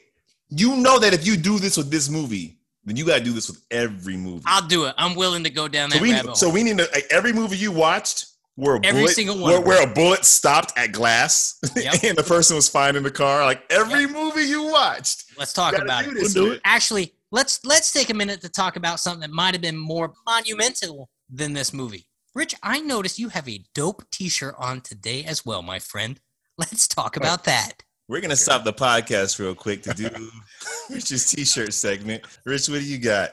You 0.49 0.77
know 0.77 0.99
that 0.99 1.13
if 1.15 1.27
you 1.27 1.37
do 1.37 1.59
this 1.59 1.77
with 1.77 1.91
this 1.91 2.09
movie, 2.09 2.57
then 2.85 2.97
you 2.97 3.05
gotta 3.05 3.23
do 3.23 3.33
this 3.33 3.49
with 3.49 3.65
every 3.71 4.17
movie. 4.17 4.43
I'll 4.47 4.67
do 4.67 4.85
it. 4.87 4.95
I'm 4.99 5.15
willing 5.15 5.45
to 5.45 5.51
go 5.51 5.69
down 5.69 5.91
that 5.91 5.97
so 5.97 6.03
we 6.03 6.13
rabbit 6.13 6.37
so 6.37 6.51
we 6.51 6.63
need 6.63 6.79
to 6.79 6.89
like, 6.93 7.07
every 7.11 7.33
movie 7.33 7.57
you 7.57 7.73
watched 7.73 8.27
where 8.57 8.77
a 8.77 8.81
Every 8.85 9.03
bullet, 9.03 9.15
single 9.15 9.39
one 9.39 9.51
where, 9.53 9.61
where 9.61 9.83
a 9.83 9.93
bullet 9.93 10.25
stopped 10.25 10.77
at 10.77 10.93
glass 10.93 11.59
Yep. 11.75 11.95
and 12.05 12.19
the 12.19 12.23
person 12.23 12.55
was 12.57 12.69
fine 12.69 12.97
in 12.97 13.03
the 13.03 13.11
car. 13.11 13.45
Like 13.45 13.63
every 13.71 14.07
movie 14.07 14.43
you 14.45 14.65
watched, 14.65 15.25
Let's 15.39 15.53
talk 15.53 15.75
about 15.77 16.05
do 16.05 16.11
it. 16.11 16.15
this 16.15 16.35
We'll 16.35 16.47
do 16.47 16.53
it. 16.53 16.61
Actually, 16.65 17.15
let's 17.31 17.65
let's 17.65 17.93
take 17.93 18.11
a 18.11 18.15
minute 18.15 18.41
to 18.43 18.49
talk 18.49 18.77
about 18.77 19.01
something 19.01 19.21
that 19.21 19.31
might 19.31 19.55
have 19.55 19.63
been 19.63 19.79
more 19.79 20.13
monumental 20.27 21.09
than 21.31 21.55
this 21.55 21.73
movie. 21.73 22.07
Rich, 22.35 22.55
I 22.63 22.81
noticed 22.81 23.19
you 23.19 23.29
have 23.29 23.49
a 23.49 23.63
dope 23.75 24.05
T-shirt 24.11 24.55
on 24.59 24.81
today 24.81 25.25
as 25.25 25.45
well, 25.45 25.63
my 25.63 25.79
friend. 25.79 26.19
Let's 26.59 26.87
talk 26.89 27.17
about 27.17 27.45
that. 27.45 27.83
We're 28.09 28.21
gonna 28.21 28.37
stop 28.37 28.65
the 28.65 28.73
podcast 28.73 29.39
real 29.39 29.55
quick 29.55 29.83
to 29.85 29.95
do 29.95 30.09
Rich's 30.91 31.31
t-shirt 31.31 31.73
segment. 31.73 32.25
Rich, 32.45 32.69
what 32.69 32.81
do 32.81 32.85
you 32.85 32.99
got? 32.99 33.31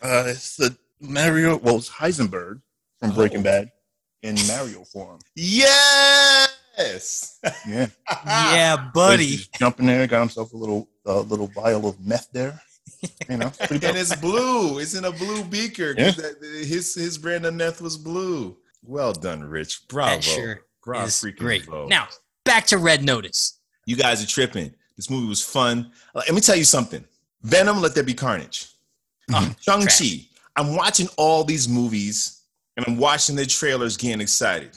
Uh, 0.00 0.24
it's 0.26 0.56
the 0.56 0.76
Mario. 1.00 1.56
Well, 1.56 1.76
it's 1.76 1.90
Heisenberg 1.90 2.60
from 3.00 3.12
Breaking 3.12 3.40
Oh. 3.40 3.44
Bad 3.44 3.72
in 4.22 4.36
Mario 4.46 4.84
form. 4.84 5.18
Yes. 5.34 7.38
Yeah, 7.66 7.86
yeah, 8.26 8.90
buddy. 8.94 9.26
He's 9.26 9.36
just 9.46 9.54
jumping 9.54 9.86
there, 9.86 10.06
got 10.06 10.20
himself 10.20 10.52
a 10.52 10.56
little 10.56 10.88
uh, 11.06 11.20
little 11.20 11.48
vial 11.48 11.88
of 11.88 11.98
meth 12.00 12.28
there. 12.32 12.60
You 13.28 13.38
know, 13.38 13.52
and 13.60 13.82
it's 13.82 14.14
blue. 14.16 14.78
It's 14.78 14.94
in 14.94 15.04
a 15.04 15.12
blue 15.12 15.44
beaker. 15.44 15.94
'cause 15.94 16.16
that- 16.16 16.36
his 16.66 16.94
his 16.94 17.18
brand 17.18 17.46
of 17.46 17.54
meth 17.54 17.80
was 17.80 17.96
blue. 17.96 18.56
Well 18.84 19.12
done, 19.12 19.42
Rich. 19.44 19.88
Bravo. 19.88 20.16
that 20.16 20.24
sure 20.24 20.60
Bravo, 20.84 21.06
is 21.06 21.14
freaking 21.14 21.36
great. 21.36 21.66
bravo. 21.66 21.88
Now 21.88 22.08
back 22.44 22.66
to 22.66 22.78
Red 22.78 23.04
Notice. 23.04 23.58
You 23.86 23.96
guys 23.96 24.22
are 24.22 24.26
tripping. 24.26 24.72
This 24.96 25.10
movie 25.10 25.26
was 25.26 25.42
fun. 25.42 25.90
Let 26.14 26.32
me 26.32 26.40
tell 26.40 26.56
you 26.56 26.64
something. 26.64 27.04
Venom, 27.42 27.80
Let 27.80 27.94
There 27.94 28.04
Be 28.04 28.14
Carnage. 28.14 28.68
Oh, 29.30 29.34
mm-hmm. 29.34 29.52
Shang-Chi. 29.60 30.28
I'm 30.56 30.76
watching 30.76 31.08
all 31.16 31.44
these 31.44 31.68
movies 31.68 32.42
and 32.76 32.86
I'm 32.86 32.98
watching 32.98 33.36
the 33.36 33.46
trailers, 33.46 33.96
getting 33.96 34.20
excited. 34.20 34.76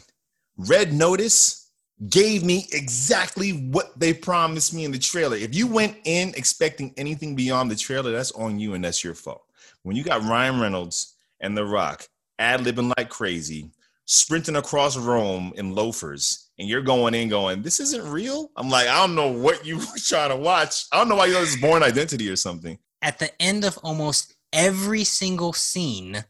Red 0.58 0.94
Notice 0.94 1.70
gave 2.10 2.44
me 2.44 2.68
exactly 2.72 3.52
what 3.52 3.98
they 4.00 4.14
promised 4.14 4.74
me 4.74 4.86
in 4.86 4.92
the 4.92 5.00
trailer. 5.00 5.38
If 5.38 5.56
you 5.56 5.68
went 5.68 5.98
in 6.06 6.30
expecting 6.36 6.94
anything 6.98 7.36
beyond 7.36 7.72
the 7.72 7.76
trailer, 7.76 8.12
that's 8.12 8.32
on 8.34 8.60
you 8.60 8.74
and 8.74 8.84
that's 8.84 9.04
your 9.04 9.16
fault. 9.16 9.44
When 9.84 9.96
you 9.96 10.04
got 10.04 10.24
Ryan 10.24 10.60
Reynolds 10.60 11.16
and 11.40 11.58
The 11.58 11.66
Rock 11.66 12.08
ad 12.40 12.62
libbing 12.62 12.94
like 12.98 13.10
crazy, 13.10 13.70
sprinting 14.06 14.56
across 14.56 14.98
Rome 14.98 15.54
in 15.56 15.76
loafers, 15.76 16.45
and 16.58 16.68
you're 16.70 16.82
going 16.82 17.14
in 17.14 17.28
going, 17.30 17.62
This 17.62 17.80
isn't 17.80 18.10
real. 18.12 18.50
I'm 18.56 18.70
like, 18.70 18.88
I 18.88 18.98
don't 19.06 19.16
know 19.16 19.32
what 19.32 19.66
you 19.66 19.78
were 19.80 19.86
trying 19.98 20.30
to 20.30 20.36
watch. 20.38 20.86
I 20.92 20.98
don't 20.98 21.10
know 21.10 21.16
why 21.16 21.26
you 21.28 21.34
know 21.34 21.42
this 21.42 21.60
Bourne 21.60 21.84
Identity 21.84 22.30
or 22.30 22.36
something. 22.36 22.78
At 23.02 23.20
the 23.20 23.30
end 23.42 23.66
of 23.66 23.78
almost 23.84 24.34
every 24.54 25.04
single 25.04 25.54
scene, 25.54 26.24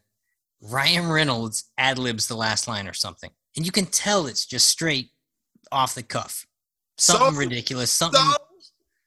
Ryan 0.60 1.08
Reynolds 1.08 1.64
ad 1.78 1.98
libs 1.98 2.26
the 2.26 2.36
last 2.36 2.66
line 2.68 2.88
or 2.88 2.92
something, 2.92 3.30
and 3.56 3.64
you 3.64 3.72
can 3.72 3.86
tell 3.86 4.26
it's 4.26 4.46
just 4.46 4.66
straight 4.66 5.10
off 5.72 5.94
the 5.94 6.02
cuff. 6.02 6.46
Something 6.98 7.32
So- 7.32 7.38
ridiculous. 7.38 7.90
Something. 7.90 8.20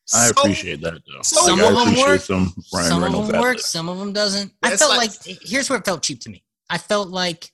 So, 0.06 0.18
I 0.18 0.30
appreciate 0.30 0.82
that 0.82 0.94
though. 0.94 1.22
so 1.22 1.46
Some 1.46 1.60
Like, 1.60 1.70
of 1.70 1.76
them 1.76 1.82
appreciate 1.84 2.08
work, 2.08 2.22
some 2.22 2.54
Ryan 2.74 2.90
some 2.90 3.04
Reynolds 3.04 3.28
of 3.30 3.34
them 3.34 3.42
work, 3.42 3.60
some 3.60 3.90
of 3.90 4.00
them 4.00 4.12
doesn't. 4.12 4.52
I 4.64 4.72
It's 4.72 4.82
felt 4.82 4.98
like- 4.98 5.28
like, 5.28 5.38
here's 5.44 5.70
where 5.70 5.78
it 5.78 5.86
felt 5.86 6.02
cheap 6.02 6.20
to 6.22 6.30
me. 6.32 6.44
I 6.68 6.80
felt 6.80 7.10
like 7.10 7.52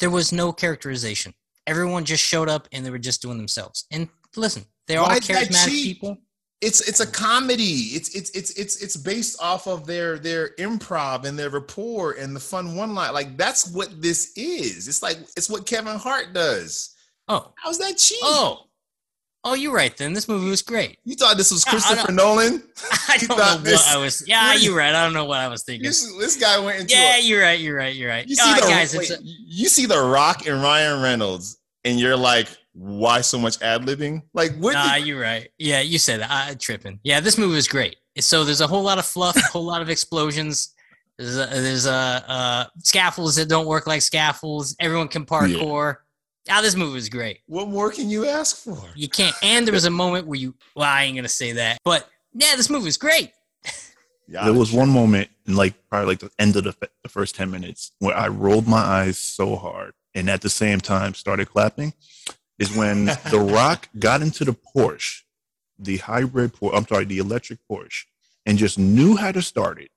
there 0.00 0.10
was 0.10 0.32
no 0.32 0.52
characterization. 0.52 1.32
Everyone 1.66 2.04
just 2.04 2.22
showed 2.22 2.48
up 2.48 2.68
and 2.72 2.84
they 2.84 2.90
were 2.90 2.98
just 2.98 3.22
doing 3.22 3.36
themselves. 3.38 3.86
And 3.90 4.08
listen, 4.36 4.64
they're 4.86 5.00
all 5.00 5.06
Why 5.08 5.18
that 5.18 5.22
charismatic 5.50 5.82
people. 5.82 6.18
it's 6.60 6.86
it's 6.86 7.00
a 7.00 7.06
comedy. 7.06 7.94
It's 7.96 8.14
it's 8.14 8.30
it's 8.30 8.50
it's 8.52 8.82
it's 8.82 8.96
based 8.96 9.40
off 9.42 9.66
of 9.66 9.86
their 9.86 10.18
their 10.18 10.50
improv 10.56 11.24
and 11.24 11.38
their 11.38 11.50
rapport 11.50 12.12
and 12.12 12.34
the 12.36 12.40
fun 12.40 12.76
one 12.76 12.94
line. 12.94 13.14
Like 13.14 13.36
that's 13.36 13.70
what 13.70 14.02
this 14.02 14.32
is. 14.36 14.88
It's 14.88 15.02
like 15.02 15.18
it's 15.36 15.48
what 15.48 15.64
Kevin 15.66 15.96
Hart 15.96 16.32
does. 16.34 16.94
Oh, 17.28 17.52
How's 17.56 17.78
that 17.78 17.96
cheap? 17.96 18.18
oh, 18.22 18.64
oh! 19.44 19.54
You're 19.54 19.72
right. 19.74 19.96
Then 19.96 20.12
this 20.12 20.26
movie 20.28 20.48
was 20.50 20.62
great. 20.62 20.98
you 21.04 21.14
thought 21.14 21.36
this 21.36 21.50
was 21.50 21.64
I- 21.66 21.70
I 21.70 21.72
Christopher 21.72 22.12
Nolan? 22.12 22.62
I 23.08 23.16
don't 23.18 23.28
know 23.30 23.36
thought 23.36 23.54
what 23.56 23.64
this- 23.64 23.86
I 23.88 23.96
was. 23.96 24.24
Yeah, 24.26 24.54
you- 24.54 24.70
you're 24.70 24.76
right. 24.78 24.94
I 24.94 25.04
don't 25.04 25.12
know 25.14 25.24
what 25.26 25.38
I 25.40 25.48
was 25.48 25.62
thinking. 25.62 25.86
This, 25.86 26.10
this 26.18 26.36
guy 26.36 26.58
went 26.58 26.80
into. 26.80 26.94
Yeah, 26.94 27.16
a- 27.16 27.20
you're 27.22 27.42
right. 27.42 27.58
You're 27.60 27.76
right. 27.76 27.94
You're 27.94 28.08
right. 28.10 28.26
you 28.26 28.34
see 28.36 28.50
Uh, 28.50 28.54
the 28.56 28.60
guys, 28.62 28.96
wait, 28.96 29.10
a, 29.10 29.18
you 29.22 29.68
see 29.68 29.86
the 29.86 30.00
Rock 30.02 30.46
and 30.46 30.62
Ryan 30.62 31.02
Reynolds, 31.02 31.58
and 31.84 31.98
you're 32.00 32.16
like, 32.16 32.48
why 32.72 33.20
so 33.20 33.38
much 33.38 33.60
ad 33.62 33.82
libbing? 33.82 34.22
Like 34.32 34.56
what? 34.56 34.72
nah, 34.74 34.94
did- 34.96 35.06
you're 35.06 35.20
right. 35.20 35.48
Yeah, 35.58 35.80
you 35.80 35.98
said 35.98 36.20
that. 36.20 36.30
I, 36.30 36.54
tripping. 36.54 36.98
Yeah, 37.04 37.20
this 37.20 37.38
movie 37.38 37.54
was 37.54 37.68
great. 37.68 37.96
So 38.18 38.44
there's 38.44 38.60
a 38.60 38.66
whole 38.66 38.82
lot 38.82 38.98
of 38.98 39.04
fluff, 39.06 39.36
a 39.36 39.40
whole 39.40 39.64
lot 39.64 39.80
of 39.82 39.90
explosions. 39.90 40.70
There's 41.18 41.36
a, 41.36 41.46
there's 41.46 41.86
a 41.86 41.92
uh, 41.92 42.64
scaffolds 42.78 43.36
that 43.36 43.48
don't 43.48 43.66
work 43.66 43.86
like 43.86 44.02
scaffolds. 44.02 44.74
Everyone 44.80 45.06
can 45.06 45.24
parkour. 45.24 45.98
Ah, 46.50 46.60
this 46.60 46.74
movie 46.76 46.92
was 46.94 47.08
great. 47.08 47.40
what 47.46 47.68
more 47.68 47.90
can 47.90 48.10
you 48.10 48.26
ask 48.26 48.56
for? 48.56 48.78
You 48.94 49.08
can't. 49.08 49.34
And 49.42 49.66
there 49.66 49.72
was 49.72 49.86
a 49.86 49.90
moment 49.90 50.26
where 50.26 50.38
you. 50.38 50.54
Well, 50.76 50.88
I 50.88 51.04
ain't 51.04 51.16
gonna 51.16 51.28
say 51.28 51.52
that, 51.52 51.78
but 51.84 52.08
yeah, 52.34 52.54
this 52.56 52.68
movie 52.68 52.84
was 52.86 52.96
great. 52.98 53.32
Yeah, 54.26 54.44
There 54.44 54.54
was 54.54 54.72
one 54.72 54.88
moment 54.88 55.28
in 55.46 55.54
like 55.54 55.74
probably 55.90 56.06
like 56.08 56.18
the 56.20 56.30
end 56.38 56.56
of 56.56 56.64
the, 56.64 56.70
f- 56.70 56.88
the 57.02 57.10
first 57.10 57.34
10 57.34 57.50
minutes 57.50 57.92
where 57.98 58.16
I 58.16 58.28
rolled 58.28 58.66
my 58.66 58.78
eyes 58.78 59.18
so 59.18 59.54
hard 59.54 59.92
and 60.14 60.30
at 60.30 60.40
the 60.40 60.48
same 60.48 60.80
time 60.80 61.12
started 61.12 61.50
clapping 61.50 61.92
is 62.58 62.74
when 62.74 63.04
The 63.30 63.38
Rock 63.38 63.90
got 63.98 64.22
into 64.22 64.46
the 64.46 64.54
Porsche, 64.74 65.20
the 65.78 65.98
hybrid 65.98 66.54
Porsche, 66.54 66.74
I'm 66.74 66.86
sorry, 66.86 67.04
the 67.04 67.18
electric 67.18 67.58
Porsche, 67.70 68.04
and 68.46 68.56
just 68.56 68.78
knew 68.78 69.14
how 69.16 69.30
to 69.30 69.42
start 69.42 69.78
it, 69.78 69.90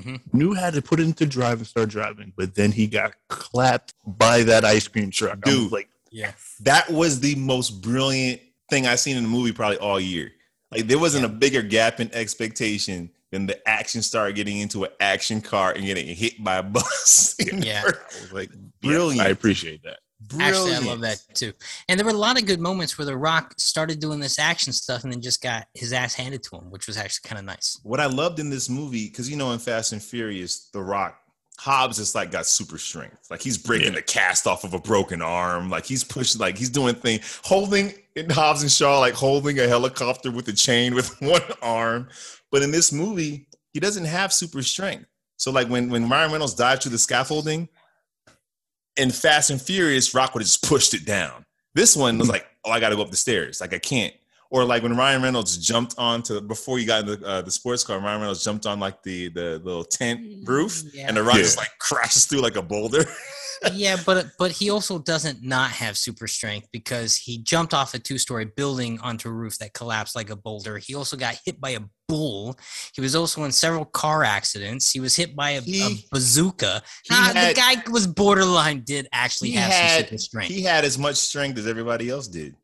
hmm 0.00 0.16
knew 0.32 0.54
how 0.54 0.70
to 0.70 0.80
put 0.82 1.00
it 1.00 1.04
into 1.04 1.26
drive 1.26 1.58
and 1.58 1.66
start 1.66 1.88
driving, 1.90 2.32
but 2.36 2.54
then 2.54 2.72
he 2.72 2.86
got 2.86 3.12
clapped 3.28 3.94
by 4.06 4.42
that 4.44 4.64
ice 4.64 4.88
cream 4.88 5.10
truck. 5.10 5.38
I 5.44 5.50
was 5.50 5.58
Dude. 5.58 5.72
like, 5.72 5.88
Yeah. 6.10 6.32
that 6.60 6.90
was 6.90 7.20
the 7.20 7.34
most 7.36 7.82
brilliant 7.82 8.40
thing 8.70 8.86
I've 8.86 9.00
seen 9.00 9.16
in 9.16 9.22
the 9.24 9.28
movie 9.28 9.52
probably 9.52 9.78
all 9.78 10.00
year. 10.00 10.32
Like 10.70 10.86
there 10.86 10.98
wasn't 10.98 11.24
a 11.26 11.28
bigger 11.28 11.60
gap 11.62 12.00
in 12.00 12.10
expectation 12.14 13.10
than 13.30 13.46
the 13.46 13.66
action 13.68 14.02
star 14.02 14.30
getting 14.32 14.58
into 14.58 14.84
an 14.84 14.90
action 15.00 15.40
car 15.40 15.72
and 15.72 15.84
getting 15.84 16.06
hit 16.06 16.42
by 16.42 16.56
a 16.56 16.62
bus. 16.62 17.36
Yeah. 17.52 17.82
I 17.84 18.20
was 18.22 18.32
like, 18.32 18.50
Brilliant. 18.80 19.20
I 19.26 19.30
appreciate 19.30 19.82
that. 19.84 19.98
Actually, 20.38 20.74
I 20.74 20.78
love 20.78 21.00
that 21.00 21.18
too. 21.34 21.52
And 21.88 21.98
there 21.98 22.04
were 22.04 22.12
a 22.12 22.16
lot 22.16 22.40
of 22.40 22.46
good 22.46 22.60
moments 22.60 22.96
where 22.98 23.04
The 23.06 23.16
Rock 23.16 23.54
started 23.58 24.00
doing 24.00 24.20
this 24.20 24.38
action 24.38 24.72
stuff 24.72 25.04
and 25.04 25.12
then 25.12 25.20
just 25.20 25.42
got 25.42 25.66
his 25.74 25.92
ass 25.92 26.14
handed 26.14 26.42
to 26.44 26.56
him, 26.56 26.70
which 26.70 26.86
was 26.86 26.96
actually 26.96 27.28
kind 27.28 27.38
of 27.38 27.44
nice. 27.44 27.78
What 27.82 28.00
I 28.00 28.06
loved 28.06 28.38
in 28.38 28.50
this 28.50 28.68
movie, 28.68 29.08
because 29.08 29.28
you 29.30 29.36
know 29.36 29.52
in 29.52 29.58
Fast 29.58 29.92
and 29.92 30.02
Furious, 30.02 30.68
The 30.72 30.80
Rock, 30.82 31.18
Hobbs 31.58 31.98
is 31.98 32.14
like 32.14 32.30
got 32.30 32.46
super 32.46 32.78
strength. 32.78 33.30
Like 33.30 33.40
he's 33.42 33.58
breaking 33.58 33.88
Yeah. 33.88 33.96
the 33.96 34.02
cast 34.02 34.46
off 34.46 34.64
of 34.64 34.74
a 34.74 34.78
broken 34.80 35.22
arm. 35.22 35.70
Like 35.70 35.84
he's 35.86 36.02
pushing, 36.02 36.40
like 36.40 36.56
he's 36.58 36.70
doing 36.70 36.94
things, 36.94 37.40
holding 37.44 37.92
in 38.16 38.30
Hobbs 38.30 38.62
and 38.62 38.70
Shaw, 38.72 38.98
like 38.98 39.14
holding 39.14 39.58
a 39.60 39.68
helicopter 39.68 40.30
with 40.30 40.48
a 40.48 40.52
chain 40.52 40.94
with 40.94 41.08
one 41.20 41.42
arm. 41.62 42.08
But 42.50 42.62
in 42.62 42.70
this 42.70 42.92
movie, 42.92 43.46
he 43.72 43.80
doesn't 43.80 44.04
have 44.06 44.32
super 44.32 44.62
strength. 44.62 45.06
So 45.36 45.50
like 45.50 45.68
when 45.68 45.88
when 45.90 46.08
Ryan 46.08 46.32
Reynolds 46.32 46.54
dived 46.54 46.82
through 46.82 46.92
the 46.92 46.98
scaffolding 46.98 47.68
in 48.96 49.10
Fast 49.10 49.50
and 49.50 49.60
Furious, 49.60 50.14
Rock 50.14 50.34
would 50.34 50.40
have 50.40 50.46
just 50.46 50.62
pushed 50.62 50.94
it 50.94 51.04
down. 51.04 51.44
This 51.74 51.96
one 51.96 52.18
was 52.18 52.28
hmm. 52.28 52.32
like, 52.32 52.46
oh, 52.64 52.70
I 52.70 52.80
got 52.80 52.90
to 52.90 52.96
go 52.96 53.02
up 53.02 53.10
the 53.10 53.16
stairs. 53.16 53.60
Like 53.60 53.72
I 53.72 53.78
can't. 53.78 54.14
Or 54.52 54.64
like 54.66 54.82
when 54.82 54.94
Ryan 54.94 55.22
Reynolds 55.22 55.56
jumped 55.56 55.94
onto 55.96 56.38
before 56.42 56.78
you 56.78 56.86
got 56.86 57.00
in 57.00 57.06
the, 57.20 57.26
uh, 57.26 57.40
the 57.40 57.50
sports 57.50 57.82
car, 57.84 57.98
Ryan 57.98 58.20
Reynolds 58.20 58.44
jumped 58.44 58.66
on 58.66 58.78
like 58.78 59.02
the 59.02 59.28
the 59.30 59.58
little 59.64 59.82
tent 59.84 60.20
roof, 60.46 60.82
Yeah. 60.92 61.08
and 61.08 61.16
the 61.16 61.22
rock 61.22 61.36
Yeah. 61.36 61.42
just 61.42 61.56
like 61.56 61.70
crashes 61.80 62.26
through 62.26 62.40
like 62.42 62.56
a 62.56 62.62
boulder. 62.62 63.02
yeah, 63.72 63.96
but 64.04 64.26
but 64.38 64.50
he 64.50 64.68
also 64.68 64.98
doesn't 64.98 65.42
not 65.42 65.70
have 65.70 65.96
super 65.96 66.26
strength 66.28 66.68
because 66.70 67.16
he 67.16 67.38
jumped 67.38 67.72
off 67.72 67.94
a 67.94 67.98
two-story 67.98 68.44
building 68.56 68.98
onto 69.00 69.30
a 69.30 69.32
roof 69.32 69.56
that 69.58 69.72
collapsed 69.72 70.14
like 70.14 70.28
a 70.28 70.36
boulder. 70.36 70.76
He 70.76 70.94
also 70.94 71.16
got 71.16 71.38
hit 71.46 71.58
by 71.58 71.70
a 71.70 71.80
bull. 72.06 72.58
He 72.94 73.00
was 73.00 73.16
also 73.16 73.44
in 73.44 73.52
several 73.52 73.86
car 73.86 74.22
accidents. 74.22 74.90
He 74.90 75.00
was 75.00 75.16
hit 75.16 75.34
by 75.34 75.50
a, 75.52 75.62
a 75.62 76.04
bazooka. 76.12 76.82
he 77.04 77.10
Ah, 77.14 77.32
had- 77.34 77.56
the 77.56 77.58
guy 77.58 77.90
was 77.90 78.06
borderline. 78.06 78.82
Did 78.84 79.08
actually 79.14 79.50
He 79.50 79.56
have 79.56 79.72
some 79.72 79.82
had 79.82 80.04
super 80.08 80.18
strength, 80.18 80.52
he 80.54 80.60
had 80.62 80.84
as 80.84 80.98
much 80.98 81.16
strength 81.16 81.56
as 81.58 81.66
everybody 81.66 82.10
else 82.10 82.28
did. 82.28 82.54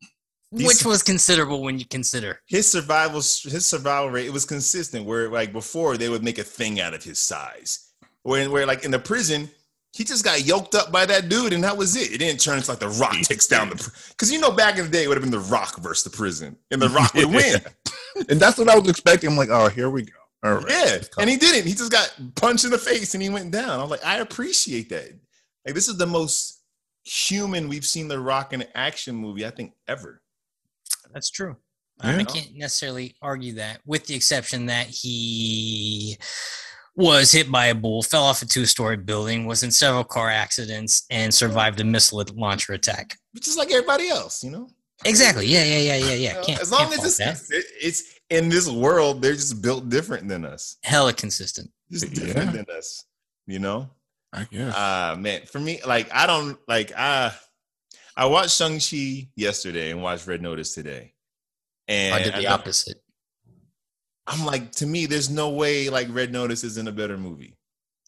He's- 0.51 0.67
which 0.67 0.85
was 0.85 1.03
considerable 1.03 1.61
when 1.61 1.79
you 1.79 1.85
consider. 1.85 2.41
His 2.47 2.69
survival 2.71 3.15
his 3.19 3.65
survival 3.65 4.09
rate 4.09 4.27
it 4.27 4.33
was 4.33 4.45
consistent. 4.45 5.05
Where 5.05 5.29
like 5.29 5.53
before 5.53 5.97
they 5.97 6.09
would 6.09 6.23
make 6.23 6.37
a 6.37 6.43
thing 6.43 6.79
out 6.79 6.93
of 6.93 7.03
his 7.03 7.19
size. 7.19 7.87
Where 8.23 8.49
where 8.49 8.65
like 8.65 8.83
in 8.85 8.91
the 8.91 8.99
prison. 8.99 9.49
He 9.91 10.03
just 10.03 10.23
got 10.23 10.45
yoked 10.45 10.75
up 10.75 10.91
by 10.91 11.07
that 11.07 11.29
dude, 11.29 11.51
and 11.51 11.63
that 11.63 11.75
was 11.75 11.95
it. 11.95 12.11
It 12.13 12.19
didn't 12.19 12.39
turn 12.39 12.57
into 12.59 12.69
like 12.69 12.79
the 12.79 12.89
Rock 12.89 13.13
takes 13.23 13.47
down 13.47 13.69
the 13.69 13.91
because 14.09 14.31
you 14.31 14.39
know 14.39 14.51
back 14.51 14.77
in 14.77 14.85
the 14.85 14.91
day 14.91 15.03
it 15.03 15.07
would 15.07 15.17
have 15.17 15.23
been 15.23 15.31
the 15.31 15.39
Rock 15.39 15.79
versus 15.79 16.03
the 16.03 16.15
prison, 16.15 16.55
and 16.69 16.79
the 16.79 16.89
Rock 16.89 17.11
would 17.15 17.25
win. 17.33 17.59
and 18.29 18.39
that's 18.39 18.59
what 18.59 18.69
I 18.69 18.77
was 18.77 18.87
expecting. 18.87 19.31
I'm 19.31 19.35
like, 19.35 19.49
oh, 19.49 19.67
here 19.67 19.89
we 19.89 20.03
go. 20.03 20.13
All 20.43 20.53
right. 20.53 20.65
Yeah, 20.69 20.97
and 21.17 21.27
he 21.27 21.37
didn't. 21.37 21.65
He 21.67 21.73
just 21.73 21.91
got 21.91 22.15
punched 22.35 22.65
in 22.65 22.69
the 22.71 22.77
face 22.77 23.15
and 23.15 23.23
he 23.23 23.29
went 23.29 23.49
down. 23.51 23.79
I'm 23.79 23.89
like, 23.89 24.05
I 24.05 24.19
appreciate 24.19 24.89
that. 24.89 25.11
Like, 25.65 25.73
this 25.73 25.87
is 25.89 25.97
the 25.97 26.05
most 26.05 26.61
human 27.03 27.67
we've 27.67 27.83
seen 27.85 28.07
The 28.07 28.19
Rock 28.19 28.53
in 28.53 28.61
an 28.61 28.67
action 28.75 29.15
movie, 29.15 29.43
I 29.45 29.49
think, 29.49 29.73
ever. 29.87 30.21
That's 31.13 31.29
true. 31.29 31.55
I 32.01 32.15
Yeah. 32.17 32.23
can't 32.23 32.55
necessarily 32.55 33.15
argue 33.21 33.53
that, 33.55 33.81
with 33.85 34.05
the 34.05 34.15
exception 34.15 34.67
that 34.67 34.87
he 34.87 36.17
was 36.95 37.31
hit 37.31 37.51
by 37.51 37.67
a 37.67 37.75
bull, 37.75 38.03
fell 38.03 38.23
off 38.23 38.41
a 38.41 38.45
two-story 38.45 38.97
building, 38.97 39.45
was 39.45 39.63
in 39.63 39.71
several 39.71 40.03
car 40.03 40.29
accidents, 40.29 41.03
and 41.09 41.33
survived 41.33 41.79
a 41.79 41.83
missile 41.83 42.23
launcher 42.35 42.73
attack. 42.73 43.17
Just 43.39 43.57
like 43.57 43.71
everybody 43.71 44.09
else, 44.09 44.43
you 44.43 44.51
know. 44.51 44.69
Exactly. 45.05 45.45
Yeah. 45.47 45.63
Yeah. 45.63 45.77
Yeah. 45.77 45.95
Yeah. 45.95 46.13
Yeah. 46.13 46.41
Can't, 46.43 46.61
as 46.61 46.71
long 46.71 46.89
can't 46.89 46.99
as 47.03 47.19
it's, 47.19 47.47
that. 47.47 47.63
it's 47.81 48.03
in 48.29 48.49
this 48.49 48.67
world, 48.69 49.21
they're 49.21 49.33
just 49.33 49.61
built 49.61 49.89
different 49.89 50.27
than 50.27 50.43
us. 50.45 50.75
hella 50.83 51.13
consistent. 51.13 51.69
Just 51.91 52.05
Yeah. 52.09 52.25
different 52.25 52.53
than 52.53 52.65
us. 52.77 53.05
You 53.47 53.59
know. 53.59 53.89
I 54.33 54.43
guess. 54.43 54.73
Ah 54.77 55.15
man, 55.17 55.41
for 55.47 55.59
me, 55.59 55.79
like 55.85 56.07
I 56.13 56.27
don't 56.27 56.59
like 56.67 56.91
I 56.95 57.33
I 58.15 58.25
watched 58.25 58.57
Shang 58.57 58.79
Chi 58.79 59.29
yesterday 59.35 59.91
and 59.91 60.01
watched 60.01 60.27
Red 60.27 60.41
Notice 60.41 60.73
today, 60.73 61.13
and 61.87 62.15
I 62.15 62.23
did 62.23 62.33
the 62.35 62.47
I- 62.47 62.53
opposite. 62.53 63.01
I'm 64.27 64.45
like, 64.45 64.71
to 64.73 64.85
me, 64.85 65.07
there's 65.07 65.29
no 65.29 65.49
way 65.49 65.89
like 65.89 66.07
Red 66.11 66.31
Notice 66.31 66.63
isn't 66.63 66.87
a 66.87 66.91
better 66.91 67.17
movie 67.17 67.57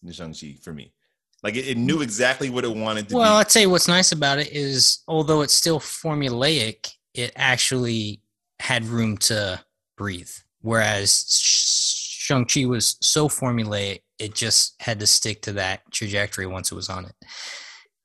than 0.04 0.14
Shang-Chi 0.14 0.58
for 0.62 0.72
me. 0.72 0.94
Like 1.42 1.56
it, 1.56 1.68
it 1.68 1.78
knew 1.78 2.04
exactly 2.04 2.52
what 2.52 2.64
it 2.64 2.76
wanted 2.76 3.06
to 3.06 3.10
do. 3.10 3.18
Well, 3.18 3.38
be. 3.38 3.40
I'd 3.40 3.50
say 3.50 3.66
what's 3.66 3.88
nice 3.88 4.12
about 4.12 4.38
it 4.38 4.52
is, 4.52 5.00
although 5.08 5.42
it's 5.42 5.56
still 5.56 5.80
formulaic, 5.80 6.92
it 7.16 7.32
actually 7.36 8.22
had 8.60 8.86
room 8.86 9.18
to 9.18 9.60
breathe. 9.98 10.30
Whereas 10.62 11.26
Shang 11.42 12.46
Chi 12.46 12.66
was 12.66 12.98
so 13.02 13.28
formulaic, 13.28 14.02
it 14.20 14.36
just 14.36 14.76
had 14.80 15.00
to 15.00 15.08
stick 15.08 15.42
to 15.44 15.54
that 15.54 15.90
trajectory 15.92 16.46
once 16.46 16.72
it 16.72 16.76
was 16.76 16.90
on 16.90 17.06
it. 17.06 17.16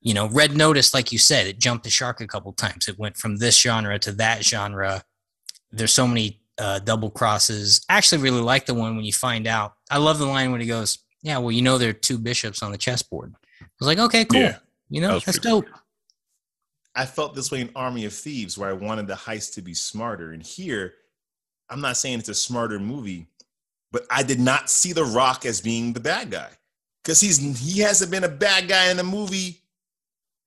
You 0.01 0.13
know, 0.13 0.27
Red 0.29 0.55
Notice, 0.55 0.93
like 0.93 1.11
you 1.11 1.17
said, 1.17 1.47
it 1.47 1.59
jumped 1.59 1.83
the 1.83 1.89
shark 1.89 2.21
a 2.21 2.27
couple 2.27 2.53
times. 2.53 2.87
It 2.87 2.99
went 2.99 3.17
from 3.17 3.37
this 3.37 3.59
genre 3.59 3.97
to 3.99 4.11
that 4.13 4.43
genre. 4.43 5.03
There's 5.71 5.93
so 5.93 6.07
many 6.07 6.41
uh, 6.57 6.79
double 6.79 7.09
crosses. 7.09 7.85
I 7.89 7.97
actually 7.97 8.21
really 8.21 8.41
like 8.41 8.65
the 8.65 8.73
one 8.73 8.95
when 8.95 9.05
you 9.05 9.13
find 9.13 9.47
out. 9.47 9.73
I 9.89 9.97
love 9.97 10.19
the 10.19 10.25
line 10.25 10.51
when 10.51 10.61
he 10.61 10.67
goes, 10.67 10.99
"Yeah, 11.21 11.39
well, 11.39 11.51
you 11.51 11.61
know, 11.61 11.77
there 11.77 11.89
are 11.89 11.93
two 11.93 12.17
bishops 12.17 12.63
on 12.63 12.71
the 12.71 12.77
chessboard." 12.77 13.33
I 13.61 13.65
was 13.79 13.87
like, 13.87 13.99
"Okay, 13.99 14.25
cool. 14.25 14.41
Yeah, 14.41 14.57
you 14.89 15.01
know, 15.01 15.15
was 15.15 15.25
that's 15.25 15.39
pretty 15.39 15.49
cool. 15.49 15.61
dope." 15.61 15.71
I 16.95 17.05
felt 17.05 17.35
this 17.35 17.51
way 17.51 17.61
in 17.61 17.69
Army 17.75 18.05
of 18.05 18.13
Thieves, 18.13 18.57
where 18.57 18.69
I 18.69 18.73
wanted 18.73 19.07
the 19.07 19.13
heist 19.13 19.53
to 19.53 19.61
be 19.61 19.75
smarter. 19.75 20.31
And 20.31 20.41
here, 20.41 20.95
I'm 21.69 21.81
not 21.81 21.97
saying 21.97 22.19
it's 22.19 22.29
a 22.29 22.33
smarter 22.33 22.79
movie, 22.79 23.27
but 23.91 24.07
I 24.09 24.23
did 24.23 24.39
not 24.39 24.69
see 24.69 24.93
The 24.93 25.05
Rock 25.05 25.45
as 25.45 25.61
being 25.61 25.93
the 25.93 25.99
bad 25.99 26.31
guy 26.31 26.49
because 27.03 27.21
he's 27.21 27.37
he 27.59 27.81
hasn't 27.81 28.09
been 28.09 28.23
a 28.23 28.29
bad 28.29 28.67
guy 28.67 28.89
in 28.89 28.97
the 28.97 29.03
movie 29.03 29.61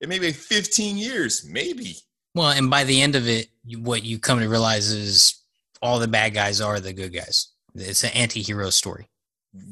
in 0.01 0.09
maybe 0.09 0.32
15 0.32 0.97
years, 0.97 1.44
maybe. 1.44 1.97
Well, 2.35 2.51
and 2.51 2.70
by 2.70 2.85
the 2.85 3.01
end 3.02 3.16
of 3.16 3.27
it, 3.28 3.48
what 3.78 4.05
you 4.05 4.18
come 4.18 4.39
to 4.40 4.48
realize 4.48 4.90
is 4.90 5.35
all 5.82 5.98
the 5.98 6.09
bad 6.09 6.35
guys 6.35 6.60
are 6.60 6.81
the 6.81 6.93
good 6.93 7.12
guys. 7.12 7.48
It's 7.74 8.05
an 8.05 8.10
anti-hero 8.10 8.70
story. 8.70 9.09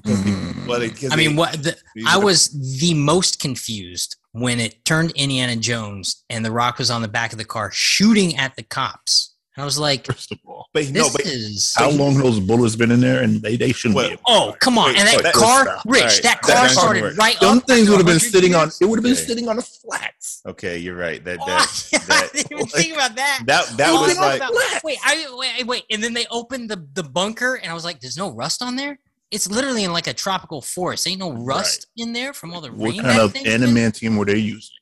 Mhm. 0.04 0.66
Well, 0.66 0.80
they- 0.80 0.90
'cause 0.90 1.12
I 1.12 1.16
mean, 1.16 1.30
they- 1.30 1.34
what 1.36 1.62
the, 1.62 1.78
I 2.06 2.16
was 2.18 2.48
the 2.80 2.94
most 2.94 3.38
confused 3.40 4.16
when 4.32 4.58
it 4.60 4.84
turned 4.84 5.12
Indiana 5.12 5.54
Jones 5.56 6.24
and 6.28 6.44
The 6.44 6.50
Rock 6.50 6.78
was 6.78 6.90
on 6.90 7.02
the 7.02 7.08
back 7.08 7.32
of 7.32 7.38
the 7.38 7.44
car 7.44 7.70
shooting 7.72 8.36
at 8.36 8.56
the 8.56 8.64
cops. 8.64 9.34
And 9.58 9.62
I 9.62 9.64
was 9.64 9.76
like, 9.76 10.06
First 10.06 10.30
of 10.30 10.38
all, 10.46 10.68
But 10.72 10.84
this 10.84 10.92
no, 10.92 11.08
but 11.10 11.22
is. 11.26 11.74
how 11.76 11.90
long 11.90 12.14
those 12.16 12.38
bullets 12.38 12.76
been 12.76 12.92
in 12.92 13.00
there, 13.00 13.24
and 13.24 13.42
they, 13.42 13.56
they 13.56 13.72
shouldn't 13.72 13.96
Well, 13.96 14.06
be. 14.06 14.12
able- 14.12 14.22
Oh, 14.28 14.54
come 14.60 14.78
on. 14.78 14.90
Wait, 14.90 14.98
and 15.00 15.08
that 15.08 15.24
wait, 15.24 15.34
car, 15.34 15.62
stop. 15.64 15.82
Rich, 15.84 16.00
All 16.02 16.06
right, 16.08 16.22
that 16.22 16.22
that 16.22 16.42
car 16.42 16.54
doesn't 16.54 16.78
started 16.78 17.02
work. 17.02 17.16
right 17.18 17.40
Them 17.40 17.58
up. 17.58 17.66
things 17.66 17.90
would 17.90 17.96
have 17.96 18.06
been 18.06 18.14
100 18.20 18.30
sitting 18.30 18.54
on. 18.54 18.70
It 18.80 18.84
would 18.84 18.98
have 19.00 19.02
been 19.02 19.14
Okay. 19.14 19.20
sitting 19.26 19.48
on 19.48 19.56
the 19.56 19.62
flats. 19.62 20.42
okay, 20.46 20.78
you're 20.78 20.94
right. 20.94 21.24
That 21.24 21.38
Oh, 21.42 21.46
that 21.46 21.92
I 22.08 22.28
didn't 22.36 22.52
even 22.52 22.66
think 22.68 22.94
about 22.94 23.16
that. 23.16 23.40
that, 23.46 23.66
that 23.78 23.88
Oh, 23.90 24.02
was 24.02 24.16
like 24.16 24.40
no. 24.40 24.48
wait, 24.84 24.98
I 25.04 25.26
wait, 25.36 25.66
wait, 25.66 25.82
and 25.90 26.04
then 26.04 26.12
they 26.14 26.26
opened 26.30 26.70
the 26.70 26.86
the 26.94 27.02
bunker, 27.02 27.56
and 27.56 27.68
I 27.68 27.74
was 27.74 27.84
like, 27.84 27.98
"There's 27.98 28.16
no 28.16 28.30
rust 28.30 28.62
on 28.62 28.76
there." 28.76 29.00
It's 29.32 29.50
literally 29.50 29.82
in 29.82 29.92
like 29.92 30.06
a 30.06 30.14
tropical 30.14 30.62
forest. 30.62 31.04
Ain't 31.08 31.18
no 31.18 31.32
rust 31.32 31.88
in 31.96 32.12
there 32.12 32.32
from 32.32 32.54
all 32.54 32.60
the 32.60 32.70
What 32.70 32.90
rain. 32.90 33.02
kind 33.02 33.18
that 33.18 33.24
of 33.24 33.32
thing's 33.32 33.48
adamantium 33.48 34.16
were 34.16 34.24
they 34.24 34.38
using? 34.38 34.76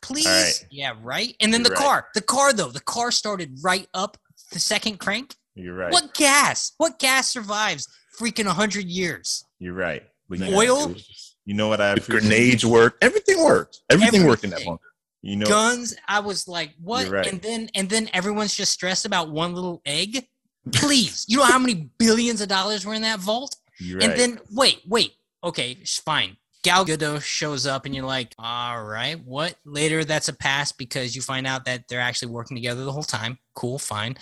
Please, 0.00 0.26
All 0.26 0.32
right. 0.32 0.66
yeah, 0.70 0.92
right. 1.02 1.34
And 1.40 1.52
then 1.52 1.60
You're 1.62 1.70
the 1.70 1.74
right. 1.74 1.82
car, 1.82 2.08
the 2.14 2.20
car 2.22 2.52
though, 2.52 2.68
the 2.70 2.80
car 2.80 3.10
started 3.10 3.58
right 3.62 3.86
up 3.94 4.16
the 4.52 4.58
second 4.58 4.98
crank. 4.98 5.34
you're 5.54 5.74
right. 5.74 5.92
What 5.92 6.14
gas? 6.14 6.72
What 6.78 6.98
gas 6.98 7.28
survives 7.28 7.88
freaking 8.18 8.46
hundred 8.46 8.86
years? 8.86 9.44
You're 9.58 9.74
right. 9.74 10.02
But 10.28 10.38
Man, 10.40 10.50
you, 10.50 10.56
Oil? 10.56 10.84
it 10.90 10.94
was 10.94 11.06
just- 11.06 11.36
you 11.46 11.52
know 11.52 11.68
what 11.68 11.80
I 11.82 11.94
The 11.94 12.00
grenades 12.00 12.64
worked. 12.64 13.04
Everything 13.04 13.44
worked. 13.44 13.80
Everything, 13.90 14.26
worked 14.26 14.44
in 14.44 14.50
that 14.50 14.64
bunker. 14.64 14.82
You 15.20 15.36
know, 15.36 15.44
Guns. 15.46 15.94
I 16.08 16.20
was 16.20 16.48
like, 16.48 16.72
what? 16.80 17.08
Right. 17.08 17.26
And 17.26 17.42
then 17.42 17.68
and 17.74 17.88
then 17.90 18.08
everyone's 18.14 18.54
just 18.54 18.72
stressed 18.72 19.04
about 19.04 19.30
one 19.30 19.54
little 19.54 19.82
egg. 19.84 20.26
Please, 20.72 21.26
you 21.28 21.36
know 21.36 21.44
how 21.44 21.58
many 21.58 21.90
billions 21.98 22.40
of 22.40 22.48
dollars 22.48 22.86
were 22.86 22.94
in 22.94 23.02
that 23.02 23.20
vault? 23.20 23.56
you're 23.78 23.98
right. 23.98 24.08
And 24.08 24.18
then 24.18 24.40
wait, 24.52 24.80
wait. 24.86 25.12
Okay, 25.42 25.72
it's 25.80 25.98
fine. 25.98 26.38
Gal 26.64 26.84
Gadot 26.84 27.22
shows 27.22 27.66
up, 27.66 27.84
and 27.84 27.94
you're 27.94 28.06
like, 28.06 28.34
all 28.38 28.82
right, 28.82 29.22
what? 29.24 29.54
Later, 29.64 30.02
that's 30.02 30.28
a 30.28 30.32
pass 30.32 30.72
because 30.72 31.14
you 31.14 31.22
find 31.22 31.46
out 31.46 31.66
that 31.66 31.86
they're 31.88 32.00
actually 32.00 32.32
working 32.32 32.56
together 32.56 32.84
the 32.84 32.90
whole 32.90 33.02
time. 33.02 33.38
Cool, 33.54 33.78
fine. 33.78 34.16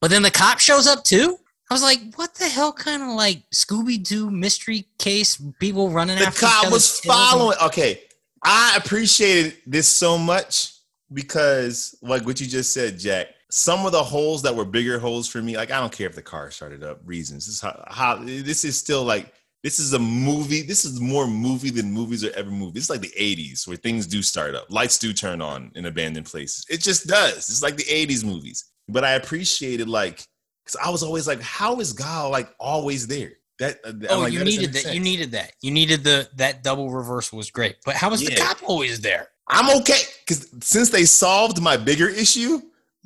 But 0.00 0.10
then 0.10 0.22
the 0.22 0.30
cop 0.30 0.60
shows 0.60 0.86
up 0.86 1.02
too. 1.02 1.38
I 1.70 1.74
was 1.74 1.82
like, 1.82 1.98
what 2.14 2.34
the 2.34 2.44
hell 2.44 2.72
kind 2.72 3.02
of 3.02 3.08
like 3.08 3.42
Scooby 3.52 4.00
Doo 4.00 4.30
mystery 4.30 4.86
case? 4.98 5.42
People 5.58 5.88
running 5.88 6.18
the 6.18 6.26
after 6.26 6.46
each 6.46 6.52
cop 6.52 6.70
was 6.70 7.00
and- 7.00 7.12
following. 7.12 7.56
Okay, 7.64 8.02
I 8.44 8.76
appreciated 8.76 9.56
this 9.66 9.88
so 9.88 10.18
much 10.18 10.74
because, 11.12 11.96
like 12.02 12.26
what 12.26 12.40
you 12.40 12.46
just 12.46 12.72
said, 12.72 12.98
Jack. 12.98 13.28
Some 13.50 13.86
of 13.86 13.92
the 13.92 14.02
holes 14.02 14.42
that 14.42 14.54
were 14.54 14.64
bigger 14.64 14.98
holes 14.98 15.28
for 15.28 15.40
me, 15.40 15.56
like 15.56 15.70
I 15.70 15.80
don't 15.80 15.92
care 15.92 16.08
if 16.08 16.14
the 16.14 16.20
car 16.22 16.50
started 16.50 16.82
up. 16.84 17.00
Reasons. 17.04 17.46
This 17.46 17.54
is 17.54 17.60
how, 17.60 17.84
how 17.88 18.16
this 18.16 18.64
is 18.64 18.76
still 18.76 19.02
like 19.04 19.32
this 19.66 19.80
is 19.80 19.94
a 19.94 19.98
movie. 19.98 20.62
This 20.62 20.84
is 20.84 21.00
more 21.00 21.26
movie 21.26 21.70
than 21.70 21.90
movies 21.90 22.24
are 22.24 22.30
ever 22.36 22.52
movie. 22.52 22.78
It's 22.78 22.88
like 22.88 23.00
the 23.00 23.12
'80s 23.18 23.66
where 23.66 23.76
things 23.76 24.06
do 24.06 24.22
start 24.22 24.54
up, 24.54 24.70
lights 24.70 24.96
do 24.96 25.12
turn 25.12 25.42
on 25.42 25.72
in 25.74 25.86
abandoned 25.86 26.26
places. 26.26 26.64
It 26.70 26.80
just 26.80 27.08
does. 27.08 27.48
It's 27.48 27.64
like 27.64 27.76
the 27.76 27.82
'80s 27.82 28.24
movies. 28.24 28.66
But 28.88 29.02
I 29.02 29.14
appreciated 29.14 29.88
like 29.88 30.24
because 30.64 30.76
I 30.80 30.88
was 30.88 31.02
always 31.02 31.26
like, 31.26 31.42
how 31.42 31.80
is 31.80 31.92
God 31.92 32.30
like 32.30 32.48
always 32.60 33.08
there? 33.08 33.32
That 33.58 33.80
uh, 33.84 33.92
Oh, 34.08 34.20
like, 34.20 34.32
you 34.34 34.38
that 34.38 34.44
needed 34.44 34.72
that. 34.74 34.94
You 34.94 35.00
needed 35.00 35.32
that. 35.32 35.54
You 35.62 35.72
needed 35.72 36.04
the 36.04 36.28
that 36.36 36.62
double 36.62 36.88
reversal 36.88 37.36
was 37.36 37.50
great. 37.50 37.74
But 37.84 37.96
how 37.96 38.10
was 38.10 38.24
the 38.24 38.36
cop 38.36 38.58
always 38.62 39.00
there? 39.00 39.26
I'm 39.48 39.76
okay 39.80 40.02
because 40.24 40.48
since 40.60 40.90
they 40.90 41.06
solved 41.06 41.60
my 41.60 41.76
bigger 41.76 42.08
issue, 42.08 42.62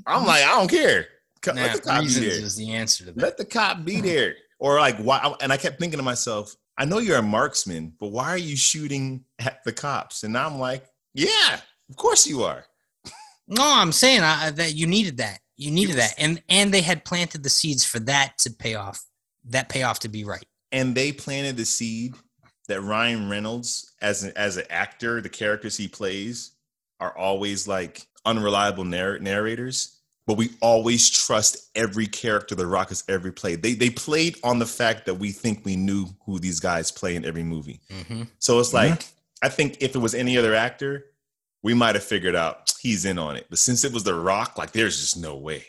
I'm 0.07 0.27
like, 0.27 0.45
I 0.45 0.59
don't 0.59 0.69
care. 0.71 1.07
Nah, 1.47 1.55
Let 1.55 1.77
the 1.77 1.81
cop 1.81 2.03
be 2.03 2.09
there. 2.09 2.31
is 2.33 2.57
the 2.57 2.73
answer 2.73 3.07
to 3.07 3.13
that. 3.13 3.23
Let 3.23 3.39
the 3.39 3.47
cop 3.47 3.83
be 3.83 4.03
there. 4.03 4.35
Or 4.61 4.79
like, 4.79 4.99
why? 4.99 5.35
And 5.41 5.53
I 5.53 5.57
kept 5.57 5.81
thinking 5.81 5.99
to 5.99 6.05
myself, 6.05 6.55
I 6.79 6.85
know 6.85 6.99
you're 6.99 7.19
a 7.19 7.23
marksman, 7.23 7.95
but 7.99 8.09
why 8.09 8.29
are 8.29 8.39
you 8.39 8.57
shooting 8.57 9.25
at 9.39 9.65
the 9.65 9.73
cops? 9.73 10.23
And 10.23 10.37
I'm 10.39 10.59
like, 10.59 10.85
yeah, 11.15 11.61
of 11.89 11.97
course 11.97 12.27
you 12.27 12.45
are. 12.45 12.65
No, 13.49 13.65
I'm 13.65 13.91
saying 13.91 14.21
uh, 14.23 14.53
that 14.55 14.75
you 14.75 14.87
needed 14.87 15.17
that. 15.17 15.41
You 15.57 15.73
needed 15.73 15.97
that, 15.97 16.15
and 16.17 16.41
and 16.49 16.73
they 16.73 16.81
had 16.81 17.05
planted 17.05 17.43
the 17.43 17.51
seeds 17.51 17.85
for 17.85 17.99
that 18.01 18.39
to 18.39 18.51
pay 18.51 18.77
off. 18.77 19.03
That 19.49 19.69
payoff 19.69 19.99
to 20.01 20.09
be 20.09 20.25
right. 20.25 20.45
And 20.71 20.95
they 20.95 21.13
planted 21.13 21.57
the 21.57 21.65
seed 21.65 22.15
that 22.69 22.81
Ryan 22.81 23.29
Reynolds, 23.29 23.93
as 24.01 24.23
an 24.23 24.33
as 24.37 24.57
an 24.57 24.65
actor, 24.71 25.21
the 25.21 25.29
characters 25.29 25.77
he 25.77 25.89
plays 25.89 26.53
are 27.01 27.17
always 27.17 27.67
like 27.67 28.07
unreliable 28.25 28.85
narr- 28.85 29.19
narrators. 29.19 30.00
But 30.27 30.37
we 30.37 30.51
always 30.61 31.11
trust 31.11 31.71
every 31.75 32.07
character 32.07 32.55
the 32.55 32.67
Rock 32.67 32.91
has 32.91 33.03
ever 33.09 33.33
played. 33.33 33.63
They 33.63 33.75
they 33.75 33.91
played 33.91 34.37
on 34.45 34.59
the 34.59 34.67
fact 34.67 35.07
that 35.07 35.15
we 35.15 35.33
think 35.33 35.65
we 35.65 35.75
knew 35.77 36.07
who 36.25 36.39
these 36.39 36.61
guys 36.61 36.93
play 36.93 37.17
in 37.17 37.25
every 37.25 37.43
movie. 37.43 37.81
Mm-hmm. 37.91 38.23
So 38.39 38.61
it's 38.61 38.71
Mhm. 38.71 38.75
like 38.75 39.07
I 39.43 39.49
think 39.49 39.79
if 39.81 39.95
it 39.95 39.99
was 39.99 40.15
any 40.15 40.37
other 40.39 40.55
actor, 40.55 41.07
we 41.63 41.75
might 41.75 41.95
have 41.95 42.05
figured 42.05 42.37
out 42.37 42.73
he's 42.81 43.05
in 43.07 43.19
on 43.19 43.37
it. 43.37 43.47
But 43.51 43.59
since 43.59 43.83
it 43.85 43.93
was 43.93 44.05
The 44.05 44.15
Rock, 44.15 44.57
like 44.59 44.73
there's 44.73 45.01
just 45.01 45.17
no 45.17 45.37
way. 45.37 45.65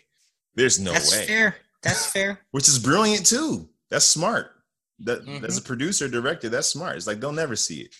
There's 0.55 0.79
no 0.79 0.91
That's 0.93 1.11
way. 1.11 1.17
That's 1.17 1.27
fair. 1.29 1.55
That's 1.81 2.05
fair. 2.11 2.39
Which 2.51 2.67
is 2.67 2.77
brilliant 2.77 3.25
too. 3.25 3.67
That's 3.89 4.05
smart. 4.05 4.51
That 4.99 5.25
Mhm. 5.25 5.43
as 5.45 5.57
a 5.57 5.61
producer, 5.61 6.07
director, 6.07 6.49
that's 6.49 6.67
smart. 6.67 6.97
It's 6.97 7.07
like 7.07 7.19
they'll 7.19 7.31
never 7.31 7.55
see 7.55 7.81
it. 7.81 7.95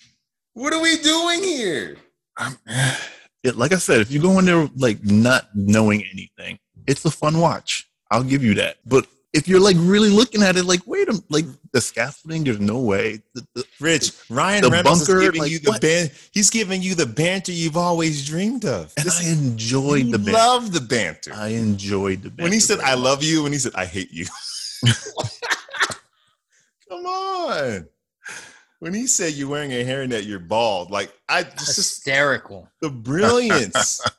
What 0.53 0.73
are 0.73 0.81
we 0.81 0.97
doing 0.97 1.41
here? 1.43 1.97
It, 3.43 3.57
like 3.57 3.73
I 3.73 3.77
said, 3.77 4.01
if 4.01 4.11
you 4.11 4.21
go 4.21 4.37
in 4.39 4.45
there 4.45 4.69
like 4.75 5.03
not 5.03 5.49
knowing 5.55 6.03
anything, 6.11 6.59
it's 6.87 7.03
a 7.05 7.11
fun 7.11 7.39
watch. 7.39 7.87
I'll 8.11 8.23
give 8.23 8.43
you 8.43 8.53
that. 8.55 8.77
But 8.85 9.07
if 9.33 9.47
you're 9.47 9.59
like 9.61 9.77
really 9.79 10.09
looking 10.09 10.43
at 10.43 10.57
it, 10.57 10.65
like 10.65 10.81
wait 10.85 11.07
a 11.09 11.19
like 11.29 11.45
the 11.71 11.81
scaffolding, 11.81 12.43
there's 12.43 12.59
no 12.59 12.79
way. 12.79 13.21
The- 13.33 13.47
the- 13.55 13.65
Rich, 13.79 14.11
Ryan 14.29 14.61
The 14.63 14.69
Reynolds 14.69 15.07
bunker, 15.07 15.21
is 15.21 15.25
giving 15.27 15.41
like, 15.41 15.51
you 15.51 15.59
the 15.59 15.77
ban- 15.81 16.11
he's 16.31 16.49
giving 16.51 16.81
you 16.83 16.93
the 16.93 17.05
banter 17.07 17.51
you've 17.51 17.77
always 17.77 18.25
dreamed 18.27 18.65
of. 18.65 18.93
and 18.97 19.05
This- 19.05 19.21
I 19.21 19.29
enjoyed 19.31 20.11
the 20.11 20.19
banter. 20.19 20.33
love 20.33 20.71
the 20.73 20.81
banter. 20.81 21.33
I 21.33 21.47
enjoyed 21.49 22.21
the 22.23 22.29
banter. 22.29 22.43
when 22.43 22.51
he 22.51 22.59
said 22.59 22.79
I 22.81 22.93
love 22.93 23.23
you, 23.23 23.41
when 23.43 23.53
he 23.53 23.57
said 23.57 23.71
I 23.73 23.85
hate 23.85 24.11
you. 24.11 24.25
Come 26.89 27.05
on. 27.05 27.87
When 28.81 28.95
he 28.95 29.05
said 29.05 29.33
you're 29.33 29.47
wearing 29.47 29.71
a 29.71 29.85
hairnet, 29.85 30.25
you're 30.25 30.39
bald. 30.39 30.89
Like 30.89 31.13
I 31.29 31.43
just, 31.43 31.55
just 31.57 31.75
hysterical. 31.77 32.67
the 32.81 32.89
brilliance. 32.89 34.01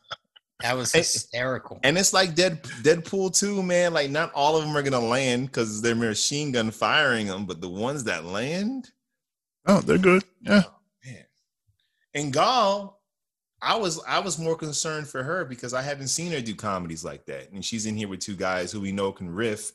That 0.60 0.76
was 0.76 0.92
hysterical. 0.92 1.80
and 1.82 1.98
it's 1.98 2.12
like 2.12 2.36
Dead 2.36 2.62
Deadpool 2.62 3.36
too, 3.36 3.64
man. 3.64 3.92
Like 3.92 4.10
not 4.12 4.32
all 4.32 4.56
of 4.56 4.62
them 4.64 4.76
are 4.76 4.82
gonna 4.82 5.00
land 5.00 5.46
because 5.48 5.82
they're 5.82 5.96
machine 5.96 6.52
gun 6.52 6.70
firing 6.70 7.26
them, 7.26 7.46
but 7.46 7.60
the 7.60 7.68
ones 7.68 8.04
that 8.04 8.24
land, 8.26 8.88
Oh, 9.66 9.80
they're 9.80 9.98
good. 9.98 10.22
Yeah. 10.40 10.62
Oh, 10.64 10.74
man. 11.04 11.24
And 12.14 12.32
Gal, 12.32 13.00
I 13.60 13.74
was 13.76 14.00
I 14.06 14.20
was 14.20 14.38
more 14.38 14.54
concerned 14.56 15.08
for 15.08 15.24
her 15.24 15.44
because 15.44 15.74
I 15.74 15.82
haven't 15.82 16.06
seen 16.08 16.30
her 16.30 16.40
do 16.40 16.54
comedies 16.54 17.04
like 17.04 17.26
that. 17.26 17.50
And 17.50 17.64
she's 17.64 17.86
in 17.86 17.96
here 17.96 18.06
with 18.06 18.20
two 18.20 18.36
guys 18.36 18.70
who 18.70 18.80
we 18.80 18.92
know 18.92 19.10
can 19.10 19.28
riff. 19.30 19.72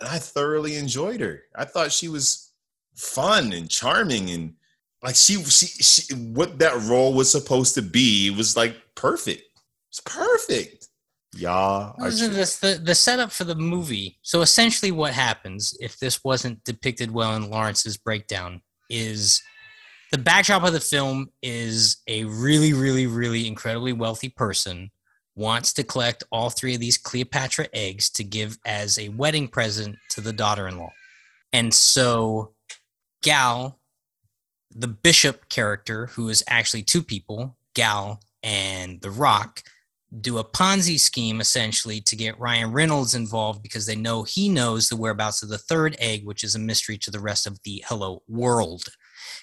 And 0.00 0.08
I 0.08 0.18
thoroughly 0.18 0.74
enjoyed 0.74 1.20
her. 1.20 1.42
I 1.54 1.64
thought 1.64 1.92
she 1.92 2.08
was 2.08 2.50
fun 2.94 3.52
and 3.52 3.68
charming 3.68 4.30
and 4.30 4.54
like 5.02 5.16
she 5.16 5.42
she, 5.44 5.66
she 5.66 6.14
what 6.14 6.58
that 6.58 6.80
role 6.82 7.12
was 7.12 7.30
supposed 7.30 7.74
to 7.74 7.82
be 7.82 8.30
was 8.30 8.56
like 8.56 8.76
perfect. 8.94 9.42
It's 9.90 10.00
perfect. 10.00 10.88
Y'all 11.36 11.94
are 11.98 12.06
Listen 12.06 12.28
to 12.28 12.34
tr- 12.34 12.38
this, 12.38 12.56
the, 12.58 12.80
the 12.82 12.94
setup 12.94 13.32
for 13.32 13.44
the 13.44 13.54
movie. 13.54 14.18
So 14.22 14.40
essentially, 14.40 14.92
what 14.92 15.12
happens 15.12 15.76
if 15.80 15.98
this 15.98 16.22
wasn't 16.24 16.64
depicted 16.64 17.10
well 17.10 17.36
in 17.36 17.50
Lawrence's 17.50 17.96
breakdown 17.96 18.62
is 18.88 19.42
the 20.12 20.18
backdrop 20.18 20.64
of 20.64 20.72
the 20.72 20.80
film 20.80 21.30
is 21.42 21.98
a 22.06 22.24
really, 22.24 22.72
really, 22.72 23.06
really 23.06 23.46
incredibly 23.46 23.92
wealthy 23.92 24.28
person 24.28 24.90
wants 25.34 25.72
to 25.72 25.82
collect 25.82 26.22
all 26.30 26.50
three 26.50 26.74
of 26.74 26.80
these 26.80 26.96
Cleopatra 26.96 27.66
eggs 27.72 28.08
to 28.10 28.22
give 28.22 28.56
as 28.64 28.98
a 28.98 29.08
wedding 29.10 29.48
present 29.48 29.96
to 30.10 30.20
the 30.20 30.32
daughter-in-law, 30.32 30.92
and 31.52 31.74
so 31.74 32.53
Gal, 33.24 33.80
the 34.70 34.86
bishop 34.86 35.48
character, 35.48 36.06
who 36.06 36.28
is 36.28 36.44
actually 36.46 36.82
two 36.82 37.02
people, 37.02 37.56
Gal 37.74 38.20
and 38.42 39.00
The 39.00 39.10
Rock 39.10 39.62
do 40.20 40.38
a 40.38 40.44
Ponzi 40.44 41.00
scheme 41.00 41.40
essentially 41.40 42.00
to 42.02 42.16
get 42.16 42.38
Ryan 42.38 42.70
Reynolds 42.70 43.14
involved 43.14 43.62
because 43.62 43.86
they 43.86 43.96
know 43.96 44.22
he 44.22 44.48
knows 44.48 44.88
the 44.88 44.96
whereabouts 44.96 45.42
of 45.42 45.48
the 45.48 45.58
third 45.58 45.96
egg, 45.98 46.24
which 46.24 46.44
is 46.44 46.54
a 46.54 46.58
mystery 46.58 46.98
to 46.98 47.10
the 47.10 47.18
rest 47.18 47.46
of 47.46 47.60
the 47.64 47.82
Hello 47.88 48.22
World. 48.28 48.84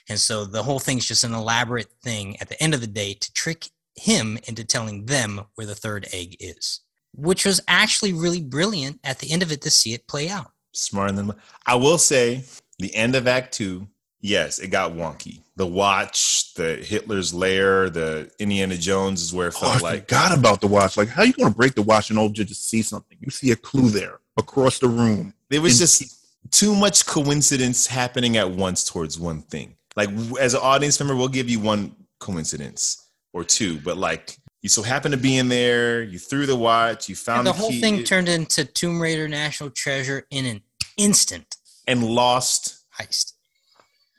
And 0.07 0.19
so 0.19 0.45
the 0.45 0.63
whole 0.63 0.79
thing's 0.79 1.07
just 1.07 1.23
an 1.23 1.33
elaborate 1.33 1.91
thing 2.03 2.37
at 2.39 2.49
the 2.49 2.61
end 2.61 2.73
of 2.73 2.81
the 2.81 2.87
day 2.87 3.15
to 3.15 3.33
trick 3.33 3.65
him 3.95 4.37
into 4.47 4.63
telling 4.63 5.05
them 5.05 5.41
where 5.55 5.67
the 5.67 5.75
third 5.75 6.07
egg 6.13 6.37
is, 6.39 6.81
which 7.13 7.45
was 7.45 7.61
actually 7.67 8.13
really 8.13 8.41
brilliant 8.41 8.99
at 9.03 9.19
the 9.19 9.31
end 9.31 9.41
of 9.41 9.51
it 9.51 9.61
to 9.63 9.69
see 9.69 9.93
it 9.93 10.07
play 10.07 10.29
out. 10.29 10.51
Smarter 10.73 11.13
than 11.13 11.31
I 11.65 11.75
will 11.75 11.97
say, 11.97 12.45
the 12.81 12.93
end 12.95 13.15
of 13.15 13.27
Act 13.27 13.53
Two, 13.53 13.87
yes, 14.19 14.59
it 14.59 14.67
got 14.67 14.93
wonky. 14.93 15.39
The 15.55 15.67
watch, 15.67 16.53
the 16.55 16.75
Hitler's 16.75 17.33
lair, 17.33 17.89
the 17.89 18.31
Indiana 18.39 18.77
Jones 18.77 19.21
is 19.21 19.33
where 19.33 19.49
it 19.49 19.55
Oh, 19.61 19.67
I 19.67 19.71
felt 19.71 19.83
like 19.83 19.99
forgot 20.07 20.37
about 20.37 20.61
the 20.61 20.67
watch. 20.67 20.97
Like, 20.97 21.09
how 21.09 21.23
you 21.23 21.33
going 21.33 21.51
to 21.51 21.55
break 21.55 21.75
the 21.75 21.81
watch 21.83 22.09
and 22.09 22.17
all 22.17 22.29
just 22.29 22.67
see 22.69 22.81
something? 22.81 23.17
You 23.21 23.29
see 23.29 23.51
a 23.51 23.55
clue 23.55 23.89
there 23.89 24.19
across 24.37 24.79
the 24.79 24.87
room. 24.87 25.33
There 25.49 25.61
was 25.61 25.73
And- 25.73 25.79
just 25.81 26.17
too 26.51 26.73
much 26.75 27.05
coincidence 27.05 27.85
happening 27.87 28.37
at 28.37 28.49
once 28.49 28.83
towards 28.83 29.19
one 29.19 29.41
thing. 29.43 29.75
Like 29.95 30.09
as 30.39 30.53
an 30.53 30.61
audience 30.63 30.99
member, 30.99 31.15
we'll 31.15 31.27
give 31.27 31.49
you 31.49 31.59
one 31.59 31.95
coincidence 32.19 33.05
or 33.33 33.43
two, 33.43 33.77
but 33.79 33.97
like 33.97 34.37
you 34.61 34.69
so 34.69 34.81
happen 34.83 35.11
to 35.11 35.17
be 35.17 35.37
in 35.37 35.49
there, 35.49 36.01
you 36.01 36.17
threw 36.19 36.45
the 36.45 36.55
watch, 36.55 37.09
you 37.09 37.15
found 37.15 37.39
And 37.39 37.47
the 37.47 37.51
the 37.53 37.57
whole 37.57 37.69
key 37.71 37.81
thing 37.81 38.03
turned 38.03 38.29
into 38.29 38.63
Tomb 38.63 39.01
Raider 39.01 39.27
National 39.27 39.69
Treasure 39.69 40.25
in 40.31 40.45
an 40.45 40.61
instant 40.97 41.57
and 41.87 42.03
lost. 42.03 42.83
heist. 42.99 43.33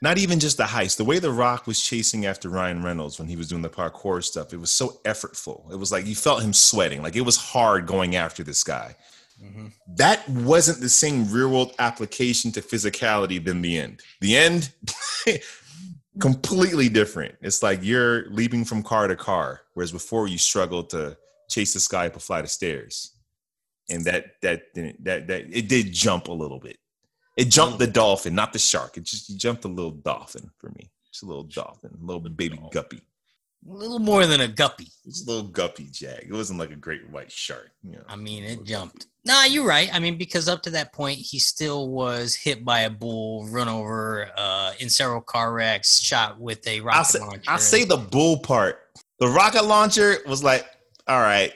Not 0.00 0.18
even 0.18 0.40
just 0.40 0.56
the 0.56 0.64
heist. 0.64 0.96
The 0.96 1.04
way 1.04 1.20
The 1.20 1.30
Rock 1.30 1.66
was 1.68 1.80
chasing 1.80 2.26
after 2.26 2.48
Ryan 2.48 2.82
Reynolds 2.82 3.18
when 3.20 3.28
he 3.28 3.36
was 3.36 3.48
doing 3.48 3.62
the 3.62 3.68
parkour 3.70 4.22
stuff, 4.24 4.52
it 4.52 4.58
was 4.58 4.70
so 4.72 5.00
effortful. 5.04 5.70
It 5.72 5.76
was 5.76 5.92
like 5.92 6.06
you 6.06 6.16
felt 6.16 6.42
him 6.42 6.52
sweating. 6.52 7.02
Like 7.02 7.14
it 7.14 7.20
was 7.20 7.36
hard 7.36 7.86
going 7.86 8.16
after 8.16 8.42
this 8.42 8.64
guy. 8.64 8.96
Mm-hmm. 9.42 9.66
that 9.96 10.28
wasn't 10.28 10.78
the 10.80 10.88
same 10.88 11.28
real 11.32 11.48
world 11.50 11.74
application 11.80 12.52
to 12.52 12.60
physicality 12.62 13.44
than 13.44 13.60
the 13.60 13.76
end. 13.76 14.00
The 14.20 14.36
end, 14.36 14.70
completely 16.20 16.88
different. 16.88 17.34
It's 17.40 17.62
like 17.62 17.80
you're 17.82 18.28
leaping 18.30 18.64
from 18.64 18.82
car 18.84 19.08
to 19.08 19.16
car, 19.16 19.62
whereas 19.74 19.90
before 19.90 20.28
you 20.28 20.38
struggled 20.38 20.90
to 20.90 21.16
chase 21.48 21.74
this 21.74 21.88
guy 21.88 22.06
up 22.06 22.14
a 22.16 22.20
flight 22.20 22.44
of 22.44 22.50
stairs, 22.50 23.14
and 23.90 24.04
that 24.04 24.26
that 24.42 24.72
didn't- 24.74 25.02
that 25.04 25.26
that 25.26 25.46
it 25.50 25.68
did 25.68 25.92
jump 25.92 26.28
a 26.28 26.32
little 26.32 26.60
bit. 26.60 26.76
It 27.36 27.48
jumped 27.48 27.78
the 27.78 27.86
dolphin, 27.86 28.34
not 28.34 28.52
the 28.52 28.58
shark. 28.58 28.96
It 28.96 29.04
just 29.04 29.36
jumped 29.38 29.64
a 29.64 29.68
little 29.68 29.92
dolphin 29.92 30.50
for 30.58 30.70
me. 30.70 30.90
Just 31.10 31.22
a 31.22 31.26
little 31.26 31.44
dolphin, 31.44 31.96
a 32.00 32.04
little 32.04 32.20
baby 32.20 32.60
guppy. 32.70 33.00
A 33.68 33.72
little 33.72 34.00
more 34.00 34.26
than 34.26 34.40
a 34.40 34.48
guppy. 34.48 34.88
It's 35.04 35.24
a 35.24 35.30
little 35.30 35.48
guppy 35.48 35.88
jag. 35.92 36.24
It 36.24 36.32
wasn't 36.32 36.58
like 36.58 36.72
a 36.72 36.76
great 36.76 37.08
white 37.10 37.30
shark. 37.30 37.70
You 37.84 37.92
know. 37.92 38.02
I 38.08 38.16
mean, 38.16 38.42
it 38.42 38.64
jumped. 38.64 39.06
Nah, 39.24 39.44
you're 39.44 39.66
right. 39.66 39.88
I 39.94 40.00
mean, 40.00 40.18
because 40.18 40.48
up 40.48 40.62
to 40.62 40.70
that 40.70 40.92
point, 40.92 41.18
he 41.18 41.38
still 41.38 41.88
was 41.88 42.34
hit 42.34 42.64
by 42.64 42.80
a 42.80 42.90
bull, 42.90 43.46
run 43.46 43.68
over 43.68 44.28
uh, 44.36 44.72
in 44.80 44.90
several 44.90 45.20
car 45.20 45.52
wrecks, 45.52 46.00
shot 46.00 46.40
with 46.40 46.66
a 46.66 46.80
rocket 46.80 46.98
I'll 46.98 47.04
say, 47.04 47.18
launcher. 47.20 47.50
I'll 47.50 47.58
say 47.58 47.84
the 47.84 47.98
bull 47.98 48.40
part. 48.40 48.80
The 49.20 49.28
rocket 49.28 49.64
launcher 49.64 50.16
was 50.26 50.42
like, 50.42 50.66
all 51.06 51.20
right, 51.20 51.52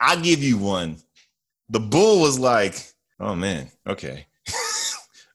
I'll 0.00 0.20
give 0.20 0.42
you 0.42 0.58
one. 0.58 0.96
The 1.68 1.80
bull 1.80 2.20
was 2.20 2.38
like, 2.38 2.92
oh 3.20 3.36
man, 3.36 3.70
okay. 3.86 4.26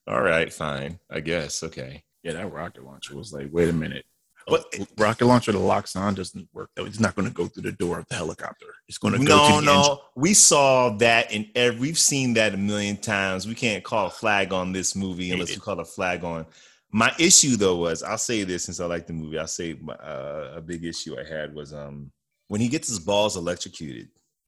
All 0.09 0.21
right, 0.21 0.51
fine. 0.51 0.99
I 1.09 1.19
guess. 1.19 1.63
Okay. 1.63 2.03
Yeah, 2.23 2.33
that 2.33 2.51
rocket 2.51 2.83
launcher 2.83 3.15
was 3.15 3.31
like, 3.31 3.47
wait 3.51 3.69
a 3.69 3.73
minute. 3.73 4.05
But 4.47 4.65
rocket 4.97 5.25
launcher 5.25 5.51
that 5.51 5.59
locks 5.59 5.95
on 5.95 6.15
doesn't 6.15 6.49
work. 6.53 6.71
though. 6.75 6.85
It's 6.85 6.99
not 6.99 7.15
going 7.15 7.27
to 7.27 7.33
go 7.33 7.45
through 7.45 7.63
the 7.63 7.71
door 7.71 7.99
of 7.99 8.07
the 8.07 8.15
helicopter. 8.15 8.65
It's 8.87 8.97
going 8.97 9.13
to 9.13 9.19
go 9.19 9.37
no, 9.37 9.47
to 9.47 9.53
the 9.53 9.61
no. 9.61 9.79
engine. 9.79 9.97
We 10.15 10.33
saw 10.33 10.89
that 10.97 11.31
in 11.31 11.49
every 11.55 11.79
we've 11.79 11.99
seen 11.99 12.33
that 12.33 12.55
a 12.55 12.57
million 12.57 12.97
times. 12.97 13.47
We 13.47 13.53
can't 13.53 13.83
call 13.83 14.07
a 14.07 14.09
flag 14.09 14.51
on 14.51 14.71
this 14.71 14.95
movie 14.95 15.31
unless 15.31 15.51
we 15.51 15.57
call 15.57 15.79
a 15.79 15.85
flag 15.85 16.23
on. 16.23 16.47
My 16.91 17.13
issue 17.19 17.55
though 17.55 17.75
was 17.75 18.01
I'll 18.01 18.17
say 18.17 18.43
this 18.43 18.63
since 18.63 18.79
I 18.79 18.85
like 18.85 19.05
the 19.05 19.13
movie. 19.13 19.37
I'll 19.37 19.45
say 19.45 19.77
my, 19.79 19.93
uh, 19.93 20.53
a 20.55 20.61
big 20.61 20.83
issue 20.83 21.15
I 21.19 21.23
had 21.23 21.53
was 21.53 21.71
um 21.71 22.11
when 22.47 22.59
he 22.59 22.67
gets 22.67 22.87
his 22.87 22.97
balls 22.97 23.37
electrocuted, 23.37 24.09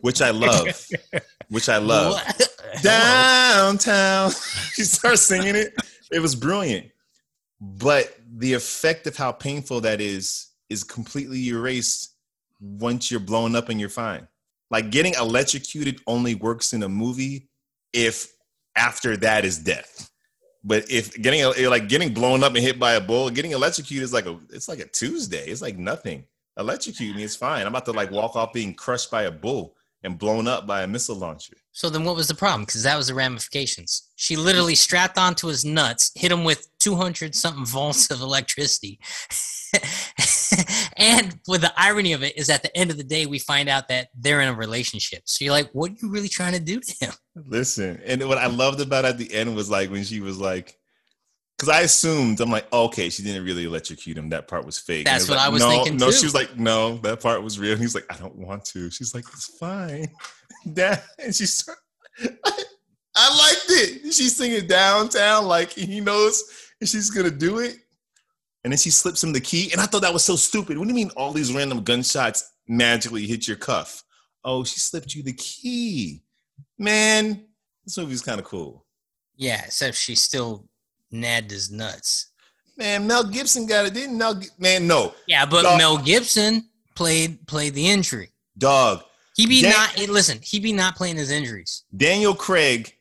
which 0.00 0.22
I 0.22 0.30
love, 0.30 0.86
which 1.48 1.68
I 1.68 1.78
love. 1.78 2.12
What? 2.12 2.55
downtown. 2.82 4.30
she 4.74 4.82
starts 4.82 5.22
singing 5.22 5.56
it. 5.56 5.74
It 6.10 6.20
was 6.20 6.34
brilliant. 6.34 6.86
But 7.60 8.16
the 8.36 8.54
effect 8.54 9.06
of 9.06 9.16
how 9.16 9.32
painful 9.32 9.80
that 9.82 10.00
is 10.00 10.48
is 10.68 10.84
completely 10.84 11.48
erased 11.48 12.14
once 12.60 13.10
you're 13.10 13.20
blown 13.20 13.56
up 13.56 13.68
and 13.68 13.80
you're 13.80 13.88
fine. 13.88 14.28
Like 14.70 14.90
getting 14.90 15.14
electrocuted 15.14 16.00
only 16.06 16.34
works 16.34 16.72
in 16.72 16.82
a 16.82 16.88
movie 16.88 17.48
if 17.92 18.32
after 18.76 19.16
that 19.18 19.44
is 19.44 19.58
death. 19.58 20.10
But 20.64 20.90
if 20.90 21.20
getting 21.22 21.44
like 21.70 21.88
getting 21.88 22.12
blown 22.12 22.42
up 22.42 22.54
and 22.54 22.64
hit 22.64 22.78
by 22.78 22.94
a 22.94 23.00
bull, 23.00 23.30
getting 23.30 23.52
electrocuted 23.52 24.02
is 24.02 24.12
like 24.12 24.26
a 24.26 24.38
it's 24.50 24.68
like 24.68 24.80
a 24.80 24.88
Tuesday. 24.88 25.46
It's 25.46 25.62
like 25.62 25.78
nothing. 25.78 26.24
Electrocute 26.58 27.14
me 27.14 27.22
it's 27.22 27.36
fine. 27.36 27.62
I'm 27.62 27.68
about 27.68 27.84
to 27.84 27.92
like 27.92 28.10
walk 28.10 28.34
off 28.34 28.52
being 28.52 28.74
crushed 28.74 29.10
by 29.10 29.22
a 29.22 29.30
bull 29.30 29.75
and 30.02 30.18
blown 30.18 30.46
up 30.46 30.66
by 30.66 30.82
a 30.82 30.86
missile 30.86 31.16
launcher. 31.16 31.54
So 31.72 31.90
then, 31.90 32.04
what 32.04 32.16
was 32.16 32.28
the 32.28 32.34
problem? 32.34 32.62
Because 32.62 32.84
that 32.84 32.96
was 32.96 33.08
the 33.08 33.14
ramifications. 33.14 34.10
She 34.16 34.36
literally 34.36 34.74
strapped 34.74 35.18
onto 35.18 35.48
his 35.48 35.64
nuts, 35.64 36.10
hit 36.14 36.32
him 36.32 36.44
with 36.44 36.68
200 36.78 37.34
something 37.34 37.66
volts 37.66 38.10
of 38.10 38.20
electricity. 38.20 38.98
and 40.96 41.38
with 41.48 41.60
the 41.60 41.72
irony 41.76 42.12
of 42.12 42.22
it 42.22 42.36
is, 42.38 42.48
at 42.48 42.62
the 42.62 42.74
end 42.76 42.90
of 42.90 42.96
the 42.96 43.04
day, 43.04 43.26
we 43.26 43.38
find 43.38 43.68
out 43.68 43.88
that 43.88 44.08
they're 44.14 44.40
in 44.40 44.48
a 44.48 44.54
relationship. 44.54 45.22
So 45.26 45.44
you're 45.44 45.52
like, 45.52 45.70
what 45.72 45.90
are 45.90 45.96
you 46.00 46.08
really 46.08 46.28
trying 46.28 46.54
to 46.54 46.60
do 46.60 46.80
to 46.80 46.94
him? 47.04 47.12
Listen, 47.34 48.00
and 48.06 48.26
what 48.26 48.38
I 48.38 48.46
loved 48.46 48.80
about 48.80 49.04
at 49.04 49.18
the 49.18 49.32
end 49.34 49.54
was 49.54 49.68
like 49.68 49.90
when 49.90 50.04
she 50.04 50.20
was 50.20 50.38
like, 50.38 50.78
because 51.56 51.68
I 51.70 51.80
assumed 51.80 52.40
I'm 52.40 52.50
like, 52.50 52.70
okay, 52.72 53.08
she 53.08 53.22
didn't 53.22 53.44
really 53.44 53.64
electrocute 53.64 54.18
him. 54.18 54.28
That 54.28 54.46
part 54.46 54.66
was 54.66 54.78
fake. 54.78 55.06
That's 55.06 55.24
it 55.24 55.30
what 55.30 55.38
like, 55.38 55.46
I 55.46 55.48
was 55.48 55.62
no, 55.62 55.70
thinking 55.70 55.96
No, 55.96 56.06
too. 56.06 56.16
she 56.16 56.26
was 56.26 56.34
like, 56.34 56.56
no, 56.56 56.98
that 56.98 57.20
part 57.20 57.42
was 57.42 57.58
real. 57.58 57.72
And 57.72 57.80
he's 57.80 57.94
like, 57.94 58.04
I 58.10 58.16
don't 58.16 58.36
want 58.36 58.64
to. 58.66 58.90
She's 58.90 59.14
like, 59.14 59.24
it's 59.32 59.56
fine, 59.58 60.08
Dad. 60.72 61.02
And 61.18 61.34
she 61.34 61.46
started. 61.46 61.80
I 63.18 63.38
liked 63.38 63.66
it. 63.68 64.12
She's 64.12 64.36
singing 64.36 64.66
downtown 64.66 65.46
like 65.46 65.70
he 65.70 66.00
knows 66.00 66.44
she's 66.82 67.10
gonna 67.10 67.30
do 67.30 67.60
it. 67.60 67.76
And 68.62 68.72
then 68.72 68.78
she 68.78 68.90
slips 68.90 69.24
him 69.24 69.32
the 69.32 69.40
key. 69.40 69.70
And 69.72 69.80
I 69.80 69.86
thought 69.86 70.02
that 70.02 70.12
was 70.12 70.24
so 70.24 70.36
stupid. 70.36 70.76
What 70.76 70.84
do 70.84 70.90
you 70.90 70.94
mean 70.94 71.10
all 71.16 71.32
these 71.32 71.54
random 71.54 71.82
gunshots 71.82 72.50
magically 72.68 73.26
hit 73.26 73.48
your 73.48 73.56
cuff? 73.56 74.02
Oh, 74.44 74.64
she 74.64 74.80
slipped 74.80 75.14
you 75.14 75.22
the 75.22 75.32
key. 75.32 76.22
Man, 76.78 77.46
this 77.84 77.96
movie's 77.96 78.22
kind 78.22 78.38
of 78.38 78.44
cool. 78.44 78.84
Yeah, 79.36 79.62
except 79.64 79.96
she 79.96 80.14
still 80.14 80.68
nabbed 81.10 81.50
his 81.50 81.70
nuts. 81.70 82.26
Man, 82.76 83.06
Mel 83.06 83.24
Gibson 83.24 83.66
got 83.66 83.86
it. 83.86 83.94
Didn't 83.94 84.18
Mel? 84.18 84.40
Man, 84.58 84.86
no, 84.86 85.14
Yeah, 85.26 85.46
but 85.46 85.62
Dog. 85.62 85.78
Mel 85.78 85.98
Gibson 85.98 86.68
played 86.94 87.46
played 87.46 87.74
the 87.74 87.88
injury. 87.88 88.30
dog. 88.58 89.02
He 89.36 89.46
be 89.46 89.60
Dan- 89.62 89.72
not 89.72 89.98
listen. 90.08 90.38
He 90.42 90.60
be 90.60 90.72
not 90.72 90.96
playing 90.96 91.16
his 91.16 91.30
injuries. 91.30 91.82
Daniel 91.94 92.34
Craig 92.34 92.94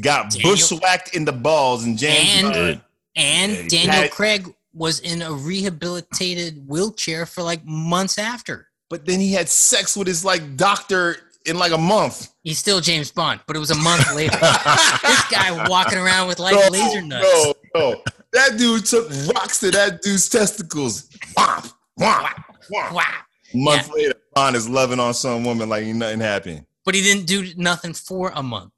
got 0.00 0.30
Daniel- 0.30 0.50
bushwhacked 0.52 1.14
in 1.14 1.24
the 1.26 1.32
balls, 1.32 1.84
and 1.84 1.98
James 1.98 2.44
And- 2.44 2.52
Bond- 2.54 2.80
And 3.16 3.52
Yeah, 3.52 3.68
Daniel 3.68 3.92
had- 3.94 4.10
Craig 4.10 4.52
was 4.72 4.98
in 5.00 5.22
a 5.22 5.32
rehabilitated 5.32 6.66
wheelchair 6.68 7.26
for 7.26 7.42
like 7.42 7.64
months 7.64 8.18
after. 8.18 8.68
but 8.90 9.06
then 9.06 9.18
he 9.18 9.32
had 9.32 9.48
sex 9.48 9.96
with 9.96 10.06
his 10.06 10.24
like 10.24 10.56
doctor 10.56 11.16
in 11.46 11.58
like 11.58 11.72
a 11.72 11.78
month. 11.78 12.32
He's 12.42 12.58
still 12.58 12.80
James 12.80 13.10
Bond, 13.10 13.40
but 13.46 13.56
it 13.56 13.58
was 13.58 13.70
a 13.70 13.76
month 13.76 14.14
later. 14.14 14.36
this 14.38 15.28
guy 15.30 15.66
walking 15.68 15.98
around 15.98 16.28
with 16.28 16.38
like 16.38 16.54
No, 16.54 16.68
laser 16.70 17.02
nuts. 17.02 17.26
No, 17.34 17.54
no, 17.74 18.02
that 18.32 18.56
dude 18.58 18.84
took 18.86 19.08
rocks 19.34 19.60
to 19.60 19.70
that 19.72 20.02
dude's 20.02 20.28
testicles. 20.28 21.08
Whomp, 21.36 21.72
whomp, 21.98 22.26
whomp. 22.70 22.92
Wow. 22.92 23.14
Month 23.54 23.90
later, 23.94 24.14
Bond 24.34 24.56
is 24.56 24.68
loving 24.68 24.98
on 24.98 25.14
some 25.14 25.44
woman 25.44 25.68
like 25.68 25.86
nothing 25.86 26.20
happened. 26.20 26.66
But 26.84 26.94
he 26.94 27.02
didn't 27.02 27.26
do 27.26 27.46
nothing 27.56 27.94
for 27.94 28.32
a 28.34 28.42
month. 28.42 28.72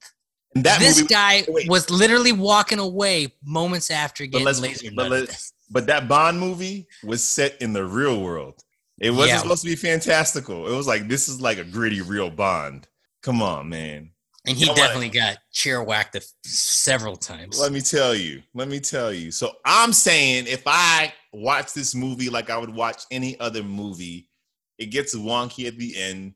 And 0.54 0.64
that 0.64 0.78
this 0.78 0.98
movie, 0.98 1.08
guy 1.08 1.44
wait. 1.48 1.68
was 1.68 1.90
literally 1.90 2.32
walking 2.32 2.78
away 2.78 3.34
moments 3.44 3.90
after 3.90 4.26
getting 4.26 4.46
let's- 4.46 4.60
laser 4.60 4.90
but 4.94 5.50
but 5.70 5.86
that 5.88 6.06
Bond 6.08 6.38
movie 6.38 6.86
was 7.02 7.22
set 7.22 7.60
in 7.60 7.72
the 7.72 7.84
real 7.84 8.20
world. 8.20 8.62
It 9.00 9.10
wasn't 9.10 9.28
Yeah. 9.28 9.38
supposed 9.40 9.62
to 9.62 9.68
be 9.68 9.76
fantastical. 9.76 10.66
It 10.72 10.76
was 10.76 10.86
like 10.86 11.08
this 11.08 11.28
is 11.28 11.40
like 11.40 11.58
a 11.58 11.64
gritty 11.64 12.00
real 12.00 12.30
Bond. 12.30 12.88
Come 13.22 13.42
on, 13.42 13.68
man. 13.68 14.10
And 14.46 14.56
he 14.56 14.60
You 14.60 14.66
know 14.66 14.72
what? 14.72 14.76
definitely 14.78 15.08
got 15.08 15.38
chair 15.52 15.82
whacked 15.82 16.14
a- 16.14 16.22
several 16.44 17.16
times. 17.16 17.58
Let 17.58 17.72
me 17.72 17.80
tell 17.80 18.14
you. 18.14 18.42
Let 18.54 18.68
me 18.68 18.78
tell 18.80 19.12
you. 19.12 19.30
So 19.32 19.56
I'm 19.64 19.92
saying 19.92 20.46
if 20.46 20.62
I 20.66 21.12
watch 21.32 21.72
this 21.72 21.94
movie 21.94 22.30
like 22.30 22.48
I 22.48 22.56
would 22.56 22.70
watch 22.70 23.02
any 23.10 23.38
other 23.40 23.62
movie, 23.62 24.30
it 24.78 24.86
gets 24.86 25.14
wonky 25.16 25.66
at 25.66 25.76
the 25.78 25.96
end, 25.96 26.34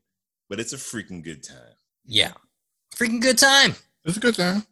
but 0.49 0.59
it's 0.59 0.73
a 0.73 0.77
freaking 0.77 1.23
good 1.23 1.41
time. 1.43 1.73
Yeah. 2.05 2.33
Freaking 2.93 3.21
good 3.21 3.37
time. 3.37 3.75
It's 4.03 4.17
a 4.17 4.19
good 4.19 4.35
time. 4.35 4.65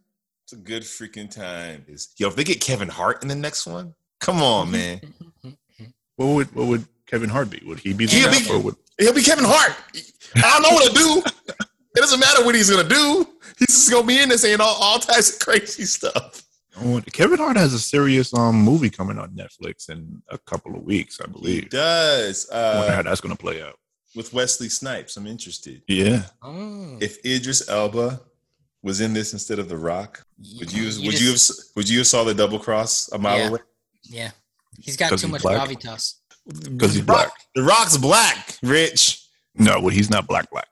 It's 0.44 0.54
a 0.54 0.58
good 0.58 0.84
freaking 0.84 1.32
time. 1.32 1.86
Is 1.88 2.10
yo, 2.18 2.28
if 2.28 2.36
they 2.36 2.44
get 2.44 2.60
Kevin 2.60 2.90
Hart 2.90 3.22
in 3.22 3.30
the 3.30 3.36
next 3.36 3.66
one, 3.66 3.96
come 4.20 4.42
on, 4.44 4.70
man. 4.72 5.02
What 6.18 6.26
would 6.36 6.54
what 6.56 6.68
would 6.68 6.88
Kevin 7.10 7.30
Hart 7.30 7.50
be? 7.50 7.62
Would 7.66 7.80
he 7.80 7.94
be 7.94 8.06
the 8.06 8.12
He'll 8.14 8.30
cop 8.32 8.48
be- 8.48 8.64
would 8.66 8.76
He'll 9.00 9.14
be 9.14 9.24
Kevin 9.24 9.46
Hart. 9.48 9.76
I 10.36 10.42
don't 10.42 10.62
know 10.64 10.70
what 10.76 10.88
to 10.88 10.94
do. 10.94 11.56
It 11.96 12.02
doesn't 12.02 12.20
matter 12.20 12.46
what 12.46 12.54
he's 12.54 12.70
gonna 12.70 12.88
do. 12.88 13.28
He's 13.58 13.68
just 13.70 13.92
gonna 13.92 14.06
be 14.06 14.22
in 14.22 14.30
there 14.30 14.38
saying 14.38 14.62
all, 14.62 14.78
all 14.80 15.00
types 15.00 15.34
of 15.34 15.40
crazy 15.40 15.86
stuff. 15.86 16.44
Oh, 16.80 17.02
Kevin 17.12 17.40
Hart 17.40 17.58
has 17.58 17.74
a 17.74 17.80
serious 17.80 18.32
um 18.34 18.56
movie 18.62 18.92
coming 18.92 19.18
on 19.18 19.32
Netflix 19.32 19.90
in 19.90 20.22
a 20.30 20.38
couple 20.38 20.76
of 20.76 20.84
weeks, 20.84 21.20
I 21.20 21.26
He 21.26 21.32
believe. 21.34 21.70
does. 21.72 22.48
I 22.52 22.78
wonder 22.78 22.94
how 22.94 23.00
Uh, 23.00 23.04
that's 23.04 23.22
going 23.22 23.36
to 23.36 23.42
play 23.42 23.62
out. 23.64 23.80
with 24.16 24.32
Wesley 24.34 24.70
Snipes. 24.70 25.18
I'm 25.18 25.26
interested. 25.26 25.82
Yeah, 25.88 26.24
Oh. 26.44 26.98
If 27.02 27.26
Idris 27.26 27.68
Elba 27.68 28.22
was 28.84 29.02
in 29.02 29.12
this 29.14 29.34
instead 29.34 29.58
of 29.58 29.68
The 29.68 29.76
Rock, 29.78 30.24
would 30.60 30.72
you, 30.72 30.84
would 30.84 30.92
just- 31.12 31.22
you 31.22 31.32
have 31.32 31.74
would 31.76 31.90
you 31.90 31.98
have 31.98 32.08
saw 32.08 32.24
the 32.24 32.36
double 32.36 32.60
cross 32.60 33.10
a 33.12 33.18
mile 33.18 33.38
Yeah. 33.40 33.48
away? 33.50 33.60
Yeah. 34.04 34.32
He's 34.80 34.96
got 34.96 35.10
too 35.10 35.16
he's 35.16 35.28
much 35.28 35.42
black? 35.42 35.68
gravitas. 35.68 36.14
Because 36.48 36.94
he's 36.94 37.04
black. 37.04 37.32
The 37.56 37.64
Rock's 37.64 37.98
black, 37.98 38.58
Rich. 38.64 39.24
No, 39.56 39.80
well, 39.80 39.90
he's 39.90 40.10
not 40.10 40.28
black. 40.28 40.50
Black. 40.52 40.68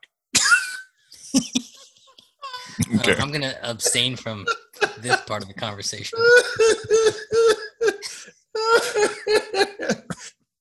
Uh, 1.35 1.39
okay. 2.95 3.15
I'm 3.19 3.31
gonna 3.31 3.56
abstain 3.64 4.15
from 4.15 4.45
this 4.99 5.19
part 5.22 5.41
of 5.41 5.48
the 5.48 5.53
conversation. 5.53 6.18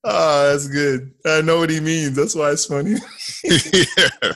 oh, 0.04 0.50
that's 0.50 0.68
good. 0.68 1.12
I 1.24 1.40
know 1.42 1.58
what 1.58 1.70
he 1.70 1.80
means. 1.80 2.16
That's 2.16 2.34
why 2.34 2.50
it's 2.50 2.66
funny. 2.66 2.96
yeah. 3.44 4.32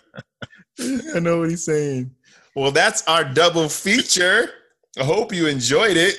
I 1.15 1.19
know 1.19 1.41
what 1.41 1.51
he's 1.51 1.65
saying. 1.65 2.11
Well, 2.55 2.71
that's 2.71 3.07
our 3.07 3.25
double 3.25 3.69
feature. 3.69 4.51
I 4.99 5.05
hope 5.05 5.33
you 5.33 5.47
enjoyed 5.47 5.97
it. 5.97 6.17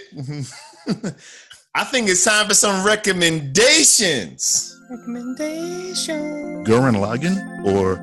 I 1.74 1.86
think 1.86 2.10
it's 2.10 2.26
time 2.26 2.50
for 2.50 2.54
some 2.54 2.86
recommendations. 2.86 4.78
Recommendations. 4.90 6.68
Gurren 6.68 6.98
Lagann 6.98 7.66
or 7.66 7.96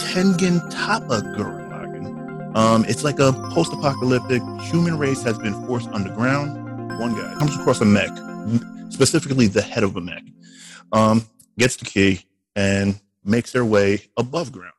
Tengen 0.00 0.58
Toppa 0.72 1.22
Gurren 1.36 1.70
Lagann. 1.70 2.56
Um, 2.56 2.84
it's 2.86 3.04
like 3.04 3.20
a 3.20 3.32
post-apocalyptic 3.52 4.42
human 4.60 4.98
race 4.98 5.22
has 5.22 5.38
been 5.38 5.54
forced 5.68 5.88
underground. 5.90 6.56
One 6.98 7.14
guy 7.14 7.32
comes 7.38 7.54
across 7.54 7.80
a 7.80 7.84
mech, 7.84 8.10
specifically 8.90 9.46
the 9.46 9.62
head 9.62 9.84
of 9.84 9.94
a 9.94 10.00
mech, 10.00 10.24
um, 10.90 11.24
gets 11.58 11.76
the 11.76 11.84
key 11.84 12.26
and 12.56 12.98
makes 13.24 13.52
their 13.52 13.64
way 13.64 14.02
above 14.16 14.50
ground, 14.50 14.72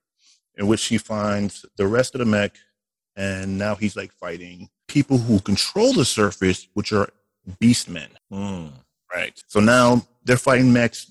in 0.57 0.67
which 0.67 0.83
he 0.87 0.97
finds 0.97 1.65
the 1.77 1.87
rest 1.87 2.13
of 2.13 2.19
the 2.19 2.25
mech, 2.25 2.57
and 3.15 3.57
now 3.57 3.75
he's 3.75 3.95
like 3.95 4.11
fighting 4.11 4.67
people 4.89 5.17
who 5.17 5.39
control 5.39 5.93
the 5.93 6.03
surface, 6.03 6.67
which 6.73 6.91
are 6.91 7.07
beastmen. 7.61 8.09
Hmm, 8.31 8.67
right. 9.13 9.41
So 9.47 9.59
now 9.59 10.05
they're 10.23 10.37
fighting 10.37 10.71
mechs, 10.73 11.07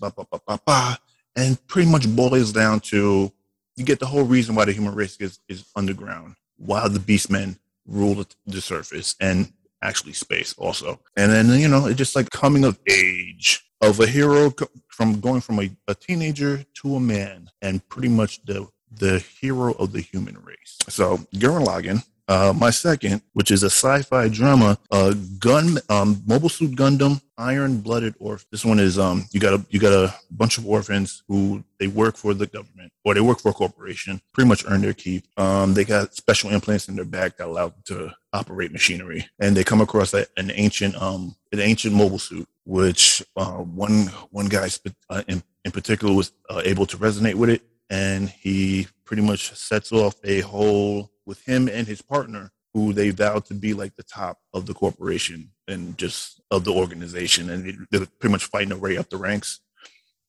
and 1.37 1.67
pretty 1.67 1.91
much 1.91 2.15
boils 2.15 2.53
down 2.53 2.81
to 2.81 3.33
you 3.77 3.85
get 3.85 4.01
the 4.01 4.07
whole 4.07 4.25
reason 4.25 4.55
why 4.55 4.65
the 4.65 4.73
human 4.73 4.95
race 4.95 5.17
is, 5.19 5.39
is 5.49 5.67
underground, 5.77 6.35
while 6.57 6.89
the 6.89 6.99
beastmen 6.99 7.59
rule 7.87 8.15
the, 8.15 8.27
the 8.47 8.61
surface 8.61 9.15
and 9.21 9.53
actually 9.83 10.15
space 10.15 10.55
also. 10.57 10.99
And 11.17 11.31
then, 11.31 11.61
you 11.61 11.69
know, 11.69 11.87
it's 11.87 11.99
just 11.99 12.17
like 12.17 12.31
coming 12.31 12.65
of 12.65 12.79
age 12.91 13.63
of 13.83 14.01
a 14.01 14.07
hero 14.07 14.53
from 14.89 15.21
going 15.21 15.43
from 15.43 15.61
a, 15.61 15.71
a 15.89 15.95
teenager 15.95 16.65
to 16.75 16.97
a 16.97 17.01
man 17.01 17.51
and 17.61 17.87
pretty 17.89 18.09
much 18.09 18.45
the 18.45 18.67
the 18.91 19.19
hero 19.41 19.73
of 19.73 19.93
the 19.93 20.01
human 20.01 20.39
race. 20.43 20.79
So 20.89 21.19
Gurren 21.35 21.67
Lagann 21.67 22.03
uh, 22.29 22.53
my 22.57 22.71
second, 22.71 23.23
which 23.35 23.51
is 23.51 23.63
a 23.63 23.71
sci-fi 23.71 24.29
drama, 24.29 24.79
uh, 24.91 25.15
gun, 25.39 25.79
um, 25.89 26.23
Mobile 26.27 26.49
Suit 26.49 26.73
Gundam, 26.73 27.21
Iron 27.39 27.81
Blooded 27.81 28.15
Orphan. 28.19 28.47
This 28.51 28.65
one 28.65 28.81
is 28.81 28.99
um, 28.99 29.27
you 29.31 29.41
got 29.41 29.55
a 29.55 29.65
you 29.71 29.79
got 29.79 29.93
a 29.93 30.15
bunch 30.31 30.59
of 30.59 30.67
orphans 30.67 31.23
who 31.29 31.63
they 31.79 31.87
work 31.87 32.17
for 32.17 32.35
the 32.35 32.47
government 32.47 32.93
or 33.05 33.15
they 33.15 33.21
work 33.21 33.41
for 33.41 33.51
a 33.51 33.53
corporation, 33.53 34.21
pretty 34.33 34.49
much 34.49 34.65
earn 34.69 34.81
their 34.81 34.95
keep. 34.95 35.25
Um, 35.37 35.75
they 35.75 35.85
got 35.85 36.15
special 36.15 36.51
implants 36.51 36.89
in 36.89 36.97
their 36.97 37.05
back 37.05 37.37
that 37.37 37.47
allow 37.47 37.69
them 37.69 37.83
to 37.87 38.13
operate 38.33 38.73
machinery, 38.73 39.29
and 39.39 39.57
they 39.57 39.65
come 39.65 39.81
across 39.81 40.15
a, 40.15 40.27
an 40.37 40.51
ancient 40.55 41.01
um, 41.01 41.37
an 41.53 41.61
ancient 41.61 41.95
mobile 41.95 42.19
suit, 42.19 42.49
which 42.65 43.23
uh, 43.37 43.59
one 43.59 44.07
one 44.31 44.47
guy 44.47 44.69
uh, 45.11 45.23
in 45.29 45.43
in 45.65 45.73
particular 45.73 46.15
was 46.15 46.33
uh, 46.49 46.63
able 46.65 46.87
to 46.87 46.97
resonate 46.97 47.35
with 47.35 47.51
it, 47.51 47.63
and 47.91 48.29
he 48.29 48.87
pretty 49.05 49.23
much 49.23 49.53
sets 49.55 49.93
off 49.93 50.17
a 50.25 50.41
whole 50.41 51.11
with 51.27 51.41
him 51.45 51.69
and 51.69 51.87
his 51.87 52.03
partner 52.03 52.51
who 52.75 52.93
they 52.93 53.11
vowed 53.11 53.45
to 53.47 53.55
be 53.55 53.73
like 53.75 53.95
the 53.97 54.03
top 54.03 54.39
of 54.53 54.67
the 54.67 54.75
corporation 54.75 55.51
and 55.69 55.97
just 55.97 56.41
of 56.51 56.65
the 56.65 56.73
organization 56.73 57.51
and 57.51 57.65
they- 57.65 57.77
they're 57.99 58.07
pretty 58.19 58.33
much 58.33 58.45
fighting 58.47 58.69
their 58.71 58.79
way 58.79 58.97
up 58.97 59.09
the 59.11 59.17
ranks 59.17 59.61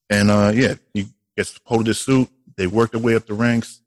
and 0.09 0.29
uh 0.31 0.51
yeah 0.53 0.75
he 0.93 1.07
gets 1.35 1.57
pulled 1.59 1.81
of 1.81 1.85
this 1.87 1.99
suit 2.01 2.29
they 2.55 2.67
work 2.67 2.91
their 2.91 3.01
way 3.01 3.15
up 3.15 3.25
the 3.25 3.33
ranks 3.33 3.81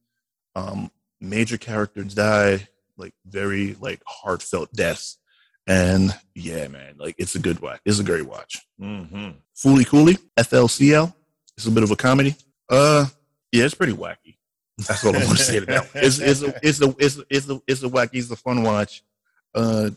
um 0.56 0.90
major 1.20 1.56
characters 1.56 2.14
die 2.14 2.66
like 2.96 3.14
very 3.26 3.74
like 3.80 4.00
heartfelt 4.06 4.70
deaths 4.72 5.18
and 5.66 6.14
yeah 6.34 6.66
man 6.68 6.94
like 6.98 7.14
it's 7.18 7.34
a 7.34 7.38
good 7.38 7.60
watch 7.60 7.80
it's 7.84 7.98
a 8.00 8.04
great 8.04 8.26
watch 8.26 8.58
Mm-hmm. 8.80 9.30
Fooly 9.54 9.86
Cooly, 9.86 10.16
FLCL. 10.38 11.12
It's 11.58 11.66
a 11.66 11.70
bit 11.70 11.82
of 11.82 11.90
a 11.90 11.96
comedy. 11.96 12.34
Uh, 12.70 13.04
yeah, 13.52 13.64
it's 13.64 13.74
pretty 13.74 13.92
wacky. 13.92 14.36
That's 14.78 15.04
all 15.04 15.14
I 15.14 15.24
want 15.24 15.38
to 15.38 15.44
say 15.44 15.58
that. 15.58 15.94
one. 15.94 16.04
It's 16.04 16.18
it's 16.18 16.42
a, 16.42 16.54
it's 16.62 16.80
a 16.80 16.94
it's 16.98 17.18
a, 17.48 17.62
it's 17.66 17.82
a, 17.82 17.88
wacky. 17.88 18.14
It's 18.14 18.30
a 18.30 18.36
fun 18.36 18.62
watch. 18.62 19.02
Uh, 19.54 19.90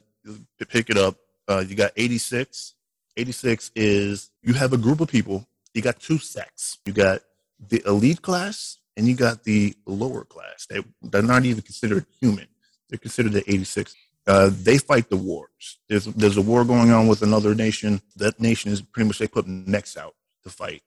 pick 0.70 0.90
it 0.90 0.98
up. 0.98 1.16
Uh, 1.48 1.64
you 1.68 1.76
got 1.76 1.92
86. 1.96 2.76
86 3.16 3.72
is 3.76 4.32
you 4.42 4.54
have 4.54 4.74
a 4.74 4.78
group 4.78 5.00
of 5.00 5.08
people. 5.08 5.48
You 5.74 5.82
got 5.82 6.00
two 6.00 6.18
sects. 6.18 6.80
You 6.86 6.94
got 6.94 7.22
the 7.60 7.82
elite 7.86 8.22
class 8.22 8.80
and 8.98 9.08
you 9.08 9.16
got 9.16 9.44
the 9.44 9.76
lower 9.86 10.24
class. 10.24 10.66
They 10.70 10.84
they're 11.02 11.22
not 11.22 11.46
even 11.46 11.62
considered 11.62 12.06
human. 12.20 12.48
They're 12.90 13.00
considered 13.00 13.34
the 13.34 13.44
86 13.50 13.96
uh, 14.26 14.50
they 14.52 14.78
fight 14.78 15.10
the 15.10 15.18
wars. 15.18 15.80
There's 15.90 16.06
there's 16.06 16.38
a 16.38 16.42
war 16.42 16.64
going 16.64 16.92
on 16.92 17.08
with 17.08 17.22
another 17.22 17.54
nation. 17.54 18.02
That 18.16 18.40
nation 18.40 18.72
is 18.72 18.82
pretty 18.82 19.08
much 19.08 19.20
they 19.20 19.28
put 19.28 19.48
mechs 19.48 19.98
out 19.98 20.16
to 20.44 20.50
fight. 20.50 20.82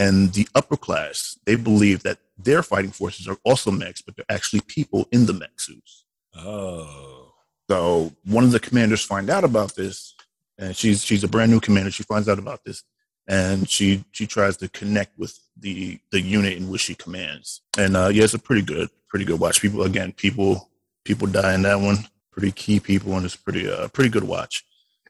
And 0.00 0.32
the 0.32 0.48
upper 0.54 0.78
class, 0.78 1.38
they 1.44 1.56
believe 1.56 2.02
that 2.04 2.16
their 2.38 2.62
fighting 2.62 2.90
forces 2.90 3.28
are 3.28 3.36
also 3.44 3.70
mechs, 3.70 4.00
but 4.00 4.16
they're 4.16 4.24
actually 4.30 4.62
people 4.62 5.06
in 5.12 5.26
the 5.26 5.34
mech 5.34 5.60
suits. 5.60 6.06
Oh. 6.34 7.34
So 7.68 8.10
one 8.24 8.44
of 8.44 8.50
the 8.50 8.60
commanders 8.60 9.04
find 9.04 9.28
out 9.28 9.44
about 9.44 9.74
this, 9.74 10.14
and 10.58 10.74
she's 10.74 11.04
she's 11.04 11.22
a 11.22 11.28
brand 11.28 11.50
new 11.52 11.60
commander. 11.60 11.90
She 11.90 12.02
finds 12.02 12.30
out 12.30 12.38
about 12.38 12.64
this, 12.64 12.82
and 13.28 13.68
she 13.68 14.02
she 14.12 14.26
tries 14.26 14.56
to 14.56 14.70
connect 14.70 15.18
with 15.18 15.38
the 15.58 16.00
the 16.12 16.20
unit 16.22 16.54
in 16.54 16.70
which 16.70 16.80
she 16.80 16.94
commands. 16.94 17.60
And 17.76 17.94
uh, 17.94 18.08
yeah, 18.08 18.24
it's 18.24 18.32
a 18.32 18.38
pretty 18.38 18.62
good 18.62 18.88
pretty 19.06 19.26
good 19.26 19.38
watch. 19.38 19.60
People 19.60 19.82
again, 19.82 20.12
people 20.12 20.70
people 21.04 21.26
die 21.26 21.54
in 21.54 21.62
that 21.62 21.80
one. 21.80 21.98
Pretty 22.32 22.52
key 22.52 22.80
people, 22.80 23.14
and 23.16 23.26
it's 23.26 23.36
pretty 23.36 23.70
uh 23.70 23.88
pretty 23.88 24.08
good 24.08 24.24
watch. 24.24 24.64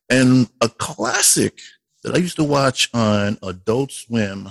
And 0.08 0.50
a 0.60 0.68
classic 0.68 1.60
that 2.02 2.16
I 2.16 2.18
used 2.18 2.36
to 2.36 2.44
watch 2.44 2.90
on 2.92 3.38
Adult 3.42 3.92
Swim, 3.92 4.50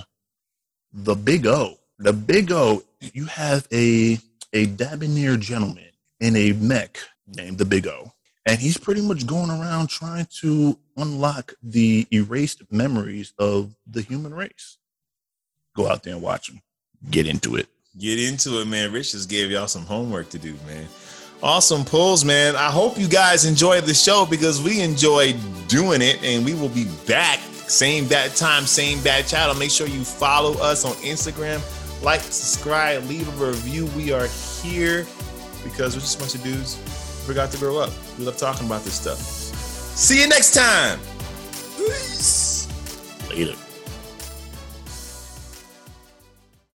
The 0.92 1.14
Big 1.14 1.46
O. 1.46 1.78
The 1.98 2.12
Big 2.12 2.50
O. 2.52 2.82
You 3.00 3.26
have 3.26 3.66
a 3.72 4.18
a 4.52 4.66
debonair 4.66 5.36
gentleman 5.36 5.90
in 6.18 6.36
a 6.36 6.52
mech 6.52 6.98
named 7.36 7.58
the 7.58 7.64
Big 7.64 7.86
O. 7.86 8.12
And 8.46 8.58
he's 8.58 8.78
pretty 8.78 9.02
much 9.02 9.26
going 9.26 9.50
around 9.50 9.88
trying 9.88 10.26
to 10.40 10.78
unlock 10.96 11.54
the 11.62 12.06
erased 12.12 12.62
memories 12.72 13.32
of 13.38 13.74
the 13.86 14.02
human 14.02 14.34
race. 14.34 14.78
Go 15.76 15.88
out 15.88 16.02
there 16.02 16.14
and 16.14 16.22
watch 16.22 16.50
him. 16.50 16.60
Get 17.10 17.26
into 17.26 17.56
it. 17.56 17.68
Get 17.98 18.18
into 18.18 18.60
it, 18.60 18.66
man. 18.66 18.92
Rich 18.92 19.12
just 19.12 19.28
gave 19.28 19.50
y'all 19.50 19.68
some 19.68 19.84
homework 19.84 20.30
to 20.30 20.38
do, 20.38 20.54
man. 20.66 20.86
Awesome 21.42 21.84
pulls, 21.84 22.24
man. 22.24 22.54
I 22.56 22.70
hope 22.70 22.98
you 22.98 23.08
guys 23.08 23.44
enjoyed 23.44 23.84
the 23.84 23.94
show 23.94 24.26
because 24.26 24.62
we 24.62 24.80
enjoyed 24.80 25.36
doing 25.68 26.02
it, 26.02 26.22
and 26.22 26.44
we 26.44 26.54
will 26.54 26.68
be 26.68 26.86
back 27.06 27.40
same 27.70 28.08
bad 28.08 28.34
time, 28.34 28.66
same 28.66 29.00
bad 29.02 29.26
channel. 29.26 29.54
Make 29.54 29.70
sure 29.70 29.86
you 29.86 30.04
follow 30.04 30.54
us 30.60 30.84
on 30.84 30.92
Instagram, 30.96 31.60
like, 32.02 32.20
subscribe, 32.20 33.04
leave 33.04 33.28
a 33.40 33.46
review. 33.46 33.86
We 33.96 34.12
are 34.12 34.26
here 34.62 35.06
because 35.62 35.94
we're 35.94 36.00
just 36.00 36.16
a 36.16 36.20
bunch 36.20 36.34
of 36.34 36.42
dudes 36.42 36.74
who 36.74 37.26
forgot 37.26 37.50
to 37.52 37.58
grow 37.58 37.78
up. 37.78 37.92
We 38.18 38.24
love 38.24 38.36
talking 38.36 38.66
about 38.66 38.82
this 38.82 38.94
stuff. 38.94 39.18
See 39.18 40.20
you 40.20 40.28
next 40.28 40.54
time. 40.54 40.98
Peace. 41.76 42.68
Later. 43.30 43.54